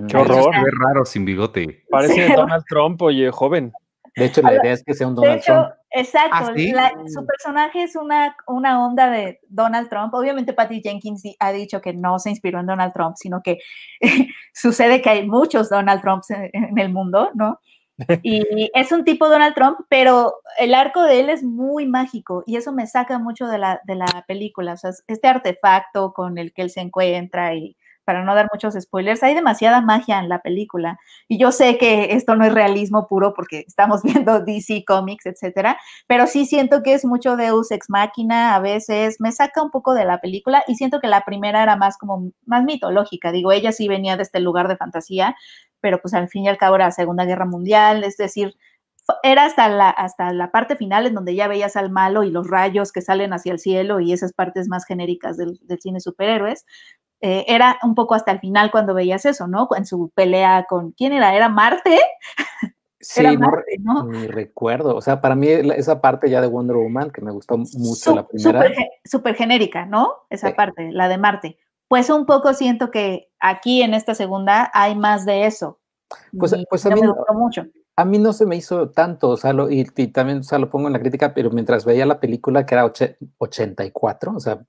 Qué 0.06 0.16
horror. 0.16 0.54
Es 0.54 0.62
raro 0.80 1.04
sin 1.04 1.24
bigote. 1.24 1.82
Parece 1.90 2.28
Donald 2.36 2.62
Trump, 2.68 3.02
oye, 3.02 3.32
joven. 3.32 3.72
De 4.14 4.26
hecho, 4.26 4.42
la 4.42 4.54
idea 4.54 4.74
es 4.74 4.84
que 4.84 4.94
sea 4.94 5.08
un 5.08 5.16
Donald 5.16 5.42
Trump. 5.42 5.70
Exacto, 5.90 6.36
¿Ah, 6.36 6.92
su 7.08 7.26
personaje 7.26 7.82
es 7.82 7.96
una, 7.96 8.36
una 8.46 8.86
onda 8.86 9.10
de 9.10 9.40
Donald 9.48 9.88
Trump. 9.88 10.14
Obviamente 10.14 10.52
Patty 10.52 10.80
Jenkins 10.80 11.24
ha 11.40 11.50
dicho 11.50 11.80
que 11.80 11.94
no 11.94 12.20
se 12.20 12.30
inspiró 12.30 12.60
en 12.60 12.66
Donald 12.66 12.92
Trump, 12.92 13.16
sino 13.16 13.42
que 13.42 13.58
sucede 14.54 15.02
que 15.02 15.10
hay 15.10 15.26
muchos 15.26 15.68
Donald 15.68 16.00
Trumps 16.00 16.30
en, 16.30 16.78
el 16.78 16.92
mundo, 16.92 17.32
¿no? 17.34 17.58
Y 18.22 18.70
es 18.74 18.92
un 18.92 19.04
tipo 19.04 19.28
Donald 19.28 19.54
Trump, 19.54 19.80
pero 19.88 20.34
el 20.58 20.74
arco 20.74 21.02
de 21.02 21.20
él 21.20 21.30
es 21.30 21.42
muy 21.42 21.86
mágico 21.86 22.44
y 22.46 22.56
eso 22.56 22.72
me 22.72 22.86
saca 22.86 23.18
mucho 23.18 23.46
de 23.46 23.58
la, 23.58 23.80
de 23.84 23.94
la 23.94 24.24
película. 24.26 24.74
O 24.74 24.76
sea, 24.76 24.90
este 25.06 25.28
artefacto 25.28 26.12
con 26.12 26.38
el 26.38 26.52
que 26.52 26.62
él 26.62 26.70
se 26.70 26.80
encuentra 26.80 27.54
y 27.54 27.76
para 28.04 28.24
no 28.24 28.34
dar 28.34 28.48
muchos 28.52 28.74
spoilers, 28.74 29.22
hay 29.22 29.34
demasiada 29.34 29.80
magia 29.80 30.18
en 30.18 30.28
la 30.28 30.40
película. 30.40 30.98
Y 31.28 31.38
yo 31.38 31.52
sé 31.52 31.78
que 31.78 32.12
esto 32.12 32.34
no 32.36 32.44
es 32.44 32.52
realismo 32.52 33.06
puro 33.06 33.32
porque 33.34 33.64
estamos 33.66 34.02
viendo 34.24 34.40
DC 34.40 34.84
Comics, 34.86 35.26
etcétera, 35.26 35.78
pero 36.06 36.26
sí 36.26 36.46
siento 36.46 36.82
que 36.82 36.94
es 36.94 37.04
mucho 37.04 37.36
Deus 37.36 37.70
ex 37.70 37.88
máquina, 37.90 38.54
a 38.54 38.60
veces 38.60 39.16
me 39.20 39.32
saca 39.32 39.62
un 39.62 39.70
poco 39.70 39.94
de 39.94 40.04
la 40.04 40.20
película 40.20 40.64
y 40.66 40.74
siento 40.76 41.00
que 41.00 41.08
la 41.08 41.24
primera 41.24 41.62
era 41.62 41.76
más 41.76 41.96
como 41.98 42.32
más 42.46 42.64
mitológica. 42.64 43.32
Digo, 43.32 43.52
ella 43.52 43.72
sí 43.72 43.88
venía 43.88 44.16
de 44.16 44.22
este 44.24 44.40
lugar 44.40 44.68
de 44.68 44.76
fantasía, 44.76 45.36
pero 45.82 46.00
pues 46.00 46.14
al 46.14 46.28
fin 46.28 46.44
y 46.44 46.48
al 46.48 46.56
cabo 46.56 46.76
era 46.76 46.86
la 46.86 46.92
Segunda 46.92 47.26
Guerra 47.26 47.44
Mundial, 47.44 48.04
es 48.04 48.16
decir, 48.16 48.56
era 49.22 49.44
hasta 49.44 49.68
la, 49.68 49.90
hasta 49.90 50.32
la 50.32 50.50
parte 50.50 50.76
final 50.76 51.06
en 51.06 51.14
donde 51.14 51.34
ya 51.34 51.48
veías 51.48 51.76
al 51.76 51.90
malo 51.90 52.22
y 52.22 52.30
los 52.30 52.48
rayos 52.48 52.92
que 52.92 53.02
salen 53.02 53.32
hacia 53.32 53.52
el 53.52 53.58
cielo 53.58 54.00
y 54.00 54.12
esas 54.12 54.32
partes 54.32 54.68
más 54.68 54.86
genéricas 54.86 55.36
del, 55.36 55.58
del 55.62 55.80
cine 55.80 56.00
superhéroes, 56.00 56.64
eh, 57.20 57.44
era 57.46 57.78
un 57.84 57.94
poco 57.94 58.14
hasta 58.14 58.32
el 58.32 58.40
final 58.40 58.72
cuando 58.72 58.94
veías 58.94 59.24
eso, 59.24 59.46
¿no? 59.46 59.68
En 59.76 59.86
su 59.86 60.10
pelea 60.14 60.66
con, 60.68 60.90
¿quién 60.92 61.12
era? 61.12 61.34
¿Era 61.34 61.48
Marte? 61.48 61.98
Sí, 63.04 63.18
era 63.18 63.32
Marte, 63.32 63.78
no, 63.80 64.04
Ni 64.04 64.28
recuerdo. 64.28 64.94
O 64.94 65.00
sea, 65.00 65.20
para 65.20 65.34
mí 65.34 65.48
esa 65.48 66.00
parte 66.00 66.30
ya 66.30 66.40
de 66.40 66.46
Wonder 66.46 66.76
Woman, 66.76 67.10
que 67.10 67.20
me 67.20 67.32
gustó 67.32 67.58
mucho 67.58 68.14
la 68.14 68.28
primera. 68.28 68.64
Súper 69.04 69.34
genérica, 69.34 69.86
¿no? 69.86 70.18
Esa 70.30 70.54
parte, 70.54 70.92
la 70.92 71.08
de 71.08 71.18
Marte. 71.18 71.58
Pues 71.92 72.08
un 72.08 72.24
poco 72.24 72.54
siento 72.54 72.90
que 72.90 73.30
aquí 73.38 73.82
en 73.82 73.92
esta 73.92 74.14
segunda 74.14 74.70
hay 74.72 74.96
más 74.96 75.26
de 75.26 75.44
eso. 75.44 75.78
Pues, 76.38 76.54
pues 76.70 76.86
a 76.86 76.90
mí 76.90 77.00
gustó 77.06 77.34
mucho 77.34 77.66
a 77.94 78.04
mí 78.04 78.18
no 78.18 78.32
se 78.32 78.46
me 78.46 78.56
hizo 78.56 78.90
tanto, 78.90 79.28
o 79.28 79.36
sea, 79.36 79.52
lo, 79.52 79.70
y, 79.70 79.84
también, 79.84 80.38
o 80.38 80.42
sea, 80.42 80.58
lo 80.58 80.70
pongo 80.70 80.86
en 80.86 80.94
la 80.94 81.00
crítica, 81.00 81.34
pero 81.34 81.50
mientras 81.50 81.84
veía 81.84 82.06
la 82.06 82.20
película, 82.20 82.64
que 82.64 82.74
era 82.74 82.90
84, 83.38 84.32
o 84.34 84.40
sea, 84.40 84.64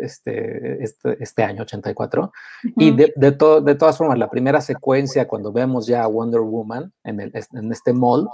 este, 0.00 0.82
este, 0.82 1.16
este 1.22 1.44
año 1.44 1.62
84, 1.62 2.32
y 2.76 2.90
de, 2.90 3.12
de, 3.14 3.30
de 3.30 3.74
todas 3.76 3.96
formas, 3.96 4.18
la 4.18 4.28
primera 4.28 4.60
secuencia, 4.60 5.28
cuando 5.28 5.52
vemos 5.52 5.86
ya 5.86 6.02
a 6.02 6.08
Wonder 6.08 6.40
Woman 6.40 6.92
en, 7.04 7.20
el, 7.20 7.32
en 7.34 7.70
este 7.70 7.92
mall, 7.92 8.28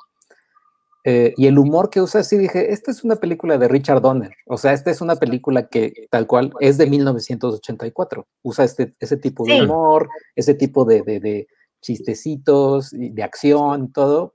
eh, 1.04 1.32
y 1.36 1.46
el 1.46 1.58
humor 1.58 1.90
que 1.90 2.00
usa, 2.00 2.22
sí 2.22 2.36
dije, 2.36 2.72
esta 2.72 2.90
es 2.90 3.04
una 3.04 3.16
película 3.16 3.58
de 3.58 3.68
Richard 3.68 4.02
Donner, 4.02 4.32
o 4.46 4.58
sea, 4.58 4.72
esta 4.72 4.90
es 4.90 5.00
una 5.00 5.16
película 5.16 5.68
que 5.68 6.06
tal 6.10 6.26
cual 6.26 6.52
es 6.60 6.78
de 6.78 6.86
1984, 6.86 8.26
usa 8.42 8.64
este, 8.64 8.94
ese 9.00 9.16
tipo 9.16 9.44
de 9.44 9.62
humor, 9.62 10.08
ese 10.36 10.54
tipo 10.54 10.84
de, 10.84 11.02
de 11.02 11.48
chistecitos 11.80 12.90
de 12.92 13.22
acción, 13.22 13.92
todo, 13.92 14.32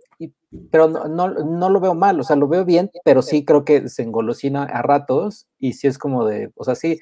pero 0.72 0.88
no, 0.88 1.28
no, 1.30 1.70
lo 1.70 1.80
veo 1.80 1.96
mal, 1.96 2.20
o 2.20 2.24
sea, 2.24 2.36
lo 2.36 2.48
veo 2.48 2.66
bien, 2.66 2.90
pero 3.04 3.22
sí 3.22 3.46
creo 3.46 3.66
que 3.66 3.90
se 3.90 4.04
engolosina 4.04 4.64
a 4.64 4.82
ratos 4.82 5.48
y 5.60 5.74
sí 5.74 5.88
es 5.88 5.98
como 5.98 6.26
de, 6.26 6.52
o 6.56 6.64
sea, 6.64 6.76
sí 6.76 7.00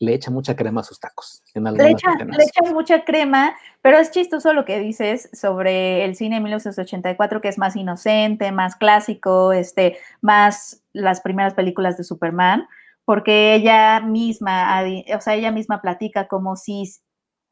le 0.00 0.14
echa 0.14 0.30
mucha 0.30 0.56
crema 0.56 0.80
a 0.80 0.84
sus 0.84 1.00
tacos. 1.00 1.42
le, 1.54 1.90
echa, 1.90 2.10
le 2.14 2.44
echa 2.44 2.72
mucha 2.72 3.04
crema, 3.04 3.56
pero 3.82 3.98
es 3.98 4.10
chistoso 4.10 4.52
lo 4.52 4.64
que 4.64 4.78
dices 4.78 5.28
sobre 5.32 6.04
el 6.04 6.16
cine 6.16 6.36
de 6.36 6.42
1984, 6.42 7.40
que 7.40 7.48
es 7.48 7.58
más 7.58 7.76
inocente, 7.76 8.52
más 8.52 8.76
clásico, 8.76 9.52
este, 9.52 9.98
más 10.20 10.82
las 10.92 11.20
primeras 11.20 11.54
películas 11.54 11.96
de 11.96 12.04
Superman, 12.04 12.66
porque 13.04 13.54
ella 13.54 14.00
misma, 14.00 14.82
o 15.14 15.20
sea, 15.20 15.34
ella 15.34 15.52
misma 15.52 15.80
platica 15.80 16.26
como 16.28 16.56
si 16.56 16.84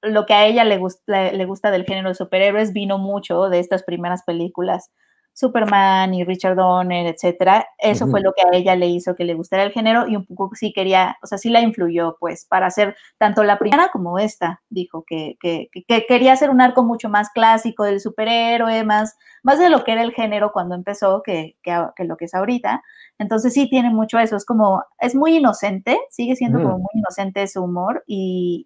lo 0.02 0.26
que 0.26 0.34
a 0.34 0.46
ella 0.46 0.64
le, 0.64 0.76
gusta, 0.78 1.32
le 1.32 1.44
gusta 1.46 1.70
del 1.70 1.84
género 1.84 2.10
de 2.10 2.14
superhéroes 2.14 2.72
vino 2.72 2.98
mucho 2.98 3.48
de 3.48 3.60
estas 3.60 3.82
primeras 3.82 4.22
películas 4.24 4.90
Superman 5.34 6.14
y 6.14 6.24
Richard 6.24 6.54
Donner, 6.54 7.06
etcétera. 7.06 7.66
Eso 7.78 8.06
fue 8.06 8.20
lo 8.20 8.32
que 8.32 8.42
a 8.42 8.56
ella 8.56 8.76
le 8.76 8.86
hizo 8.86 9.16
que 9.16 9.24
le 9.24 9.34
gustara 9.34 9.64
el 9.64 9.72
género 9.72 10.06
y 10.06 10.14
un 10.14 10.24
poco 10.24 10.54
sí 10.54 10.72
quería, 10.72 11.18
o 11.22 11.26
sea, 11.26 11.38
sí 11.38 11.50
la 11.50 11.60
influyó, 11.60 12.16
pues, 12.20 12.46
para 12.46 12.66
hacer 12.66 12.96
tanto 13.18 13.42
la 13.42 13.58
primera 13.58 13.90
como 13.92 14.20
esta. 14.20 14.62
Dijo 14.70 15.04
que, 15.04 15.36
que, 15.40 15.68
que 15.72 16.06
quería 16.06 16.32
hacer 16.32 16.50
un 16.50 16.60
arco 16.60 16.84
mucho 16.84 17.08
más 17.08 17.30
clásico 17.30 17.82
del 17.82 18.00
superhéroe, 18.00 18.84
más, 18.84 19.16
más 19.42 19.58
de 19.58 19.70
lo 19.70 19.82
que 19.82 19.92
era 19.92 20.02
el 20.02 20.12
género 20.12 20.52
cuando 20.52 20.76
empezó 20.76 21.22
que, 21.22 21.56
que, 21.62 22.04
lo 22.04 22.16
que 22.16 22.26
es 22.26 22.34
ahorita. 22.34 22.82
Entonces 23.18 23.52
sí 23.52 23.68
tiene 23.68 23.90
mucho 23.90 24.20
eso, 24.20 24.36
es 24.36 24.44
como, 24.44 24.84
es 25.00 25.16
muy 25.16 25.36
inocente, 25.36 25.98
sigue 26.10 26.36
siendo 26.36 26.62
como 26.62 26.78
muy 26.78 26.90
inocente 26.94 27.46
su 27.48 27.62
humor 27.62 28.04
y, 28.06 28.64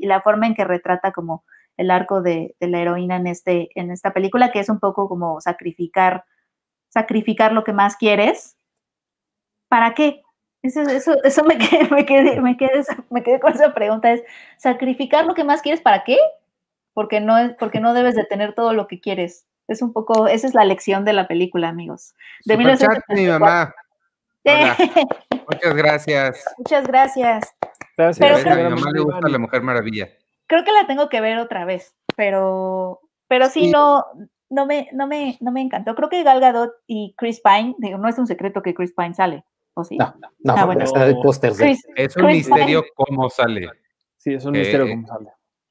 y 0.00 0.06
la 0.06 0.20
forma 0.20 0.46
en 0.46 0.54
que 0.54 0.64
retrata 0.64 1.12
como 1.12 1.44
el 1.76 1.90
arco 1.90 2.22
de, 2.22 2.54
la 2.60 2.80
heroína 2.80 3.16
en, 3.16 3.26
este, 3.26 3.68
en 3.74 3.90
esta 3.90 4.12
película, 4.12 4.52
que 4.52 4.60
es 4.60 4.68
un 4.68 4.78
poco 4.78 5.08
como 5.08 5.40
sacrificar, 5.40 6.24
sacrificar 6.88 7.52
lo 7.52 7.64
que 7.64 7.72
más 7.72 7.96
quieres. 7.96 8.56
¿Para 9.68 9.94
qué? 9.94 10.22
Eso, 10.62 10.82
eso, 10.82 11.14
eso 11.24 11.44
me, 11.44 11.58
quedé, 11.58 11.88
me, 11.90 12.06
quedé, 12.06 12.40
me, 12.40 12.56
quedé, 12.56 12.82
me 13.10 13.22
quedé 13.22 13.40
con 13.40 13.52
esa 13.52 13.74
pregunta, 13.74 14.12
es 14.12 14.22
sacrificar 14.56 15.26
lo 15.26 15.34
que 15.34 15.44
más 15.44 15.62
quieres, 15.62 15.80
¿para 15.80 16.04
qué? 16.04 16.18
Porque 16.92 17.20
no, 17.20 17.36
es, 17.38 17.54
porque 17.54 17.80
no 17.80 17.92
debes 17.92 18.14
de 18.14 18.24
tener 18.24 18.54
todo 18.54 18.72
lo 18.72 18.86
que 18.86 19.00
quieres. 19.00 19.46
Es 19.66 19.82
un 19.82 19.92
poco, 19.92 20.28
esa 20.28 20.46
es 20.46 20.54
la 20.54 20.64
lección 20.64 21.04
de 21.04 21.14
la 21.14 21.26
película, 21.26 21.68
amigos. 21.68 22.14
De 22.44 22.56
mi 22.56 23.26
mamá. 23.26 23.74
Muchas 25.50 25.74
gracias. 25.74 26.44
Muchas 26.58 26.86
gracias. 26.86 27.54
Gracias. 27.96 28.46
a 28.46 28.54
mi 28.56 28.62
mamá 28.62 28.90
le 28.92 29.00
gusta 29.00 29.28
la 29.28 29.38
Mujer 29.38 29.62
Maravilla 29.62 30.08
creo 30.46 30.64
que 30.64 30.72
la 30.72 30.86
tengo 30.86 31.08
que 31.08 31.20
ver 31.20 31.38
otra 31.38 31.64
vez, 31.64 31.94
pero, 32.16 33.00
pero 33.28 33.48
sí, 33.48 33.70
no, 33.70 34.04
no 34.50 34.66
me, 34.66 34.88
no 34.92 35.06
me, 35.06 35.36
no 35.40 35.52
me 35.52 35.60
encantó. 35.60 35.94
Creo 35.94 36.08
que 36.08 36.22
Gal 36.22 36.40
Gadot 36.40 36.72
y 36.86 37.14
Chris 37.16 37.40
Pine, 37.40 37.74
digo, 37.78 37.98
no 37.98 38.08
es 38.08 38.18
un 38.18 38.26
secreto 38.26 38.62
que 38.62 38.74
Chris 38.74 38.92
Pine 38.96 39.14
sale, 39.14 39.44
¿o 39.74 39.84
sí? 39.84 39.96
No, 39.96 40.14
no, 40.40 40.54
ah, 40.56 40.64
bueno. 40.64 40.84
está 40.84 41.06
de 41.06 41.14
póster. 41.14 41.52
Es 41.96 42.16
un 42.16 42.26
misterio 42.26 42.84
cómo 42.94 43.28
sale. 43.30 43.68
Sí, 44.16 44.34
es 44.34 44.44
un 44.44 44.52
misterio 44.52 44.88
cómo 44.88 45.06
sale. 45.06 45.30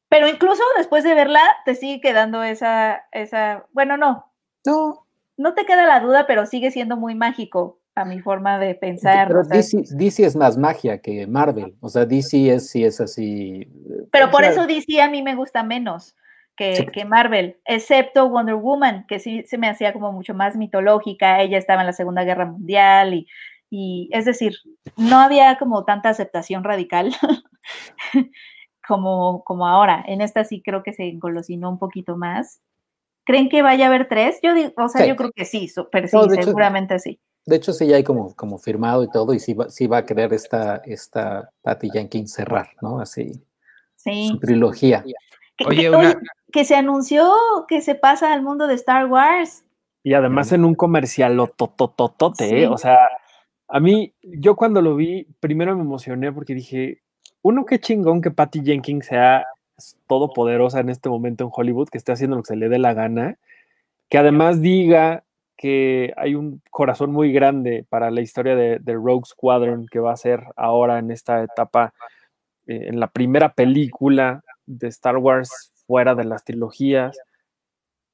Pero 0.10 0.28
incluso 0.28 0.62
después 0.78 1.04
de 1.04 1.16
verla, 1.16 1.42
te 1.66 1.74
sigue 1.74 2.00
quedando 2.00 2.44
esa, 2.44 3.06
esa, 3.12 3.66
bueno, 3.72 3.98
no. 3.98 4.32
No. 4.66 5.08
No 5.38 5.56
te 5.56 5.66
queda 5.66 5.88
la 5.88 6.00
duda, 6.00 6.28
pero 6.28 6.46
sigue 6.46 6.70
siendo 6.70 6.96
muy 6.96 7.16
mágico 7.16 7.80
a 7.96 8.06
mi 8.06 8.20
forma 8.20 8.60
de 8.60 8.76
pensar. 8.76 9.28
Pero 9.28 9.44
DC, 9.44 10.26
es 10.26 10.36
más 10.36 10.58
magia 10.58 11.00
que 11.00 11.28
Marvel, 11.28 11.76
o 11.80 11.90
sea, 11.90 12.06
DC 12.06 12.50
es, 12.50 12.70
sí 12.70 12.84
es 12.84 13.00
así. 13.00 13.68
Pero 14.12 14.32
por 14.32 14.44
eso 14.44 14.66
DC 14.66 15.02
a 15.02 15.10
mí 15.10 15.22
me 15.22 15.36
gusta 15.36 15.64
menos 15.64 16.16
que, 16.56 16.88
que, 16.94 17.06
Marvel, 17.06 17.58
excepto 17.66 18.30
Wonder 18.30 18.56
Woman, 18.56 19.06
que 19.08 19.20
sí 19.20 19.44
se 19.48 19.58
me 19.58 19.70
hacía 19.70 19.94
como 19.94 20.12
mucho 20.12 20.34
más 20.34 20.56
mitológica, 20.56 21.42
ella 21.42 21.58
estaba 21.58 21.82
en 21.82 21.88
la 21.88 21.94
Segunda 21.94 22.24
Guerra 22.24 22.46
Mundial 22.46 23.14
y, 23.14 23.28
y 23.70 24.10
es 24.12 24.26
decir, 24.26 24.54
no 24.98 25.20
había 25.20 25.58
como 25.58 25.84
tanta 25.84 26.10
aceptación 26.10 26.64
radical 26.64 27.16
como, 28.88 29.44
como 29.44 29.68
ahora. 29.68 30.04
En 30.08 30.22
esta 30.22 30.44
sí 30.44 30.62
creo 30.64 30.84
que 30.84 30.94
se 30.94 31.04
engolosinó 31.04 31.70
un 31.70 31.80
poquito 31.80 32.18
más. 32.18 32.62
¿Creen 33.26 33.50
que 33.50 33.62
vaya 33.62 33.86
a 33.86 33.88
haber 33.88 34.08
tres? 34.08 34.40
Yo 34.44 34.54
digo, 34.54 34.74
o 34.78 34.90
sea, 34.90 35.06
yo 35.06 35.16
creo 35.16 35.32
que 35.32 35.46
sí, 35.46 35.72
pero 35.92 36.08
sí, 36.08 36.18
seguramente 36.42 37.00
sí. 37.00 37.20
De 37.46 37.58
hecho, 37.58 37.74
sí 37.74 37.88
ya 37.88 37.98
hay 37.98 38.04
como, 38.04 38.36
como 38.36 38.58
firmado 38.58 39.04
y 39.04 39.10
todo, 39.10 39.34
y 39.34 39.40
sí 39.40 39.54
va, 39.54 39.70
sí 39.70 39.88
va 39.88 39.98
a 39.98 40.06
querer 40.06 40.34
esta, 40.34 40.78
esta 40.86 41.52
Patty 41.62 41.90
Jenkins 41.90 42.34
cerrar, 42.34 42.70
¿no? 42.82 43.00
Así. 43.00 43.44
Sí. 43.96 44.30
Su 44.30 44.40
trilogía. 44.40 45.04
Que, 45.58 45.66
oye, 45.66 46.16
que, 46.52 46.66
se 46.66 46.76
anunció 46.76 47.30
que 47.68 47.82
se 47.82 47.96
pasa 47.96 48.34
al 48.34 48.42
mundo 48.42 48.68
de 48.68 48.76
Star 48.76 49.08
Wars. 49.08 49.66
Y 50.04 50.14
además 50.14 50.52
en 50.52 50.66
un 50.66 50.76
comercial 50.76 51.38
totototote, 51.56 52.64
¿eh? 52.64 52.68
o 52.68 52.78
sea, 52.78 52.98
a 53.68 53.80
mí, 53.80 54.14
yo 54.22 54.56
cuando 54.56 54.82
lo 54.82 54.96
vi, 54.96 55.28
primero 55.40 55.76
me 55.76 55.82
emocioné 55.82 56.32
porque 56.32 56.54
dije, 56.54 57.02
uno, 57.42 57.66
qué 57.66 57.80
chingón 57.80 58.22
que 58.22 58.32
Patty 58.32 58.64
Jenkins 58.64 59.06
sea 59.06 59.46
todopoderosa 60.08 60.80
en 60.80 60.90
este 60.90 61.10
momento 61.10 61.44
en 61.44 61.52
Hollywood, 61.54 61.90
que 61.90 61.98
esté 61.98 62.12
haciendo 62.12 62.36
lo 62.36 62.44
que 62.44 62.48
se 62.48 62.56
le 62.56 62.70
dé 62.70 62.80
la 62.80 62.94
gana, 62.94 63.38
que 64.10 64.18
además 64.18 64.62
diga 64.62 65.24
que 65.64 66.14
hay 66.18 66.36
un 66.36 66.62
corazón 66.72 67.14
muy 67.14 67.32
grande 67.32 67.86
para 67.88 68.12
la 68.12 68.20
historia 68.20 68.54
de, 68.54 68.80
Rogue 68.86 69.24
Squadron 69.26 69.88
que 69.90 70.02
va 70.02 70.12
a 70.12 70.18
ser 70.18 70.44
ahora 70.58 71.00
en 71.00 71.10
esta 71.10 71.42
etapa, 71.42 71.94
eh, 72.68 72.88
en 72.88 73.00
la 73.00 73.08
primera 73.08 73.54
película 73.54 74.44
de 74.66 74.90
Star 74.90 75.16
Wars 75.16 75.72
fuera 75.88 76.16
de 76.16 76.26
las 76.26 76.44
trilogías. 76.44 77.18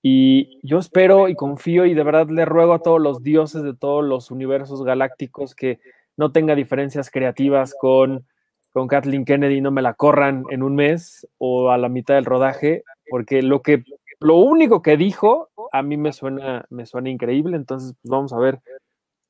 Y 0.04 0.60
yo 0.62 0.78
espero 0.78 1.28
y 1.28 1.34
confío 1.34 1.88
y 1.88 1.96
de 1.96 2.04
verdad 2.04 2.30
le 2.30 2.46
ruego 2.46 2.74
a 2.74 2.84
todos 2.84 3.02
los 3.02 3.24
dioses 3.24 3.64
de 3.64 3.74
todos 3.74 4.06
los 4.06 4.30
universos 4.30 4.84
galácticos 4.84 5.56
que 5.56 5.80
no 6.18 6.32
tenga 6.32 6.54
diferencias 6.54 7.10
creativas 7.10 7.74
con, 7.74 8.28
con 8.72 8.88
Kathleen 8.88 9.26
Kennedy, 9.26 9.60
no 9.60 9.72
me 9.72 9.82
la 9.82 9.96
corran 9.96 10.44
en 10.52 10.62
un 10.62 10.76
mes 10.76 11.28
o 11.40 11.72
a 11.72 11.80
la 11.80 11.90
mitad 11.90 12.14
del 12.14 12.26
rodaje, 12.26 12.84
porque 13.10 13.42
lo 13.42 13.64
que 13.64 13.84
lo 14.20 14.36
único 14.36 14.84
que 14.84 14.98
dijo 14.98 15.50
a 15.72 15.82
mí 15.82 15.98
me 15.98 16.14
suena, 16.14 16.66
me 16.70 16.86
suena 16.86 17.10
increíble, 17.10 17.56
entonces 17.56 17.94
pues, 18.02 18.10
vamos 18.10 18.34
a 18.34 18.40
ver 18.40 18.60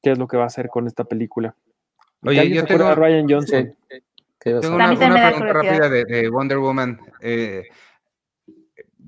qué 0.02 0.12
es 0.12 0.18
lo 0.18 0.28
que 0.28 0.38
va 0.38 0.44
a 0.44 0.48
hacer 0.48 0.70
con 0.70 0.88
esta 0.88 1.04
película. 1.04 1.56
Oye, 2.22 2.50
yo 2.50 2.66
tengo, 2.66 2.94
Ryan 2.96 3.30
Johnson. 3.30 3.76
tengo 4.40 4.76
una, 4.76 4.96
pregunta 4.96 5.54
rápida 5.54 5.90
de, 5.90 6.30
Wonder 6.30 6.58
Woman. 6.58 7.00
Eh, 7.22 7.64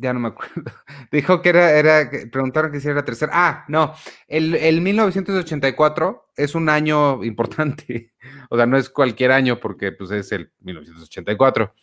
ya 0.01 0.13
no 0.13 0.19
me 0.19 0.29
acuerdo. 0.29 0.71
Dijo 1.11 1.41
que 1.41 1.49
era, 1.49 1.71
era, 1.71 2.09
preguntaron 2.31 2.71
que 2.71 2.79
si 2.79 2.87
era 2.87 3.05
tercera. 3.05 3.31
Ah, 3.33 3.65
no, 3.67 3.93
el, 4.27 4.55
el 4.55 4.81
1984 4.81 6.31
es 6.35 6.55
un 6.55 6.69
año 6.69 7.23
importante. 7.23 8.13
O 8.49 8.57
sea, 8.57 8.65
no 8.65 8.77
es 8.77 8.89
cualquier 8.89 9.31
año 9.31 9.59
porque 9.59 9.91
pues 9.91 10.11
es 10.11 10.31
el 10.31 10.51
1984. 10.61 11.73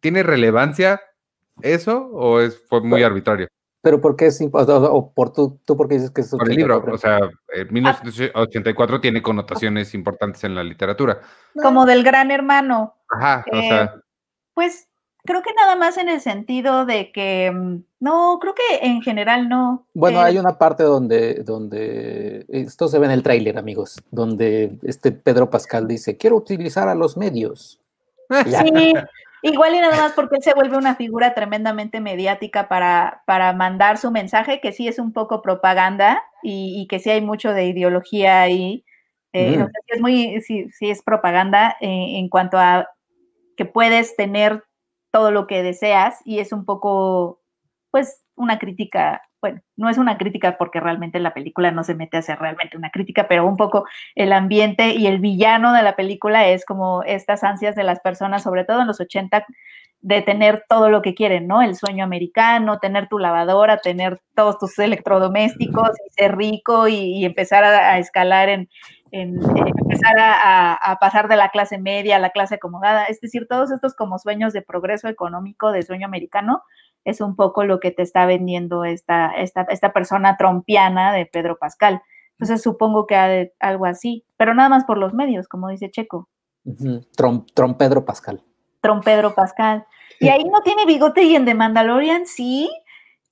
¿Tiene 0.00 0.22
relevancia 0.22 1.00
eso 1.62 2.06
o 2.12 2.40
es, 2.40 2.62
fue 2.68 2.80
muy 2.80 3.02
arbitrario? 3.02 3.48
Pero 3.82 4.00
¿por 4.00 4.14
qué 4.16 4.26
es 4.26 4.40
importante? 4.40 4.88
O 4.90 5.10
por 5.10 5.32
tú, 5.32 5.58
tú 5.64 5.76
por 5.76 5.88
qué 5.88 5.94
dices 5.94 6.10
que 6.10 6.20
es 6.20 6.30
Por 6.30 6.50
el 6.50 6.56
libro, 6.56 6.84
o 6.92 6.98
sea, 6.98 7.18
el 7.48 7.70
1984 7.70 9.00
tiene 9.00 9.22
connotaciones 9.22 9.94
importantes 9.94 10.44
en 10.44 10.54
la 10.54 10.62
literatura. 10.62 11.20
Como 11.62 11.86
del 11.86 12.02
gran 12.04 12.30
hermano. 12.30 12.94
Ajá, 13.08 13.44
o 13.50 13.56
Eh, 13.56 13.68
sea, 13.68 13.94
Pues 14.54 14.88
creo 15.24 15.42
que 15.42 15.54
nada 15.54 15.76
más 15.76 15.96
en 15.96 16.08
el 16.10 16.20
sentido 16.20 16.84
de 16.84 17.10
que, 17.12 17.50
mm, 17.50 17.82
no, 18.00 18.38
creo 18.40 18.54
que 18.54 18.86
en 18.86 19.00
general 19.00 19.48
no. 19.48 19.86
Bueno, 19.94 20.20
Eh, 20.20 20.24
hay 20.24 20.38
una 20.38 20.58
parte 20.58 20.82
donde, 20.82 21.42
donde, 21.42 22.44
esto 22.48 22.88
se 22.88 22.98
ve 22.98 23.06
en 23.06 23.12
el 23.12 23.22
tráiler, 23.22 23.56
amigos, 23.58 24.02
donde 24.10 24.78
este 24.82 25.12
Pedro 25.12 25.48
Pascal 25.48 25.88
dice, 25.88 26.16
quiero 26.18 26.36
utilizar 26.36 26.88
a 26.88 26.94
los 26.94 27.16
medios. 27.16 27.80
Ya. 28.46 28.62
Sí, 28.62 28.94
igual 29.42 29.74
y 29.74 29.80
nada 29.80 29.96
más 29.96 30.12
porque 30.12 30.36
él 30.36 30.42
se 30.42 30.54
vuelve 30.54 30.76
una 30.76 30.94
figura 30.96 31.34
tremendamente 31.34 32.00
mediática 32.00 32.68
para, 32.68 33.22
para 33.26 33.52
mandar 33.52 33.98
su 33.98 34.10
mensaje, 34.10 34.60
que 34.60 34.72
sí 34.72 34.88
es 34.88 34.98
un 34.98 35.12
poco 35.12 35.42
propaganda 35.42 36.22
y, 36.42 36.80
y 36.82 36.86
que 36.88 36.98
sí 36.98 37.10
hay 37.10 37.20
mucho 37.20 37.52
de 37.52 37.66
ideología 37.66 38.42
ahí. 38.42 38.84
Eh, 39.32 39.58
Mm. 39.58 39.62
o 39.62 39.66
sea, 39.66 39.80
es 39.88 40.00
muy, 40.00 40.40
sí, 40.42 40.68
sí 40.72 40.90
es 40.90 41.02
propaganda 41.02 41.76
eh, 41.80 42.18
en 42.18 42.28
cuanto 42.28 42.58
a 42.58 42.88
que 43.56 43.64
puedes 43.64 44.16
tener 44.16 44.64
todo 45.12 45.30
lo 45.30 45.46
que 45.46 45.62
deseas 45.62 46.20
y 46.24 46.40
es 46.40 46.52
un 46.52 46.64
poco, 46.64 47.40
pues, 47.90 48.22
una 48.36 48.58
crítica, 48.58 49.22
bueno, 49.40 49.60
no 49.76 49.88
es 49.88 49.98
una 49.98 50.18
crítica 50.18 50.56
porque 50.58 50.80
realmente 50.80 51.18
la 51.18 51.32
película 51.32 51.70
no 51.70 51.82
se 51.84 51.94
mete 51.94 52.16
a 52.16 52.20
hacer 52.20 52.38
realmente 52.38 52.76
una 52.76 52.90
crítica, 52.90 53.26
pero 53.28 53.46
un 53.46 53.56
poco 53.56 53.86
el 54.14 54.32
ambiente 54.32 54.94
y 54.94 55.06
el 55.06 55.18
villano 55.18 55.72
de 55.72 55.82
la 55.82 55.96
película 55.96 56.48
es 56.48 56.64
como 56.64 57.02
estas 57.04 57.42
ansias 57.42 57.74
de 57.74 57.84
las 57.84 58.00
personas, 58.00 58.42
sobre 58.42 58.64
todo 58.64 58.82
en 58.82 58.86
los 58.86 59.00
80, 59.00 59.46
de 60.02 60.22
tener 60.22 60.64
todo 60.68 60.88
lo 60.90 61.02
que 61.02 61.14
quieren, 61.14 61.46
¿no? 61.46 61.62
El 61.62 61.76
sueño 61.76 62.04
americano, 62.04 62.78
tener 62.78 63.08
tu 63.08 63.18
lavadora, 63.18 63.78
tener 63.78 64.18
todos 64.34 64.58
tus 64.58 64.78
electrodomésticos 64.78 65.90
y 66.06 66.10
ser 66.12 66.36
rico 66.36 66.88
y, 66.88 67.24
empezar 67.24 67.64
a, 67.64 67.98
escalar 67.98 68.48
en, 68.48 68.68
empezar 69.10 70.14
a 70.18 70.98
pasar 71.00 71.28
de 71.28 71.36
la 71.36 71.50
clase 71.50 71.78
media 71.78 72.16
a 72.16 72.20
la 72.20 72.30
clase 72.30 72.54
acomodada. 72.54 73.04
Es 73.04 73.20
decir, 73.20 73.46
todos 73.48 73.70
estos 73.70 73.94
como 73.94 74.18
sueños 74.18 74.52
de 74.54 74.62
progreso 74.62 75.08
económico, 75.08 75.70
de 75.70 75.82
sueño 75.82 76.06
americano, 76.06 76.62
es 77.04 77.20
un 77.20 77.36
poco 77.36 77.64
lo 77.64 77.80
que 77.80 77.90
te 77.90 78.02
está 78.02 78.26
vendiendo 78.26 78.84
esta, 78.84 79.28
esta, 79.36 79.62
esta 79.62 79.92
persona 79.92 80.36
trompiana 80.36 81.12
de 81.12 81.26
Pedro 81.26 81.58
Pascal. 81.58 82.02
Entonces 82.32 82.62
supongo 82.62 83.06
que 83.06 83.52
algo 83.60 83.86
así, 83.86 84.24
pero 84.36 84.54
nada 84.54 84.68
más 84.68 84.84
por 84.84 84.96
los 84.98 85.12
medios, 85.14 85.48
como 85.48 85.68
dice 85.68 85.90
Checo. 85.90 86.28
Ujú, 86.64 87.00
Trom, 87.16 87.46
Trom 87.54 87.76
Pedro 87.76 88.04
Pascal. 88.04 88.40
Tron 88.80 89.00
Pedro 89.00 89.34
Pascal. 89.34 89.86
Y 90.18 90.28
ahí 90.28 90.44
no 90.44 90.62
tiene 90.62 90.86
bigote 90.86 91.22
y 91.22 91.36
en 91.36 91.44
The 91.44 91.54
Mandalorian 91.54 92.26
sí, 92.26 92.70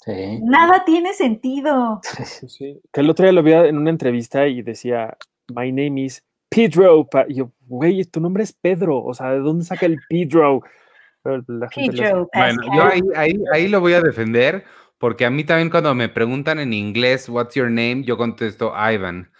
Sí. 0.04 0.40
nada 0.42 0.84
tiene 0.84 1.12
sentido. 1.12 2.00
Sí, 2.48 2.80
que 2.92 3.00
el 3.00 3.10
otro 3.10 3.24
día 3.24 3.32
lo 3.32 3.42
vi 3.42 3.52
en 3.52 3.76
una 3.76 3.90
entrevista 3.90 4.46
y 4.46 4.62
decía, 4.62 5.16
My 5.48 5.70
name 5.72 6.02
is 6.02 6.24
Pedro. 6.48 7.06
Pa-". 7.06 7.26
Y 7.28 7.34
yo, 7.36 7.50
güey, 7.66 8.04
tu 8.04 8.20
nombre 8.20 8.42
es 8.44 8.52
Pedro. 8.52 9.02
O 9.02 9.12
sea, 9.14 9.30
¿de 9.32 9.40
dónde 9.40 9.64
saca 9.64 9.86
el 9.86 9.98
Pedro? 10.08 10.62
Pero 11.22 11.42
la 11.46 11.68
gente 11.70 11.96
lo 11.96 12.02
hace. 12.02 12.12
Pedro 12.12 12.28
bueno, 12.34 12.62
yo 12.74 12.84
ahí, 12.84 13.00
ahí, 13.16 13.40
ahí 13.52 13.68
lo 13.68 13.80
voy 13.80 13.94
a 13.94 14.00
defender 14.00 14.64
porque 14.98 15.24
a 15.24 15.30
mí 15.30 15.44
también 15.44 15.70
cuando 15.70 15.94
me 15.94 16.08
preguntan 16.08 16.58
en 16.58 16.72
inglés, 16.72 17.28
what's 17.28 17.54
your 17.54 17.70
name, 17.70 18.02
yo 18.04 18.16
contesto 18.16 18.74
Ivan. 18.76 19.30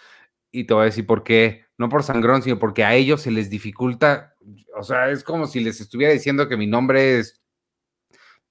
Y 0.53 0.65
te 0.65 0.75
voy 0.75 0.83
a 0.83 0.87
decir 0.87 1.05
por 1.05 1.25
qué, 1.25 1.67
no 1.77 1.89
por 1.89 2.05
sangrón, 2.05 2.43
sino 2.43 2.59
porque 2.59 2.85
a 2.85 2.95
ellos 2.95 3.23
se 3.23 3.31
les 3.31 3.51
dificulta, 3.51 4.35
o 4.77 4.83
sea, 4.83 5.11
es 5.11 5.23
como 5.23 5.47
si 5.47 5.61
les 5.61 5.81
estuviera 5.81 6.13
diciendo 6.13 6.49
que 6.49 6.57
mi 6.57 6.67
nombre 6.67 7.19
es, 7.19 7.43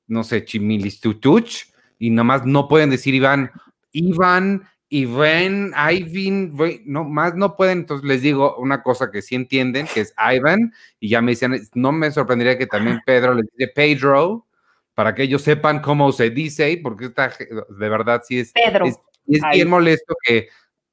no 0.05 0.23
sé, 0.23 0.45
Chimilistutuch, 0.45 1.73
y 1.97 2.09
nomás 2.11 2.45
no 2.45 2.67
pueden 2.67 2.89
decir 2.89 3.15
Iván, 3.15 3.51
Iván, 3.91 4.67
Iván, 4.89 5.73
Ivan, 5.91 6.55
güey, 6.55 6.81
no, 6.85 7.03
más 7.03 7.35
no 7.35 7.57
pueden, 7.57 7.79
entonces 7.79 8.07
les 8.07 8.21
digo 8.21 8.55
una 8.57 8.81
cosa 8.81 9.11
que 9.11 9.21
sí 9.21 9.35
entienden, 9.35 9.85
que 9.93 10.01
es 10.01 10.13
Ivan, 10.17 10.73
y 10.99 11.09
ya 11.09 11.21
me 11.21 11.31
dicen, 11.31 11.59
no 11.73 11.91
me 11.91 12.09
sorprendería 12.11 12.57
que 12.57 12.67
también 12.67 13.01
Pedro 13.05 13.33
les 13.33 13.45
dice 13.51 13.71
Pedro, 13.73 14.47
para 14.93 15.13
que 15.13 15.23
ellos 15.23 15.41
sepan 15.41 15.81
cómo 15.81 16.11
se 16.11 16.29
dice, 16.29 16.79
porque 16.81 17.05
está, 17.05 17.29
de 17.29 17.89
verdad 17.89 18.23
sí 18.25 18.39
es, 18.39 18.53
Pedro. 18.53 18.85
es, 18.85 18.97
es 19.27 19.41
bien 19.51 19.69
molesto 19.69 20.15
que 20.23 20.47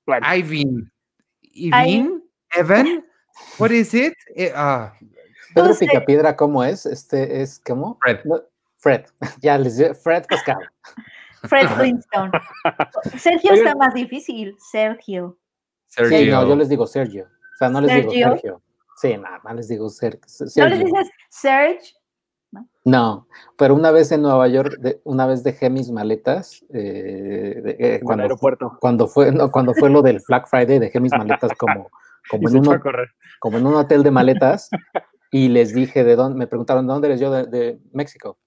Bueno. 0.05 0.27
Ivan, 0.35 0.93
Ivan, 1.41 2.23
Evan, 2.57 3.05
what 3.59 3.71
is 3.71 3.95
it? 3.95 4.15
Eh, 4.35 4.53
ah, 4.55 4.93
Pedro 5.55 5.75
Picapiedra, 5.79 6.37
¿cómo 6.37 6.65
es? 6.65 6.85
Este 6.85 7.43
es, 7.43 7.61
¿cómo? 7.65 7.97
Fred. 8.03 8.21
No, 8.25 8.43
Fred. 8.77 9.07
Ya 9.41 9.57
les 9.57 9.77
digo, 9.77 9.95
Fred 9.95 10.25
Pascal. 10.29 10.69
Fred 11.49 11.67
Flintstone. 11.79 12.31
Sergio 13.19 13.53
está 13.53 13.75
más 13.75 13.95
difícil. 13.95 14.55
Sergio. 14.59 15.39
Sergio. 15.87 16.19
Sí, 16.19 16.31
no, 16.31 16.49
yo 16.49 16.57
les 16.57 16.69
digo 16.69 16.87
Sergio. 16.87 17.25
O 17.25 17.57
sea, 17.57 17.69
no 17.69 17.81
les 17.81 17.95
digo 17.95 18.11
Sergio. 18.11 18.29
Sergio. 18.33 18.63
Sí, 18.97 19.17
nada 19.17 19.41
más 19.45 19.55
les 19.57 19.69
digo 19.69 19.89
Ser- 19.89 20.19
¿No 20.21 20.29
Sergio. 20.29 20.67
les 20.69 20.79
dices 20.85 21.11
Serge? 21.31 21.95
No, 22.85 23.27
pero 23.59 23.75
una 23.75 23.91
vez 23.91 24.13
en 24.13 24.23
Nueva 24.23 24.47
York, 24.47 24.77
de- 24.79 25.01
una 25.05 25.27
vez 25.27 25.43
dejé 25.43 25.71
mis 25.71 25.91
maletas 25.91 26.65
eh, 26.73 27.61
de- 27.65 27.71
eh, 27.73 27.77
En 27.79 27.95
el 27.95 28.01
cuando, 28.03 28.23
aeropuerto. 28.23 28.79
cuando 28.81 29.09
fue 29.09 29.33
no, 29.33 29.51
cuando 29.51 29.75
fue 29.75 29.91
lo 29.91 30.03
del 30.03 30.21
Black 30.29 30.47
Friday, 30.49 30.79
dejé 30.79 31.01
mis 31.01 31.11
maletas 31.13 31.51
como, 31.59 31.91
como, 32.31 32.43
en 32.49 32.53
se 32.53 32.59
un, 32.59 32.65
echó 32.65 32.73
a 32.73 32.77
ho- 32.77 32.81
correr. 32.81 33.09
como 33.41 33.59
en 33.59 33.67
un 33.67 33.75
hotel 33.75 34.03
de 34.05 34.11
maletas 34.13 34.69
y 35.33 35.49
les 35.49 35.75
dije 35.75 36.05
de 36.05 36.15
dónde, 36.15 36.39
me 36.39 36.47
preguntaron 36.47 36.87
de 36.87 36.93
dónde 36.93 37.09
eres 37.09 37.21
yo, 37.21 37.33
de, 37.33 37.47
de 37.47 37.81
México. 37.93 38.39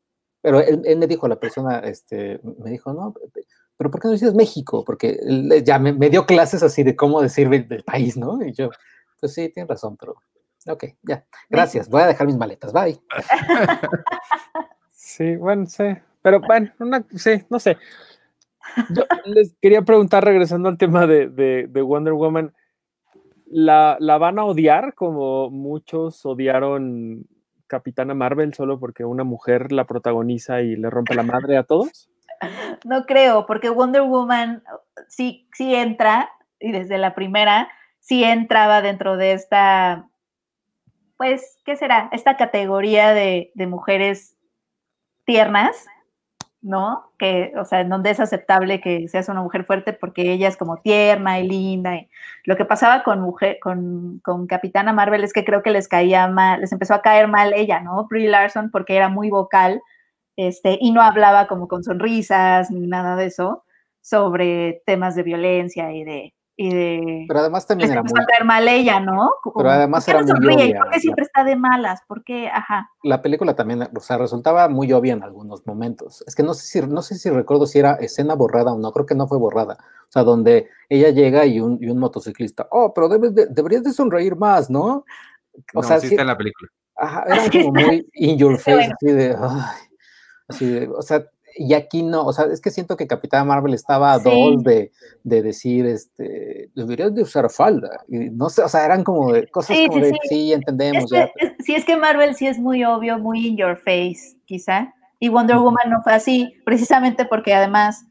Pero 0.47 0.61
él, 0.61 0.97
me 0.97 1.07
dijo, 1.07 1.27
la 1.27 1.37
persona, 1.37 1.79
este, 1.79 2.39
me 2.63 2.69
dijo, 2.69 2.93
no, 2.93 3.13
pero 3.75 3.91
¿por 3.91 3.99
qué 3.99 4.07
no 4.07 4.13
dices 4.13 4.33
México? 4.33 4.85
Porque 4.85 5.19
él 5.21 5.61
ya 5.65 5.77
me, 5.77 5.91
dio 6.09 6.25
clases 6.25 6.63
así 6.63 6.83
de 6.83 6.95
cómo 6.95 7.21
decir 7.21 7.49
del 7.49 7.83
país, 7.83 8.15
¿no? 8.15 8.41
Y 8.41 8.53
yo, 8.53 8.69
pues 9.19 9.33
sí, 9.33 9.49
tienes 9.49 9.67
razón, 9.67 9.97
pero 9.97 10.15
ok, 10.65 10.85
ya, 11.03 11.25
gracias, 11.49 11.89
voy 11.89 12.01
a 12.01 12.07
dejar 12.07 12.27
mis 12.27 12.37
maletas, 12.37 12.71
bye. 12.71 12.97
Sí, 14.93 15.35
bueno, 15.35 15.65
sí. 15.65 15.83
Pero 16.21 16.39
bueno, 16.39 16.71
sí, 17.15 17.43
no 17.49 17.59
sé. 17.59 17.77
Yo 18.91 19.03
les 19.25 19.53
quería 19.61 19.81
preguntar, 19.81 20.23
regresando 20.23 20.69
al 20.69 20.77
tema 20.77 21.07
de, 21.07 21.27
de- 21.27 21.67
de 21.67 21.81
Wonder 21.81 22.13
Woman, 22.13 22.53
¿la, 23.47 23.97
¿la 23.99 24.17
van 24.17 24.39
a 24.39 24.45
odiar 24.45 24.93
como 24.93 25.49
muchos 25.49 26.25
odiaron 26.25 27.27
Capitana 27.67 28.13
Marvel 28.13 28.53
solo 28.53 28.79
porque 28.79 29.05
una 29.05 29.23
mujer 29.23 29.71
la 29.71 29.85
protagoniza 29.85 30.61
y 30.61 30.75
le 30.75 30.89
rompe 30.89 31.15
la 31.15 31.23
madre 31.23 31.57
a 31.57 31.63
todos? 31.63 32.09
No 32.85 33.05
creo, 33.05 33.45
porque 33.45 33.69
Wonder 33.69 34.03
Woman 34.03 34.63
sí, 35.07 35.47
sí 35.53 35.73
entra, 35.73 36.29
y 36.59 36.71
desde 36.71 36.97
la 36.97 37.15
primera, 37.15 37.69
sí 37.99 38.23
entraba 38.23 38.81
dentro 38.81 39.17
de 39.17 39.33
esta, 39.33 40.07
pues, 41.17 41.59
¿qué 41.65 41.75
será? 41.75 42.09
Esta 42.11 42.37
categoría 42.37 43.13
de, 43.13 43.51
de 43.55 43.67
mujeres 43.67 44.37
tiernas, 45.25 45.85
¿no? 46.61 47.11
Que, 47.19 47.53
o 47.57 47.65
sea, 47.65 47.81
en 47.81 47.89
donde 47.89 48.11
es 48.11 48.19
aceptable 48.19 48.81
que 48.81 49.07
seas 49.07 49.29
una 49.29 49.41
mujer 49.41 49.65
fuerte 49.65 49.93
porque 49.93 50.31
ella 50.33 50.47
es 50.47 50.57
como 50.57 50.77
tierna 50.77 51.39
y 51.39 51.47
linda. 51.47 51.95
Y 51.95 52.09
lo 52.45 52.57
que 52.57 52.65
pasaba 52.65 53.03
con 53.03 53.21
mujer, 53.21 53.59
con, 53.61 54.19
con 54.23 54.47
Capitana 54.47 54.93
Marvel 54.93 55.23
es 55.23 55.33
que 55.33 55.45
creo 55.45 55.63
que 55.63 55.71
les 55.71 55.87
caía 55.87 56.27
mal, 56.27 56.61
les 56.61 56.71
empezó 56.71 56.93
a 56.95 57.01
caer 57.01 57.27
mal 57.27 57.53
ella, 57.53 57.79
¿no? 57.81 58.07
Brie 58.07 58.29
Larson, 58.29 58.71
porque 58.71 58.95
era 58.95 59.09
muy 59.09 59.29
vocal 59.29 59.81
este, 60.37 60.77
y 60.79 60.91
no 60.91 61.01
hablaba 61.01 61.47
como 61.47 61.67
con 61.67 61.83
sonrisas 61.83 62.71
ni 62.71 62.87
nada 62.87 63.15
de 63.15 63.25
eso 63.25 63.63
sobre 64.01 64.83
temas 64.85 65.15
de 65.15 65.23
violencia 65.23 65.91
y 65.91 66.03
de... 66.05 66.33
Y 66.59 66.73
de 66.73 67.25
Pero 67.27 67.39
además 67.41 67.67
también 67.67 67.91
era 67.91 67.99
empezó 67.99 68.15
muy, 68.15 68.67
ella, 68.69 68.99
¿no? 68.99 69.29
Como, 69.43 69.69
además 69.69 70.03
¿por 70.05 70.15
qué 70.15 70.19
era 70.23 70.33
no 70.33 70.39
muy 70.41 70.55
obvia, 70.55 70.79
¿Por 70.81 70.89
qué 70.89 70.99
siempre 70.99 71.23
está 71.23 71.43
de 71.43 71.55
malas? 71.55 72.01
¿Por 72.07 72.23
qué? 72.23 72.47
Ajá. 72.47 72.89
la 73.03 73.21
película 73.21 73.55
también, 73.55 73.87
o 73.95 73.99
sea, 73.99 74.17
resultaba 74.17 74.67
muy 74.67 74.91
obvia 74.91 75.13
en 75.13 75.21
algunos 75.21 75.67
momentos. 75.67 76.23
Es 76.25 76.33
que 76.33 76.41
no 76.41 76.55
sé 76.55 76.65
si, 76.65 76.81
no 76.87 77.03
sé 77.03 77.13
si 77.15 77.29
recuerdo 77.29 77.67
si 77.67 77.77
era 77.77 77.93
escena 77.93 78.33
borrada 78.33 78.73
o 78.73 78.79
no, 78.79 78.91
creo 78.91 79.05
que 79.05 79.13
no 79.13 79.27
fue 79.27 79.37
borrada. 79.37 79.77
O 80.09 80.11
sea, 80.11 80.23
donde 80.23 80.67
ella 80.89 81.09
llega 81.11 81.45
y 81.45 81.59
un, 81.59 81.77
y 81.79 81.89
un 81.89 81.99
motociclista, 81.99 82.67
oh, 82.71 82.91
pero 82.91 83.07
debes 83.07 83.35
de- 83.35 83.45
deberías 83.47 83.83
de 83.83 83.93
sonreír 83.93 84.35
más, 84.35 84.67
¿no? 84.69 85.05
O 85.75 85.81
no, 85.81 85.83
sea, 85.83 85.99
sí 85.99 86.07
está 86.07 86.21
en 86.21 86.27
la 86.27 86.37
película. 86.37 86.71
Ajá, 86.95 87.23
eran 87.27 87.51
Sí, 87.51 87.61
como 87.61 87.73
muy 87.81 88.09
in 88.13 88.37
your 88.39 88.57
face, 88.57 88.77
bueno. 88.77 88.93
así 88.99 89.11
de, 89.11 89.35
ay, 89.39 89.87
así 90.47 90.65
de, 90.65 90.87
o 90.87 91.01
sea, 91.03 91.23
y 91.57 91.73
aquí 91.73 92.03
no, 92.03 92.23
o 92.25 92.33
sea, 92.33 92.45
es 92.45 92.61
que 92.61 92.71
siento 92.71 92.95
que 92.97 93.07
Capitana 93.07 93.43
Marvel 93.43 93.73
estaba 93.73 94.13
a 94.13 94.19
Sí. 94.19 94.23
dos 94.29 94.63
de, 94.63 94.91
de 95.23 95.41
decir, 95.41 95.85
este, 95.85 96.69
deberías 96.75 97.13
de 97.15 97.23
usar 97.23 97.49
falda, 97.49 98.03
y 98.07 98.29
no 98.29 98.49
sé, 98.49 98.61
o 98.63 98.69
sea, 98.69 98.85
eran 98.85 99.03
como 99.03 99.31
de 99.33 99.47
cosas 99.47 99.75
Sí, 99.77 99.87
como 99.87 99.99
sí, 99.99 100.11
de, 100.11 100.17
sí. 100.29 100.53
entendemos 100.53 101.05
Es 101.05 101.09
ya, 101.11 101.25
que, 101.27 101.45
es- 101.45 101.53
sí, 101.65 101.75
es 101.75 101.85
que 101.85 101.97
Marvel 101.97 102.35
sí 102.35 102.47
es 102.47 102.59
muy 102.59 102.83
obvio, 102.83 103.17
muy 103.19 103.45
in 103.47 103.57
your 103.57 103.77
face, 103.77 104.37
quizá. 104.45 104.93
Y 105.19 105.29
Wonder 105.29 105.57
Woman 105.57 105.89
no 105.89 106.01
fue 106.03 106.13
así, 106.13 106.53
precisamente 106.65 107.25
porque 107.25 107.53
además 107.53 108.05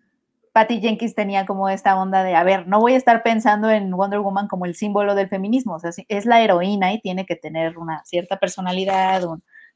Patty 0.53 0.81
Jenkins 0.81 1.15
tenía 1.15 1.47
como 1.47 1.69
esta 1.69 2.01
onda 2.01 2.25
de, 2.25 2.35
a 2.35 2.43
ver, 2.43 2.67
no 2.67 2.81
voy 2.81 2.95
a 2.95 2.97
estar 2.97 3.23
pensando 3.23 3.71
en 3.71 3.91
Wonder 3.93 4.21
Woman 4.21 4.49
como 4.49 4.65
el 4.65 4.75
símbolo 4.75 5.15
del 5.15 5.29
feminismo, 5.29 5.75
o 5.75 5.79
sea, 5.79 5.91
es 6.09 6.27
la 6.27 6.41
heroína 6.43 6.93
y 6.95 7.01
tiene 7.01 7.27
que 7.27 7.37
tener 7.37 7.79
una 7.79 8.03
cierta 8.05 8.39
personalidad, 8.39 9.23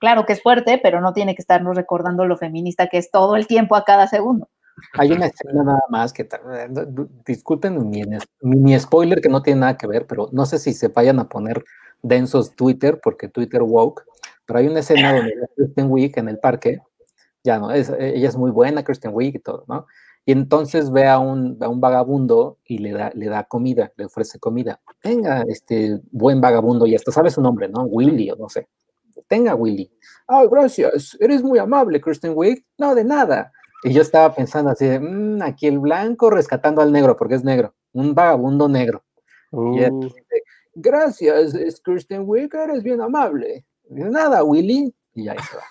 claro 0.01 0.27
que 0.27 0.33
es 0.33 0.43
fuerte, 0.43 0.81
pero 0.83 1.01
no 1.01 1.13
tiene 1.13 1.37
que 1.37 1.43
estarnos 1.43 1.77
recordando 1.77 2.25
lo 2.25 2.37
feminista 2.37 2.89
que 2.89 2.99
es 2.99 3.11
todo 3.11 3.37
el 3.37 3.47
tiempo 3.47 3.77
a 3.77 3.85
cada 3.85 4.09
segundo. 4.09 4.49
Hay 4.95 5.13
una 5.13 5.27
escena 5.27 5.63
nada 5.63 5.83
más 5.91 6.13
que, 6.13 6.23
eh, 6.23 6.69
disculpen 7.27 7.89
mi 7.89 8.03
mini 8.41 8.79
spoiler 8.79 9.21
que 9.21 9.29
no 9.29 9.43
tiene 9.43 9.61
nada 9.61 9.77
que 9.77 9.87
ver, 9.87 10.07
pero 10.07 10.29
no 10.33 10.47
sé 10.47 10.59
si 10.59 10.73
se 10.73 10.89
vayan 10.89 11.19
a 11.19 11.29
poner 11.29 11.63
densos 12.03 12.55
Twitter, 12.57 12.99
porque 13.03 13.29
Twitter 13.29 13.63
woke, 13.63 14.03
pero 14.47 14.59
hay 14.59 14.69
una 14.69 14.81
escena 14.81 15.15
donde 15.15 15.35
Kristen 15.55 15.91
Wiig 15.91 16.19
en 16.19 16.29
el 16.29 16.39
parque, 16.39 16.81
ya 17.45 17.59
no, 17.59 17.71
es, 17.71 17.93
ella 17.99 18.29
es 18.29 18.37
muy 18.37 18.51
buena, 18.51 18.83
Kristen 18.83 19.13
Wiig 19.15 19.37
y 19.37 19.39
todo, 19.39 19.65
¿no? 19.69 19.87
Y 20.27 20.33
entonces 20.33 20.91
ve 20.91 21.09
a 21.09 21.19
un, 21.19 21.57
a 21.61 21.69
un 21.69 21.81
vagabundo 21.81 22.59
y 22.65 22.79
le 22.79 22.93
da, 22.93 23.11
le 23.15 23.27
da 23.27 23.45
comida, 23.45 23.93
le 23.97 24.05
ofrece 24.05 24.39
comida. 24.39 24.81
Venga, 25.03 25.45
este 25.49 26.01
buen 26.13 26.41
vagabundo, 26.41 26.87
y 26.87 26.95
hasta 26.95 27.11
sabe 27.11 27.31
su 27.31 27.41
nombre, 27.41 27.69
¿no? 27.69 27.85
Willy 27.85 28.31
o 28.31 28.37
no 28.37 28.49
sé. 28.49 28.69
Tenga, 29.29 29.55
Willy. 29.55 29.91
Ah, 30.27 30.45
gracias, 30.51 31.17
eres 31.21 31.43
muy 31.43 31.59
amable, 31.59 32.01
Kristen 32.01 32.33
Wiig. 32.35 32.65
No, 32.79 32.95
de 32.95 33.05
nada. 33.05 33.53
Y 33.83 33.93
yo 33.93 34.03
estaba 34.03 34.35
pensando 34.35 34.71
así, 34.71 34.87
mmm, 34.87 35.43
aquí 35.43 35.67
el 35.67 35.79
blanco 35.79 36.31
rescatando 36.31 36.83
al 36.83 36.93
negro, 36.93 37.17
porque 37.17 37.35
es 37.35 37.45
negro, 37.45 37.75
un 37.93 38.15
vagabundo 38.15 38.69
negro. 38.69 39.03
Y 39.53 39.85
uh. 39.85 40.11
gracias, 40.75 41.55
es 41.55 41.81
Kristen 41.81 42.23
Wiig, 42.27 42.55
eres 42.55 42.83
bien 42.83 43.01
amable. 43.01 43.65
nada, 43.89 44.45
Willy. 44.45 44.95
Y 45.15 45.25
ya 45.25 45.35
se 45.35 45.57
va. 45.57 45.63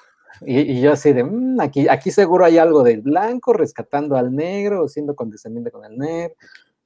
Y, 0.41 0.79
yo 0.81 0.93
así 0.93 1.13
de, 1.13 1.23
mmm, 1.23 1.59
aquí, 1.59 1.87
aquí 1.87 2.11
seguro 2.11 2.45
hay 2.45 2.57
algo 2.57 2.83
del 2.83 3.01
blanco 3.01 3.53
rescatando 3.53 4.15
al 4.15 4.33
negro, 4.33 4.87
siendo 4.87 5.15
condescendiente 5.15 5.71
con 5.71 5.85
el 5.85 5.97
negro. 5.97 6.35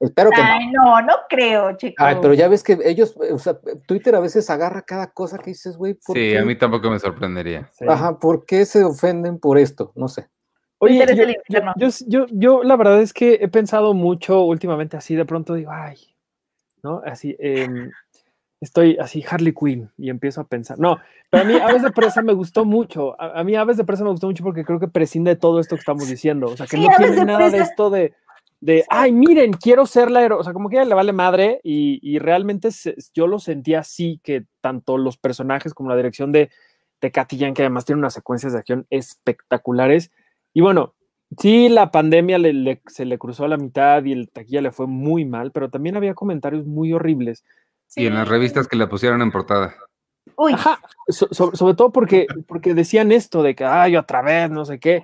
Espero 0.00 0.30
que 0.30 0.40
Ay, 0.40 0.66
no. 0.68 1.00
no, 1.02 1.14
creo, 1.28 1.76
chicos. 1.76 2.04
Ay, 2.04 2.16
pero 2.20 2.34
ya 2.34 2.48
ves 2.48 2.62
que 2.62 2.78
ellos, 2.84 3.14
o 3.16 3.38
sea, 3.38 3.58
Twitter 3.86 4.14
a 4.14 4.20
veces 4.20 4.50
agarra 4.50 4.82
cada 4.82 5.12
cosa 5.12 5.38
que 5.38 5.50
dices, 5.50 5.76
güey. 5.76 5.96
Sí, 6.12 6.36
a 6.36 6.44
mí 6.44 6.56
tampoco 6.56 6.90
me 6.90 6.98
sorprendería. 6.98 7.70
Ajá, 7.86 8.18
¿por 8.18 8.44
qué 8.44 8.66
se 8.66 8.84
ofenden 8.84 9.38
por 9.38 9.56
esto? 9.56 9.92
No 9.94 10.08
sé. 10.08 10.28
Oye, 10.78 11.06
yo, 11.48 11.88
yo, 12.06 12.26
yo, 12.30 12.62
la 12.62 12.76
verdad 12.76 13.00
es 13.00 13.12
que 13.12 13.34
he 13.40 13.48
pensado 13.48 13.94
mucho 13.94 14.42
últimamente 14.42 14.96
así, 14.96 15.14
de 15.14 15.24
pronto 15.24 15.54
digo, 15.54 15.70
ay, 15.72 15.96
¿no? 16.82 17.00
Así, 17.06 17.34
em, 17.38 17.90
estoy 18.60 18.98
así, 18.98 19.24
Harley 19.28 19.54
Quinn, 19.54 19.90
y 19.96 20.10
empiezo 20.10 20.42
a 20.42 20.44
pensar, 20.46 20.78
no, 20.78 20.98
pero 21.30 21.44
a 21.44 21.46
mí 21.46 21.54
Aves 21.54 21.82
de 21.82 21.90
Presa 21.90 22.20
me 22.22 22.34
gustó 22.34 22.64
mucho, 22.64 23.18
a, 23.20 23.42
mí 23.44 23.54
Aves 23.54 23.78
de 23.78 23.84
Presa 23.84 24.04
me 24.04 24.10
gustó 24.10 24.26
mucho 24.26 24.44
porque 24.44 24.64
creo 24.64 24.78
que 24.78 24.88
prescinde 24.88 25.30
de 25.30 25.36
todo 25.36 25.58
esto 25.58 25.76
que 25.76 25.80
estamos 25.80 26.06
diciendo, 26.06 26.48
o 26.48 26.56
sea, 26.56 26.66
que 26.66 26.76
no 26.76 26.88
tiene 26.98 27.24
nada 27.24 27.48
de 27.48 27.58
esto 27.58 27.88
de, 27.88 28.12
de, 28.64 28.82
ay, 28.88 29.12
miren, 29.12 29.52
quiero 29.52 29.84
ser 29.84 30.10
la 30.10 30.24
héroe, 30.24 30.40
o 30.40 30.42
sea, 30.42 30.54
como 30.54 30.70
que 30.70 30.78
a 30.78 30.80
ella 30.80 30.88
le 30.88 30.94
vale 30.94 31.12
madre, 31.12 31.60
y, 31.62 31.98
y 32.02 32.18
realmente 32.18 32.70
yo 33.12 33.26
lo 33.26 33.38
sentía 33.38 33.80
así, 33.80 34.20
que 34.24 34.46
tanto 34.62 34.96
los 34.96 35.18
personajes 35.18 35.74
como 35.74 35.90
la 35.90 35.96
dirección 35.96 36.32
de, 36.32 36.48
de 36.98 37.10
Katy 37.12 37.52
que 37.52 37.60
además 37.60 37.84
tiene 37.84 37.98
unas 37.98 38.14
secuencias 38.14 38.54
de 38.54 38.60
acción 38.60 38.86
espectaculares, 38.88 40.10
y 40.54 40.62
bueno, 40.62 40.94
sí, 41.38 41.68
la 41.68 41.90
pandemia 41.90 42.38
se 42.86 43.04
le 43.04 43.18
cruzó 43.18 43.44
a 43.44 43.48
la 43.48 43.58
mitad 43.58 44.02
y 44.02 44.12
el 44.12 44.30
taquilla 44.30 44.62
le 44.62 44.70
fue 44.70 44.86
muy 44.86 45.26
mal, 45.26 45.52
pero 45.52 45.68
también 45.68 45.98
había 45.98 46.14
comentarios 46.14 46.64
muy 46.64 46.94
horribles. 46.94 47.44
Y 47.96 48.06
en 48.06 48.14
las 48.14 48.26
revistas 48.26 48.66
que 48.66 48.76
le 48.76 48.86
pusieron 48.86 49.20
en 49.20 49.30
portada. 49.30 49.74
Uy. 50.38 50.54
sobre 51.10 51.74
todo 51.74 51.92
porque, 51.92 52.26
porque 52.48 52.72
decían 52.72 53.12
esto 53.12 53.42
de 53.42 53.54
que, 53.54 53.66
ay, 53.66 53.98
otra 53.98 54.22
vez, 54.22 54.50
no 54.50 54.64
sé 54.64 54.80
qué. 54.80 55.02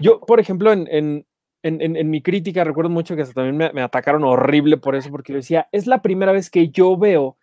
Yo, 0.00 0.18
por 0.20 0.40
ejemplo, 0.40 0.72
en, 0.72 0.88
en, 0.90 1.26
en, 1.62 2.10
mi 2.10 2.22
crítica 2.22 2.64
recuerdo 2.64 2.90
mucho 2.90 3.16
que 3.16 3.24
también 3.24 3.72
me, 3.72 3.82
atacaron 3.82 4.24
horrible 4.24 4.76
por 4.76 4.96
eso, 4.96 5.10
porque 5.10 5.32
yo 5.32 5.36
decía, 5.36 5.68
es 5.72 5.86
la 5.86 6.02
primera 6.02 6.32
vez 6.32 6.50
que 6.50 6.70
yo 6.70 6.96
veo 6.96 7.36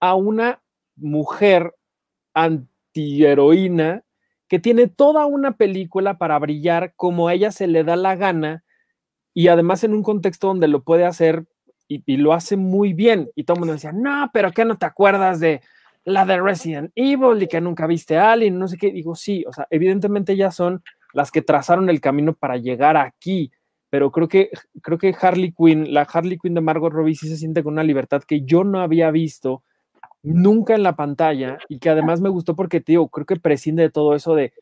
a 0.00 0.14
una 0.14 0.62
mujer 0.96 1.74
antiheroína 2.34 4.02
que 4.48 4.58
tiene 4.58 4.86
toda 4.86 5.26
una 5.26 5.56
película 5.56 6.18
para 6.18 6.38
brillar 6.38 6.94
como 6.96 7.28
a 7.28 7.34
ella 7.34 7.50
se 7.50 7.66
le 7.66 7.84
da 7.84 7.96
la 7.96 8.16
gana 8.16 8.64
y 9.34 9.48
además 9.48 9.84
en 9.84 9.92
un 9.92 10.02
contexto 10.02 10.46
donde 10.46 10.68
lo 10.68 10.82
puede 10.82 11.04
hacer 11.04 11.44
y, 11.88 12.16
lo 12.16 12.32
hace 12.32 12.56
muy 12.56 12.92
bien. 12.94 13.28
Y 13.34 13.44
todo 13.44 13.56
el 13.56 13.60
mundo 13.60 13.74
decía, 13.74 13.92
no, 13.92 14.30
pero 14.32 14.50
¿qué 14.52 14.64
no 14.64 14.76
te 14.76 14.86
acuerdas 14.86 15.40
de 15.40 15.60
la 16.04 16.24
de 16.24 16.40
Resident 16.40 16.90
Evil 16.94 17.42
y 17.42 17.46
que 17.46 17.60
nunca 17.60 17.86
viste 17.86 18.16
a 18.16 18.32
Alien? 18.32 18.58
No 18.58 18.66
sé 18.66 18.76
qué. 18.76 18.90
Digo, 18.90 19.14
sí, 19.14 19.44
o 19.46 19.52
sea, 19.52 19.66
evidentemente 19.70 20.32
ellas 20.32 20.54
son 20.54 20.82
las 21.12 21.30
que 21.30 21.42
trazaron 21.42 21.88
el 21.90 22.00
camino 22.00 22.34
para 22.34 22.56
llegar 22.56 22.96
aquí. 22.96 23.52
Pero 23.90 24.10
creo 24.10 24.28
que, 24.28 24.50
creo 24.82 24.98
que 24.98 25.14
Harley 25.20 25.52
Quinn, 25.52 25.94
la 25.94 26.02
Harley 26.02 26.38
Quinn 26.38 26.54
de 26.54 26.60
Margot 26.60 26.92
Robbie 26.92 27.14
sí 27.14 27.28
se 27.28 27.36
siente 27.36 27.62
con 27.62 27.74
una 27.74 27.84
libertad 27.84 28.22
que 28.22 28.42
yo 28.42 28.64
no 28.64 28.80
había 28.80 29.10
visto 29.10 29.62
nunca 30.22 30.74
en 30.74 30.82
la 30.82 30.96
pantalla 30.96 31.58
y 31.68 31.78
que 31.78 31.90
además 31.90 32.20
me 32.20 32.28
gustó 32.28 32.56
porque, 32.56 32.80
tío, 32.80 33.06
creo 33.08 33.26
que 33.26 33.36
prescinde 33.36 33.84
de 33.84 33.90
todo 33.90 34.14
eso 34.14 34.34
de, 34.34 34.52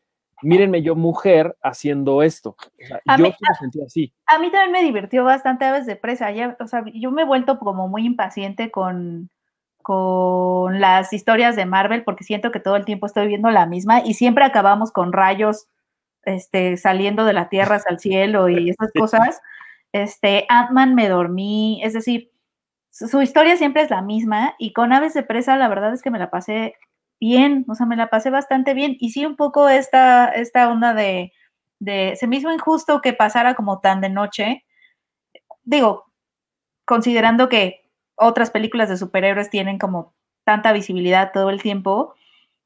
mírenme 0.41 0.81
yo 0.81 0.95
mujer 0.95 1.57
haciendo 1.61 2.21
esto. 2.21 2.55
yo 2.79 3.17
mí, 3.17 3.33
lo 3.39 3.55
sentí 3.59 3.81
así. 3.81 4.13
A 4.27 4.39
mí 4.39 4.51
también 4.51 4.71
me 4.71 4.83
divirtió 4.83 5.23
bastante 5.23 5.65
a 5.65 5.71
veces 5.71 5.87
de 5.87 5.95
presa. 5.95 6.31
Ya, 6.31 6.55
o 6.59 6.67
sea, 6.67 6.83
yo 6.93 7.11
me 7.11 7.23
he 7.23 7.25
vuelto 7.25 7.57
como 7.57 7.87
muy 7.87 8.05
impaciente 8.05 8.71
con, 8.71 9.29
con 9.81 10.79
las 10.79 11.13
historias 11.13 11.55
de 11.55 11.65
Marvel 11.65 12.03
porque 12.03 12.23
siento 12.23 12.51
que 12.51 12.59
todo 12.59 12.75
el 12.75 12.85
tiempo 12.85 13.05
estoy 13.05 13.27
viendo 13.27 13.49
la 13.49 13.65
misma 13.65 14.01
y 14.05 14.13
siempre 14.13 14.43
acabamos 14.43 14.91
con 14.91 15.13
rayos 15.13 15.67
este, 16.25 16.77
saliendo 16.77 17.25
de 17.25 17.33
la 17.33 17.49
tierra 17.49 17.77
hacia 17.77 17.91
el 17.91 17.99
cielo 17.99 18.49
y 18.49 18.69
esas 18.69 18.91
cosas. 18.97 19.41
Este, 19.91 20.45
Ant-Man 20.49 20.95
me 20.95 21.07
dormí, 21.07 21.81
es 21.83 21.93
decir, 21.93 22.31
su, 22.91 23.21
historia 23.21 23.57
siempre 23.57 23.81
es 23.81 23.89
la 23.89 24.01
misma 24.01 24.55
y 24.57 24.73
con 24.73 24.93
Aves 24.93 25.13
de 25.13 25.23
Presa 25.23 25.57
la 25.57 25.67
verdad 25.67 25.93
es 25.93 26.01
que 26.01 26.11
me 26.11 26.19
la 26.19 26.29
pasé 26.29 26.75
bien, 27.19 27.65
o 27.67 27.75
sea, 27.75 27.85
me 27.85 27.95
la 27.95 28.09
pasé 28.09 28.29
bastante 28.29 28.73
bien 28.73 28.95
y 28.99 29.11
sí 29.11 29.25
un 29.25 29.35
poco 29.35 29.67
esta, 29.69 30.27
esta 30.29 30.69
onda 30.69 30.93
de, 30.93 31.33
de, 31.79 32.15
se 32.17 32.27
me 32.27 32.37
hizo 32.37 32.51
injusto 32.51 33.01
que 33.01 33.13
pasara 33.13 33.55
como 33.55 33.79
tan 33.79 34.01
de 34.01 34.09
noche, 34.09 34.65
digo, 35.63 36.05
considerando 36.85 37.49
que 37.49 37.89
otras 38.15 38.51
películas 38.51 38.89
de 38.89 38.97
superhéroes 38.97 39.49
tienen 39.49 39.77
como 39.77 40.13
tanta 40.45 40.71
visibilidad 40.71 41.31
todo 41.33 41.49
el 41.49 41.61
tiempo, 41.61 42.15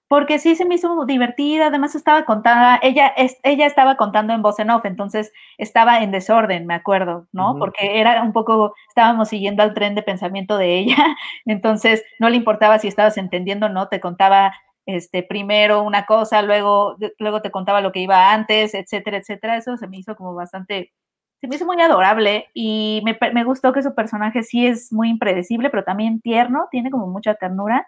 porque 0.10 0.40
sí 0.40 0.56
se 0.56 0.66
me 0.66 0.76
hizo 0.76 1.06
divertida, 1.06 1.68
además 1.68 1.94
estaba 1.94 2.26
contada, 2.26 2.80
ella, 2.82 3.10
es, 3.10 3.38
ella 3.44 3.68
estaba 3.68 3.96
contando 3.96 4.34
en 4.34 4.42
voz 4.42 4.58
en 4.58 4.72
off, 4.72 4.84
entonces 4.86 5.32
estaba 5.60 6.02
en 6.02 6.10
desorden, 6.12 6.66
me 6.66 6.74
acuerdo, 6.74 7.28
¿no? 7.32 7.58
Porque 7.60 8.00
era 8.00 8.24
un 8.24 8.34
poco, 8.34 8.74
estábamos 8.88 9.30
siguiendo 9.30 9.62
al 9.62 9.76
tren 9.76 9.94
de 9.94 10.02
pensamiento 10.02 10.58
de 10.58 10.80
ella, 10.80 10.98
entonces 11.46 12.04
no 12.18 12.28
le 12.30 12.38
importaba 12.38 12.80
si 12.80 12.88
estabas 12.88 13.18
entendiendo 13.18 13.68
o 13.68 13.70
no, 13.70 13.88
te 13.88 14.00
contaba 14.00 14.52
este, 14.88 15.22
primero 15.22 15.84
una 15.84 16.08
cosa, 16.08 16.42
luego, 16.42 16.98
luego 17.20 17.44
te 17.44 17.52
contaba 17.52 17.80
lo 17.80 17.92
que 17.92 18.00
iba 18.00 18.34
antes, 18.34 18.74
etcétera, 18.74 19.18
etcétera, 19.18 19.58
eso 19.58 19.78
se 19.78 19.88
me 19.88 19.98
hizo 19.98 20.16
como 20.16 20.34
bastante, 20.34 20.92
se 21.40 21.48
me 21.48 21.56
hizo 21.56 21.68
muy 21.68 21.80
adorable 21.82 22.48
y 22.56 23.04
me, 23.06 23.16
me 23.32 23.44
gustó 23.44 23.74
que 23.74 23.84
su 23.84 23.94
personaje 23.94 24.42
sí 24.42 24.66
es 24.66 24.92
muy 24.92 25.10
impredecible, 25.10 25.70
pero 25.70 25.84
también 25.84 26.20
tierno, 26.20 26.68
tiene 26.72 26.90
como 26.90 27.06
mucha 27.06 27.36
ternura 27.36 27.86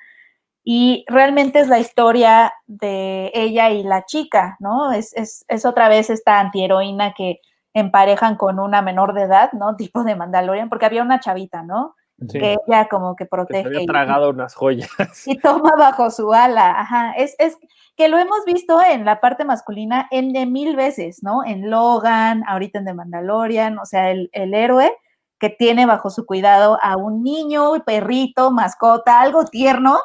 y 0.63 1.05
realmente 1.07 1.59
es 1.59 1.67
la 1.67 1.79
historia 1.79 2.53
de 2.67 3.31
ella 3.33 3.71
y 3.71 3.83
la 3.83 4.05
chica, 4.05 4.57
¿no? 4.59 4.91
Es, 4.91 5.15
es, 5.15 5.43
es 5.47 5.65
otra 5.65 5.89
vez 5.89 6.09
esta 6.09 6.39
antiheroína 6.39 7.13
que 7.13 7.39
emparejan 7.73 8.35
con 8.35 8.59
una 8.59 8.81
menor 8.81 9.13
de 9.13 9.23
edad, 9.23 9.51
¿no? 9.53 9.75
Tipo 9.77 10.03
de 10.03 10.15
Mandalorian, 10.15 10.69
porque 10.69 10.85
había 10.85 11.01
una 11.01 11.19
chavita, 11.19 11.63
¿no? 11.63 11.95
Que 12.31 12.55
ella 12.67 12.87
como 12.87 13.15
que 13.15 13.25
protege. 13.25 13.65
había 13.65 13.85
tragado 13.87 14.29
unas 14.29 14.53
joyas. 14.53 14.89
Y 15.25 15.39
toma 15.39 15.71
bajo 15.75 16.11
su 16.11 16.31
ala, 16.31 16.79
ajá. 16.79 17.13
Es, 17.13 17.35
es 17.39 17.57
que 17.97 18.09
lo 18.09 18.19
hemos 18.19 18.45
visto 18.45 18.79
en 18.79 19.05
la 19.05 19.19
parte 19.19 19.43
masculina 19.43 20.07
en 20.11 20.31
de 20.31 20.45
mil 20.45 20.75
veces, 20.75 21.23
¿no? 21.23 21.43
En 21.43 21.71
Logan, 21.71 22.43
ahorita 22.47 22.77
en 22.77 22.85
The 22.85 22.93
Mandalorian, 22.93 23.79
o 23.79 23.85
sea, 23.85 24.11
el, 24.11 24.29
el 24.33 24.53
héroe 24.53 24.95
que 25.39 25.49
tiene 25.49 25.87
bajo 25.87 26.11
su 26.11 26.27
cuidado 26.27 26.77
a 26.83 26.95
un 26.95 27.23
niño, 27.23 27.71
perrito, 27.83 28.51
mascota, 28.51 29.19
algo 29.19 29.45
tierno, 29.45 29.97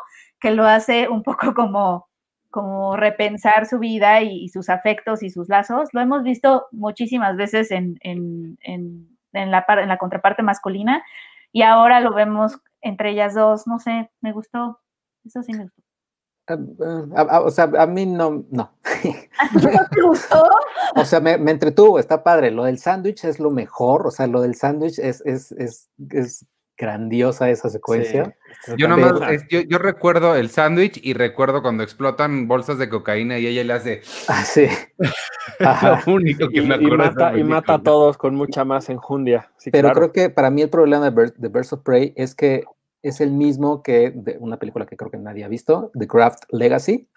que 0.47 0.53
lo 0.53 0.65
hace 0.65 1.09
un 1.09 1.25
poco 1.25 1.55
como, 1.55 2.09
como 2.51 2.97
repensar 2.97 3.67
su 3.67 3.81
vida 3.81 4.23
y, 4.23 4.49
sus 4.49 4.69
afectos 4.69 5.25
y 5.25 5.31
sus 5.31 5.49
lazos. 5.49 5.89
Lo 5.93 6.01
hemos 6.01 6.23
visto 6.23 6.67
muchísimas 6.71 7.37
veces 7.37 7.73
en, 7.73 7.99
en, 8.01 8.57
en, 8.63 9.19
en, 9.33 9.51
la, 9.51 9.67
en 9.69 9.89
la 9.89 9.99
contraparte 9.99 10.45
masculina 10.45 11.03
y 11.51 11.63
ahora 11.63 11.99
lo 11.99 12.15
vemos 12.15 12.61
entre 12.81 13.11
ellas 13.11 13.35
dos. 13.35 13.67
No 13.67 13.81
sé, 13.81 14.09
me 14.21 14.31
gustó. 14.31 14.79
Eso 15.25 15.43
sí 15.43 15.53
me 15.53 15.65
gustó. 15.65 15.83
o 17.45 17.51
sea, 17.51 17.69
a 17.77 17.87
mí 17.89 18.07
no, 18.07 18.45
no. 18.49 18.71
¿No 19.53 19.89
te 19.91 20.01
gustó? 20.01 20.45
o 20.95 21.05
sea, 21.05 21.19
me, 21.19 21.39
me, 21.39 21.51
entretuvo, 21.51 21.99
está 21.99 22.23
padre. 22.23 22.53
Lo 22.53 22.67
del 22.67 22.79
sándwich 22.79 23.25
es 23.25 23.41
lo 23.41 23.51
mejor, 23.51 24.07
o 24.07 24.13
sea, 24.13 24.29
lo 24.29 24.43
del 24.43 24.55
sándwich 24.55 25.01
es, 25.01 25.25
es, 25.27 25.51
es, 25.51 25.91
es 26.11 26.47
grandiosa 26.77 27.51
esa 27.51 27.69
secuencia. 27.71 28.37
Sí, 28.65 28.73
Yo, 28.79 28.89
nomás, 28.89 29.13
es- 29.31 29.45
yo, 29.49 29.61
yo 29.61 29.79
recuerdo 29.79 30.35
el 30.37 30.51
sándwich 30.51 30.99
y 31.03 31.13
recuerdo 31.15 31.63
cuando 31.63 31.83
explotan 31.83 32.49
bolsas 32.49 32.79
de 32.79 32.89
cocaína 32.89 33.39
y 33.39 33.47
ella 33.47 33.65
le 33.65 33.73
hace 33.73 34.03
Ah, 34.29 34.43
sí. 34.45 34.67
Lo 36.07 36.13
único 36.15 36.49
que 36.49 36.59
y, 36.59 36.67
me 36.67 36.77
y 36.77 36.85
acuerdo. 36.87 37.05
esa 37.05 37.13
mata, 37.13 37.39
y 37.39 37.45
mata 37.45 37.75
a 37.75 37.83
todos 37.83 38.19
con 38.19 38.35
mucha 38.35 38.65
más 38.65 38.89
enjundia. 38.89 39.51
Sí, 39.59 39.71
Pero 39.71 39.89
claro. 39.89 40.01
creo 40.01 40.13
que 40.13 40.31
para 40.31 40.51
mí 40.51 40.63
el 40.63 40.71
problema 40.71 41.11
de, 41.11 41.33
de 41.37 41.49
Birds 41.49 41.73
of 41.73 41.83
Prey 41.83 42.13
es 42.17 42.35
que 42.35 42.65
es 43.03 43.21
el 43.21 43.31
mismo 43.31 43.83
que 43.83 44.11
de 44.15 44.37
una 44.41 44.59
película 44.59 44.87
que 44.87 44.97
creo 44.97 45.11
que 45.11 45.19
nadie 45.19 45.45
ha 45.45 45.49
visto, 45.49 45.91
The 45.99 46.07
Craft 46.09 46.45
Legacy. 46.51 47.09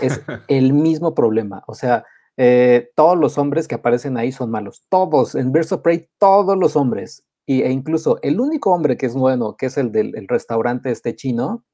Es 0.00 0.20
el 0.48 0.72
mismo 0.72 1.14
problema. 1.14 1.64
O 1.66 1.74
sea, 1.74 2.04
eh, 2.36 2.90
todos 2.94 3.18
los 3.18 3.38
hombres 3.38 3.66
que 3.66 3.74
aparecen 3.76 4.16
ahí 4.18 4.32
son 4.32 4.50
malos. 4.50 4.82
Todos. 4.88 5.34
En 5.34 5.50
Birds 5.52 5.72
of 5.72 5.80
Prey, 5.80 6.08
todos 6.18 6.56
los 6.58 6.76
hombres. 6.76 7.24
Y, 7.50 7.62
e 7.62 7.70
incluso 7.72 8.18
el 8.22 8.38
único 8.38 8.70
hombre 8.72 8.96
que 8.96 9.06
es 9.06 9.14
bueno, 9.14 9.56
que 9.56 9.66
es 9.66 9.76
el 9.76 9.90
del 9.90 10.14
el 10.16 10.28
restaurante 10.28 10.90
este 10.92 11.16
chino, 11.16 11.64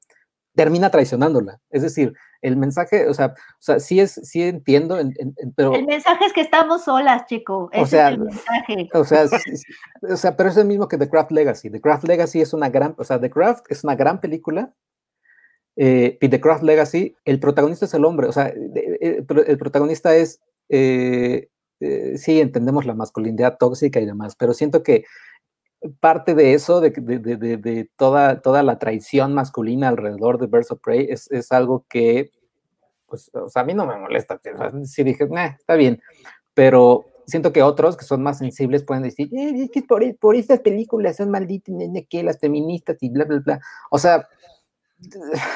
termina 0.55 0.89
traicionándola. 0.89 1.59
Es 1.69 1.83
decir, 1.83 2.13
el 2.41 2.57
mensaje, 2.57 3.07
o 3.07 3.13
sea, 3.13 3.27
o 3.35 3.61
sea 3.61 3.79
sí, 3.79 3.99
es, 3.99 4.19
sí 4.23 4.41
entiendo, 4.41 4.97
en- 4.99 5.13
en- 5.19 5.35
en- 5.37 5.53
pero... 5.53 5.75
El 5.75 5.85
mensaje 5.85 6.25
es 6.25 6.33
que 6.33 6.41
estamos 6.41 6.83
solas, 6.83 7.27
chico. 7.27 7.69
Ese 7.71 7.91
sea, 7.91 8.07
es 8.09 8.13
el 8.15 8.19
mensaje. 8.23 8.89
O 8.93 9.03
sea, 9.03 9.27
sí, 9.27 9.37
sí, 9.57 9.71
o 10.09 10.17
sea, 10.17 10.35
pero 10.35 10.49
es 10.49 10.57
el 10.57 10.65
mismo 10.65 10.87
que 10.87 10.97
The 10.97 11.09
Craft 11.09 11.31
Legacy. 11.31 11.69
The 11.69 11.79
Craft 11.81 12.05
Legacy 12.07 12.41
es 12.41 12.53
una 12.53 12.69
gran, 12.69 12.95
o 12.97 13.03
sea, 13.03 13.19
The 13.21 13.29
Craft 13.29 13.65
es 13.69 13.83
una 13.83 13.95
gran 13.95 14.19
película. 14.19 14.73
eh, 15.75 16.17
y 16.19 16.27
The 16.29 16.41
Craft 16.41 16.63
Legacy, 16.63 17.15
el 17.23 17.39
protagonista 17.39 17.85
es 17.85 17.93
el 17.93 18.03
hombre, 18.03 18.27
o 18.27 18.31
sea, 18.31 18.47
eh, 18.47 19.23
el 19.47 19.57
protagonista 19.59 20.15
es, 20.15 20.39
eh, 20.69 21.49
eh, 21.81 22.17
sí, 22.17 22.41
entendemos 22.41 22.87
la 22.87 22.95
masculinidad 22.95 23.57
tóxica 23.59 23.99
y 23.99 24.05
demás, 24.07 24.35
pero 24.35 24.53
siento 24.55 24.81
que 24.81 25.03
parte 25.99 26.35
de 26.35 26.53
eso, 26.53 26.81
de, 26.81 26.91
de- 26.91 27.19
de- 27.19 27.57
de- 27.57 27.89
toda, 27.97 28.41
toda 28.41 28.63
la 28.63 28.79
traición 28.79 29.33
masculina 29.33 29.87
alrededor 29.89 30.39
de 30.39 30.47
Birds 30.47 30.71
of 30.71 30.79
Prey, 30.81 31.07
es, 31.09 31.31
es 31.31 31.51
algo 31.51 31.85
que, 31.89 32.29
pues, 33.07 33.29
o 33.33 33.49
sea, 33.49 33.61
a 33.63 33.65
mí 33.65 33.73
no 33.73 33.85
me 33.85 33.97
molesta. 33.97 34.39
sí 34.85 35.03
dije, 35.03 35.27
"Nah, 35.27 35.55
está 35.59 35.75
bien, 35.75 36.01
pero 36.53 37.05
siento 37.25 37.51
que 37.53 37.61
otros 37.63 37.97
que 37.97 38.05
son 38.05 38.23
más 38.23 38.37
sensibles 38.39 38.83
pueden 38.83 39.03
decir, 39.03 39.29
"Eh, 39.33 39.63
es 39.63 39.71
que 39.71 39.81
por, 39.83 40.03
e- 40.03 40.13
por 40.13 40.35
estas 40.35 40.59
películas 40.61 41.17
son 41.17 41.29
malditas, 41.31 41.75
que 42.09 42.23
las 42.23 42.39
feministas 42.39 42.97
y 43.01 43.09
bla, 43.09 43.25
bla, 43.25 43.39
bla. 43.39 43.61
O 43.91 43.97
sea, 43.99 44.27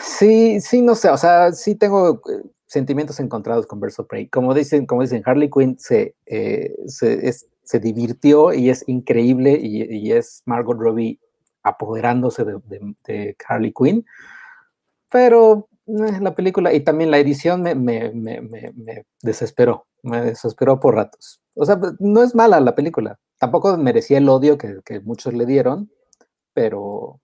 sí, 0.04 0.60
sí, 0.62 0.82
no 0.82 0.96
sé, 0.96 1.10
o 1.10 1.18
sea, 1.18 1.52
sí 1.54 1.76
tengo 1.76 2.22
eh, 2.30 2.44
sentimientos 2.68 3.20
encontrados 3.20 3.66
con 3.68 3.80
of 4.00 4.08
Prey. 4.08 4.28
Como 4.28 4.54
dicen, 4.54 4.86
como 4.86 5.02
dicen, 5.02 5.24
Harley 5.26 5.50
Quinn 5.50 5.78
se, 5.80 6.16
eh, 6.26 6.76
se, 6.88 7.28
es- 7.28 7.48
se 7.64 7.80
divirtió 7.80 8.54
y 8.54 8.70
es 8.70 8.84
increíble 8.88 9.58
y, 9.62 10.12
es 10.12 10.42
Margot 10.46 10.78
Robbie 10.78 11.20
apoderándose 11.64 12.44
de, 12.44 12.60
de- 12.66 12.96
de 13.06 13.36
Harley 13.48 13.72
Quinn, 13.74 14.06
pero 15.10 15.68
eh, 15.88 16.20
la 16.22 16.34
película 16.36 16.74
y 16.74 16.80
también 16.82 17.12
la 17.12 17.18
edición 17.20 17.62
me, 17.62 17.76
me- 17.76 18.12
me- 18.12 18.42
me- 18.42 19.06
desesperó, 19.22 19.86
me 20.04 20.22
desesperó 20.22 20.80
por 20.80 20.96
ratos. 20.96 21.42
O 21.56 21.66
sea, 21.66 21.80
no 22.00 22.24
es 22.24 22.34
mala 22.34 22.60
la 22.60 22.76
película, 22.76 23.20
tampoco 23.38 23.78
merecía 23.78 24.18
el 24.18 24.30
odio 24.30 24.58
que, 24.58 24.80
que 24.86 25.00
muchos 25.02 25.34
le 25.34 25.46
dieron, 25.46 25.92
pero, 26.54 27.20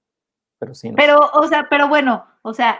pero 0.60 0.74
sí. 0.76 0.90
no. 0.90 0.96
Pero, 0.98 1.20
o 1.34 1.48
sea, 1.48 1.68
pero 1.70 1.88
bueno, 1.88 2.26
o 2.42 2.54
sea, 2.54 2.78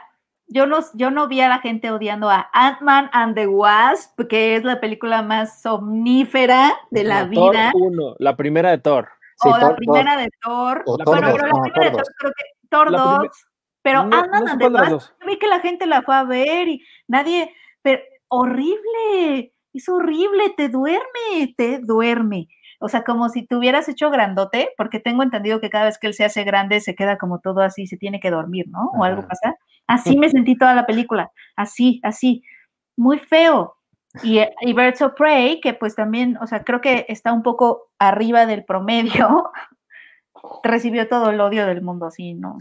yo 0.48 0.66
no, 0.66 0.80
yo 0.94 1.12
no 1.12 1.28
vi 1.28 1.42
a 1.42 1.50
la 1.50 1.60
gente 1.60 1.92
odiando 1.92 2.30
a 2.30 2.50
Ant-Man 2.54 3.10
and 3.14 3.36
the 3.36 3.48
Wasp, 3.48 4.20
que 4.30 4.56
es 4.56 4.64
la 4.64 4.80
película 4.80 5.22
más 5.22 5.62
somnífera 5.62 6.74
de 6.92 7.04
la 7.04 7.26
No, 7.26 7.34
Thor 7.34 7.52
vida. 7.54 7.72
uno, 7.76 8.16
la 8.20 8.36
primera 8.36 8.70
de 8.72 8.78
Thor. 8.78 9.10
Sí, 9.42 9.50
o 9.50 9.52
la 9.58 9.60
Thor- 9.60 9.76
primera 9.76 10.18
de 10.18 10.30
Thor. 10.42 10.84
o 10.86 10.98
La 10.98 11.06
Thor 11.06 11.16
Bueno, 11.20 11.34
pero 11.36 11.48
la 11.48 11.54
no, 11.54 11.62
primera 11.64 11.86
de 11.86 11.92
Thor 11.98 12.06
creo 12.18 12.32
que 12.36 12.44
Thor 12.70 12.92
La 12.92 12.98
2. 13.00 13.14
primer- 13.18 13.32
Pero 13.84 14.04
No- 14.06 14.18
Ant-Man 14.18 14.48
and 14.50 14.60
the 14.62 14.68
Wasp, 14.68 15.12
yo 15.22 15.28
vi 15.28 15.40
que 15.40 15.48
la 15.48 15.60
gente 15.60 15.86
la 15.86 16.02
fue 16.02 16.16
a 16.16 16.24
ver 16.24 16.68
y 16.68 16.84
nadie, 17.08 17.54
pero 17.82 18.02
horrible, 18.28 19.54
es 19.74 19.88
horrible, 19.90 20.50
te 20.56 20.70
duerme, 20.70 21.54
te 21.56 21.80
duerme. 21.80 22.48
O 22.80 22.90
sea, 22.90 23.04
como 23.04 23.30
si 23.30 23.46
te 23.48 23.56
hubieras 23.56 23.88
hecho 23.90 24.10
grandote, 24.12 24.70
porque 24.78 25.00
tengo 25.00 25.24
entendido 25.24 25.60
que 25.60 25.70
cada 25.70 25.86
vez 25.86 25.98
que 25.98 26.08
él 26.08 26.14
se 26.14 26.26
hace 26.26 26.44
grande 26.44 26.80
se 26.80 26.96
queda 26.96 27.18
como 27.18 27.40
todo 27.40 27.62
así, 27.62 27.88
se 27.88 27.98
tiene 27.98 28.20
que 28.20 28.30
dormir, 28.30 28.66
¿no? 28.70 28.92
O 29.00 29.04
algo 29.04 29.28
pasa. 29.28 29.56
Así 29.88 30.18
me 30.18 30.30
sentí 30.30 30.58
toda 30.58 30.76
la 30.76 30.86
película, 30.86 31.32
así, 31.56 32.02
así, 32.04 32.44
muy 32.98 33.20
feo. 33.20 33.76
Y, 34.24 34.40
y 34.62 34.74
Birds 34.74 35.02
of 35.02 35.14
Prey, 35.14 35.62
que 35.62 35.74
pues 35.74 35.96
también, 35.96 36.38
o 36.38 36.48
sea, 36.48 36.64
creo 36.64 36.82
que 36.82 37.06
está 37.08 37.32
un 37.34 37.44
poco 37.44 37.90
arriba 38.00 38.46
del 38.46 38.66
promedio, 38.66 39.52
recibió 40.64 41.08
todo 41.08 41.30
el 41.30 41.40
odio 41.40 41.66
del 41.66 41.82
mundo, 41.82 42.08
así, 42.08 42.34
¿no? 42.34 42.58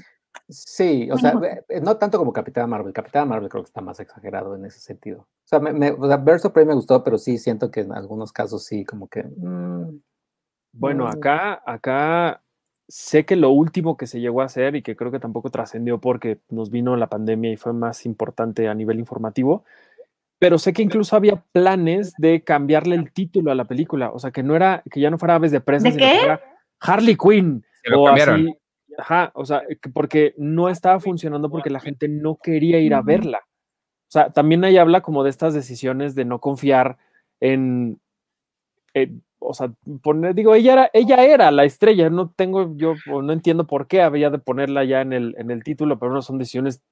Sí, 0.49 1.09
o 1.11 1.19
sea, 1.19 1.33
eh, 1.69 1.81
no 1.81 1.97
tanto 1.97 2.19
como 2.19 2.33
Capitán 2.33 2.71
Marvel. 2.71 2.93
Capitán 2.93 3.29
Marvel 3.29 3.49
creo 3.49 3.65
que 3.65 3.69
está 3.69 3.81
más 3.81 3.99
exagerado 3.99 4.55
en 4.55 4.65
ese 4.67 4.79
sentido. 4.81 5.21
O 5.21 5.49
sea, 5.49 5.59
me, 5.59 5.73
me, 5.73 5.91
o 5.91 6.07
sea, 6.07 6.19
Birds 6.19 6.45
of 6.45 6.53
Prey 6.53 6.67
me 6.67 6.75
gustó, 6.75 7.03
pero 7.03 7.19
sí 7.19 7.39
siento 7.39 7.71
que 7.71 7.81
en 7.81 7.93
algunos 7.93 8.33
casos 8.33 8.65
sí, 8.65 8.85
como 8.85 9.09
que. 9.09 9.25
mm, 9.25 10.01
Bueno, 10.73 11.07
mm, 11.07 11.09
acá, 11.09 11.63
acá 11.67 12.43
sé 12.89 13.25
que 13.25 13.37
lo 13.37 13.51
último 13.51 13.97
que 13.97 14.07
se 14.07 14.21
llegó 14.21 14.43
a 14.43 14.47
hacer 14.47 14.77
y 14.77 14.83
que 14.83 14.97
creo 14.97 15.11
que 15.11 15.19
tampoco 15.19 15.51
trascendió 15.51 15.99
porque 16.01 16.39
nos 16.51 16.71
vino 16.71 16.97
la 16.97 17.09
pandemia 17.09 17.51
y 17.53 17.57
fue 17.57 17.73
más 17.73 18.07
importante 18.07 18.69
a 18.69 18.75
nivel 18.75 18.99
informativo, 18.99 19.65
pero 20.39 20.59
sé 20.59 20.73
que 20.73 20.83
incluso 20.83 21.17
había 21.17 21.43
planes 21.53 22.13
de 22.19 22.43
cambiarle 22.43 22.95
el 22.95 23.11
título 23.13 23.51
a 23.51 23.55
la 23.55 23.65
película, 23.65 24.11
o 24.13 24.19
sea, 24.19 24.31
que 24.31 24.43
no 24.43 24.55
era, 24.55 24.83
que 24.91 25.01
ya 25.01 25.11
no 25.11 25.19
fuera 25.19 25.35
Aves 25.37 25.51
de 25.51 25.61
Presa, 25.61 25.85
¿De 25.85 25.93
sino 25.93 26.05
que 26.05 26.13
qué? 26.13 26.19
fuera 26.19 26.41
Harley 26.81 27.17
Quinn. 27.17 27.65
Se 27.83 27.91
lo 27.91 28.03
o 28.03 28.05
cambiaron. 28.07 28.35
así. 28.43 28.59
Ajá, 28.99 29.31
o 29.35 29.45
sea, 29.45 29.63
que 29.81 29.91
porque 29.91 30.35
no 30.39 30.69
estaba 30.69 31.01
funcionando 31.01 31.51
porque 31.51 31.71
la 31.71 31.81
gente 31.81 32.09
no 32.09 32.37
quería 32.37 32.79
ir 32.81 32.95
a 32.95 33.03
verla. 33.03 33.41
O 34.09 34.11
sea, 34.11 34.31
también 34.31 34.65
ahí 34.65 34.79
habla 34.79 35.01
como 35.03 35.23
de 35.25 35.31
estas 35.31 35.53
decisiones 35.53 36.15
de 36.15 36.25
no 36.25 36.39
confiar 36.41 36.97
en, 37.41 38.01
en- 38.95 39.23
o 39.47 39.55
sea, 39.55 39.73
digo, 40.35 40.55
ella 40.55 40.73
era, 40.73 40.91
ella 40.93 41.25
era 41.25 41.51
la 41.51 41.65
estrella, 41.65 42.11
no 42.11 42.31
tengo 42.31 42.77
yo, 42.77 42.95
no 43.07 43.33
entiendo 43.33 43.67
por 43.67 43.87
qué 43.87 44.03
había 44.03 44.31
de 44.31 44.39
ponerla 44.39 44.85
ya 44.85 45.01
en 45.01 45.13
el, 45.13 45.35
en 45.39 45.51
el 45.51 45.63
título, 45.63 45.99
pero 45.99 46.13
no 46.13 46.23
son 46.23 46.39
decisiones 46.39 46.83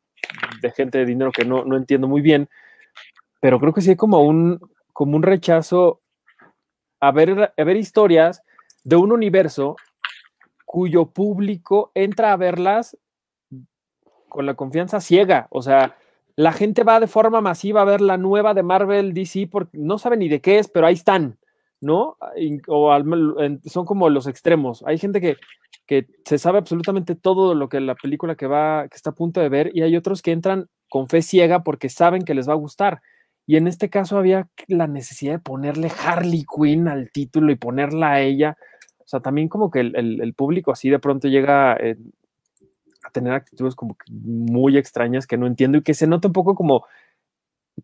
de 0.62 0.70
gente 0.70 0.98
de 0.98 1.06
dinero 1.06 1.32
que 1.32 1.44
no, 1.44 1.64
no 1.64 1.76
entiendo 1.76 2.09
muy 2.09 2.20
bien, 2.20 2.48
pero 3.40 3.59
creo 3.59 3.74
que 3.74 3.81
sí 3.81 3.90
hay 3.90 3.97
como 3.97 4.22
un, 4.22 4.60
como 4.93 5.16
un 5.16 5.22
rechazo 5.22 6.01
a 7.01 7.10
ver, 7.10 7.52
a 7.56 7.64
ver 7.64 7.76
historias 7.76 8.43
de 8.85 8.97
un 8.97 9.12
universo 9.12 9.76
cuyo 10.64 11.06
público 11.06 11.90
entra 11.94 12.32
a 12.32 12.36
verlas 12.36 12.97
con 14.28 14.47
la 14.47 14.55
confianza 14.55 15.01
ciega, 15.01 15.47
o 15.51 15.62
sea, 15.62 15.97
la 16.36 16.52
gente 16.52 16.82
va 16.82 16.98
de 16.98 17.06
forma 17.06 17.40
masiva 17.40 17.82
a 17.82 17.85
ver 17.85 18.01
la 18.01 18.16
nueva 18.16 18.55
de 18.55 18.62
Marvel 18.62 19.14
DC 19.14 19.48
porque 19.51 19.78
no 19.78 19.98
sabe 19.98 20.16
ni 20.16 20.28
de 20.28 20.40
qué 20.40 20.59
es, 20.59 20.68
pero 20.68 20.86
ahí 20.86 20.94
están, 20.94 21.39
¿no? 21.85 22.16
Y- 22.36 22.59
O 22.69 22.90
son 23.66 23.85
como 23.85 24.09
los 24.11 24.27
extremos. 24.27 24.82
Hay 24.86 24.98
gente 24.98 25.20
que, 25.20 25.36
que 25.86 26.06
se 26.24 26.39
sabe 26.39 26.59
absolutamente 26.59 27.15
todo 27.15 27.55
lo 27.55 27.69
que 27.69 27.81
la 27.81 27.94
película 27.94 28.35
que 28.36 28.47
va, 28.47 28.89
que 28.89 28.97
está 28.97 29.11
a 29.11 29.15
punto 29.15 29.40
de 29.40 29.48
ver, 29.48 29.70
y 29.74 29.82
hay 29.82 29.97
otros 29.97 30.23
que 30.23 30.32
entran 30.32 30.69
con 30.89 31.09
fe 31.09 31.23
ciega 31.23 31.62
porque 31.65 31.89
saben 31.89 32.23
que 32.24 32.35
les 32.35 32.48
va 32.48 32.52
a 32.55 32.56
gustar. 32.56 33.01
Y 33.47 33.56
en 33.56 33.69
este 33.69 33.90
caso 33.90 34.16
había 34.19 34.48
la 34.69 34.86
necesidad 34.86 35.35
de 35.35 35.39
ponerle 35.39 35.90
Harley 36.05 36.44
Quinn 36.44 36.89
al 36.89 37.11
título 37.12 37.52
y 37.52 37.56
ponerla 37.56 38.12
a 38.12 38.20
ella. 38.23 38.56
O 39.01 39.06
sea, 39.06 39.20
también 39.20 39.48
como 39.48 39.70
que 39.70 39.81
el, 39.81 39.94
el- 39.97 40.20
el 40.23 40.35
público 40.35 40.73
así 40.73 40.89
de 40.89 40.98
pronto 40.98 41.28
llega 41.28 41.74
eh, 41.77 41.97
a 43.05 43.11
tener 43.11 43.32
actitudes 43.35 43.74
como 43.74 43.94
que 43.97 44.11
muy 44.12 44.78
extrañas 44.78 45.27
que 45.27 45.36
no 45.36 45.47
entiendo 45.47 45.78
y 45.78 45.82
que 45.82 45.93
se 45.94 46.06
nota 46.06 46.28
un 46.28 46.32
poco 46.32 46.55
como 46.55 46.86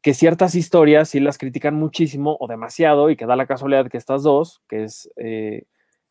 que 0.02 0.14
ciertas 0.14 0.54
historias 0.54 1.08
sí 1.08 1.20
las 1.20 1.38
critican 1.38 1.74
muchísimo 1.74 2.36
o 2.40 2.46
demasiado 2.46 3.10
y 3.10 3.16
que 3.16 3.26
da 3.26 3.36
la 3.36 3.46
casualidad 3.46 3.88
que 3.88 3.98
estas 3.98 4.22
dos, 4.22 4.62
que 4.68 4.84
es 4.84 5.10
eh, 5.16 5.64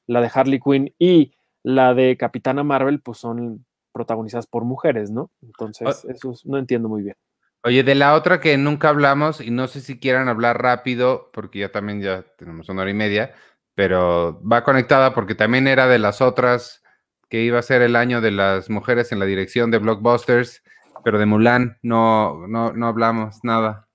la 0.07 0.21
de 0.21 0.31
Harley 0.33 0.59
Quinn 0.59 0.93
y 0.99 1.33
la 1.63 1.93
de 1.93 2.17
Capitana 2.17 2.63
Marvel, 2.63 2.99
pues 3.01 3.17
son 3.19 3.65
protagonizadas 3.91 4.47
por 4.47 4.63
mujeres, 4.65 5.11
¿no? 5.11 5.31
Entonces, 5.41 6.05
eso 6.09 6.31
es- 6.31 6.45
no 6.45 6.57
entiendo 6.57 6.89
muy 6.89 7.03
bien. 7.03 7.15
Oye, 7.63 7.83
de 7.83 7.95
la 7.95 8.13
otra 8.13 8.39
que 8.39 8.57
nunca 8.57 8.89
hablamos, 8.89 9.41
y 9.41 9.51
no 9.51 9.67
sé 9.67 9.81
si 9.81 9.99
quieran 9.99 10.29
hablar 10.29 10.61
rápido, 10.61 11.29
porque 11.33 11.59
ya 11.59 11.71
también 11.71 12.01
ya 12.01 12.23
tenemos 12.37 12.69
una 12.69 12.83
hora 12.83 12.91
y 12.91 12.93
media, 12.93 13.33
pero 13.75 14.41
va 14.49 14.63
conectada 14.63 15.13
porque 15.13 15.35
también 15.35 15.67
era 15.67 15.87
de 15.87 15.99
las 15.99 16.21
otras 16.21 16.83
que 17.29 17.43
iba 17.43 17.59
a 17.59 17.63
ser 17.63 17.81
el 17.81 17.95
año 17.95 18.21
de 18.21 18.31
las 18.31 18.69
mujeres 18.69 19.11
en 19.11 19.19
la 19.19 19.25
dirección 19.25 19.71
de 19.71 19.77
blockbusters, 19.77 20.63
pero 21.03 21.19
de 21.19 21.25
Mulan 21.25 21.77
no, 21.81 22.47
no, 22.47 22.73
no 22.73 22.87
hablamos 22.87 23.43
nada. 23.43 23.87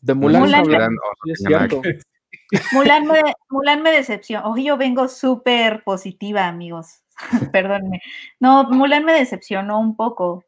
De 0.00 0.14
Mulan, 0.14 0.42
Mulan- 0.42 0.96
es 1.26 1.42
cierto. 1.46 1.80
Mulan 2.72 3.06
me, 3.06 3.22
Mulan 3.50 3.82
me 3.82 3.92
decepcionó. 3.92 4.50
Hoy 4.50 4.64
yo 4.64 4.76
vengo 4.76 5.08
súper 5.08 5.84
positiva, 5.84 6.46
amigos. 6.46 7.02
Perdónenme. 7.52 8.00
No, 8.40 8.64
Mulan 8.64 9.04
me 9.04 9.12
decepcionó 9.12 9.78
un 9.78 9.96
poco. 9.96 10.44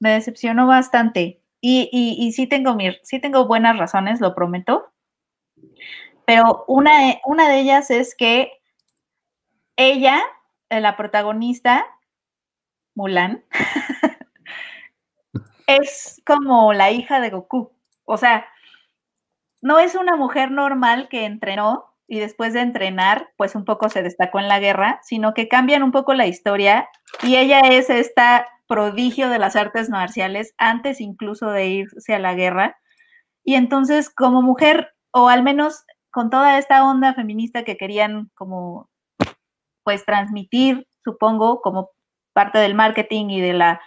Me 0.00 0.10
decepcionó 0.10 0.66
bastante. 0.66 1.40
Y, 1.60 1.88
y, 1.92 2.16
y 2.26 2.32
sí, 2.32 2.46
tengo 2.46 2.74
mi, 2.74 2.94
sí 3.02 3.20
tengo 3.20 3.46
buenas 3.46 3.78
razones, 3.78 4.20
lo 4.20 4.34
prometo. 4.34 4.92
Pero 6.26 6.64
una, 6.68 6.92
una 7.24 7.48
de 7.48 7.60
ellas 7.60 7.90
es 7.90 8.14
que 8.14 8.52
ella, 9.76 10.20
eh, 10.68 10.80
la 10.80 10.96
protagonista, 10.96 11.86
Mulan, 12.94 13.44
es 15.66 16.22
como 16.26 16.72
la 16.72 16.90
hija 16.90 17.20
de 17.20 17.30
Goku. 17.30 17.72
O 18.04 18.16
sea, 18.16 18.46
no 19.62 19.78
es 19.78 19.94
una 19.94 20.16
mujer 20.16 20.50
normal 20.50 21.08
que 21.08 21.24
entrenó 21.24 21.86
y 22.06 22.18
después 22.18 22.52
de 22.52 22.60
entrenar, 22.60 23.30
pues 23.36 23.54
un 23.54 23.64
poco 23.64 23.88
se 23.88 24.02
destacó 24.02 24.38
en 24.38 24.48
la 24.48 24.60
guerra, 24.60 25.00
sino 25.02 25.32
que 25.32 25.48
cambian 25.48 25.82
un 25.82 25.92
poco 25.92 26.12
la 26.14 26.26
historia 26.26 26.88
y 27.22 27.36
ella 27.36 27.60
es 27.60 27.88
esta 27.88 28.46
prodigio 28.66 29.28
de 29.28 29.38
las 29.38 29.56
artes 29.56 29.88
marciales 29.90 30.54
antes 30.58 31.00
incluso 31.00 31.50
de 31.50 31.66
irse 31.66 32.14
a 32.14 32.18
la 32.18 32.34
guerra. 32.34 32.76
Y 33.42 33.54
entonces 33.54 34.10
como 34.10 34.42
mujer, 34.42 34.94
o 35.12 35.28
al 35.28 35.42
menos 35.42 35.84
con 36.10 36.30
toda 36.30 36.58
esta 36.58 36.84
onda 36.84 37.14
feminista 37.14 37.64
que 37.64 37.76
querían 37.76 38.30
como 38.34 38.90
pues 39.82 40.04
transmitir, 40.04 40.86
supongo, 41.04 41.60
como 41.60 41.90
parte 42.32 42.58
del 42.58 42.74
marketing 42.74 43.30
y 43.30 43.40
de 43.40 43.52
la 43.52 43.80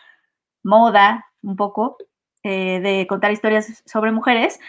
moda 0.64 1.26
un 1.48 1.56
poco, 1.56 1.98
eh, 2.44 2.80
de 2.82 3.07
contar 3.07 3.32
historias 3.32 3.84
sobre 3.86 4.11
mujeres, 4.11 4.60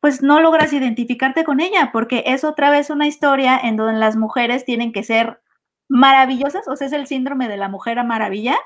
pues 0.00 0.22
no 0.22 0.40
logras 0.40 0.72
identificarte 0.72 1.44
con 1.44 1.60
ella, 1.60 1.90
porque 1.92 2.22
es 2.26 2.44
otra 2.44 2.70
vez 2.70 2.90
una 2.90 3.06
historia 3.06 3.58
en 3.58 3.76
donde 3.76 3.98
las 3.98 4.16
mujeres 4.16 4.64
tienen 4.64 4.92
que 4.92 5.02
ser 5.02 5.40
maravillosas, 5.88 6.68
o 6.68 6.76
sea, 6.76 6.86
es 6.86 6.92
el 6.92 7.06
síndrome 7.06 7.48
de 7.48 7.56
la 7.56 7.68
mujer 7.68 7.98
a 7.98 8.04
maravilla, 8.04 8.56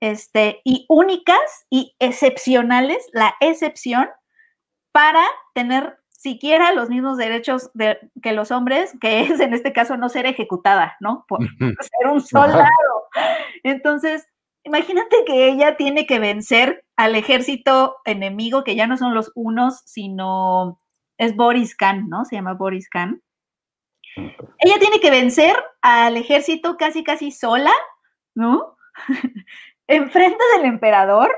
este, 0.00 0.60
y 0.64 0.86
únicas 0.88 1.66
y 1.70 1.94
excepcionales, 1.98 3.06
la 3.12 3.34
excepción, 3.40 4.08
para 4.92 5.24
tener 5.54 5.98
siquiera 6.08 6.72
los 6.72 6.88
mismos 6.88 7.18
derechos 7.18 7.70
de, 7.74 7.98
que 8.22 8.32
los 8.32 8.50
hombres, 8.50 8.94
que 9.00 9.20
es 9.20 9.40
en 9.40 9.52
este 9.52 9.72
caso 9.72 9.96
no 9.96 10.08
ser 10.08 10.26
ejecutada, 10.26 10.96
¿no? 11.00 11.24
Por 11.28 11.40
ser 11.40 12.10
un 12.10 12.20
soldado. 12.20 13.08
Entonces, 13.62 14.26
imagínate 14.66 15.24
que 15.24 15.48
ella 15.48 15.76
tiene 15.76 16.06
que 16.06 16.18
vencer 16.18 16.84
al 16.96 17.14
ejército 17.14 17.96
enemigo, 18.04 18.64
que 18.64 18.74
ya 18.74 18.86
no 18.86 18.96
son 18.96 19.14
los 19.14 19.30
unos, 19.34 19.80
sino 19.86 20.80
es 21.18 21.36
Boris 21.36 21.76
Khan, 21.76 22.08
¿no? 22.08 22.24
Se 22.24 22.36
llama 22.36 22.54
Boris 22.54 22.88
Khan. 22.88 23.22
Ella 24.16 24.78
tiene 24.80 25.00
que 25.00 25.10
vencer 25.10 25.56
al 25.82 26.16
ejército 26.16 26.76
casi, 26.76 27.04
casi 27.04 27.30
sola, 27.30 27.72
¿no? 28.34 28.76
Enfrente 29.86 30.42
del 30.56 30.66
emperador, 30.66 31.32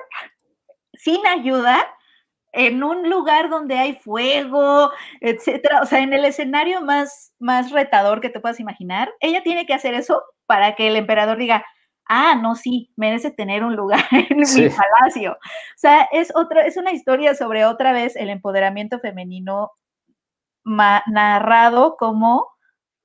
sin 0.94 1.24
ayuda, 1.26 1.86
en 2.52 2.82
un 2.82 3.10
lugar 3.10 3.50
donde 3.50 3.76
hay 3.76 3.96
fuego, 3.96 4.90
etcétera, 5.20 5.82
o 5.82 5.86
sea, 5.86 6.00
en 6.00 6.14
el 6.14 6.24
escenario 6.24 6.80
más, 6.80 7.34
más 7.38 7.72
retador 7.72 8.22
que 8.22 8.30
te 8.30 8.40
puedas 8.40 8.58
imaginar, 8.58 9.12
ella 9.20 9.42
tiene 9.42 9.66
que 9.66 9.74
hacer 9.74 9.92
eso 9.92 10.22
para 10.46 10.74
que 10.74 10.88
el 10.88 10.96
emperador 10.96 11.36
diga, 11.36 11.64
ah, 12.08 12.34
no, 12.34 12.54
sí, 12.54 12.90
merece 12.96 13.30
tener 13.30 13.64
un 13.64 13.76
lugar 13.76 14.04
en 14.10 14.38
mi 14.38 14.68
palacio. 14.70 15.32
O 15.32 15.76
sea, 15.76 16.08
es 16.12 16.32
otra, 16.34 16.66
es 16.66 16.76
una 16.76 16.92
historia 16.92 17.34
sobre 17.34 17.64
otra 17.64 17.92
vez 17.92 18.16
el 18.16 18.30
empoderamiento 18.30 18.98
femenino 18.98 19.72
narrado 20.64 21.96
como 21.96 22.48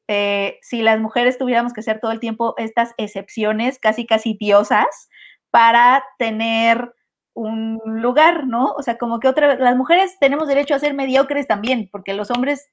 eh, 0.09 0.59
si 0.61 0.81
las 0.81 0.99
mujeres 0.99 1.37
tuviéramos 1.37 1.71
que 1.71 1.81
ser 1.81 1.99
todo 1.99 2.11
el 2.11 2.19
tiempo 2.19 2.55
estas 2.57 2.93
excepciones, 2.97 3.79
casi 3.79 4.05
casi 4.05 4.35
diosas, 4.37 5.09
para 5.49 6.03
tener 6.17 6.93
un 7.35 7.79
lugar, 7.85 8.45
¿no? 8.45 8.73
O 8.73 8.83
sea, 8.83 8.97
como 8.97 9.19
que 9.19 9.27
otra 9.27 9.47
vez, 9.47 9.59
las 9.59 9.75
mujeres 9.75 10.17
tenemos 10.19 10.47
derecho 10.47 10.75
a 10.75 10.79
ser 10.79 10.93
mediocres 10.93 11.47
también, 11.47 11.89
porque 11.91 12.13
los 12.13 12.29
hombres, 12.31 12.69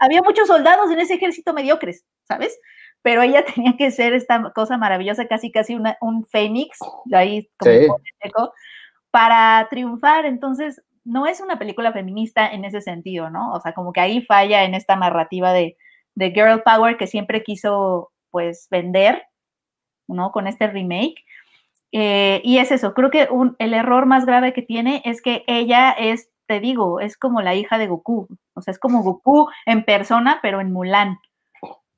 había 0.00 0.22
muchos 0.22 0.48
soldados 0.48 0.90
en 0.90 1.00
ese 1.00 1.14
ejército 1.14 1.52
mediocres, 1.52 2.06
¿sabes? 2.24 2.58
Pero 3.02 3.22
ella 3.22 3.44
tenía 3.54 3.76
que 3.76 3.90
ser 3.90 4.14
esta 4.14 4.52
cosa 4.52 4.76
maravillosa, 4.76 5.26
casi 5.26 5.50
casi 5.50 5.74
una, 5.74 5.96
un 6.00 6.26
fénix, 6.26 6.78
ahí 7.12 7.50
como 7.58 8.00
para 9.10 9.66
triunfar. 9.70 10.26
Entonces, 10.26 10.82
no 11.04 11.26
es 11.26 11.40
una 11.40 11.58
película 11.58 11.92
feminista 11.92 12.48
en 12.48 12.64
ese 12.64 12.80
sentido, 12.80 13.30
¿no? 13.30 13.52
O 13.52 13.60
sea, 13.60 13.72
como 13.72 13.92
que 13.92 14.00
ahí 14.00 14.22
falla 14.22 14.64
en 14.64 14.74
esta 14.74 14.96
narrativa 14.96 15.52
de, 15.52 15.76
de 16.14 16.30
girl 16.32 16.62
power 16.62 16.96
que 16.96 17.06
siempre 17.06 17.42
quiso, 17.42 18.12
pues, 18.30 18.68
vender, 18.70 19.22
¿no? 20.06 20.32
Con 20.32 20.46
este 20.46 20.66
remake. 20.66 21.24
Eh, 21.92 22.42
y 22.44 22.58
es 22.58 22.70
eso, 22.70 22.92
creo 22.92 23.10
que 23.10 23.28
el 23.58 23.74
error 23.74 24.04
más 24.04 24.26
grave 24.26 24.52
que 24.52 24.60
tiene 24.60 25.00
es 25.06 25.22
que 25.22 25.44
ella 25.46 25.92
es, 25.92 26.30
te 26.46 26.60
digo, 26.60 27.00
es 27.00 27.16
como 27.16 27.40
la 27.40 27.54
hija 27.54 27.78
de 27.78 27.86
Goku, 27.86 28.28
o 28.54 28.60
sea, 28.60 28.72
es 28.72 28.78
como 28.78 29.02
Goku 29.02 29.48
en 29.64 29.84
persona, 29.84 30.40
pero 30.42 30.60
en 30.60 30.72
Mulan. 30.72 31.18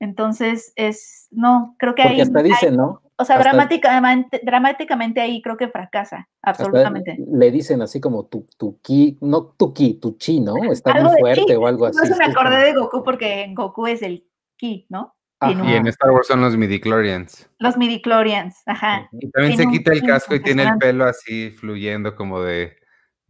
Entonces, 0.01 0.73
es, 0.77 1.29
no, 1.31 1.77
creo 1.79 1.95
que 1.95 2.03
ahí... 2.03 2.21
hasta 2.21 2.43
dicen, 2.43 2.77
¿no? 2.77 3.03
O 3.17 3.25
sea, 3.27 3.39
dramáticamente, 3.39 4.41
dramáticamente 4.43 5.21
ahí 5.21 5.43
creo 5.43 5.59
que 5.59 5.69
fracasa, 5.69 6.27
absolutamente. 6.41 7.19
le 7.31 7.51
dicen 7.51 7.83
así 7.83 8.01
como 8.01 8.25
tu, 8.25 8.47
tu 8.57 8.81
ki, 8.81 9.19
no 9.21 9.55
tu 9.59 9.75
ki, 9.75 9.95
tu 10.01 10.17
chi, 10.17 10.41
¿no? 10.41 10.55
Está 10.73 10.95
muy 11.03 11.21
fuerte 11.21 11.55
o 11.55 11.67
algo 11.67 11.85
así. 11.85 11.99
No 11.99 12.07
se 12.07 12.17
me 12.17 12.25
acordé 12.25 12.65
de 12.65 12.73
Goku 12.73 13.05
porque 13.05 13.43
en 13.43 13.55
Goku 13.55 13.87
es 13.87 14.01
el 14.01 14.27
ki, 14.57 14.87
¿no? 14.89 15.15
Y 15.43 15.75
en 15.75 15.87
Star 15.87 16.11
Wars 16.11 16.27
son 16.27 16.41
los 16.41 16.57
midichlorians. 16.57 17.49
Los 17.59 17.77
midichlorians, 17.77 18.63
ajá. 18.67 19.09
Y 19.13 19.31
también 19.31 19.57
se 19.57 19.67
quita 19.69 19.93
el 19.93 20.03
casco 20.03 20.35
y 20.35 20.43
tiene 20.43 20.65
el 20.65 20.77
pelo 20.79 21.05
así 21.05 21.51
fluyendo 21.51 22.15
como 22.15 22.43
de, 22.43 22.77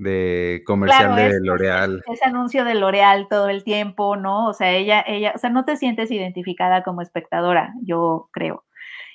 de 0.01 0.63
comercial 0.67 1.15
de 1.15 1.41
L'Oreal. 1.41 2.03
Ese 2.11 2.25
anuncio 2.25 2.65
de 2.65 2.75
L'Oreal 2.75 3.29
todo 3.29 3.49
el 3.49 3.63
tiempo, 3.65 4.17
¿no? 4.17 4.47
O 4.47 4.55
sea, 4.55 4.73
ella, 4.73 5.05
ella, 5.07 5.33
o 5.35 5.39
sea, 5.39 5.51
no 5.51 5.65
te 5.65 5.77
sientes 5.77 6.11
identificada 6.11 6.83
como 6.83 7.03
espectadora, 7.03 7.75
yo 7.83 8.29
creo. 8.33 8.65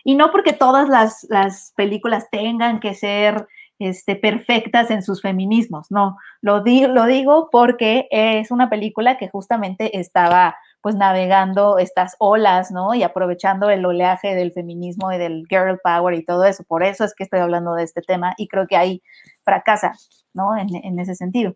Y 0.03 0.15
no 0.15 0.31
porque 0.31 0.53
todas 0.53 0.87
las, 0.87 1.25
las 1.29 1.73
películas 1.75 2.29
tengan 2.29 2.79
que 2.79 2.93
ser 2.93 3.47
este, 3.79 4.15
perfectas 4.15 4.91
en 4.91 5.01
sus 5.01 5.23
feminismos, 5.23 5.89
no. 5.89 6.17
Lo, 6.41 6.63
lo 6.63 7.05
digo 7.05 7.49
porque 7.51 8.07
es 8.11 8.51
una 8.51 8.69
película 8.69 9.17
que 9.17 9.27
justamente 9.27 9.99
estaba 9.99 10.55
pues 10.85 10.93
navegando 10.93 11.79
estas 11.79 12.15
olas, 12.19 12.69
¿no? 12.69 12.93
Y 12.93 13.01
aprovechando 13.01 13.71
el 13.71 13.83
oleaje 13.87 14.35
del 14.35 14.51
feminismo 14.51 15.11
y 15.11 15.17
del 15.17 15.47
girl 15.49 15.79
power 15.83 16.13
y 16.13 16.23
todo 16.23 16.45
eso. 16.45 16.63
Por 16.63 16.83
eso 16.83 17.03
es 17.03 17.15
que 17.15 17.23
estoy 17.23 17.39
hablando 17.39 17.73
de 17.73 17.81
este 17.81 18.03
tema 18.03 18.35
y 18.37 18.47
creo 18.47 18.67
que 18.67 18.77
ahí 18.77 19.01
fracasa, 19.43 19.93
¿no? 20.35 20.55
En, 20.55 20.99
ese 20.99 21.15
sentido. 21.15 21.55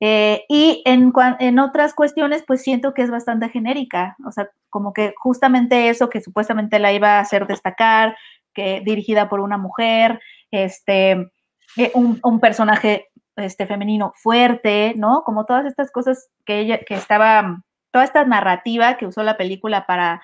Eh, 0.00 0.46
y 0.48 0.82
en, 0.84 1.58
otras 1.60 1.94
cuestiones, 1.94 2.42
pues 2.44 2.60
siento 2.60 2.92
que 2.92 3.02
es 3.02 3.10
bastante 3.12 3.50
genérica, 3.50 4.16
o 4.26 4.32
sea, 4.32 4.50
como 4.68 4.92
que 4.92 5.14
justamente 5.16 5.88
eso 5.88 6.08
que 6.08 6.20
supuestamente 6.20 6.80
la 6.80 6.92
iba 6.92 7.18
a 7.18 7.20
hacer 7.20 7.46
destacar, 7.46 8.16
que 8.52 8.82
dirigida 8.84 9.28
por 9.28 9.38
una 9.38 9.58
mujer, 9.58 10.18
este, 10.50 11.12
eh, 11.76 11.92
un, 11.94 12.18
un, 12.20 12.40
personaje 12.40 13.10
este, 13.36 13.64
femenino 13.68 14.12
fuerte, 14.16 14.92
¿no? 14.96 15.22
Como 15.24 15.44
todas 15.44 15.66
estas 15.66 15.92
cosas 15.92 16.30
que 16.44 16.58
ella, 16.58 16.80
que 16.80 16.94
estaba 16.94 17.62
toda 17.96 18.04
esta 18.04 18.26
narrativa 18.26 18.98
que 18.98 19.06
usó 19.06 19.22
la 19.22 19.38
película 19.38 19.86
para 19.86 20.20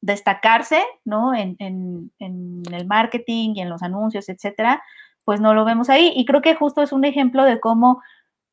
destacarse, 0.00 0.82
¿no? 1.04 1.32
En, 1.36 1.56
el 2.18 2.86
marketing 2.88 3.52
y 3.54 3.60
en 3.60 3.68
los 3.68 3.84
anuncios, 3.84 4.28
etcétera, 4.28 4.82
pues 5.24 5.40
no 5.40 5.54
lo 5.54 5.64
vemos 5.64 5.88
ahí. 5.88 6.12
Y 6.16 6.24
creo 6.24 6.42
que 6.42 6.56
justo 6.56 6.82
es 6.82 6.90
un 6.90 7.04
ejemplo 7.04 7.44
de 7.44 7.60
cómo 7.60 8.02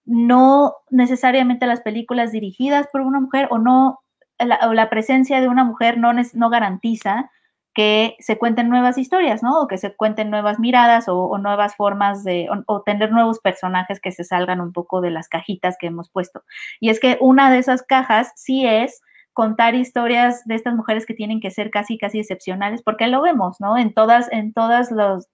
no 0.06 0.76
necesariamente 0.92 1.66
las 1.66 1.82
películas 1.82 2.32
dirigidas 2.32 2.86
por 2.92 3.02
una 3.02 3.20
mujer 3.20 3.48
o 3.50 3.58
no, 3.58 4.02
la, 4.38 4.60
o 4.68 4.74
la 4.74 4.92
presencia 4.92 5.42
de 5.42 5.48
una 5.48 5.64
mujer 5.64 5.98
no, 5.98 6.12
no 6.14 6.50
garantiza 6.52 7.32
que 7.74 8.16
se 8.20 8.38
cuenten 8.38 8.70
nuevas 8.70 8.98
historias, 8.98 9.44
¿no? 9.44 9.62
O 9.62 9.68
que 9.68 9.78
se 9.78 9.96
cuenten 9.96 10.30
nuevas 10.30 10.60
miradas 10.60 11.06
o, 11.08 11.38
nuevas 11.38 11.76
formas 11.76 12.24
de, 12.24 12.48
o, 12.68 12.82
tener 12.82 13.12
nuevos 13.12 13.40
personajes 13.40 14.00
que 14.02 14.12
se 14.12 14.24
salgan 14.24 14.60
un 14.62 14.74
poco 14.74 15.02
de 15.02 15.12
las 15.12 15.30
cajitas 15.30 15.78
que 15.80 15.88
hemos 15.88 16.10
puesto. 16.10 16.44
Y 16.80 16.90
es 16.90 17.00
que 17.00 17.18
una 17.22 17.52
de 17.52 17.60
esas 17.60 17.84
cajas 17.84 18.32
sí 18.36 18.66
es 18.66 19.02
contar 19.34 19.76
historias 19.76 20.44
de 20.46 20.56
estas 20.56 20.76
mujeres 20.76 21.06
que 21.06 21.14
tienen 21.14 21.40
que 21.40 21.52
ser 21.52 21.70
casi, 21.70 21.98
casi 21.98 22.20
excepcionales, 22.20 22.82
porque 22.84 23.08
lo 23.08 23.22
vemos, 23.22 23.62
¿no? 23.62 23.78
En 23.78 23.94
todas, 23.94 24.32
en 24.32 24.52
todas 24.52 24.92
los, 24.92 25.28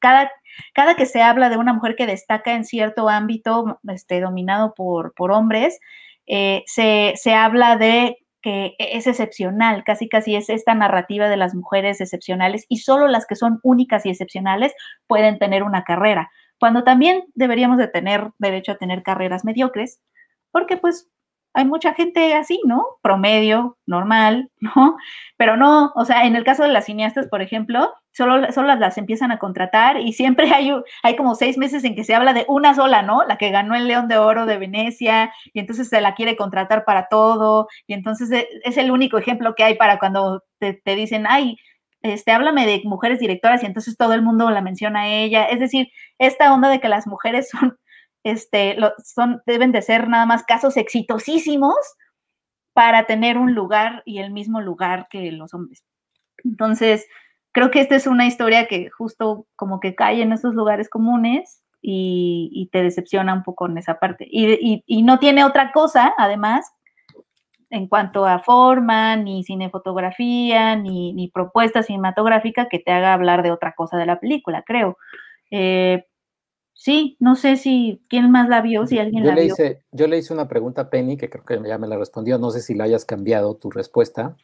cada, 0.00 0.30
cada 0.72 0.96
que 0.96 1.06
se 1.06 1.22
habla 1.22 1.50
de 1.50 1.58
una 1.58 1.74
mujer 1.74 1.94
que 1.96 2.06
destaca 2.06 2.54
en 2.54 2.64
cierto 2.64 3.08
ámbito 3.08 3.78
este, 3.88 4.20
dominado 4.20 4.74
por, 4.74 5.14
por 5.14 5.30
hombres, 5.30 5.78
eh, 6.26 6.64
se, 6.66 7.12
se 7.16 7.34
habla 7.34 7.76
de 7.76 8.23
que 8.44 8.76
e-, 8.78 8.96
es 8.98 9.06
excepcional, 9.08 9.82
casi 9.84 10.08
casi 10.08 10.36
es 10.36 10.50
esta 10.50 10.74
narrativa 10.74 11.28
de 11.28 11.38
las 11.38 11.54
mujeres 11.54 12.00
excepcionales 12.00 12.66
y 12.68 12.76
solo 12.78 13.08
las 13.08 13.26
que 13.26 13.34
son 13.34 13.58
únicas 13.64 14.04
y 14.06 14.10
excepcionales 14.10 14.72
pueden 15.08 15.38
tener 15.38 15.62
una 15.62 15.82
carrera, 15.82 16.30
cuando 16.60 16.84
también 16.84 17.24
deberíamos 17.34 17.78
de 17.78 17.88
tener 17.88 18.30
derecho 18.38 18.72
a 18.72 18.76
tener 18.76 19.02
carreras 19.02 19.44
mediocres, 19.44 20.00
porque 20.52 20.76
pues 20.76 21.08
hay 21.54 21.64
mucha 21.64 21.94
gente 21.94 22.34
así, 22.34 22.60
¿no? 22.64 22.84
Promedio, 23.02 23.78
normal, 23.86 24.50
¿no? 24.60 24.96
Pero 25.36 25.56
no, 25.56 25.92
o 25.94 26.04
sea, 26.04 26.26
en 26.26 26.36
el 26.36 26.44
caso 26.44 26.64
de 26.64 26.70
las 26.70 26.86
cineastas, 26.86 27.28
por 27.28 27.42
ejemplo, 27.42 27.92
solo, 28.12 28.52
solo 28.52 28.74
las 28.74 28.98
empiezan 28.98 29.32
a 29.32 29.38
contratar 29.38 30.00
y 30.00 30.12
siempre 30.12 30.50
hay, 30.54 30.72
hay 31.02 31.16
como 31.16 31.34
seis 31.34 31.56
meses 31.56 31.84
en 31.84 31.94
que 31.94 32.04
se 32.04 32.14
habla 32.14 32.32
de 32.32 32.44
una 32.48 32.74
sola, 32.74 33.02
¿no? 33.02 33.24
La 33.24 33.38
que 33.38 33.50
ganó 33.50 33.74
el 33.74 33.88
León 33.88 34.08
de 34.08 34.18
Oro 34.18 34.46
de 34.46 34.58
Venecia 34.58 35.32
y 35.52 35.60
entonces 35.60 35.88
se 35.88 36.00
la 36.00 36.14
quiere 36.14 36.36
contratar 36.36 36.84
para 36.84 37.08
todo 37.08 37.68
y 37.86 37.94
entonces 37.94 38.30
e, 38.32 38.48
es 38.64 38.76
el 38.76 38.90
único 38.90 39.18
ejemplo 39.18 39.54
que 39.54 39.64
hay 39.64 39.76
para 39.76 39.98
cuando 39.98 40.42
te, 40.58 40.74
te 40.74 40.96
dicen, 40.96 41.26
ay, 41.28 41.56
este, 42.04 42.32
háblame 42.32 42.66
de 42.66 42.82
mujeres 42.84 43.18
directoras 43.18 43.62
y 43.62 43.66
entonces 43.66 43.96
todo 43.96 44.12
el 44.12 44.22
mundo 44.22 44.50
la 44.50 44.60
menciona 44.60 45.02
a 45.02 45.08
ella. 45.08 45.46
Es 45.46 45.58
decir, 45.58 45.88
esta 46.18 46.52
onda 46.52 46.68
de 46.68 46.78
que 46.80 46.88
las 46.90 47.06
mujeres 47.06 47.48
son, 47.50 47.78
este, 48.24 48.76
son, 49.04 49.42
deben 49.46 49.70
de 49.70 49.82
ser 49.82 50.08
nada 50.08 50.26
más 50.26 50.42
casos 50.44 50.76
exitosísimos 50.76 51.76
para 52.72 53.06
tener 53.06 53.38
un 53.38 53.54
lugar 53.54 54.02
y 54.04 54.18
el 54.18 54.32
mismo 54.32 54.60
lugar 54.60 55.06
que 55.08 55.30
los 55.30 55.54
hombres. 55.54 55.84
Entonces, 56.42 57.06
creo 57.52 57.70
que 57.70 57.80
esta 57.80 57.94
es 57.94 58.06
una 58.06 58.26
historia 58.26 58.66
que 58.66 58.90
justo 58.90 59.46
como 59.54 59.78
que 59.78 59.94
cae 59.94 60.22
en 60.22 60.32
esos 60.32 60.54
lugares 60.54 60.88
comunes 60.88 61.62
y, 61.80 62.68
te 62.72 62.82
decepciona 62.82 63.34
un 63.34 63.42
poco 63.42 63.66
en 63.66 63.78
esa 63.78 64.00
parte. 64.00 64.26
Y, 64.28 65.02
no 65.02 65.18
tiene 65.18 65.44
otra 65.44 65.70
cosa, 65.70 66.14
además, 66.16 66.72
en 67.70 67.86
cuanto 67.88 68.24
a 68.24 68.38
forma, 68.38 69.16
ni 69.16 69.44
cinefotografía, 69.44 70.76
ni, 70.76 71.12
ni 71.12 71.28
propuesta 71.28 71.82
cinematográfica 71.82 72.68
que 72.68 72.78
te 72.78 72.90
haga 72.90 73.12
hablar 73.12 73.42
de 73.42 73.52
otra 73.52 73.74
cosa 73.74 73.98
de 73.98 74.06
la 74.06 74.18
película, 74.18 74.62
creo. 74.62 74.96
Eh, 75.50 76.06
sí, 76.74 77.16
no 77.20 77.36
sé 77.36 77.56
si 77.56 78.02
quién 78.08 78.30
más 78.30 78.48
la 78.48 78.60
vio, 78.60 78.86
si 78.86 78.98
alguien 78.98 79.24
yo 79.24 79.30
la 79.30 79.36
le 79.36 79.44
vio. 79.44 79.54
Hice, 79.54 79.82
yo 79.92 80.06
le 80.06 80.18
hice 80.18 80.34
una 80.34 80.48
pregunta 80.48 80.82
a 80.82 80.90
Penny, 80.90 81.16
que 81.16 81.30
creo 81.30 81.44
que 81.44 81.60
ya 81.66 81.78
me 81.78 81.88
la 81.88 81.96
respondió, 81.96 82.38
no 82.38 82.50
sé 82.50 82.60
si 82.60 82.74
la 82.74 82.84
hayas 82.84 83.04
cambiado 83.04 83.54
tu 83.54 83.70
respuesta, 83.70 84.36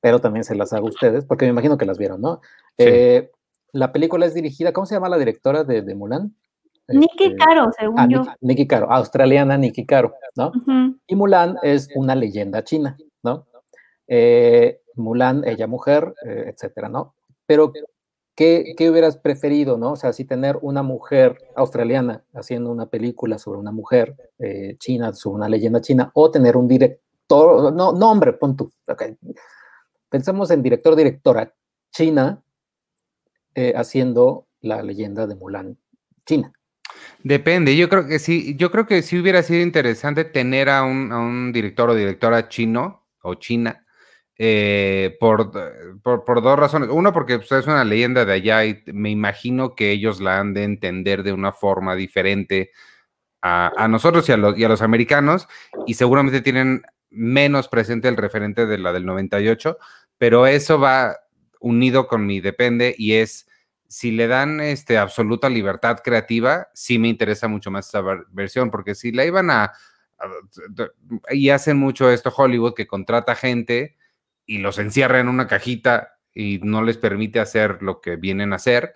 pero 0.00 0.20
también 0.20 0.44
se 0.44 0.54
las 0.54 0.72
hago 0.72 0.86
a 0.88 0.90
ustedes, 0.90 1.24
porque 1.24 1.46
me 1.46 1.52
imagino 1.52 1.78
que 1.78 1.86
las 1.86 1.98
vieron, 1.98 2.20
¿no? 2.20 2.40
Eh, 2.76 3.30
la 3.72 3.92
película 3.92 4.26
es 4.26 4.34
dirigida, 4.34 4.72
¿cómo 4.72 4.86
se 4.86 4.94
llama 4.94 5.08
la 5.08 5.18
directora 5.18 5.64
de, 5.64 5.82
de 5.82 5.94
Mulan? 5.94 6.34
Nikki 6.88 7.24
este, 7.24 7.36
Caro, 7.36 7.70
según 7.76 7.98
ah, 7.98 8.06
yo. 8.08 8.22
Nikki, 8.40 8.66
Caro, 8.66 8.90
australiana 8.90 9.56
Nikki 9.56 9.84
Caro, 9.86 10.14
¿no? 10.36 10.52
Y 11.06 11.16
Mulan 11.16 11.56
es 11.62 11.88
una 11.94 12.14
leyenda 12.14 12.62
china, 12.62 12.96
¿no? 13.22 13.46
Eh, 14.06 14.80
Mulan, 14.94 15.42
ella 15.46 15.66
mujer, 15.66 16.14
eh, 16.24 16.52
etcétera, 16.54 16.88
¿no? 16.88 17.14
Pero, 17.46 17.72
¿qué, 18.36 18.74
¿qué, 18.76 18.90
hubieras 18.90 19.16
preferido, 19.16 19.76
no? 19.76 19.92
O 19.92 19.96
sea, 19.96 20.12
si 20.12 20.24
tener 20.24 20.58
una 20.62 20.82
mujer 20.82 21.38
australiana 21.56 22.22
haciendo 22.34 22.70
una 22.70 22.86
película 22.86 23.38
sobre 23.38 23.58
una 23.58 23.72
mujer 23.72 24.14
eh, 24.38 24.76
china, 24.78 25.12
sobre 25.12 25.36
una 25.36 25.48
leyenda 25.48 25.80
china, 25.80 26.10
o 26.14 26.30
tener 26.30 26.56
un 26.56 26.68
director, 26.68 27.72
no, 27.72 27.92
no 27.92 28.10
hombre, 28.10 28.34
pon 28.34 28.56
tú, 28.56 28.72
okay. 28.86 29.16
Pensemos 30.08 30.50
en 30.52 30.62
director, 30.62 30.94
directora 30.94 31.52
china 31.90 32.42
haciendo 33.74 34.46
la 34.60 34.82
leyenda 34.82 35.26
de 35.26 35.34
Mulan 35.34 35.78
china. 36.26 36.52
Depende, 37.22 37.76
yo 37.76 37.88
creo 37.88 38.06
que 38.06 38.18
sí, 38.18 38.54
yo 38.56 38.70
creo 38.70 38.86
que 38.86 39.02
sí 39.02 39.18
hubiera 39.18 39.42
sido 39.42 39.60
interesante 39.62 40.24
tener 40.24 40.68
a 40.68 40.82
un, 40.82 41.52
director 41.52 41.90
o 41.90 41.94
directora 41.94 42.48
chino 42.48 43.06
o 43.22 43.34
china 43.34 43.84
eh, 44.38 45.16
por, 45.18 45.50
por, 46.02 46.42
dos 46.42 46.58
razones. 46.58 46.90
Uno, 46.92 47.12
porque 47.12 47.38
pues, 47.38 47.52
es 47.52 47.66
una 47.66 47.84
leyenda 47.84 48.24
de 48.24 48.32
allá 48.34 48.64
y 48.64 48.82
me 48.86 49.10
imagino 49.10 49.74
que 49.74 49.92
ellos 49.92 50.20
la 50.20 50.38
han 50.38 50.52
de 50.52 50.64
entender 50.64 51.22
de 51.22 51.32
una 51.32 51.52
forma 51.52 51.94
diferente 51.94 52.70
a, 53.42 53.86
nosotros 53.88 54.28
y 54.28 54.32
a, 54.32 54.36
los, 54.36 54.58
y 54.58 54.64
a 54.64 54.68
los 54.68 54.82
americanos 54.82 55.46
y 55.86 55.94
seguramente 55.94 56.40
tienen 56.40 56.82
menos 57.10 57.68
presente 57.68 58.08
el 58.08 58.16
referente 58.16 58.66
de 58.66 58.78
la 58.78 58.92
del 58.92 59.06
98, 59.06 59.78
pero 60.18 60.46
eso 60.48 60.80
va 60.80 61.16
unido 61.60 62.08
con 62.08 62.26
mi 62.26 62.40
depende 62.40 62.94
y 62.98 63.14
es 63.14 63.46
si 63.88 64.10
le 64.10 64.26
dan 64.26 64.60
este, 64.60 64.98
absoluta 64.98 65.48
libertad 65.48 65.98
creativa, 66.02 66.68
sí 66.74 66.98
me 66.98 67.08
interesa 67.08 67.46
mucho 67.46 67.70
más 67.70 67.88
esa 67.88 68.02
versión, 68.30 68.70
porque 68.70 68.96
si 68.96 69.12
la 69.12 69.24
iban 69.24 69.48
a, 69.50 69.72
y 71.30 71.50
hacen 71.50 71.76
mucho 71.76 72.10
esto 72.10 72.32
Hollywood, 72.36 72.74
que 72.74 72.88
contrata 72.88 73.36
gente 73.36 73.96
y 74.46 74.58
los 74.58 74.78
encierra 74.78 75.20
en 75.20 75.28
una 75.28 75.46
cajita 75.46 76.18
y 76.32 76.60
no 76.62 76.82
les 76.82 76.96
permite 76.96 77.40
hacer 77.40 77.82
lo 77.82 78.00
que 78.00 78.16
vienen 78.16 78.52
a 78.52 78.56
hacer, 78.56 78.94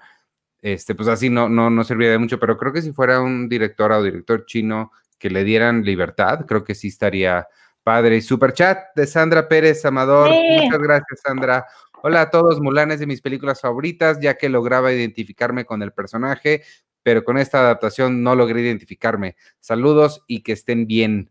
este, 0.62 0.94
pues 0.94 1.08
así 1.08 1.30
no, 1.30 1.48
no, 1.48 1.70
no 1.70 1.84
serviría 1.84 2.12
de 2.12 2.18
mucho, 2.18 2.38
pero 2.38 2.56
creo 2.56 2.72
que 2.72 2.82
si 2.82 2.92
fuera 2.92 3.20
un 3.20 3.48
director 3.48 3.92
o 3.92 4.02
director 4.02 4.44
chino 4.46 4.92
que 5.18 5.30
le 5.30 5.44
dieran 5.44 5.82
libertad, 5.84 6.46
creo 6.46 6.64
que 6.64 6.74
sí 6.74 6.88
estaría 6.88 7.46
padre. 7.82 8.20
Super 8.20 8.52
chat 8.52 8.78
de 8.94 9.06
Sandra 9.06 9.48
Pérez 9.48 9.84
Amador. 9.84 10.30
Muchas 10.30 10.78
gracias, 10.78 11.20
Sandra. 11.22 11.66
Hola 12.02 12.22
a 12.22 12.30
todos, 12.30 12.60
Mulan 12.60 12.90
es 12.92 13.00
de 13.00 13.06
mis 13.06 13.20
películas 13.20 13.60
favoritas, 13.60 14.18
ya 14.20 14.34
que 14.34 14.48
lograba 14.48 14.92
identificarme 14.92 15.66
con 15.66 15.82
el 15.82 15.92
personaje, 15.92 16.62
pero 17.02 17.24
con 17.24 17.36
esta 17.36 17.60
adaptación 17.60 18.22
no 18.22 18.34
logré 18.34 18.62
identificarme. 18.62 19.36
Saludos 19.60 20.24
y 20.26 20.42
que 20.42 20.52
estén 20.52 20.86
bien. 20.86 21.30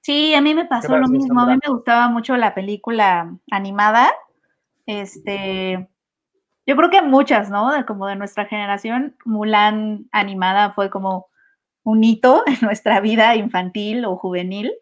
Sí, 0.00 0.34
a 0.34 0.40
mí 0.40 0.54
me 0.54 0.64
pasó 0.64 0.96
lo 0.96 1.08
mismo. 1.08 1.40
A 1.40 1.46
mí 1.46 1.58
me 1.62 1.72
gustaba 1.72 2.08
mucho 2.08 2.36
la 2.36 2.54
película 2.54 3.34
animada. 3.50 4.10
Este, 4.86 5.88
yo 6.66 6.76
creo 6.76 6.90
que 6.90 7.02
muchas, 7.02 7.50
¿no? 7.50 7.70
como 7.86 8.06
de 8.06 8.16
nuestra 8.16 8.46
generación, 8.46 9.16
Mulan 9.24 10.08
animada 10.12 10.72
fue 10.72 10.90
como 10.90 11.26
un 11.82 12.02
hito 12.04 12.42
en 12.46 12.58
nuestra 12.62 13.00
vida 13.00 13.36
infantil 13.36 14.04
o 14.04 14.16
juvenil 14.16 14.72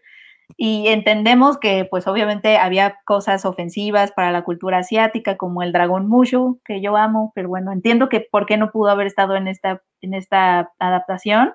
y 0.57 0.89
entendemos 0.89 1.59
que 1.59 1.85
pues 1.85 2.07
obviamente 2.07 2.57
había 2.57 2.99
cosas 3.05 3.45
ofensivas 3.45 4.13
para 4.13 4.33
la 4.33 4.45
cultura 4.45 4.79
asiática 4.79 5.37
como 5.37 5.63
el 5.63 5.73
dragón 5.73 6.09
Mushu, 6.09 6.61
que 6.65 6.81
yo 6.81 6.97
amo, 6.97 7.33
pero 7.35 7.49
bueno, 7.49 7.71
entiendo 7.71 8.09
que 8.09 8.21
por 8.21 8.47
qué 8.47 8.57
no 8.57 8.71
pudo 8.71 8.91
haber 8.91 9.07
estado 9.07 9.37
en 9.37 9.47
esta, 9.47 9.83
en 10.01 10.15
esta 10.15 10.73
adaptación, 10.79 11.55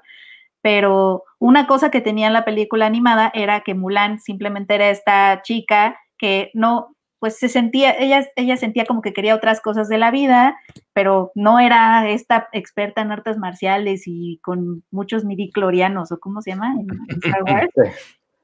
pero 0.63 1.25
una 1.39 1.67
cosa 1.67 1.91
que 1.91 1.99
tenía 1.99 2.27
en 2.27 2.33
la 2.33 2.45
película 2.45 2.85
animada 2.85 3.29
era 3.35 3.61
que 3.61 3.75
Mulan 3.75 4.19
simplemente 4.19 4.73
era 4.75 4.89
esta 4.89 5.41
chica 5.41 5.99
que 6.17 6.51
no, 6.53 6.95
pues 7.19 7.37
se 7.37 7.49
sentía, 7.49 7.91
ella, 7.99 8.25
ella 8.37 8.55
sentía 8.55 8.85
como 8.85 9.01
que 9.01 9.11
quería 9.11 9.35
otras 9.35 9.59
cosas 9.59 9.89
de 9.89 9.97
la 9.97 10.09
vida, 10.09 10.55
pero 10.93 11.33
no 11.35 11.59
era 11.59 12.09
esta 12.09 12.47
experta 12.53 13.01
en 13.01 13.11
artes 13.11 13.37
marciales 13.37 14.03
y 14.05 14.39
con 14.41 14.85
muchos 14.89 15.25
midiclorianos, 15.25 16.13
o 16.13 16.19
cómo 16.21 16.41
se 16.41 16.51
llama 16.51 16.73
en 16.79 16.87
Star 17.09 17.43
Wars. 17.43 17.69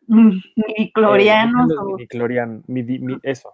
midiclorianos. 0.07 1.71
Eh, 1.71 3.19
eso. 3.23 3.53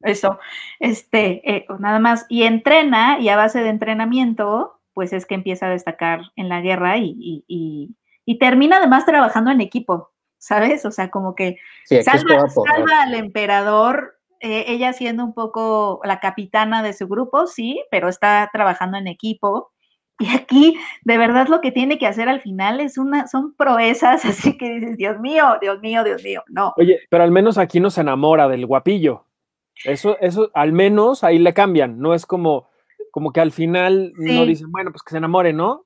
Eso, 0.00 0.38
este, 0.78 1.42
eh, 1.56 1.66
nada 1.78 1.98
más, 1.98 2.24
y 2.30 2.44
entrena, 2.44 3.18
y 3.20 3.28
a 3.28 3.36
base 3.36 3.62
de 3.62 3.68
entrenamiento, 3.68 4.78
pues 4.98 5.12
es 5.12 5.26
que 5.26 5.36
empieza 5.36 5.66
a 5.66 5.70
destacar 5.70 6.22
en 6.34 6.48
la 6.48 6.60
guerra 6.60 6.98
y, 6.98 7.44
y, 7.46 7.94
termina 8.36 8.76
además 8.76 9.06
trabajando 9.06 9.50
en 9.50 9.62
equipo, 9.62 10.10
¿sabes? 10.36 10.84
O 10.84 10.90
sea, 10.90 11.10
como 11.10 11.34
que 11.34 11.56
salva, 12.02 13.02
al 13.02 13.14
emperador, 13.14 14.18
eh, 14.40 14.66
ella 14.68 14.92
siendo 14.92 15.24
un 15.24 15.32
poco 15.32 16.00
la 16.04 16.20
capitana 16.20 16.82
de 16.82 16.92
su 16.92 17.08
grupo, 17.08 17.46
sí, 17.46 17.82
pero 17.90 18.08
está 18.08 18.50
trabajando 18.52 18.98
en 18.98 19.06
equipo 19.06 19.72
y 20.20 20.34
aquí, 20.34 20.76
de 21.02 21.16
verdad, 21.16 21.46
lo 21.46 21.60
que 21.60 21.70
tiene 21.70 21.96
que 21.98 22.06
hacer 22.06 22.28
al 22.28 22.40
final 22.40 22.80
es 22.80 22.98
una, 22.98 23.28
son 23.28 23.54
proezas, 23.54 24.24
así 24.24 24.58
que 24.58 24.70
dices, 24.70 24.96
Dios 24.96 25.20
mío, 25.20 25.44
Dios 25.60 25.80
mío, 25.80 26.02
Dios 26.04 26.22
mío, 26.22 26.42
no. 26.48 26.74
Oye, 26.76 27.00
pero 27.08 27.22
al 27.22 27.30
menos 27.30 27.56
aquí 27.56 27.80
no 27.80 27.90
se 27.90 28.00
enamora 28.00 28.48
del 28.48 28.66
guapillo. 28.66 29.24
Eso, 29.84 30.18
eso, 30.20 30.50
al 30.54 30.72
menos 30.72 31.22
ahí 31.22 31.38
le 31.38 31.54
cambian, 31.54 32.00
no 32.00 32.12
es 32.12 32.26
como, 32.26 32.68
como 33.12 33.32
que 33.32 33.40
al 33.40 33.52
final 33.52 34.12
no 34.16 34.44
dicen, 34.44 34.72
bueno, 34.72 34.90
pues 34.90 35.04
que 35.04 35.12
se 35.12 35.18
enamore, 35.18 35.52
¿no? 35.52 35.84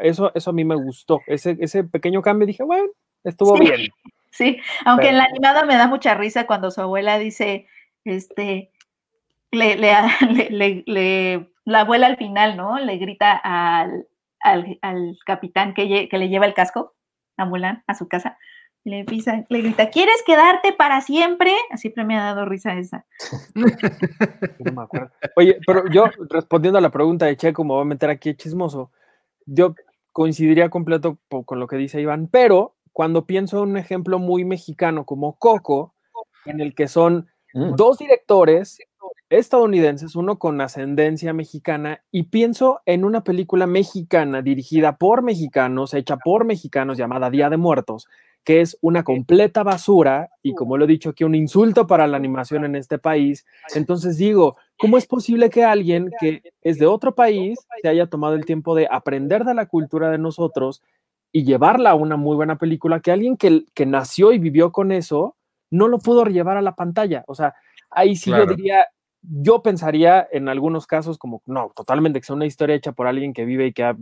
Eso, 0.00 0.32
eso 0.34 0.50
a 0.50 0.52
mí 0.52 0.64
me 0.64 0.76
gustó. 0.76 1.20
Ese, 1.26 1.56
ese 1.60 1.84
pequeño 1.84 2.22
cambio 2.22 2.46
dije, 2.46 2.62
bueno, 2.62 2.88
estuvo 3.24 3.58
bien. 3.58 3.88
Sí, 4.30 4.58
aunque 4.84 5.08
en 5.08 5.16
la 5.16 5.24
animada 5.24 5.64
me 5.64 5.76
da 5.76 5.86
mucha 5.86 6.12
risa 6.12 6.46
cuando 6.46 6.70
su 6.70 6.82
abuela 6.82 7.18
dice, 7.18 7.66
este, 8.04 8.70
le, 9.50 9.76
le, 9.76 10.84
le 10.84 11.48
la 11.66 11.80
abuela 11.80 12.06
al 12.06 12.16
final, 12.16 12.56
¿no? 12.56 12.78
Le 12.78 12.96
grita 12.96 13.36
al, 13.36 14.06
capitán 15.26 15.74
que, 15.74 16.08
le 16.10 16.28
lleva 16.28 16.46
el 16.46 16.54
casco 16.54 16.94
a 17.36 17.44
Mulan 17.44 17.84
a 17.86 17.94
su 17.94 18.08
casa. 18.08 18.38
Le, 18.84 19.04
pisa, 19.04 19.44
le 19.48 19.62
grita, 19.62 19.90
¿quieres 19.90 20.22
quedarte 20.24 20.72
para 20.72 21.00
siempre? 21.00 21.52
Siempre 21.74 22.04
me 22.04 22.16
ha 22.16 22.22
dado 22.22 22.44
risa 22.46 22.74
esa. 22.78 23.04
No 24.60 24.72
me 24.72 24.82
acuerdo. 24.82 25.10
Oye, 25.34 25.58
pero 25.66 25.90
yo 25.90 26.04
respondiendo 26.30 26.78
a 26.78 26.82
la 26.82 26.90
pregunta 26.90 27.26
de 27.26 27.36
Checo, 27.36 27.64
me 27.64 27.74
voy 27.74 27.82
a 27.82 27.84
meter 27.84 28.10
aquí 28.10 28.34
chismoso. 28.34 28.92
Yo 29.46 29.74
coincidiría 30.12 30.70
completo 30.70 31.18
con 31.44 31.60
lo 31.60 31.66
que 31.66 31.76
dice 31.76 32.00
Iván, 32.00 32.28
pero 32.28 32.74
cuando 32.92 33.26
pienso 33.26 33.62
en 33.62 33.70
un 33.70 33.76
ejemplo 33.76 34.18
muy 34.18 34.44
mexicano 34.44 35.04
como 35.04 35.36
Coco, 35.38 35.94
en 36.46 36.60
el 36.60 36.74
que 36.74 36.88
son 36.88 37.28
mm. 37.52 37.74
dos 37.74 37.98
directores 37.98 38.78
estadounidenses, 39.28 40.14
uno 40.14 40.38
con 40.38 40.60
ascendencia 40.60 41.32
mexicana, 41.32 42.02
y 42.10 42.24
pienso 42.24 42.80
en 42.86 43.04
una 43.04 43.24
película 43.24 43.66
mexicana 43.66 44.42
dirigida 44.42 44.96
por 44.96 45.22
mexicanos, 45.22 45.94
hecha 45.94 46.16
por 46.16 46.44
mexicanos, 46.44 46.96
llamada 46.96 47.30
Día 47.30 47.50
de 47.50 47.56
Muertos, 47.56 48.06
que 48.46 48.60
es 48.60 48.78
una 48.80 49.02
completa 49.02 49.64
basura 49.64 50.30
y 50.40 50.54
como 50.54 50.78
lo 50.78 50.84
he 50.84 50.88
dicho 50.88 51.10
aquí, 51.10 51.24
un 51.24 51.34
insulto 51.34 51.88
para 51.88 52.06
la 52.06 52.16
animación 52.16 52.64
en 52.64 52.76
este 52.76 52.96
país. 52.96 53.44
Entonces 53.74 54.18
digo, 54.18 54.56
¿cómo 54.78 54.96
es 54.98 55.06
posible 55.08 55.50
que 55.50 55.64
alguien 55.64 56.12
que 56.20 56.42
es 56.62 56.78
de 56.78 56.86
otro 56.86 57.16
país 57.16 57.58
se 57.82 57.88
haya 57.88 58.06
tomado 58.06 58.36
el 58.36 58.44
tiempo 58.46 58.76
de 58.76 58.86
aprender 58.88 59.42
de 59.42 59.54
la 59.54 59.66
cultura 59.66 60.10
de 60.10 60.18
nosotros 60.18 60.80
y 61.32 61.42
llevarla 61.42 61.90
a 61.90 61.94
una 61.96 62.16
muy 62.16 62.36
buena 62.36 62.56
película, 62.56 63.00
que 63.00 63.10
alguien 63.10 63.36
que, 63.36 63.64
que 63.74 63.84
nació 63.84 64.32
y 64.32 64.38
vivió 64.38 64.70
con 64.70 64.92
eso 64.92 65.34
no 65.68 65.88
lo 65.88 65.98
pudo 65.98 66.24
llevar 66.26 66.56
a 66.56 66.62
la 66.62 66.76
pantalla? 66.76 67.24
O 67.26 67.34
sea, 67.34 67.56
ahí 67.90 68.14
sí 68.14 68.30
yo 68.30 68.46
diría, 68.46 68.86
yo 69.22 69.60
pensaría 69.60 70.24
en 70.30 70.48
algunos 70.48 70.86
casos 70.86 71.18
como, 71.18 71.42
no, 71.46 71.72
totalmente 71.74 72.20
que 72.20 72.26
sea 72.26 72.36
una 72.36 72.46
historia 72.46 72.76
hecha 72.76 72.92
por 72.92 73.08
alguien 73.08 73.32
que 73.32 73.44
vive 73.44 73.66
y 73.66 73.72
que 73.72 73.82
ha 73.82 73.96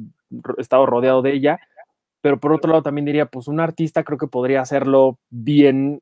estado 0.58 0.84
rodeado 0.84 1.22
de 1.22 1.32
ella, 1.32 1.60
pero 2.24 2.40
por 2.40 2.54
otro 2.54 2.70
lado 2.70 2.82
también 2.82 3.04
diría, 3.04 3.26
pues 3.26 3.48
un 3.48 3.60
artista 3.60 4.02
creo 4.02 4.16
que 4.16 4.28
podría 4.28 4.62
hacerlo 4.62 5.18
bien, 5.28 6.00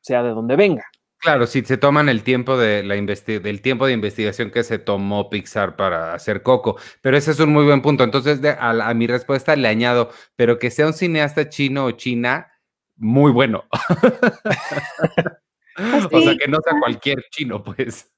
sea 0.00 0.22
de 0.22 0.30
donde 0.30 0.56
venga. 0.56 0.86
Claro, 1.18 1.46
si 1.46 1.60
se 1.60 1.76
toman 1.76 2.08
el 2.08 2.22
tiempo 2.22 2.56
de 2.56 2.82
la 2.82 2.94
del 2.94 3.60
tiempo 3.60 3.84
de 3.84 3.92
investigación 3.92 4.50
que 4.50 4.62
se 4.62 4.78
tomó 4.78 5.28
Pixar 5.28 5.76
para 5.76 6.14
hacer 6.14 6.42
Coco, 6.42 6.78
pero 7.02 7.18
ese 7.18 7.32
es 7.32 7.40
un 7.40 7.52
muy 7.52 7.66
buen 7.66 7.82
punto. 7.82 8.02
Entonces, 8.02 8.40
a, 8.58 8.94
mi 8.94 9.06
respuesta 9.06 9.56
le 9.56 9.68
añado, 9.68 10.10
pero 10.36 10.58
que 10.58 10.70
sea 10.70 10.86
un 10.86 10.94
cineasta 10.94 11.50
chino 11.50 11.84
o 11.84 11.90
china, 11.90 12.50
muy 12.96 13.30
bueno. 13.30 13.64
o 16.10 16.20
sea, 16.22 16.34
que 16.34 16.48
no 16.48 16.60
sea 16.64 16.80
cualquier 16.80 17.26
chino, 17.30 17.62
pues. 17.62 18.10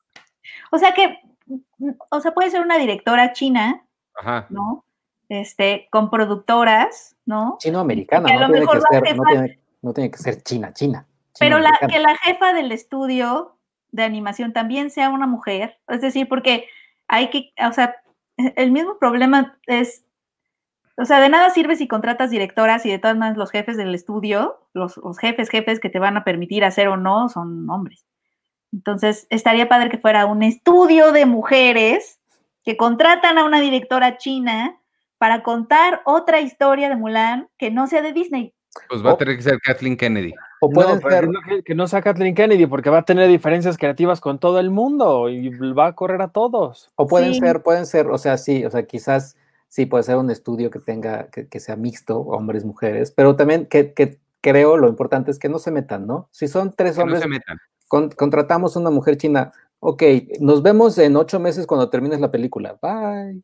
O 0.71 0.79
sea 0.79 0.95
que, 0.95 1.19
o 2.11 2.21
sea, 2.21 2.31
puede 2.31 2.53
ser 2.53 2.61
una 2.61 2.79
directora 2.79 3.33
china, 3.33 3.85
¿no? 4.51 4.85
Este, 5.29 5.89
con 5.91 6.11
productoras, 6.11 7.17
¿no? 7.31 7.57
Chino-americana, 7.61 8.29
no, 8.29 8.49
tiene 8.51 8.67
que 8.67 8.81
ser, 8.81 9.59
no, 9.83 9.93
tiene, 9.95 10.11
que 10.11 10.19
ser 10.19 10.43
china, 10.43 10.73
china. 10.73 11.07
Pero 11.39 11.61
la, 11.61 11.79
que 11.89 12.01
la 12.01 12.17
jefa 12.17 12.53
del 12.53 12.73
estudio 12.73 13.57
de 13.93 14.03
animación 14.03 14.53
también 14.53 14.91
sea 14.91 15.11
una 15.11 15.29
mujer, 15.29 15.79
es 15.89 16.01
decir, 16.01 16.29
porque 16.29 16.67
hay 17.07 17.31
que, 17.31 17.53
o 17.65 17.73
sea, 17.73 17.97
el 18.57 18.73
mismo 18.73 18.99
problema 18.99 19.59
es, 19.67 20.05
o 20.97 21.05
sea, 21.05 21.21
de 21.21 21.29
nada 21.29 21.51
sirve 21.51 21.77
si 21.77 21.87
contratas 21.87 22.31
directoras 22.31 22.85
y 22.85 22.91
de 22.91 22.99
todas 22.99 23.17
maneras 23.17 23.39
los 23.39 23.53
jefes 23.53 23.77
del 23.77 23.95
estudio, 23.95 24.67
los, 24.75 24.97
los 24.97 25.19
jefes, 25.19 25.49
jefes 25.49 25.79
que 25.79 25.89
te 25.89 26.01
van 26.01 26.17
a 26.17 26.25
permitir 26.25 26.65
hacer 26.65 26.89
o 26.89 26.97
no, 26.97 27.29
son 27.29 27.71
hombres. 27.71 28.05
Entonces, 28.73 29.29
estaría 29.31 29.69
padre 29.69 29.89
que 29.89 29.99
fuera 29.99 30.27
un 30.27 30.43
estudio 30.43 31.13
de 31.13 31.27
mujeres 31.27 32.21
que 32.65 32.77
contratan 32.77 33.39
a 33.39 33.45
una 33.45 33.61
directora 33.61 34.19
china 34.19 34.80
para 35.21 35.43
contar 35.43 36.01
otra 36.07 36.41
historia 36.41 36.89
de 36.89 36.97
Mulan 36.97 37.51
que 37.59 37.71
no 37.71 37.87
sea 37.87 38.01
de 38.01 38.15
Disney. 38.15 38.55
Pues 38.89 39.05
va 39.05 39.11
a 39.11 39.17
tener 39.19 39.37
que 39.37 39.43
ser 39.43 39.61
Kathleen 39.61 39.97
Kennedy. 39.97 40.33
O 40.63 40.71
puede 40.71 40.99
ser 40.99 41.29
que, 41.65 41.75
no 41.75 41.87
sea 41.87 42.01
Kathleen 42.01 42.35
Kennedy, 42.35 42.67
porque 42.67 42.89
va 42.89 42.99
a 42.99 43.05
tener 43.05 43.29
diferencias 43.29 43.77
creativas 43.77 44.21
con 44.21 44.39
todo 44.39 44.59
el 44.59 44.71
mundo 44.71 45.29
y 45.29 45.51
va 45.73 45.89
a 45.89 45.95
correr 45.95 46.23
a 46.23 46.29
todos. 46.29 46.91
O 46.95 47.07
pueden 47.07 47.35
ser, 47.35 47.63
pueden 47.63 47.85
ser, 47.85 48.07
o 48.07 48.17
sea, 48.17 48.39
sí, 48.39 48.65
o 48.65 48.71
sea, 48.71 48.85
quizás 48.87 49.37
sí 49.69 49.85
puede 49.85 50.05
ser 50.05 50.17
un 50.17 50.31
estudio 50.31 50.71
que 50.71 50.79
tenga, 50.79 51.29
que, 51.29 51.61
sea 51.61 51.77
mixto, 51.77 52.21
hombres, 52.21 52.65
mujeres, 52.65 53.11
pero 53.11 53.37
también 53.37 53.67
que, 53.67 54.19
creo 54.41 54.79
lo 54.79 54.89
importante 54.89 55.31
es 55.31 55.39
que 55.39 55.51
no 55.51 55.59
se 55.59 55.71
metan, 55.71 56.07
¿no? 56.07 56.29
Si 56.31 56.49
son 56.49 56.73
tres 56.73 56.97
hombres, 56.97 57.19
no 57.19 57.23
se 57.25 57.29
metan 57.29 57.59
contratamos 58.17 58.77
una 58.77 58.91
mujer 58.91 59.17
china. 59.17 59.53
Ok, 59.81 60.03
nos 60.41 60.63
vemos 60.63 60.97
en 60.99 61.17
ocho 61.17 61.41
meses 61.41 61.67
cuando 61.67 61.91
termines 61.91 62.21
la 62.21 62.31
película. 62.31 62.79
Bye. 62.81 63.43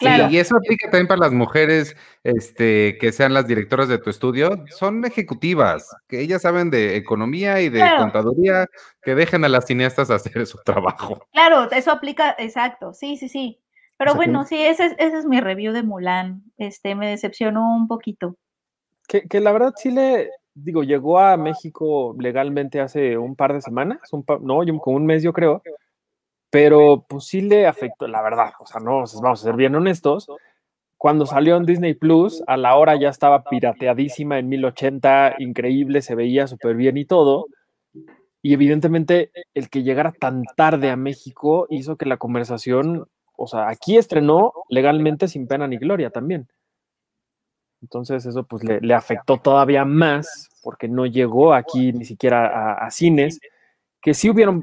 Y 0.00 0.38
eso 0.38 0.56
aplica 0.56 0.90
también 0.90 1.08
para 1.08 1.20
las 1.20 1.32
mujeres 1.32 1.96
este, 2.24 2.96
que 2.98 3.12
sean 3.12 3.34
las 3.34 3.46
directoras 3.46 3.88
de 3.88 3.98
tu 3.98 4.10
estudio. 4.10 4.64
Son 4.70 5.04
ejecutivas, 5.04 5.94
que 6.08 6.20
ellas 6.20 6.42
saben 6.42 6.70
de 6.70 6.96
economía 6.96 7.60
y 7.60 7.68
de 7.68 7.84
contaduría, 7.98 8.66
que 9.02 9.14
dejen 9.14 9.44
a 9.44 9.48
las 9.48 9.66
cineastas 9.66 10.10
hacer 10.10 10.46
su 10.46 10.58
trabajo. 10.64 11.26
Claro, 11.32 11.70
eso 11.70 11.90
aplica, 11.90 12.34
exacto, 12.38 12.94
sí, 12.94 13.16
sí, 13.16 13.28
sí. 13.28 13.60
Pero 13.98 14.14
bueno, 14.14 14.46
sí, 14.46 14.56
ese 14.56 14.86
es, 14.86 14.92
ese 14.98 15.18
es 15.18 15.26
mi 15.26 15.40
review 15.40 15.74
de 15.74 15.82
Mulan. 15.82 16.42
Este, 16.56 16.94
me 16.94 17.10
decepcionó 17.10 17.76
un 17.76 17.86
poquito. 17.86 18.36
Que, 19.06 19.28
que 19.28 19.40
la 19.40 19.52
verdad 19.52 19.74
sí 19.76 19.90
le, 19.90 20.30
digo, 20.54 20.82
llegó 20.82 21.18
a 21.18 21.36
México 21.36 22.14
legalmente 22.18 22.80
hace 22.80 23.18
un 23.18 23.36
par 23.36 23.52
de 23.52 23.60
semanas, 23.60 24.00
un 24.12 24.24
no, 24.42 24.60
como 24.80 24.96
un 24.96 25.06
mes 25.06 25.22
yo 25.22 25.32
creo, 25.32 25.62
pero 26.50 27.06
pues 27.08 27.24
sí 27.24 27.40
le 27.40 27.66
afectó, 27.66 28.06
la 28.08 28.22
verdad, 28.22 28.52
o 28.58 28.66
sea, 28.66 28.80
no, 28.80 29.04
vamos 29.22 29.40
a 29.40 29.44
ser 29.44 29.54
bien 29.54 29.74
honestos, 29.74 30.28
cuando 30.96 31.24
salió 31.24 31.56
en 31.56 31.64
Disney 31.64 31.94
Plus, 31.94 32.42
a 32.46 32.56
la 32.56 32.76
hora 32.76 32.94
ya 32.96 33.08
estaba 33.08 33.44
pirateadísima 33.44 34.38
en 34.38 34.48
1080, 34.50 35.36
increíble, 35.38 36.02
se 36.02 36.14
veía 36.14 36.46
súper 36.46 36.76
bien 36.76 36.98
y 36.98 37.06
todo, 37.06 37.46
y 38.42 38.54
evidentemente 38.54 39.30
el 39.54 39.68
que 39.70 39.82
llegara 39.82 40.12
tan 40.12 40.44
tarde 40.56 40.90
a 40.90 40.96
México 40.96 41.66
hizo 41.70 41.96
que 41.96 42.06
la 42.06 42.16
conversación, 42.16 43.06
o 43.36 43.46
sea, 43.46 43.68
aquí 43.68 43.96
estrenó 43.96 44.52
legalmente 44.68 45.28
sin 45.28 45.46
pena 45.46 45.66
ni 45.66 45.78
gloria 45.78 46.10
también. 46.10 46.48
Entonces 47.82 48.26
eso 48.26 48.44
pues 48.44 48.62
le, 48.64 48.94
afectó 48.94 49.38
todavía 49.38 49.84
más 49.84 50.48
porque 50.62 50.88
no 50.88 51.06
llegó 51.06 51.54
aquí 51.54 51.92
ni 51.92 52.04
siquiera 52.04 52.74
a, 52.74 52.90
cines, 52.90 53.40
que 54.02 54.14
sí 54.14 54.28
hubieron, 54.28 54.62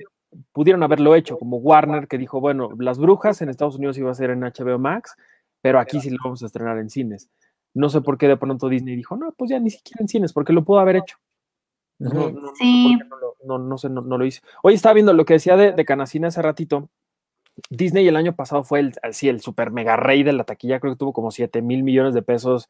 pudieron 0.51 0.83
haberlo 0.83 1.15
hecho, 1.15 1.37
como 1.37 1.57
Warner 1.57 2.07
que 2.07 2.17
dijo, 2.17 2.39
bueno, 2.39 2.69
Las 2.79 2.97
Brujas 2.99 3.41
en 3.41 3.49
Estados 3.49 3.75
Unidos 3.75 3.97
iba 3.97 4.11
a 4.11 4.15
ser 4.15 4.29
en 4.29 4.41
HBO 4.41 4.79
Max, 4.79 5.15
pero 5.61 5.79
aquí 5.79 5.99
sí 5.99 6.09
lo 6.09 6.17
vamos 6.23 6.43
a 6.43 6.47
estrenar 6.47 6.77
en 6.77 6.89
cines. 6.89 7.29
No 7.73 7.89
sé 7.89 8.01
por 8.01 8.17
qué 8.17 8.27
de 8.27 8.37
pronto 8.37 8.69
Disney 8.69 8.95
dijo, 8.95 9.15
no, 9.15 9.33
pues 9.37 9.49
ya 9.49 9.59
ni 9.59 9.69
siquiera 9.69 10.01
en 10.01 10.07
cines, 10.07 10.33
porque 10.33 10.53
lo 10.53 10.63
pudo 10.63 10.79
haber 10.79 10.97
hecho. 10.97 11.17
No, 11.99 12.29
no, 12.29 12.53
sí. 12.55 12.97
no, 13.43 13.57
no, 13.57 13.77
sé, 13.77 13.89
no, 13.89 14.01
lo 14.01 14.25
hice. 14.25 14.41
Hoy 14.61 14.75
estaba 14.75 14.93
viendo 14.93 15.13
lo 15.13 15.25
que 15.25 15.33
decía 15.33 15.57
de, 15.57 15.71
de 15.71 15.85
Canacina 15.85 16.27
hace 16.27 16.41
ratito. 16.41 16.89
Disney 17.69 18.07
el 18.07 18.15
año 18.15 18.35
pasado 18.35 18.63
fue 18.63 18.79
el, 18.81 18.93
así, 19.01 19.29
el 19.29 19.41
super 19.41 19.71
mega 19.71 19.95
rey 19.95 20.23
de 20.23 20.33
la 20.33 20.43
taquilla, 20.43 20.79
creo 20.79 20.93
que 20.93 20.99
tuvo 20.99 21.13
como 21.13 21.31
7 21.31 21.61
mil 21.61 21.83
millones 21.83 22.13
de 22.13 22.21
pesos 22.21 22.69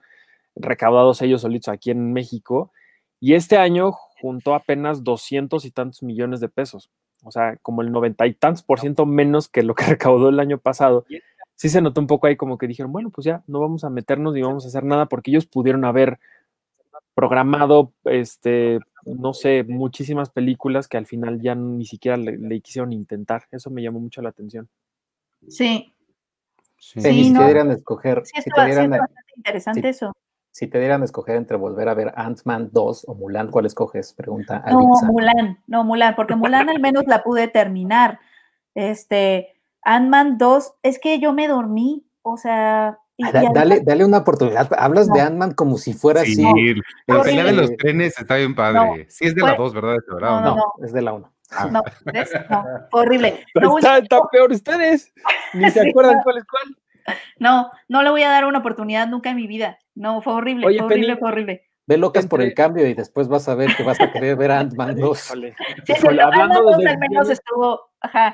recaudados 0.56 1.22
ellos 1.22 1.42
solitos 1.42 1.70
aquí 1.70 1.92
en 1.92 2.14
México. 2.14 2.72
Y 3.20 3.34
este 3.34 3.58
año 3.58 3.92
juntó 3.92 4.56
apenas 4.56 5.04
200 5.04 5.66
y 5.66 5.72
tantos 5.72 6.04
millones 6.04 6.40
de 6.40 6.50
pesos. 6.50 6.90
O 7.28 7.32
sea, 7.32 7.58
como 7.58 7.82
el 7.82 7.92
noventa 7.92 8.26
y 8.26 8.34
tantos 8.34 8.64
por 8.64 8.80
ciento 8.80 9.06
menos 9.06 9.48
que 9.48 9.64
lo 9.64 9.76
que 9.76 9.86
recaudó 9.98 10.30
el 10.30 10.40
año 10.40 10.58
pasado. 10.58 11.06
Sí 11.56 11.70
se 11.70 11.82
notó 11.82 12.02
un 12.02 12.08
poco 12.08 12.28
ahí 12.28 12.36
como 12.36 12.58
que 12.58 12.68
dijeron, 12.68 12.92
bueno, 12.92 13.10
pues 13.10 13.26
ya 13.26 13.44
no 13.48 13.60
vamos 13.60 13.84
a 13.84 13.90
meternos 13.90 14.34
ni 14.34 14.42
vamos 14.42 14.66
a 14.66 14.68
hacer 14.68 14.84
nada 14.84 15.08
porque 15.08 15.32
ellos 15.32 15.48
pudieron 15.48 15.86
haber 15.86 16.20
programado, 17.16 17.92
este, 18.06 18.80
no 19.06 19.34
sé, 19.34 19.64
muchísimas 19.64 20.30
películas 20.30 20.88
que 20.88 20.98
al 20.98 21.08
final 21.08 21.42
ya 21.42 21.56
ni 21.56 21.86
siquiera 21.86 22.16
le, 22.16 22.62
quisieron 22.62 22.94
intentar. 22.94 23.46
Eso 23.52 23.72
me 23.72 23.82
llamó 23.82 24.00
mucho 24.00 24.22
la 24.22 24.30
atención. 24.30 24.70
Sí. 25.48 25.94
Sí, 26.78 27.02
si 27.02 27.34
te 27.34 27.44
dieran 27.44 27.72
escoger. 27.72 28.22
Sí, 28.24 28.40
si 28.40 28.50
bastante 28.52 29.00
interesante 29.36 29.90
eso 29.90 30.14
si 30.58 30.66
te 30.66 30.80
dieran 30.80 31.04
a 31.04 31.06
escoger 31.06 31.36
entre 31.36 31.56
volver 31.56 31.88
a 31.88 31.94
ver 31.94 32.12
Ant-Man 32.16 32.72
2 32.72 33.06
o 33.08 33.14
Mulan, 33.14 33.52
¿cuál 33.52 33.68
escoges? 33.68 34.14
Pregunta 34.14 34.64
No, 34.72 34.90
Mulan, 35.04 35.60
no, 35.68 35.84
Mulan, 35.84 36.16
porque 36.16 36.36
Mulan 36.36 36.68
al 36.68 36.80
menos 36.80 37.04
la 37.06 37.22
pude 37.22 37.48
terminar. 37.48 38.20
Este, 38.74 39.54
Ant-Man 39.84 40.40
2, 40.40 40.74
es 40.82 40.98
que 40.98 41.20
yo 41.20 41.32
me 41.32 41.48
dormí, 41.48 42.08
o 42.24 42.38
sea... 42.38 42.98
dale, 43.54 43.82
dale 43.82 44.04
una 44.04 44.18
oportunidad. 44.18 44.68
Hablas 44.80 45.10
de 45.10 45.22
Ant-Man 45.22 45.54
como 45.54 45.78
si 45.78 45.94
fuera 45.94 46.24
sí, 46.24 46.44
así. 46.44 46.74
La 47.06 47.22
pelea 47.22 47.44
de 47.44 47.54
los 47.54 47.78
trenes 47.78 48.20
está 48.20 48.38
bien 48.38 48.56
padre. 48.56 49.06
sí, 49.12 49.26
es 49.26 49.36
de 49.36 49.44
la 49.44 49.54
2, 49.54 49.74
¿verdad? 49.76 49.98
No, 50.20 50.42
no, 50.42 50.74
es 50.84 50.92
de 50.92 51.04
la 51.04 51.14
1. 51.14 51.34
Ah. 51.52 51.70
No, 51.72 51.84
¿ves? 52.12 52.32
No, 52.50 52.66
horrible. 52.94 53.46
está, 53.78 54.00
está, 54.00 54.22
peor 54.32 54.52
ustedes. 54.52 55.14
Ni 55.54 55.70
se 55.72 55.88
acuerdan 55.88 56.20
cuál 56.24 56.40
es 56.40 56.46
cuál. 56.46 56.76
No, 57.40 57.70
no 57.88 58.04
le 58.04 58.10
voy 58.10 58.24
a 58.24 58.30
dar 58.30 58.46
una 58.46 58.60
oportunidad 58.60 59.08
nunca 59.08 59.30
en 59.30 59.38
mi 59.38 59.48
vida. 59.48 59.80
No, 59.96 60.22
fue 60.22 60.34
horrible, 60.34 60.64
fue 60.64 60.86
horrible, 60.86 61.18
fue 61.18 61.30
horrible. 61.30 61.68
Ve 61.88 61.98
locas 61.98 62.28
por 62.28 62.42
el 62.42 62.54
cambio 62.54 62.86
y 62.86 62.94
después 62.94 63.30
vas 63.30 63.48
a 63.48 63.56
ver 63.56 63.74
que 63.78 63.84
vas 63.84 64.02
a 64.02 64.12
querer 64.12 64.36
ver 64.36 64.52
Ant-Man 64.52 64.96
2. 65.00 65.32
hablando 66.22 66.78
de 66.78 66.98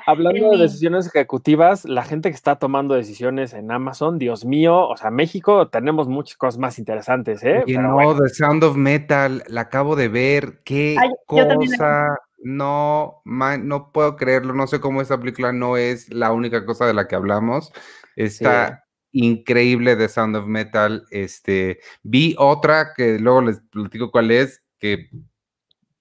hablando 0.06 0.50
de 0.50 0.58
decisiones 0.58 1.06
ejecutivas, 1.06 1.84
la 1.84 2.02
gente 2.02 2.30
que 2.30 2.34
está 2.34 2.56
tomando 2.56 2.94
decisiones 2.94 3.52
en 3.54 3.70
Amazon, 3.70 4.18
Dios 4.18 4.44
mío, 4.44 4.88
o 4.88 4.96
sea, 4.96 5.10
México 5.10 5.68
tenemos 5.68 6.08
muchas 6.08 6.36
cosas 6.36 6.58
más 6.58 6.80
interesantes, 6.80 7.44
¿eh? 7.44 7.62
Y 7.66 7.78
no, 7.78 7.96
The 8.20 8.28
Sound 8.28 8.64
of 8.64 8.76
Metal, 8.76 9.44
la 9.46 9.62
acabo 9.62 9.94
de 9.94 10.08
ver, 10.08 10.60
qué 10.64 10.96
cosa, 11.24 12.18
no, 12.44 13.22
no 13.24 13.90
puedo 13.92 14.16
creerlo, 14.16 14.54
no 14.54 14.66
sé 14.66 14.78
cómo 14.78 15.00
esa 15.00 15.18
película 15.18 15.52
no 15.52 15.76
es 15.76 16.12
la 16.12 16.30
única 16.32 16.64
cosa 16.64 16.86
de 16.86 16.94
la 16.94 17.08
que 17.08 17.16
hablamos. 17.16 17.72
Está 18.16 18.84
increíble 19.12 19.96
de 19.96 20.08
Sound 20.08 20.36
of 20.36 20.46
Metal. 20.46 21.06
Este, 21.10 21.80
vi 22.02 22.36
otra 22.38 22.92
que 22.94 23.18
luego 23.18 23.40
les 23.42 23.60
platico 23.60 24.10
cuál 24.10 24.30
es, 24.30 24.62
que 24.78 25.08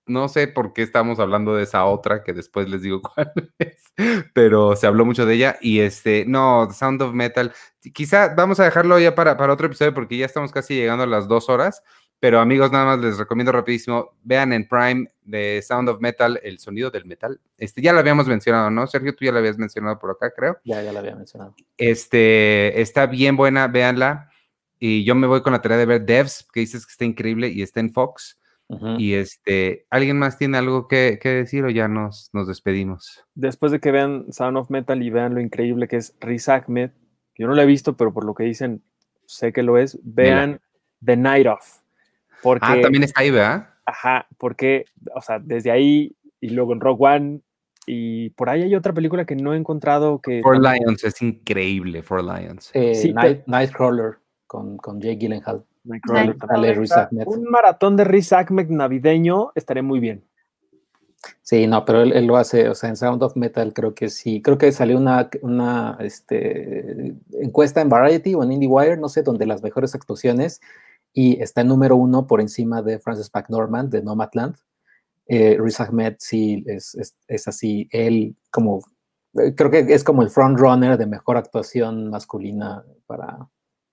no 0.05 0.27
sé 0.27 0.47
por 0.47 0.73
qué 0.73 0.81
estamos 0.81 1.19
hablando 1.19 1.55
de 1.55 1.63
esa 1.63 1.85
otra, 1.85 2.23
que 2.23 2.33
después 2.33 2.69
les 2.69 2.81
digo 2.81 3.01
cuál 3.15 3.31
es, 3.59 3.93
pero 4.33 4.75
se 4.75 4.87
habló 4.87 5.05
mucho 5.05 5.25
de 5.25 5.35
ella. 5.35 5.57
Y 5.61 5.79
este, 5.79 6.25
no, 6.27 6.69
Sound 6.71 7.01
of 7.01 7.13
Metal, 7.13 7.53
quizá 7.93 8.33
vamos 8.35 8.59
a 8.59 8.65
dejarlo 8.65 8.99
ya 8.99 9.15
para, 9.15 9.37
para 9.37 9.53
otro 9.53 9.67
episodio 9.67 9.93
porque 9.93 10.17
ya 10.17 10.25
estamos 10.25 10.51
casi 10.51 10.75
llegando 10.75 11.03
a 11.03 11.07
las 11.07 11.27
dos 11.27 11.49
horas. 11.49 11.83
Pero 12.23 12.39
amigos, 12.39 12.71
nada 12.71 12.85
más 12.85 12.99
les 12.99 13.17
recomiendo 13.17 13.51
rapidísimo, 13.51 14.13
vean 14.23 14.53
en 14.53 14.65
Prime 14.65 15.09
de 15.25 15.61
Sound 15.61 15.89
of 15.89 15.99
Metal, 15.99 16.39
el 16.41 16.57
sonido 16.57 16.89
del 16.89 17.03
metal. 17.03 17.41
Este, 17.57 17.81
ya 17.81 17.91
lo 17.91 17.99
habíamos 17.99 18.27
mencionado, 18.27 18.69
¿no? 18.69 18.87
Sergio, 18.87 19.13
tú 19.13 19.25
ya 19.25 19.33
lo 19.33 19.39
habías 19.39 19.57
mencionado 19.57 19.99
por 19.99 20.11
acá, 20.11 20.31
creo. 20.33 20.57
Ya, 20.63 20.81
ya 20.81 20.93
lo 20.93 20.99
había 20.99 21.17
mencionado. 21.17 21.53
Este, 21.77 22.79
está 22.79 23.07
bien 23.07 23.35
buena, 23.35 23.67
véanla. 23.67 24.29
Y 24.79 25.03
yo 25.03 25.15
me 25.15 25.27
voy 25.27 25.41
con 25.41 25.51
la 25.51 25.61
tarea 25.61 25.77
de 25.77 25.85
ver 25.85 26.05
Devs, 26.05 26.47
que 26.53 26.61
dices 26.61 26.85
que 26.85 26.91
está 26.91 27.03
increíble 27.03 27.49
y 27.49 27.61
está 27.61 27.81
en 27.81 27.91
Fox. 27.91 28.39
Y 28.97 29.15
este, 29.15 29.85
¿alguien 29.89 30.17
más 30.17 30.37
tiene 30.37 30.57
algo 30.57 30.87
que, 30.87 31.19
que 31.21 31.27
decir 31.27 31.65
o 31.65 31.69
ya 31.69 31.89
nos, 31.89 32.29
nos 32.31 32.47
despedimos? 32.47 33.21
Después 33.35 33.73
de 33.73 33.81
que 33.81 33.91
vean 33.91 34.31
Sound 34.31 34.55
of 34.55 34.69
Metal 34.69 35.03
y 35.03 35.09
vean 35.09 35.35
lo 35.35 35.41
increíble 35.41 35.89
que 35.89 35.97
es 35.97 36.15
Riz 36.21 36.47
Ahmed, 36.47 36.91
yo 37.35 37.47
no 37.47 37.53
lo 37.53 37.61
he 37.61 37.65
visto, 37.65 37.97
pero 37.97 38.13
por 38.13 38.23
lo 38.23 38.33
que 38.33 38.45
dicen, 38.45 38.81
sé 39.25 39.51
que 39.51 39.61
lo 39.61 39.77
es, 39.77 39.99
vean 40.03 40.61
The 41.03 41.17
Night 41.17 41.47
Of. 41.47 41.82
Porque, 42.43 42.65
Ah, 42.69 42.77
también 42.81 43.03
está 43.03 43.21
ahí, 43.21 43.31
¿verdad? 43.31 43.69
ajá, 43.85 44.27
porque, 44.37 44.85
o 45.15 45.21
sea, 45.21 45.39
desde 45.39 45.71
ahí 45.71 46.15
y 46.39 46.49
luego 46.49 46.73
en 46.73 46.79
Rogue 46.81 47.05
One 47.05 47.39
y 47.85 48.29
por 48.31 48.49
ahí 48.49 48.61
hay 48.63 48.75
otra 48.75 48.93
película 48.93 49.25
que 49.25 49.35
no 49.35 49.53
he 49.53 49.57
encontrado 49.57 50.19
que... 50.21 50.41
Four 50.41 50.59
Lions 50.61 51.03
es 51.03 51.21
increíble, 51.21 52.01
Four 52.03 52.23
Lions. 52.23 52.69
Eh, 52.73 52.95
Sí, 52.95 53.13
Night- 53.13 53.43
Nightcrawler 53.45 54.15
con, 54.47 54.77
con 54.77 55.01
Jake 55.01 55.17
Gyllenhaal. 55.17 55.63
Nightcrawler 55.85 56.79
Riz 56.79 56.91
Ahmed. 56.93 57.23
Un 57.27 57.43
maratón 57.49 57.97
de 57.97 58.03
Riz 58.05 58.31
Ahmed 58.31 58.69
navideño 58.69 59.51
estaría 59.55 59.83
muy 59.83 59.99
bien. 59.99 60.23
Sí, 61.41 61.67
no, 61.67 61.83
pero 61.85 62.01
él, 62.01 62.13
él 62.13 62.25
lo 62.25 62.37
hace, 62.37 62.69
o 62.69 62.75
sea, 62.75 62.89
en 62.89 62.95
Sound 62.97 63.21
of 63.23 63.35
Metal 63.35 63.73
creo 63.73 63.93
que 63.93 64.09
sí. 64.09 64.41
Creo 64.41 64.57
que 64.57 64.71
salió 64.71 64.97
una, 64.97 65.29
una 65.41 65.97
este, 66.01 67.15
encuesta 67.33 67.81
en 67.81 67.89
Variety 67.89 68.33
o 68.33 68.43
en 68.43 68.51
IndieWire, 68.53 68.97
no 68.97 69.09
sé, 69.09 69.23
donde 69.23 69.45
las 69.45 69.61
mejores 69.63 69.93
actuaciones 69.95 70.61
y 71.13 71.41
está 71.41 71.61
en 71.61 71.67
número 71.67 71.95
uno 71.95 72.25
por 72.27 72.41
encima 72.41 72.81
de 72.81 72.99
Francis 72.99 73.29
McDormand 73.33 73.89
de 73.91 74.01
Nomadland. 74.01 74.55
Eh, 75.27 75.57
Riz 75.59 75.79
Ahmed 75.79 76.15
sí 76.19 76.63
es, 76.67 76.95
es, 76.95 77.15
es 77.27 77.47
así, 77.47 77.87
él 77.91 78.35
como, 78.51 78.79
eh, 79.35 79.53
creo 79.55 79.71
que 79.71 79.79
es 79.93 80.03
como 80.03 80.21
el 80.23 80.29
frontrunner 80.29 80.97
de 80.97 81.05
mejor 81.05 81.37
actuación 81.37 82.09
masculina 82.09 82.83
para, 83.05 83.47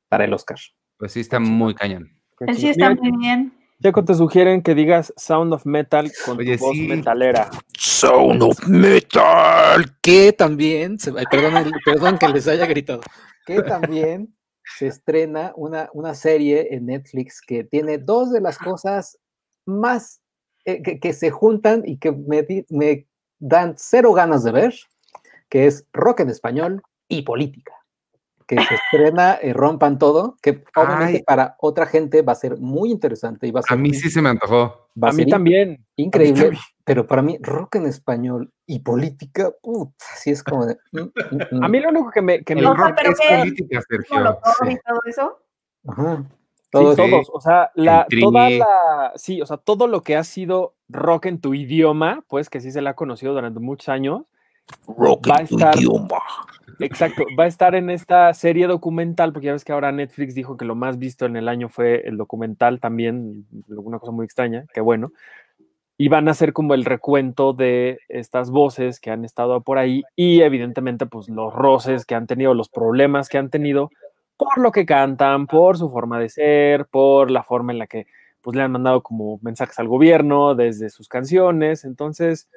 para 0.08 0.24
el 0.24 0.32
Oscar. 0.32 0.58
Pues 0.96 1.12
sí, 1.12 1.20
está 1.20 1.38
muy 1.38 1.74
cañón. 1.74 2.10
Él 2.40 2.56
sí 2.56 2.68
está 2.68 2.94
muy 2.94 3.16
bien. 3.18 3.52
Checo, 3.82 4.04
te 4.04 4.14
sugieren 4.14 4.62
que 4.62 4.74
digas 4.74 5.12
Sound 5.16 5.52
of 5.54 5.64
Metal 5.64 6.10
con 6.26 6.38
Oye, 6.38 6.58
tu 6.58 6.64
voz 6.64 6.76
sí. 6.76 6.86
metalera. 6.86 7.48
Sound 7.78 8.42
of 8.42 8.66
Metal, 8.66 9.96
que 10.02 10.32
también, 10.32 10.98
se- 10.98 11.12
perdón, 11.30 11.70
perdón 11.84 12.18
que 12.18 12.28
les 12.28 12.46
haya 12.48 12.66
gritado, 12.66 13.00
que 13.46 13.62
también 13.62 14.34
se 14.64 14.86
estrena 14.86 15.52
una, 15.56 15.88
una 15.92 16.14
serie 16.14 16.74
en 16.74 16.86
Netflix 16.86 17.40
que 17.40 17.64
tiene 17.64 17.98
dos 17.98 18.30
de 18.32 18.40
las 18.40 18.58
cosas 18.58 19.18
más 19.66 20.20
eh, 20.64 20.82
que, 20.82 21.00
que 21.00 21.12
se 21.12 21.30
juntan 21.30 21.82
y 21.86 21.98
que 21.98 22.12
me, 22.12 22.46
me 22.68 23.06
dan 23.38 23.74
cero 23.76 24.12
ganas 24.12 24.44
de 24.44 24.52
ver, 24.52 24.74
que 25.48 25.66
es 25.66 25.86
rock 25.92 26.20
en 26.20 26.30
español 26.30 26.82
y 27.08 27.22
política. 27.22 27.72
Que 28.46 28.56
se 28.56 28.74
estrena 28.74 29.34
eh, 29.40 29.52
Rompan 29.52 29.98
Todo, 29.98 30.36
que 30.42 30.62
obviamente 30.76 31.18
Ay. 31.18 31.22
para 31.24 31.56
otra 31.60 31.86
gente 31.86 32.22
va 32.22 32.32
a 32.32 32.36
ser 32.36 32.58
muy 32.58 32.90
interesante 32.90 33.46
y 33.46 33.50
va 33.52 33.60
a 33.60 33.62
ser, 33.62 33.72
A 33.72 33.76
mí 33.76 33.94
sí 33.94 34.10
se 34.10 34.20
me 34.20 34.28
antojó. 34.28 34.88
va 35.02 35.08
A 35.08 35.12
mí 35.12 35.22
ser 35.22 35.30
también. 35.30 35.84
increíble, 35.96 36.42
también. 36.42 36.60
Pero 36.90 37.06
para 37.06 37.22
mí 37.22 37.38
rock 37.40 37.76
en 37.76 37.86
español 37.86 38.52
y 38.66 38.80
política, 38.80 39.52
puta, 39.62 40.04
sí 40.16 40.32
es 40.32 40.42
como 40.42 40.66
de... 40.66 40.76
mm, 40.90 40.98
mm. 41.52 41.62
A 41.62 41.68
mí 41.68 41.78
lo 41.78 41.90
único 41.90 42.10
que 42.10 42.20
me... 42.20 42.42
Que 42.42 42.56
me 42.56 42.62
rock 42.62 42.94
pero 42.96 43.12
es 43.12 43.18
¿qué? 43.20 43.38
política, 43.38 43.80
Sergio. 43.88 44.16
Molotov 44.16 44.54
Sí. 44.58 44.72
y 44.72 44.76
todo 44.76 45.00
eso. 45.06 45.38
Ajá, 45.86 46.24
Sí, 46.24 46.68
todos, 46.70 47.30
o 47.32 47.40
sea, 47.40 47.70
la, 47.76 48.06
toda 48.20 48.50
la, 48.50 49.12
sí, 49.14 49.40
o 49.40 49.46
sea, 49.46 49.56
todo 49.56 49.86
lo 49.86 50.02
que 50.02 50.16
ha 50.16 50.24
sido 50.24 50.74
rock 50.88 51.26
en 51.26 51.40
tu 51.40 51.54
idioma, 51.54 52.24
pues 52.26 52.50
que 52.50 52.60
sí 52.60 52.72
se 52.72 52.82
le 52.82 52.88
ha 52.88 52.94
conocido 52.94 53.34
durante 53.34 53.60
muchos 53.60 53.88
años, 53.88 54.22
va 54.88 55.36
a 55.36 55.42
estar, 55.42 55.74
exacto, 56.80 57.24
va 57.38 57.44
a 57.44 57.48
estar 57.48 57.76
en 57.76 57.90
esta 57.90 58.34
serie 58.34 58.66
documental, 58.66 59.32
porque 59.32 59.46
ya 59.46 59.52
ves 59.52 59.64
que 59.64 59.72
ahora 59.72 59.92
Netflix 59.92 60.34
dijo 60.34 60.56
que 60.56 60.64
lo 60.64 60.74
más 60.74 60.98
visto 60.98 61.26
en 61.26 61.36
el 61.36 61.48
año 61.48 61.68
fue 61.68 62.02
el 62.08 62.16
documental 62.16 62.80
también, 62.80 63.46
una 63.68 64.00
cosa 64.00 64.12
muy 64.12 64.24
extraña, 64.24 64.66
que 64.72 64.80
bueno, 64.80 65.12
y 66.02 66.08
van 66.08 66.28
a 66.28 66.30
hacer 66.30 66.54
como 66.54 66.72
el 66.72 66.86
recuento 66.86 67.52
de 67.52 67.98
estas 68.08 68.50
voces 68.50 69.00
que 69.00 69.10
han 69.10 69.22
estado 69.26 69.60
por 69.60 69.76
ahí 69.76 70.02
y 70.16 70.40
evidentemente 70.40 71.04
pues 71.04 71.28
los 71.28 71.52
roces 71.52 72.06
que 72.06 72.14
han 72.14 72.26
tenido, 72.26 72.54
los 72.54 72.70
problemas 72.70 73.28
que 73.28 73.36
han 73.36 73.50
tenido 73.50 73.90
por 74.38 74.56
lo 74.56 74.72
que 74.72 74.86
cantan, 74.86 75.46
por 75.46 75.76
su 75.76 75.90
forma 75.90 76.18
de 76.18 76.30
ser, 76.30 76.86
por 76.86 77.30
la 77.30 77.42
forma 77.42 77.72
en 77.72 77.78
la 77.80 77.86
que 77.86 78.06
pues 78.40 78.56
le 78.56 78.62
han 78.62 78.72
mandado 78.72 79.02
como 79.02 79.38
mensajes 79.42 79.78
al 79.78 79.88
gobierno 79.88 80.54
desde 80.54 80.88
sus 80.88 81.06
canciones. 81.06 81.84
Entonces, 81.84 82.48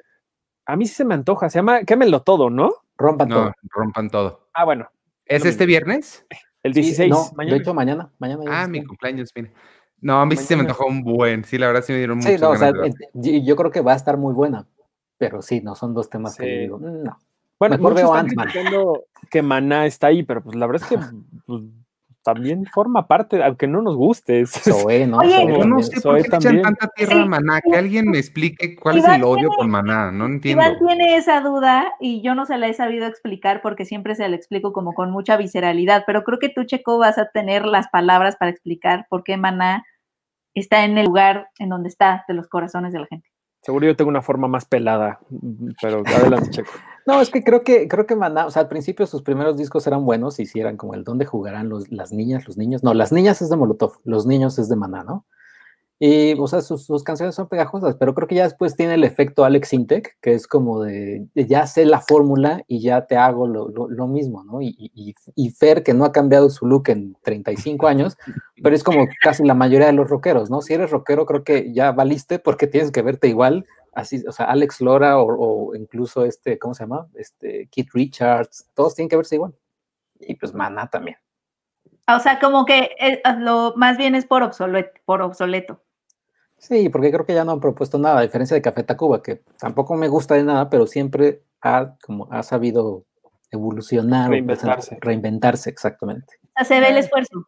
a 0.64 0.76
mí 0.76 0.86
sí 0.86 0.94
se 0.94 1.04
me 1.04 1.12
antoja. 1.12 1.50
Se 1.50 1.58
llama 1.58 1.84
Quémelo 1.84 2.22
todo, 2.22 2.48
¿no? 2.48 2.72
Rompan 2.96 3.28
No, 3.28 3.34
todo. 3.34 3.52
rompan 3.68 4.08
todo. 4.08 4.48
Ah, 4.54 4.64
bueno, 4.64 4.88
¿Es 5.26 5.44
este 5.44 5.66
viernes? 5.66 6.24
el 6.62 6.72
Sí, 6.72 6.80
16. 6.80 7.10
no, 7.10 7.26
mañana. 7.36 7.56
de 7.56 7.60
hecho 7.60 7.74
mañana, 7.74 8.10
mañana. 8.18 8.42
Ah, 8.48 8.66
mi 8.66 8.82
cumpleaños, 8.82 9.30
mira. 9.34 9.50
No, 10.04 10.20
a 10.20 10.26
mí 10.26 10.36
sí 10.36 10.44
se 10.44 10.54
me 10.54 10.62
antojó 10.62 10.86
un 10.86 11.02
buen. 11.02 11.44
Sí, 11.44 11.56
la 11.58 11.66
verdad 11.66 11.82
sí 11.82 11.92
me 11.92 11.98
dieron 11.98 12.20
Sí, 12.22 12.28
muchas 12.28 12.40
no, 12.42 12.50
o 12.50 12.56
sea, 12.56 12.70
ganas 12.72 12.82
de 12.82 12.90
verla. 12.90 13.06
ent- 13.14 13.26
y- 13.26 13.44
yo 13.46 13.56
creo 13.56 13.70
que 13.70 13.80
va 13.80 13.92
a 13.94 13.96
estar 13.96 14.16
muy 14.18 14.34
buena, 14.34 14.66
pero 15.18 15.40
sí, 15.42 15.60
no 15.62 15.74
son 15.74 15.94
dos 15.94 16.10
temas 16.10 16.36
que 16.36 16.44
Sí. 16.44 16.50
yo 16.52 16.60
digo, 16.60 16.78
"Mm, 16.78 17.04
no. 17.04 17.18
Bueno, 17.58 17.76
mejor 17.78 17.94
veo 17.94 18.14
están 18.16 18.28
que 19.30 19.42
Maná 19.42 19.86
está 19.86 20.08
ahí, 20.08 20.22
pero 20.22 20.42
pues 20.42 20.54
la 20.56 20.66
verdad 20.66 20.86
es 20.88 20.88
que 20.98 21.04
pues, 21.46 21.62
también 22.22 22.64
forma 22.66 23.06
parte, 23.06 23.42
aunque 23.44 23.66
no 23.66 23.82
nos 23.82 23.96
guste. 23.96 24.44
Zoé, 24.46 25.06
¿no? 25.06 25.18
Oye, 25.18 25.30
Zoé 25.36 25.58
Yo 25.58 25.64
no 25.66 25.82
sé 25.82 26.00
Zoe 26.00 26.22
por 26.22 26.22
qué 26.22 26.30
le 26.30 26.36
echan 26.36 26.62
tanta 26.62 26.88
tierra 26.88 27.22
a. 27.22 27.26
Maná. 27.26 27.60
Que 27.60 27.76
alguien 27.76 28.08
me 28.10 28.18
explique 28.18 28.76
cuál 28.76 28.96
es 28.98 29.04
Iván 29.04 29.16
el 29.20 29.24
odio 29.24 29.36
tiene- 29.48 29.56
con 29.56 29.70
Maná. 29.70 30.10
No 30.10 30.26
entiendo. 30.26 30.62
Iván 30.62 30.78
tiene 30.78 31.16
esa 31.16 31.40
duda 31.42 31.92
y 32.00 32.22
yo 32.22 32.34
no 32.34 32.46
se 32.46 32.56
la 32.58 32.68
he 32.68 32.74
sabido 32.74 33.06
explicar 33.06 33.60
porque 33.62 33.84
siempre 33.84 34.14
se 34.14 34.26
la 34.28 34.36
explico 34.36 34.72
como 34.72 34.94
con 34.94 35.10
mucha 35.10 35.36
visceralidad, 35.36 36.04
pero 36.06 36.24
creo 36.24 36.38
que 36.38 36.48
tú, 36.48 36.64
Checo, 36.64 36.98
vas 36.98 37.18
a 37.18 37.26
tener 37.30 37.66
las 37.66 37.88
palabras 37.88 38.36
para 38.36 38.50
explicar 38.50 39.06
por 39.10 39.22
qué 39.22 39.36
Maná 39.36 39.84
está 40.60 40.84
en 40.84 40.98
el 40.98 41.06
lugar 41.06 41.48
en 41.58 41.68
donde 41.68 41.88
está 41.88 42.24
de 42.28 42.34
los 42.34 42.48
corazones 42.48 42.92
de 42.92 43.00
la 43.00 43.06
gente. 43.06 43.28
Seguro 43.60 43.86
yo 43.86 43.96
tengo 43.96 44.10
una 44.10 44.20
forma 44.20 44.46
más 44.46 44.66
pelada, 44.66 45.20
pero 45.80 46.02
adelante, 46.06 46.50
Checo. 46.50 46.70
No, 47.06 47.20
es 47.20 47.28
que 47.28 47.44
creo 47.44 47.60
que 47.60 47.86
creo 47.86 48.06
que 48.06 48.16
Maná, 48.16 48.46
o 48.46 48.50
sea, 48.50 48.62
al 48.62 48.68
principio 48.68 49.06
sus 49.06 49.20
primeros 49.20 49.58
discos 49.58 49.86
eran 49.86 50.06
buenos 50.06 50.40
y 50.40 50.46
sí 50.46 50.58
eran 50.58 50.78
como 50.78 50.94
el 50.94 51.04
dónde 51.04 51.26
jugarán 51.26 51.68
los, 51.68 51.90
las 51.92 52.12
niñas, 52.12 52.46
los 52.46 52.56
niños. 52.56 52.82
No, 52.82 52.94
las 52.94 53.12
niñas 53.12 53.42
es 53.42 53.50
de 53.50 53.56
Molotov, 53.56 53.98
los 54.04 54.24
niños 54.24 54.58
es 54.58 54.70
de 54.70 54.76
Maná, 54.76 55.04
¿no? 55.04 55.26
Y, 56.00 56.34
o 56.38 56.46
sea, 56.48 56.60
sus, 56.60 56.84
sus 56.84 57.04
canciones 57.04 57.36
son 57.36 57.48
pegajosas, 57.48 57.94
pero 57.96 58.14
creo 58.14 58.26
que 58.26 58.34
ya 58.34 58.42
después 58.42 58.74
tiene 58.76 58.94
el 58.94 59.04
efecto 59.04 59.44
Alex 59.44 59.72
Intec, 59.72 60.16
que 60.20 60.34
es 60.34 60.48
como 60.48 60.82
de, 60.82 61.26
ya 61.34 61.66
sé 61.68 61.86
la 61.86 62.00
fórmula 62.00 62.62
y 62.66 62.80
ya 62.80 63.06
te 63.06 63.16
hago 63.16 63.46
lo, 63.46 63.68
lo- 63.68 64.08
mismo, 64.08 64.42
¿no? 64.44 64.60
Y, 64.60 64.74
y- 64.76 65.14
y- 65.36 65.50
Fer, 65.50 65.82
que 65.84 65.94
no 65.94 66.04
ha 66.04 66.12
cambiado 66.12 66.50
su 66.50 66.66
look 66.66 66.88
en 66.88 67.16
35 67.22 67.86
años, 67.86 68.16
pero 68.62 68.74
es 68.74 68.82
como 68.82 69.06
casi 69.22 69.44
la 69.44 69.54
mayoría 69.54 69.86
de 69.86 69.92
los 69.92 70.10
rockeros, 70.10 70.50
¿no? 70.50 70.60
Si 70.62 70.74
eres 70.74 70.90
rockero, 70.90 71.26
creo 71.26 71.44
que 71.44 71.72
ya 71.72 71.92
valiste 71.92 72.38
porque 72.40 72.66
tienes 72.66 72.90
que 72.90 73.00
verte 73.02 73.28
igual, 73.28 73.64
así, 73.92 74.22
o 74.26 74.32
sea, 74.32 74.46
Alex 74.46 74.80
Lora 74.80 75.18
o, 75.20 75.26
o 75.70 75.74
incluso 75.76 76.24
este, 76.24 76.58
¿cómo 76.58 76.74
se 76.74 76.82
llama? 76.82 77.06
Este, 77.14 77.68
Keith 77.70 77.90
Richards, 77.94 78.68
todos 78.74 78.94
tienen 78.96 79.08
que 79.08 79.16
verse 79.16 79.36
igual. 79.36 79.54
Y 80.18 80.34
pues 80.34 80.52
Maná 80.54 80.88
también. 80.90 81.16
O 82.06 82.18
sea, 82.18 82.38
como 82.38 82.66
que 82.66 82.90
eh, 83.00 83.22
lo 83.38 83.72
más 83.76 83.96
bien 83.96 84.14
es 84.14 84.26
por 84.26 84.42
obsoleto, 84.42 84.90
por 85.06 85.22
obsoleto. 85.22 85.80
Sí, 86.66 86.88
porque 86.88 87.10
creo 87.12 87.26
que 87.26 87.34
ya 87.34 87.44
no 87.44 87.52
han 87.52 87.60
propuesto 87.60 87.98
nada, 87.98 88.18
a 88.20 88.22
diferencia 88.22 88.54
de 88.54 88.62
Café 88.62 88.82
Tacuba, 88.84 89.22
que 89.22 89.42
tampoco 89.58 89.94
me 89.96 90.08
gusta 90.08 90.34
de 90.34 90.44
nada, 90.44 90.70
pero 90.70 90.86
siempre 90.86 91.42
ha, 91.60 91.94
como, 92.02 92.26
ha 92.30 92.42
sabido 92.42 93.04
evolucionar, 93.50 94.28
o 94.28 94.32
Reinventarse. 94.32 94.96
reinventarse, 95.00 95.68
exactamente. 95.68 96.36
O 96.42 96.48
sea, 96.56 96.64
se 96.64 96.80
ve 96.80 96.88
el 96.88 96.96
esfuerzo. 96.96 97.44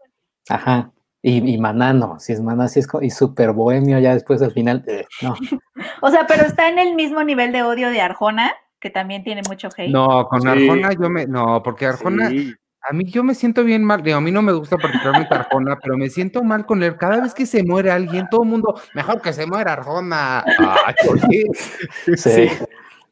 Ajá. 0.51 0.93
Y, 1.22 1.55
y 1.55 1.59
Maná 1.59 1.94
no, 1.94 2.20
si 2.20 2.34
es 2.34 2.43
Maná, 2.43 2.68
si 2.68 2.80
es 2.80 2.88
y 3.01 3.09
súper 3.10 3.52
bohemio 3.52 3.98
ya 3.98 4.12
después 4.12 4.43
al 4.43 4.52
final, 4.52 4.84
eh, 4.86 5.06
no. 5.22 5.34
O 6.02 6.10
sea, 6.10 6.26
pero 6.26 6.44
está 6.44 6.68
en 6.68 6.78
el 6.78 6.94
mismo 6.94 7.24
nivel 7.24 7.52
de 7.52 7.62
odio 7.62 7.88
de 7.90 8.02
Arjona, 8.02 8.52
que 8.80 8.90
también 8.90 9.24
tiene 9.24 9.40
mucho 9.48 9.68
hate. 9.76 9.90
No, 9.90 10.28
con 10.28 10.43
Sí. 10.43 10.48
Arjona 10.48 10.90
yo 10.93 11.09
me. 11.09 11.26
No, 11.26 11.62
porque 11.62 11.86
Arjona. 11.86 12.28
Sí. 12.28 12.55
A 12.88 12.92
mí 12.92 13.04
yo 13.06 13.24
me 13.24 13.34
siento 13.34 13.64
bien 13.64 13.82
mal, 13.84 14.02
digo, 14.02 14.18
a 14.18 14.20
mí 14.20 14.30
no 14.30 14.42
me 14.42 14.52
gusta 14.52 14.76
particularmente 14.76 15.34
Arjona, 15.34 15.78
pero 15.82 15.96
me 15.96 16.08
siento 16.08 16.42
mal 16.44 16.64
con 16.66 16.82
él. 16.82 16.96
Cada 16.96 17.20
vez 17.20 17.34
que 17.34 17.46
se 17.46 17.64
muere 17.64 17.90
alguien, 17.90 18.28
todo 18.30 18.42
el 18.44 18.48
mundo, 18.48 18.80
mejor 18.94 19.20
que 19.20 19.32
se 19.32 19.46
muera 19.46 19.72
Arjona. 19.74 20.44
Sí. 22.16 22.48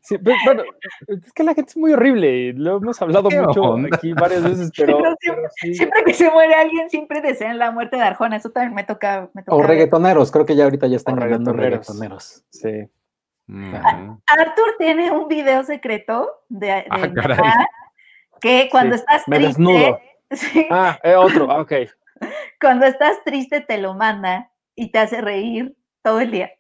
Sí, 0.06 0.18
pero, 0.18 0.36
bueno, 0.44 0.62
es 1.09 1.32
que 1.32 1.42
la 1.42 1.55
gente 1.55 1.70
es 1.70 1.76
muy 1.78 1.94
horrible. 1.94 2.30
y 2.30 2.52
Lo 2.52 2.76
hemos 2.76 3.01
hablado 3.01 3.30
¿Qué 3.30 3.40
mucho 3.40 3.62
onda? 3.62 3.88
aquí 3.96 4.12
varias 4.12 4.42
veces, 4.42 4.70
pero, 4.76 4.98
Pero 4.98 5.14
siempre- 5.18 5.42
pero 5.42 5.48
sí. 5.62 5.74
Siempre 5.74 6.05
que 6.05 6.12
se 6.12 6.30
muere 6.30 6.55
alguien, 6.55 6.90
siempre 6.90 7.22
desean 7.22 7.59
la 7.59 7.70
muerte 7.70 7.96
de 7.96 8.02
Arjona. 8.02 8.36
Eso 8.36 8.51
también 8.51 8.74
me 8.74 8.84
toca. 8.84 9.30
Me 9.32 9.42
toca 9.42 9.56
O 9.56 9.60
ver. 9.60 9.68
reggaetoneros, 9.68 10.30
creo 10.30 10.44
que 10.44 10.56
ya 10.56 10.64
ahorita 10.64 10.88
ya 10.88 10.96
están 10.96 11.16
reggaetoneros. 11.16 11.56
reggaetoneros. 11.86 12.44
Sí. 12.51 12.86
Arthur 13.48 14.74
tiene 14.78 15.10
un 15.10 15.26
video 15.26 15.64
secreto 15.64 16.28
de, 16.51 16.66
de 16.66 16.84
Ah, 16.90 17.66
que 18.44 18.68
cuando 18.70 18.94
Sí, 18.96 19.00
estás 19.00 19.28
me 19.28 19.36
triste, 19.36 19.48
desnudo. 19.62 20.00
sí, 20.30 20.66
Ah, 20.70 20.98
eh, 21.02 21.14
otro, 21.16 21.50
ah, 21.50 21.60
ok. 21.60 21.72
cuando 22.60 22.86
estás 22.86 23.22
triste 23.24 23.60
te 23.60 23.78
lo 23.78 23.94
manda 23.94 24.50
y 24.74 24.90
te 24.90 24.98
hace 24.98 25.20
reír 25.20 25.74
todo 26.02 26.20
el 26.20 26.30
día. 26.30 26.50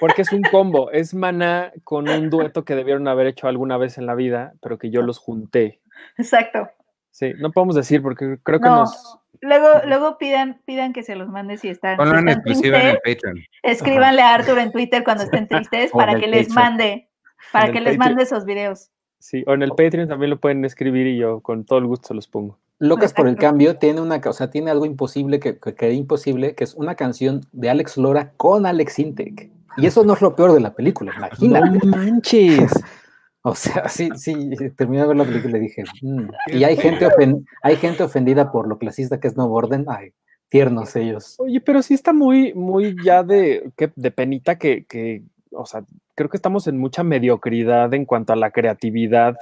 Porque 0.00 0.22
es 0.22 0.32
un 0.32 0.42
combo. 0.50 0.90
Es 0.90 1.14
Maná 1.14 1.72
con 1.84 2.08
un 2.08 2.28
dueto 2.30 2.64
que 2.64 2.74
debieron 2.74 3.06
haber 3.08 3.26
hecho 3.28 3.46
alguna 3.48 3.76
vez 3.76 3.98
en 3.98 4.06
la 4.06 4.14
vida, 4.14 4.52
pero 4.60 4.78
que 4.78 4.90
yo 4.90 5.02
los 5.02 5.18
junté. 5.18 5.80
Exacto. 6.18 6.68
Sí, 7.12 7.32
no 7.38 7.50
podemos 7.52 7.74
decir 7.76 8.02
porque 8.02 8.38
creo 8.42 8.60
que 8.60 8.68
No. 8.68 8.76
nos 8.80 9.16
Luego, 9.42 9.68
luego 9.86 10.18
pidan, 10.18 10.60
pidan 10.66 10.92
que 10.92 11.02
se 11.02 11.14
los 11.16 11.28
mande 11.28 11.56
si 11.56 11.68
están. 11.68 11.96
Ponlo 11.96 12.12
si 12.14 12.18
en 12.20 12.28
están 12.28 12.40
exclusiva 12.42 12.78
en 12.80 12.86
el 12.88 13.00
tristes, 13.00 13.22
Patreon. 13.22 13.44
Escríbanle 13.62 14.22
a 14.22 14.34
Arthur 14.34 14.58
en 14.58 14.70
Twitter 14.72 15.02
cuando 15.04 15.24
estén 15.24 15.48
tristes 15.48 15.92
para 15.92 16.16
que 16.18 16.26
les 16.26 16.50
mande, 16.50 17.08
para 17.52 17.66
En 17.66 17.72
que 17.72 17.80
les 17.80 17.96
Patreon. 17.96 17.98
mande 18.10 18.22
esos 18.24 18.44
videos. 18.44 18.90
Sí, 19.20 19.44
o 19.46 19.52
en 19.54 19.62
el 19.62 19.70
Patreon 19.70 20.08
también 20.08 20.30
lo 20.30 20.40
pueden 20.40 20.64
escribir 20.64 21.06
y 21.06 21.18
yo 21.18 21.40
con 21.40 21.64
todo 21.64 21.78
el 21.78 21.86
gusto 21.86 22.08
se 22.08 22.14
los 22.14 22.26
pongo. 22.26 22.58
Locas 22.78 23.12
por 23.12 23.28
el 23.28 23.36
cambio 23.36 23.76
tiene 23.76 24.00
una, 24.00 24.20
o 24.24 24.32
sea, 24.32 24.50
tiene 24.50 24.70
algo 24.70 24.86
imposible 24.86 25.38
que, 25.38 25.58
que, 25.58 25.74
que 25.74 25.92
imposible, 25.92 26.54
que 26.54 26.64
es 26.64 26.74
una 26.74 26.94
canción 26.94 27.42
de 27.52 27.68
Alex 27.70 27.98
Lora 27.98 28.32
con 28.38 28.64
Alex 28.66 28.98
Intec. 28.98 29.50
Y 29.76 29.86
eso 29.86 30.02
no 30.04 30.14
es 30.14 30.22
lo 30.22 30.34
peor 30.34 30.52
de 30.54 30.60
la 30.60 30.72
película, 30.74 31.12
imagínate. 31.16 31.78
¡No 31.86 31.96
manches! 31.96 32.72
O 33.42 33.54
sea, 33.54 33.88
sí, 33.88 34.10
sí, 34.16 34.50
terminé 34.76 35.00
de 35.00 35.08
ver 35.08 35.16
la 35.16 35.24
película 35.24 35.56
y 35.56 35.60
dije, 35.62 35.82
"Mm". 36.02 36.28
y 36.48 36.62
hay 36.64 36.76
gente, 36.76 37.06
ofen- 37.06 37.46
hay 37.62 37.76
gente 37.76 38.02
ofendida 38.02 38.52
por 38.52 38.68
lo 38.68 38.76
clasista 38.76 39.18
que 39.18 39.28
es 39.28 39.36
No 39.38 39.48
Borden. 39.48 39.86
Ay, 39.88 40.12
tiernos 40.50 40.94
ellos. 40.94 41.36
Oye, 41.38 41.58
pero 41.62 41.80
sí 41.80 41.94
está 41.94 42.12
muy, 42.12 42.52
muy 42.52 42.94
ya 43.02 43.22
de, 43.22 43.70
que- 43.78 43.92
de 43.96 44.10
penita 44.10 44.58
que, 44.58 44.84
que, 44.84 45.22
o 45.52 45.64
sea, 45.64 45.84
creo 46.20 46.28
que 46.28 46.36
estamos 46.36 46.66
en 46.66 46.76
mucha 46.76 47.02
mediocridad 47.02 47.94
en 47.94 48.04
cuanto 48.04 48.34
a 48.34 48.36
la 48.36 48.50
creatividad 48.50 49.36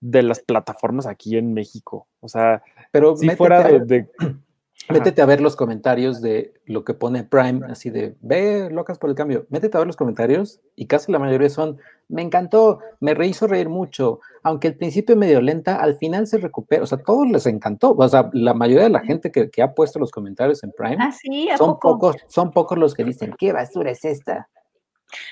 de 0.00 0.22
las 0.22 0.40
plataformas 0.40 1.06
aquí 1.06 1.38
en 1.38 1.54
México. 1.54 2.06
O 2.20 2.28
sea, 2.28 2.62
Pero 2.92 3.16
si 3.16 3.24
métete 3.24 3.38
fuera 3.38 3.60
a 3.60 3.78
de, 3.78 4.06
Métete 4.90 5.22
a 5.22 5.26
ver 5.26 5.40
los 5.40 5.56
comentarios 5.56 6.20
de 6.20 6.52
lo 6.66 6.84
que 6.84 6.92
pone 6.92 7.24
Prime, 7.24 7.62
así 7.66 7.88
de, 7.88 8.14
ve, 8.20 8.68
locas 8.70 8.98
por 8.98 9.08
el 9.08 9.16
cambio. 9.16 9.46
Métete 9.48 9.76
a 9.76 9.80
ver 9.80 9.86
los 9.86 9.96
comentarios 9.96 10.60
y 10.76 10.86
casi 10.86 11.10
la 11.10 11.18
mayoría 11.18 11.48
son, 11.48 11.78
me 12.08 12.20
encantó, 12.20 12.80
me 13.00 13.16
hizo 13.26 13.46
reír 13.46 13.70
mucho, 13.70 14.20
aunque 14.42 14.68
al 14.68 14.74
principio 14.74 15.16
medio 15.16 15.40
lenta, 15.40 15.76
al 15.76 15.96
final 15.96 16.26
se 16.26 16.36
recupera. 16.36 16.82
O 16.82 16.86
sea, 16.86 16.98
todos 16.98 17.26
les 17.26 17.46
encantó. 17.46 17.94
O 17.98 18.08
sea, 18.08 18.28
la 18.34 18.52
mayoría 18.52 18.84
de 18.84 18.90
la 18.90 19.00
gente 19.00 19.32
que, 19.32 19.50
que 19.50 19.62
ha 19.62 19.72
puesto 19.72 19.98
los 19.98 20.10
comentarios 20.10 20.62
en 20.62 20.72
Prime 20.72 20.98
Ah, 21.00 21.10
sí, 21.10 21.48
¿a 21.48 21.56
son 21.56 21.80
poco? 21.80 21.98
pocos, 21.98 22.16
son 22.28 22.50
pocos 22.52 22.78
los 22.78 22.94
que 22.94 23.02
dicen, 23.02 23.34
¿qué 23.36 23.52
basura 23.52 23.90
es 23.90 24.04
esta? 24.04 24.48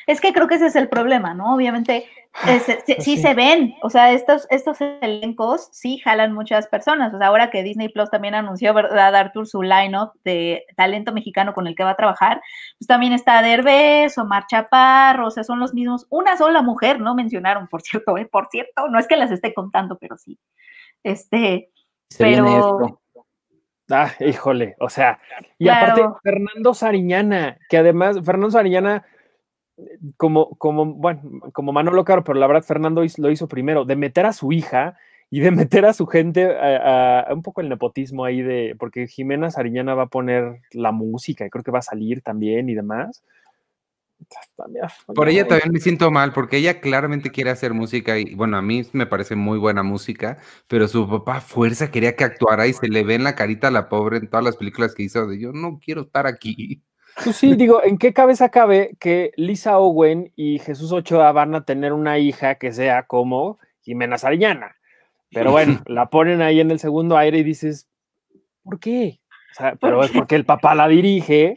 Es 0.07 0.21
que 0.21 0.33
creo 0.33 0.47
que 0.49 0.55
ese 0.55 0.67
es 0.67 0.77
el 0.77 0.89
problema, 0.89 1.35
¿no? 1.35 1.55
Obviamente, 1.55 2.07
eh, 2.47 2.61
se- 2.61 2.81
se- 2.83 2.97
sí 3.01 3.17
Sí. 3.17 3.19
se 3.19 3.35
ven, 3.35 3.75
o 3.83 3.91
sea, 3.91 4.13
estos, 4.13 4.47
estos 4.51 4.81
elencos 4.81 5.69
sí 5.73 5.99
jalan 5.99 6.33
muchas 6.33 6.69
personas. 6.69 7.13
O 7.13 7.19
sea, 7.19 7.27
ahora 7.27 7.51
que 7.51 7.63
Disney 7.63 7.89
Plus 7.89 8.09
también 8.11 8.35
anunció, 8.35 8.73
¿verdad, 8.73 9.15
Arthur, 9.15 9.47
su 9.49 9.63
line-up 9.63 10.13
de 10.25 10.65
talento 10.77 11.13
mexicano 11.13 11.55
con 11.55 11.67
el 11.67 11.75
que 11.75 11.85
va 11.85 11.91
a 11.91 11.97
trabajar, 11.97 12.41
pues 12.79 12.87
también 12.87 13.13
está 13.13 13.43
Derbez, 13.43 14.17
Omar 14.19 14.45
Chaparro, 14.49 15.27
o 15.27 15.31
sea, 15.31 15.43
son 15.45 15.59
los 15.59 15.75
mismos. 15.75 16.07
Una 16.11 16.37
sola 16.37 16.63
mujer, 16.63 17.01
¿no? 17.01 17.15
Mencionaron, 17.15 17.67
por 17.69 17.83
cierto, 17.83 18.17
¿eh? 18.17 18.27
Por 18.27 18.49
cierto, 18.51 18.89
no 18.89 18.99
es 18.99 19.07
que 19.09 19.17
las 19.17 19.31
esté 19.33 19.53
contando, 19.53 19.99
pero 19.99 20.17
sí. 20.17 20.39
Este, 21.03 21.71
Se 22.09 22.23
Pero- 22.25 23.01
ah, 23.91 24.11
híjole, 24.21 24.77
o 24.79 24.89
sea, 24.89 25.19
y 25.59 25.65
Claro. 25.65 25.93
aparte 25.93 26.19
Fernando 26.23 26.75
Sariñana, 26.75 27.59
que 27.69 27.79
además 27.79 28.19
Fernando 28.25 28.51
Sariñana, 28.53 29.05
eh, 29.07 29.14
como, 30.17 30.57
como, 30.57 30.87
bueno, 30.95 31.23
como 31.53 31.73
Manolo 31.73 32.05
Caro, 32.05 32.25
pero 32.25 32.39
la 32.39 32.47
verdad 32.47 32.63
Fernando 32.63 33.03
lo 33.19 33.31
hizo 33.31 33.49
primero, 33.49 33.85
de 33.85 33.97
meter 33.97 34.27
a 34.27 34.33
su 34.33 34.53
hija 34.53 34.97
y 35.31 35.41
de 35.41 35.51
meter 35.51 35.85
a 35.87 35.93
su 35.93 36.07
gente 36.07 36.47
a, 36.57 37.27
un 37.33 37.43
poco 37.43 37.61
el 37.61 37.69
nepotismo 37.69 38.25
ahí 38.25 38.43
de, 38.43 38.77
porque 38.79 39.07
Jimena 39.07 39.51
Sariñana 39.51 39.95
va 39.95 40.05
a 40.05 40.09
poner 40.09 40.61
la 40.73 40.93
música 40.93 41.47
y 41.47 41.51
creo 41.51 41.65
que 41.65 41.71
va 41.71 41.81
a 41.81 41.83
salir 41.83 42.23
también 42.23 42.69
y 42.69 42.75
demás. 42.75 43.23
Por 45.15 45.29
ella 45.29 45.47
también 45.47 45.73
me 45.73 45.81
siento 45.81 46.11
mal, 46.11 46.33
porque 46.33 46.57
ella 46.57 46.81
claramente 46.81 47.31
quiere 47.31 47.51
hacer 47.51 47.75
música 47.75 48.19
y 48.19 48.35
bueno, 48.35 48.57
a 48.57 48.63
mí 48.63 48.83
me 48.93 49.07
parece 49.07 49.35
muy 49.35 49.59
buena 49.59 49.83
música, 49.83 50.39
pero 50.67 50.89
su 50.89 51.09
papá 51.09 51.41
fuerza 51.41 51.91
quería 51.91 52.17
que 52.17 52.25
actuara 52.25 52.67
y 52.67 52.73
se 52.73 52.89
le 52.89 53.05
ve 53.05 53.17
en 53.17 53.25
la 53.25 53.35
carita 53.35 53.69
a 53.69 53.71
la 53.71 53.89
pobre 53.89 54.19
en 54.19 54.31
todas 54.31 54.45
las 54.45 54.57
películas 54.57 54.95
que 54.95 55.03
hizo 55.03 55.27
de 55.27 55.39
yo 55.39 55.53
no 55.53 55.79
quiero 55.85 56.03
estar 56.03 56.27
aquí. 56.27 56.83
Pues 57.23 57.37
sí, 57.37 57.55
digo, 57.55 57.83
¿en 57.85 57.97
qué 57.99 58.13
cabeza 58.13 58.49
cabe 58.49 58.97
que 58.99 59.33
Lisa 59.37 59.79
Owen 59.79 60.33
y 60.35 60.59
Jesús 60.59 60.91
Ochoa 60.93 61.31
van 61.33 61.55
a 61.55 61.65
tener 61.65 61.93
una 61.93 62.19
hija 62.19 62.57
que 62.57 62.73
sea 62.73 63.05
como 63.05 63.59
Jimena 63.83 64.19
Sariñana? 64.19 64.77
Pero 65.31 65.51
bueno, 65.53 65.83
la 65.87 66.07
ponen 66.11 66.43
ahí 66.43 66.61
en 66.61 66.71
el 66.71 66.79
segundo 66.81 67.17
aire 67.17 67.39
y 67.39 67.43
dices, 67.45 67.89
¿por 68.63 68.81
qué? 68.81 69.21
O 69.53 69.55
sea, 69.55 69.77
pero 69.81 70.03
es 70.03 70.11
porque 70.11 70.35
el 70.35 70.45
papá 70.45 70.75
la 70.75 70.89
dirige 70.89 71.55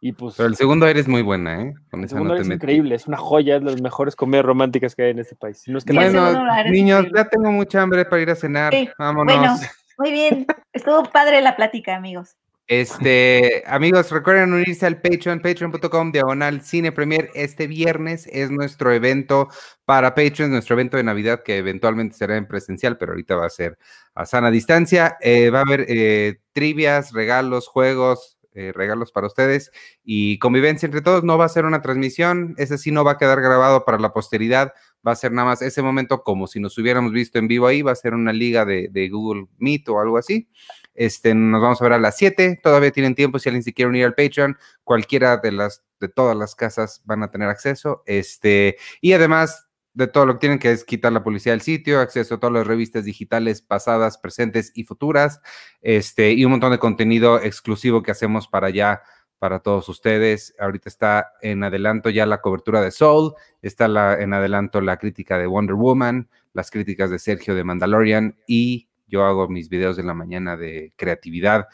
y 0.00 0.12
pues 0.12 0.34
Pero 0.36 0.48
el 0.48 0.56
segundo 0.56 0.86
aire 0.86 1.00
es 1.00 1.08
muy 1.08 1.22
buena, 1.22 1.62
¿eh? 1.62 1.74
Con 1.90 2.00
el 2.00 2.06
esa 2.06 2.14
segundo 2.16 2.28
no 2.28 2.34
aire 2.34 2.36
te 2.38 2.42
es 2.42 2.48
metes. 2.48 2.62
increíble, 2.64 2.94
es 2.94 3.06
una 3.06 3.16
joya, 3.16 3.56
es 3.56 3.64
de 3.64 3.70
las 3.70 3.80
mejores 3.80 4.16
comedias 4.16 4.44
románticas 4.46 4.94
que 4.96 5.02
hay 5.04 5.10
en 5.10 5.18
este 5.20 5.36
país. 5.36 5.62
No 5.66 5.78
es 5.78 5.84
que 5.84 5.92
la- 5.92 6.02
Bueno, 6.02 6.44
niños, 6.70 7.06
ya 7.14 7.28
tengo 7.28 7.50
mucha 7.50 7.82
hambre 7.82 8.04
para 8.04 8.22
ir 8.22 8.30
a 8.30 8.34
cenar. 8.34 8.72
Sí, 8.74 8.88
Vámonos. 8.98 9.36
bueno, 9.36 9.54
muy 9.98 10.10
bien. 10.12 10.46
Estuvo 10.72 11.04
padre 11.04 11.40
la 11.42 11.54
plática, 11.56 11.94
amigos. 11.96 12.36
Este, 12.68 13.64
amigos, 13.66 14.10
recuerden 14.10 14.52
unirse 14.52 14.86
al 14.86 15.00
Patreon, 15.00 15.40
patreon.com, 15.40 16.12
diagonal 16.12 16.62
Cine 16.62 16.92
Premier. 16.92 17.28
Este 17.34 17.66
viernes 17.66 18.26
es 18.32 18.50
nuestro 18.50 18.92
evento 18.92 19.48
para 19.84 20.14
Patreons, 20.14 20.52
nuestro 20.52 20.74
evento 20.74 20.96
de 20.96 21.02
Navidad 21.02 21.42
que 21.42 21.58
eventualmente 21.58 22.16
será 22.16 22.36
en 22.36 22.46
presencial, 22.46 22.96
pero 22.98 23.12
ahorita 23.12 23.36
va 23.36 23.46
a 23.46 23.50
ser 23.50 23.78
a 24.14 24.26
sana 24.26 24.50
distancia. 24.50 25.18
Eh, 25.20 25.50
va 25.50 25.58
a 25.58 25.62
haber 25.62 25.86
eh, 25.88 26.40
trivias, 26.52 27.12
regalos, 27.12 27.66
juegos, 27.66 28.38
eh, 28.54 28.70
regalos 28.74 29.12
para 29.12 29.26
ustedes 29.26 29.70
y 30.04 30.38
convivencia 30.38 30.86
entre 30.86 31.02
todos. 31.02 31.24
No 31.24 31.36
va 31.36 31.46
a 31.46 31.50
ser 31.50 31.64
una 31.64 31.82
transmisión, 31.82 32.54
ese 32.58 32.78
sí 32.78 32.92
no 32.92 33.02
va 33.02 33.12
a 33.12 33.18
quedar 33.18 33.40
grabado 33.40 33.84
para 33.84 33.98
la 33.98 34.12
posteridad. 34.12 34.72
Va 35.06 35.12
a 35.12 35.16
ser 35.16 35.32
nada 35.32 35.48
más 35.48 35.62
ese 35.62 35.82
momento 35.82 36.22
como 36.22 36.46
si 36.46 36.60
nos 36.60 36.78
hubiéramos 36.78 37.12
visto 37.12 37.38
en 37.38 37.48
vivo 37.48 37.66
ahí. 37.66 37.82
Va 37.82 37.92
a 37.92 37.96
ser 37.96 38.14
una 38.14 38.32
liga 38.32 38.64
de, 38.64 38.88
de 38.90 39.08
Google 39.08 39.46
Meet 39.58 39.88
o 39.88 40.00
algo 40.00 40.16
así. 40.16 40.48
Este, 40.94 41.34
nos 41.34 41.62
vamos 41.62 41.80
a 41.80 41.84
ver 41.84 41.94
a 41.94 41.98
las 41.98 42.16
7. 42.16 42.60
Todavía 42.62 42.90
tienen 42.90 43.14
tiempo 43.14 43.38
si 43.38 43.48
alguien 43.48 43.62
se 43.62 43.72
quiere 43.72 43.88
unir 43.88 44.04
al 44.04 44.14
Patreon. 44.14 44.56
Cualquiera 44.84 45.36
de 45.36 45.52
las 45.52 45.82
de 46.02 46.08
todas 46.08 46.36
las 46.36 46.54
casas 46.54 47.00
van 47.04 47.22
a 47.22 47.30
tener 47.30 47.48
acceso. 47.48 48.02
Este, 48.06 48.76
y 49.00 49.14
además 49.14 49.68
de 49.94 50.06
todo 50.06 50.26
lo 50.26 50.34
que 50.34 50.40
tienen 50.40 50.58
que 50.58 50.70
es 50.70 50.84
quitar 50.84 51.12
la 51.12 51.22
publicidad 51.22 51.54
del 51.54 51.60
sitio, 51.60 52.00
acceso 52.00 52.34
a 52.34 52.40
todas 52.40 52.54
las 52.54 52.66
revistas 52.66 53.04
digitales 53.04 53.62
pasadas, 53.62 54.18
presentes 54.18 54.72
y 54.74 54.84
futuras, 54.84 55.40
este, 55.80 56.32
y 56.32 56.44
un 56.44 56.52
montón 56.52 56.72
de 56.72 56.78
contenido 56.78 57.40
exclusivo 57.40 58.02
que 58.02 58.10
hacemos 58.10 58.48
para 58.48 58.68
allá 58.68 59.02
para 59.38 59.58
todos 59.60 59.88
ustedes. 59.88 60.54
Ahorita 60.58 60.88
está 60.88 61.32
en 61.42 61.64
adelanto 61.64 62.10
ya 62.10 62.26
la 62.26 62.40
cobertura 62.40 62.80
de 62.80 62.90
Soul, 62.90 63.34
está 63.60 63.88
la, 63.88 64.14
en 64.20 64.32
adelanto 64.32 64.80
la 64.80 64.98
crítica 64.98 65.36
de 65.36 65.46
Wonder 65.46 65.74
Woman, 65.74 66.28
las 66.52 66.70
críticas 66.70 67.10
de 67.10 67.18
Sergio 67.18 67.54
de 67.54 67.64
Mandalorian 67.64 68.38
y 68.46 68.88
yo 69.12 69.24
hago 69.24 69.48
mis 69.48 69.68
videos 69.68 69.96
de 69.96 70.02
la 70.02 70.14
mañana 70.14 70.56
de 70.56 70.92
creatividad. 70.96 71.68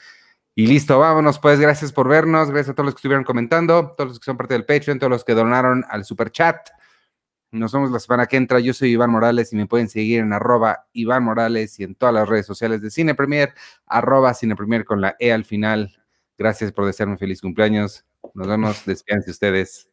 Y 0.55 0.67
listo, 0.67 0.99
vámonos 0.99 1.39
pues, 1.39 1.61
gracias 1.61 1.93
por 1.93 2.09
vernos, 2.09 2.51
gracias 2.51 2.71
a 2.71 2.75
todos 2.75 2.87
los 2.87 2.95
que 2.95 2.99
estuvieron 2.99 3.25
comentando, 3.25 3.93
todos 3.97 4.11
los 4.11 4.19
que 4.19 4.25
son 4.25 4.37
parte 4.37 4.55
del 4.55 4.65
Patreon, 4.65 4.99
todos 4.99 5.11
los 5.11 5.25
que 5.25 5.35
donaron 5.35 5.85
al 5.89 6.05
super 6.05 6.33
chat. 6.33 6.57
Nos 7.53 7.73
vemos 7.73 7.93
la 7.93 8.01
semana 8.01 8.27
que 8.27 8.37
entra. 8.37 8.59
Yo 8.59 8.75
soy 8.75 8.91
Iván 8.91 9.11
Morales 9.11 9.53
y 9.53 9.57
me 9.57 9.67
pueden 9.67 9.89
seguir 9.89 10.21
en 10.21 10.33
arroba 10.33 10.87
Iván 10.93 11.23
Morales 11.23 11.79
y 11.79 11.85
en 11.85 11.95
todas 11.95 12.15
las 12.15 12.29
redes 12.29 12.45
sociales 12.45 12.83
de 12.83 12.91
Cine 12.91 13.15
Premier, 13.15 13.55
arroba 13.87 14.35
Cine 14.35 14.57
Premier 14.57 14.85
con 14.85 15.01
la 15.01 15.17
E 15.21 15.33
al 15.33 15.45
final. 15.45 15.97
Gracias 16.37 16.73
por 16.73 16.87
desearme 16.87 17.17
feliz 17.17 17.41
cumpleaños. 17.41 18.05
Nos 18.35 18.49
vemos, 18.49 18.85
despídense 18.85 19.31
ustedes. 19.31 19.89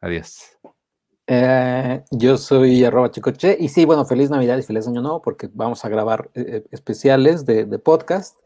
Adiós. 0.00 0.58
Eh, 1.30 2.02
yo 2.10 2.38
soy 2.38 2.84
arroba 2.84 3.10
chicoche 3.10 3.54
y 3.60 3.68
sí, 3.68 3.84
bueno, 3.84 4.06
feliz 4.06 4.30
Navidad 4.30 4.56
y 4.56 4.62
feliz 4.62 4.88
Año 4.88 5.02
Nuevo 5.02 5.20
porque 5.20 5.50
vamos 5.52 5.84
a 5.84 5.90
grabar 5.90 6.30
eh, 6.34 6.64
especiales 6.70 7.44
de, 7.44 7.66
de 7.66 7.78
podcast. 7.78 8.38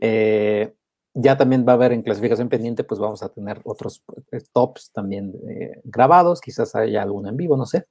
Eh, 0.00 0.72
ya 1.14 1.36
también 1.36 1.64
va 1.66 1.72
a 1.72 1.74
haber 1.76 1.92
en 1.92 2.02
clasificación 2.02 2.48
pendiente, 2.48 2.84
pues 2.84 3.00
vamos 3.00 3.22
a 3.22 3.30
tener 3.30 3.60
otros 3.64 4.04
eh, 4.32 4.40
tops 4.52 4.92
también 4.92 5.32
eh, 5.48 5.80
grabados, 5.84 6.42
quizás 6.42 6.74
haya 6.74 7.02
alguno 7.02 7.30
en 7.30 7.36
vivo, 7.36 7.56
no 7.56 7.64
sé. 7.64 7.86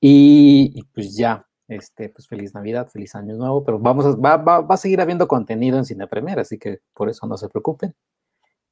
Y, 0.00 0.72
y, 0.74 0.82
pues 0.84 1.16
ya, 1.16 1.46
este, 1.68 2.08
pues 2.08 2.26
feliz 2.26 2.54
Navidad, 2.54 2.88
feliz 2.88 3.14
Año 3.14 3.36
Nuevo, 3.36 3.62
pero 3.62 3.78
vamos 3.78 4.06
a, 4.06 4.16
va, 4.16 4.38
va, 4.38 4.60
va 4.62 4.74
a 4.74 4.78
seguir 4.78 5.00
habiendo 5.02 5.28
contenido 5.28 5.76
en 5.76 5.84
Cine 5.84 6.06
Premier, 6.06 6.38
así 6.38 6.58
que 6.58 6.80
por 6.94 7.10
eso 7.10 7.26
no 7.26 7.36
se 7.36 7.48
preocupen. 7.48 7.94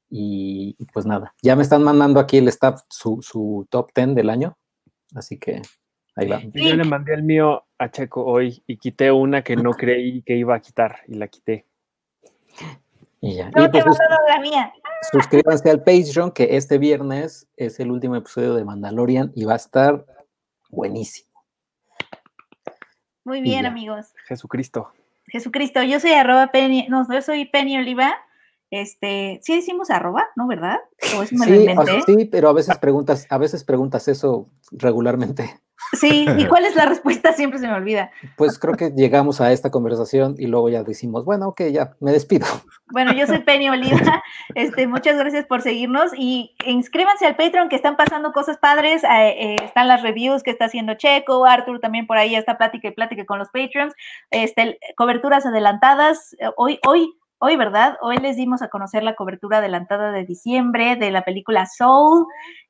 Y, 0.09 0.75
y, 0.79 0.85
pues 0.85 1.05
nada, 1.05 1.33
ya 1.43 1.55
me 1.55 1.61
están 1.63 1.83
mandando 1.83 2.19
aquí 2.19 2.37
el 2.37 2.47
staff 2.47 2.81
su, 2.89 3.19
su 3.21 3.67
top 3.69 3.91
10 3.95 4.15
del 4.15 4.29
año, 4.31 4.57
así 5.15 5.37
que 5.37 5.61
ahí 6.15 6.27
va. 6.27 6.41
Yo 6.41 6.75
le 6.75 6.83
mandé 6.83 7.13
el 7.13 7.23
mío 7.23 7.65
a 7.77 7.89
Checo 7.89 8.25
hoy 8.25 8.63
y 8.67 8.77
quité 8.77 9.11
una 9.11 9.43
que 9.43 9.55
no 9.55 9.71
creí 9.71 10.21
que 10.23 10.35
iba 10.35 10.55
a 10.55 10.59
quitar 10.59 10.99
y 11.07 11.15
la 11.15 11.27
quité. 11.27 11.65
Y 13.21 13.35
ya. 13.35 13.49
No 13.51 13.65
y 13.65 13.71
te 13.71 13.81
pues, 13.81 13.97
la 14.27 14.39
mía. 14.39 14.73
suscríbanse 15.11 15.69
al 15.69 15.83
Patreon, 15.83 16.31
que 16.31 16.55
este 16.55 16.77
viernes 16.77 17.47
es 17.57 17.79
el 17.79 17.91
último 17.91 18.15
episodio 18.15 18.53
de 18.55 18.63
Mandalorian 18.63 19.31
y 19.35 19.45
va 19.45 19.53
a 19.53 19.57
estar 19.57 20.05
buenísimo. 20.69 21.29
Muy 23.23 23.41
bien, 23.41 23.65
amigos. 23.65 24.13
Jesucristo. 24.27 24.91
Jesucristo, 25.27 25.81
yo 25.81 25.99
soy 25.99 26.11
arroba 26.11 26.51
Penny, 26.51 26.87
no, 26.87 27.07
yo 27.11 27.21
soy 27.21 27.45
Penny 27.45 27.77
Oliva. 27.77 28.15
Este, 28.71 29.39
sí 29.43 29.55
decimos 29.55 29.89
arroba, 29.89 30.25
¿no? 30.35 30.47
¿Verdad? 30.47 30.79
O 31.17 31.23
eso 31.23 31.35
me 31.35 31.45
lo 31.45 31.51
Sí, 31.53 31.57
o 31.67 31.71
inventé. 31.71 31.85
sea, 31.85 32.01
sí, 32.05 32.25
pero 32.25 32.49
a 32.49 32.53
veces 32.53 32.77
preguntas, 32.79 33.27
a 33.29 33.37
veces 33.37 33.63
preguntas 33.63 34.07
eso 34.07 34.49
regularmente. 34.71 35.59
Sí, 35.93 36.25
¿y 36.37 36.45
cuál 36.47 36.65
es 36.65 36.75
la 36.75 36.85
respuesta? 36.85 37.33
Siempre 37.33 37.59
se 37.59 37.67
me 37.67 37.73
olvida. 37.73 38.09
Pues 38.37 38.57
creo 38.57 38.73
que 38.75 38.89
llegamos 38.91 39.39
a 39.39 39.51
esta 39.51 39.69
conversación 39.69 40.35
y 40.39 40.47
luego 40.47 40.69
ya 40.69 40.83
decimos, 40.83 41.25
bueno, 41.25 41.49
ok, 41.49 41.61
ya, 41.71 41.95
me 41.99 42.11
despido. 42.11 42.45
Bueno, 42.91 43.13
yo 43.13 43.25
soy 43.25 43.39
Penny 43.39 43.67
Oliva. 43.69 44.23
Este, 44.55 44.85
muchas 44.87 45.17
gracias 45.17 45.45
por 45.47 45.63
seguirnos 45.63 46.11
y 46.15 46.55
inscríbanse 46.65 47.25
al 47.25 47.35
Patreon 47.35 47.67
que 47.67 47.75
están 47.75 47.97
pasando 47.97 48.31
cosas 48.31 48.57
padres. 48.59 49.03
eh, 49.03 49.07
eh, 49.39 49.55
están 49.63 49.87
las 49.87 50.03
reviews 50.03 50.43
que 50.43 50.51
está 50.51 50.65
haciendo 50.65 50.93
Checo, 50.93 51.45
Arthur 51.45 51.79
también 51.79 52.05
por 52.05 52.17
ahí 52.17 52.35
está 52.35 52.57
plática 52.59 52.87
y 52.87 52.91
plática 52.91 53.25
con 53.25 53.39
los 53.39 53.49
Patreons. 53.49 53.93
Este, 54.29 54.77
coberturas 54.97 55.47
adelantadas. 55.47 56.33
Eh, 56.39 56.45
Hoy, 56.57 56.79
hoy, 56.87 57.11
hoy, 57.39 57.55
¿verdad? 57.57 57.97
Hoy 58.01 58.17
les 58.17 58.35
dimos 58.37 58.61
a 58.61 58.69
conocer 58.69 59.03
la 59.03 59.15
cobertura 59.15 59.57
adelantada 59.59 60.11
de 60.11 60.25
diciembre 60.25 60.95
de 60.95 61.11
la 61.11 61.23
película 61.23 61.65
Soul. 61.65 62.25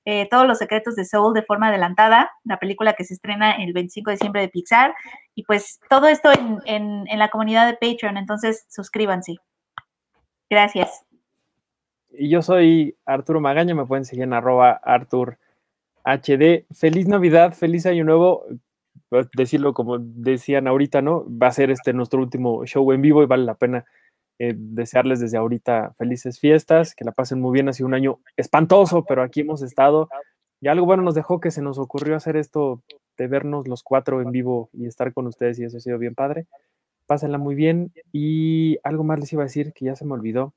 eh, 0.06 0.28
todos 0.30 0.46
los 0.48 0.58
secretos 0.60 0.96
de 0.96 1.06
Soul 1.06 1.34
de 1.34 1.44
forma 1.44 1.70
adelantada, 1.70 2.30
la 2.44 2.58
película 2.60 2.94
que 2.94 3.04
se 3.06 3.14
estrena 3.16 3.54
el 3.54 3.74
25 3.74 4.10
de 4.12 4.16
diciembre 4.16 4.42
de 4.42 4.50
Pixar. 4.50 4.94
Y 5.34 5.44
pues 5.44 5.80
todo 5.90 6.08
esto 6.08 6.30
en, 6.32 6.60
en- 6.66 7.20
la 7.20 7.30
comunidad 7.30 7.66
de 7.68 7.74
Patreon, 7.74 8.18
entonces 8.18 8.66
suscríbanse. 8.70 9.36
Gracias. 10.50 11.04
Y 12.12 12.30
yo 12.30 12.42
soy 12.42 12.98
Arturo 13.06 13.42
Magaña, 13.42 13.74
me 13.76 13.86
pueden 13.86 14.06
seguir 14.06 14.24
en 14.24 14.34
arroba 14.34 14.72
Artur 14.84 15.38
HD. 16.04 16.66
Feliz 16.74 17.08
Navidad, 17.08 17.54
feliz 17.54 17.86
Año 17.86 18.04
Nuevo. 18.04 18.46
Pues, 19.10 19.28
Decirlo 19.36 19.74
como 19.74 19.98
decían 20.00 20.68
ahorita, 20.68 21.02
¿no? 21.02 21.26
Va 21.28 21.48
a 21.48 21.52
ser 21.52 21.72
este 21.72 21.94
nuestro 21.94 22.20
último 22.22 22.66
show 22.66 22.92
en 22.92 23.02
vivo 23.02 23.22
y 23.24 23.26
vale 23.26 23.44
la 23.44 23.56
pena 23.56 23.86
eh, 24.40 24.53
desearles 24.56 25.20
desde 25.20 25.38
ahorita 25.38 25.94
felices 25.98 26.40
fiestas, 26.40 26.94
que 26.95 27.06
la 27.06 27.12
pasen 27.12 27.40
muy 27.41 27.53
bien. 27.53 27.70
Ha 27.70 27.74
sido 27.74 27.88
un 27.88 27.94
año 27.94 28.20
espantoso, 28.38 29.03
pero 29.06 29.22
aquí 29.24 29.41
hemos 29.41 29.62
estado. 29.62 30.10
Y 30.62 30.68
algo 30.68 30.86
bueno 30.86 31.03
nos 31.03 31.16
dejó 31.16 31.40
que 31.40 31.52
se 31.52 31.62
nos 31.62 31.78
ocurrió 31.80 32.16
hacer 32.16 32.36
esto 32.38 32.82
de 33.18 33.28
vernos 33.28 33.68
los 33.68 33.84
cuatro 33.84 34.22
en 34.22 34.32
vivo 34.32 34.70
y 34.74 34.88
estar 34.88 35.14
con 35.14 35.28
ustedes 35.28 35.60
y 35.60 35.64
eso 35.66 35.78
ha 35.78 35.80
sido 35.82 35.98
bien 35.98 36.16
padre. 36.16 36.48
Pásenla 37.06 37.38
muy 37.38 37.56
bien 37.56 37.91
y 38.12 38.78
algo 38.84 39.03
más 39.03 39.20
les 39.20 39.32
iba 39.32 39.44
a 39.44 39.45
decir 39.45 39.74
que 39.74 39.86
ya 39.86 39.95
se 39.95 40.06
me 40.06 40.14
olvidó. 40.14 40.53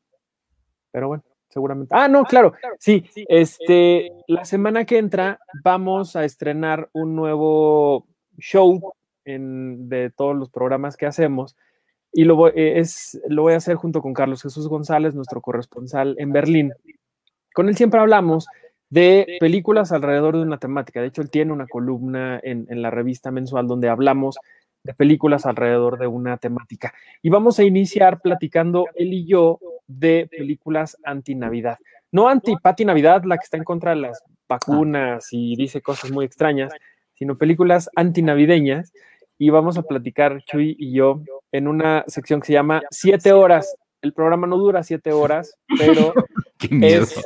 Pero 0.90 1.08
bueno, 1.08 1.22
seguramente. 1.50 1.94
Ah, 1.94 2.08
no, 2.08 2.24
claro. 2.24 2.54
Sí, 2.78 3.04
este, 3.28 4.10
la 4.26 4.44
semana 4.44 4.84
que 4.86 4.98
entra 4.98 5.38
vamos 5.62 6.16
a 6.16 6.24
estrenar 6.24 6.88
un 6.92 7.14
nuevo 7.14 8.06
show 8.38 8.94
en- 9.24 9.88
de 9.88 10.10
todos 10.10 10.34
los 10.34 10.48
programas 10.48 10.96
que 10.96 11.06
hacemos 11.06 11.54
y 12.18 12.24
lo 12.24 12.34
voy, 12.34 12.50
eh, 12.56 12.82
lo 13.28 13.42
voy 13.42 13.52
a 13.52 13.58
hacer 13.58 13.76
junto 13.76 14.02
con 14.02 14.12
Carlos 14.12 14.42
Jesús 14.42 14.66
González, 14.66 15.14
nuestro 15.14 15.40
corresponsal 15.40 16.16
en 16.18 16.32
Berlín. 16.32 16.72
Con 17.54 17.68
él 17.68 17.76
siempre 17.76 18.00
hablamos 18.00 18.48
de 18.90 19.36
películas 19.38 19.92
alrededor 19.92 20.36
de 20.36 20.42
una 20.42 20.58
temática. 20.58 21.00
De 21.00 21.06
hecho, 21.06 21.22
él 21.22 21.30
tiene 21.30 21.52
una 21.52 21.68
columna 21.68 22.40
en, 22.42 22.66
la 22.82 22.90
revista 22.90 23.30
mensual 23.30 23.68
donde 23.68 23.88
hablamos 23.88 24.36
de 24.82 24.94
películas 24.94 25.46
alrededor 25.46 25.96
de 25.96 26.08
una 26.08 26.38
temática. 26.38 26.92
Y 27.22 27.28
vamos 27.28 27.60
a 27.60 27.62
iniciar 27.62 28.20
platicando 28.20 28.86
él 28.96 29.12
y 29.12 29.24
yo 29.24 29.60
de 29.86 30.28
películas 30.28 30.96
anti-Navidad. 31.04 31.78
No 32.10 32.28
anti-Pati 32.28 32.84
Navidad, 32.84 33.22
la 33.26 33.36
que 33.36 33.44
está 33.44 33.58
en 33.58 33.64
contra 33.64 33.92
de 33.92 34.00
las 34.00 34.24
vacunas 34.48 35.28
y 35.30 35.54
dice 35.54 35.82
cosas 35.82 36.10
muy 36.10 36.24
extrañas, 36.24 36.72
sino 37.14 37.38
películas 37.38 37.88
antinavideñas. 37.94 38.92
Y 39.38 39.50
vamos 39.50 39.78
a 39.78 39.82
platicar, 39.82 40.42
Chuy 40.44 40.76
y 40.78 40.92
yo, 40.92 41.22
en 41.52 41.68
una 41.68 42.04
sección 42.08 42.40
que 42.40 42.48
se 42.48 42.52
llama 42.54 42.82
Siete 42.90 43.32
Horas. 43.32 43.74
El 44.02 44.12
programa 44.12 44.46
no 44.46 44.56
dura 44.56 44.82
siete 44.82 45.12
horas, 45.12 45.54
pero 45.78 46.12
es, 46.70 47.22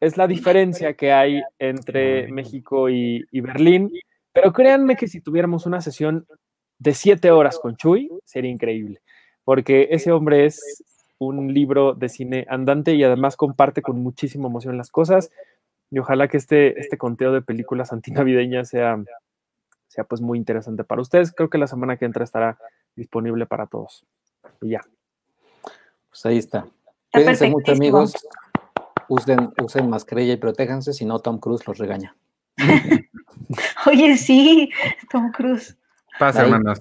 es 0.00 0.16
la 0.16 0.26
diferencia 0.26 0.94
que 0.94 1.12
hay 1.12 1.42
entre 1.58 2.28
México 2.28 2.88
y, 2.88 3.24
y 3.30 3.40
Berlín. 3.40 3.92
Pero 4.32 4.52
créanme 4.52 4.96
que 4.96 5.08
si 5.08 5.20
tuviéramos 5.20 5.66
una 5.66 5.80
sesión 5.80 6.26
de 6.78 6.94
siete 6.94 7.30
horas 7.30 7.58
con 7.58 7.76
Chuy, 7.76 8.10
sería 8.24 8.50
increíble, 8.50 9.00
porque 9.44 9.88
ese 9.90 10.12
hombre 10.12 10.46
es 10.46 10.84
un 11.18 11.52
libro 11.52 11.94
de 11.94 12.08
cine 12.08 12.46
andante 12.48 12.94
y 12.94 13.02
además 13.02 13.36
comparte 13.36 13.82
con 13.82 14.02
muchísima 14.02 14.48
emoción 14.48 14.76
las 14.76 14.90
cosas. 14.90 15.30
Y 15.90 15.98
ojalá 15.98 16.28
que 16.28 16.36
este, 16.36 16.78
este 16.78 16.98
conteo 16.98 17.32
de 17.32 17.42
películas 17.42 17.92
antinavideñas 17.92 18.68
sea, 18.68 19.02
sea 19.88 20.04
pues 20.04 20.20
muy 20.20 20.38
interesante 20.38 20.84
para 20.84 21.02
ustedes. 21.02 21.32
Creo 21.32 21.50
que 21.50 21.58
la 21.58 21.66
semana 21.66 21.96
que 21.96 22.04
entra 22.04 22.24
estará 22.24 22.58
disponible 22.94 23.46
para 23.46 23.66
todos. 23.66 24.04
Y 24.60 24.70
ya. 24.70 24.82
Pues 26.08 26.26
ahí 26.26 26.38
está. 26.38 26.66
Cuídense 27.12 27.48
mucho, 27.48 27.72
amigos. 27.72 28.14
Usen, 29.08 29.52
usen 29.62 29.88
mascarilla 29.88 30.32
y 30.32 30.36
protéjanse, 30.36 30.92
si 30.92 31.04
no, 31.04 31.20
Tom 31.20 31.38
Cruise 31.38 31.66
los 31.66 31.78
regaña. 31.78 32.16
Oye, 33.86 34.16
sí, 34.16 34.70
Tom 35.10 35.30
Cruise. 35.30 35.76
Pasa, 36.18 36.42
hermanos. 36.42 36.80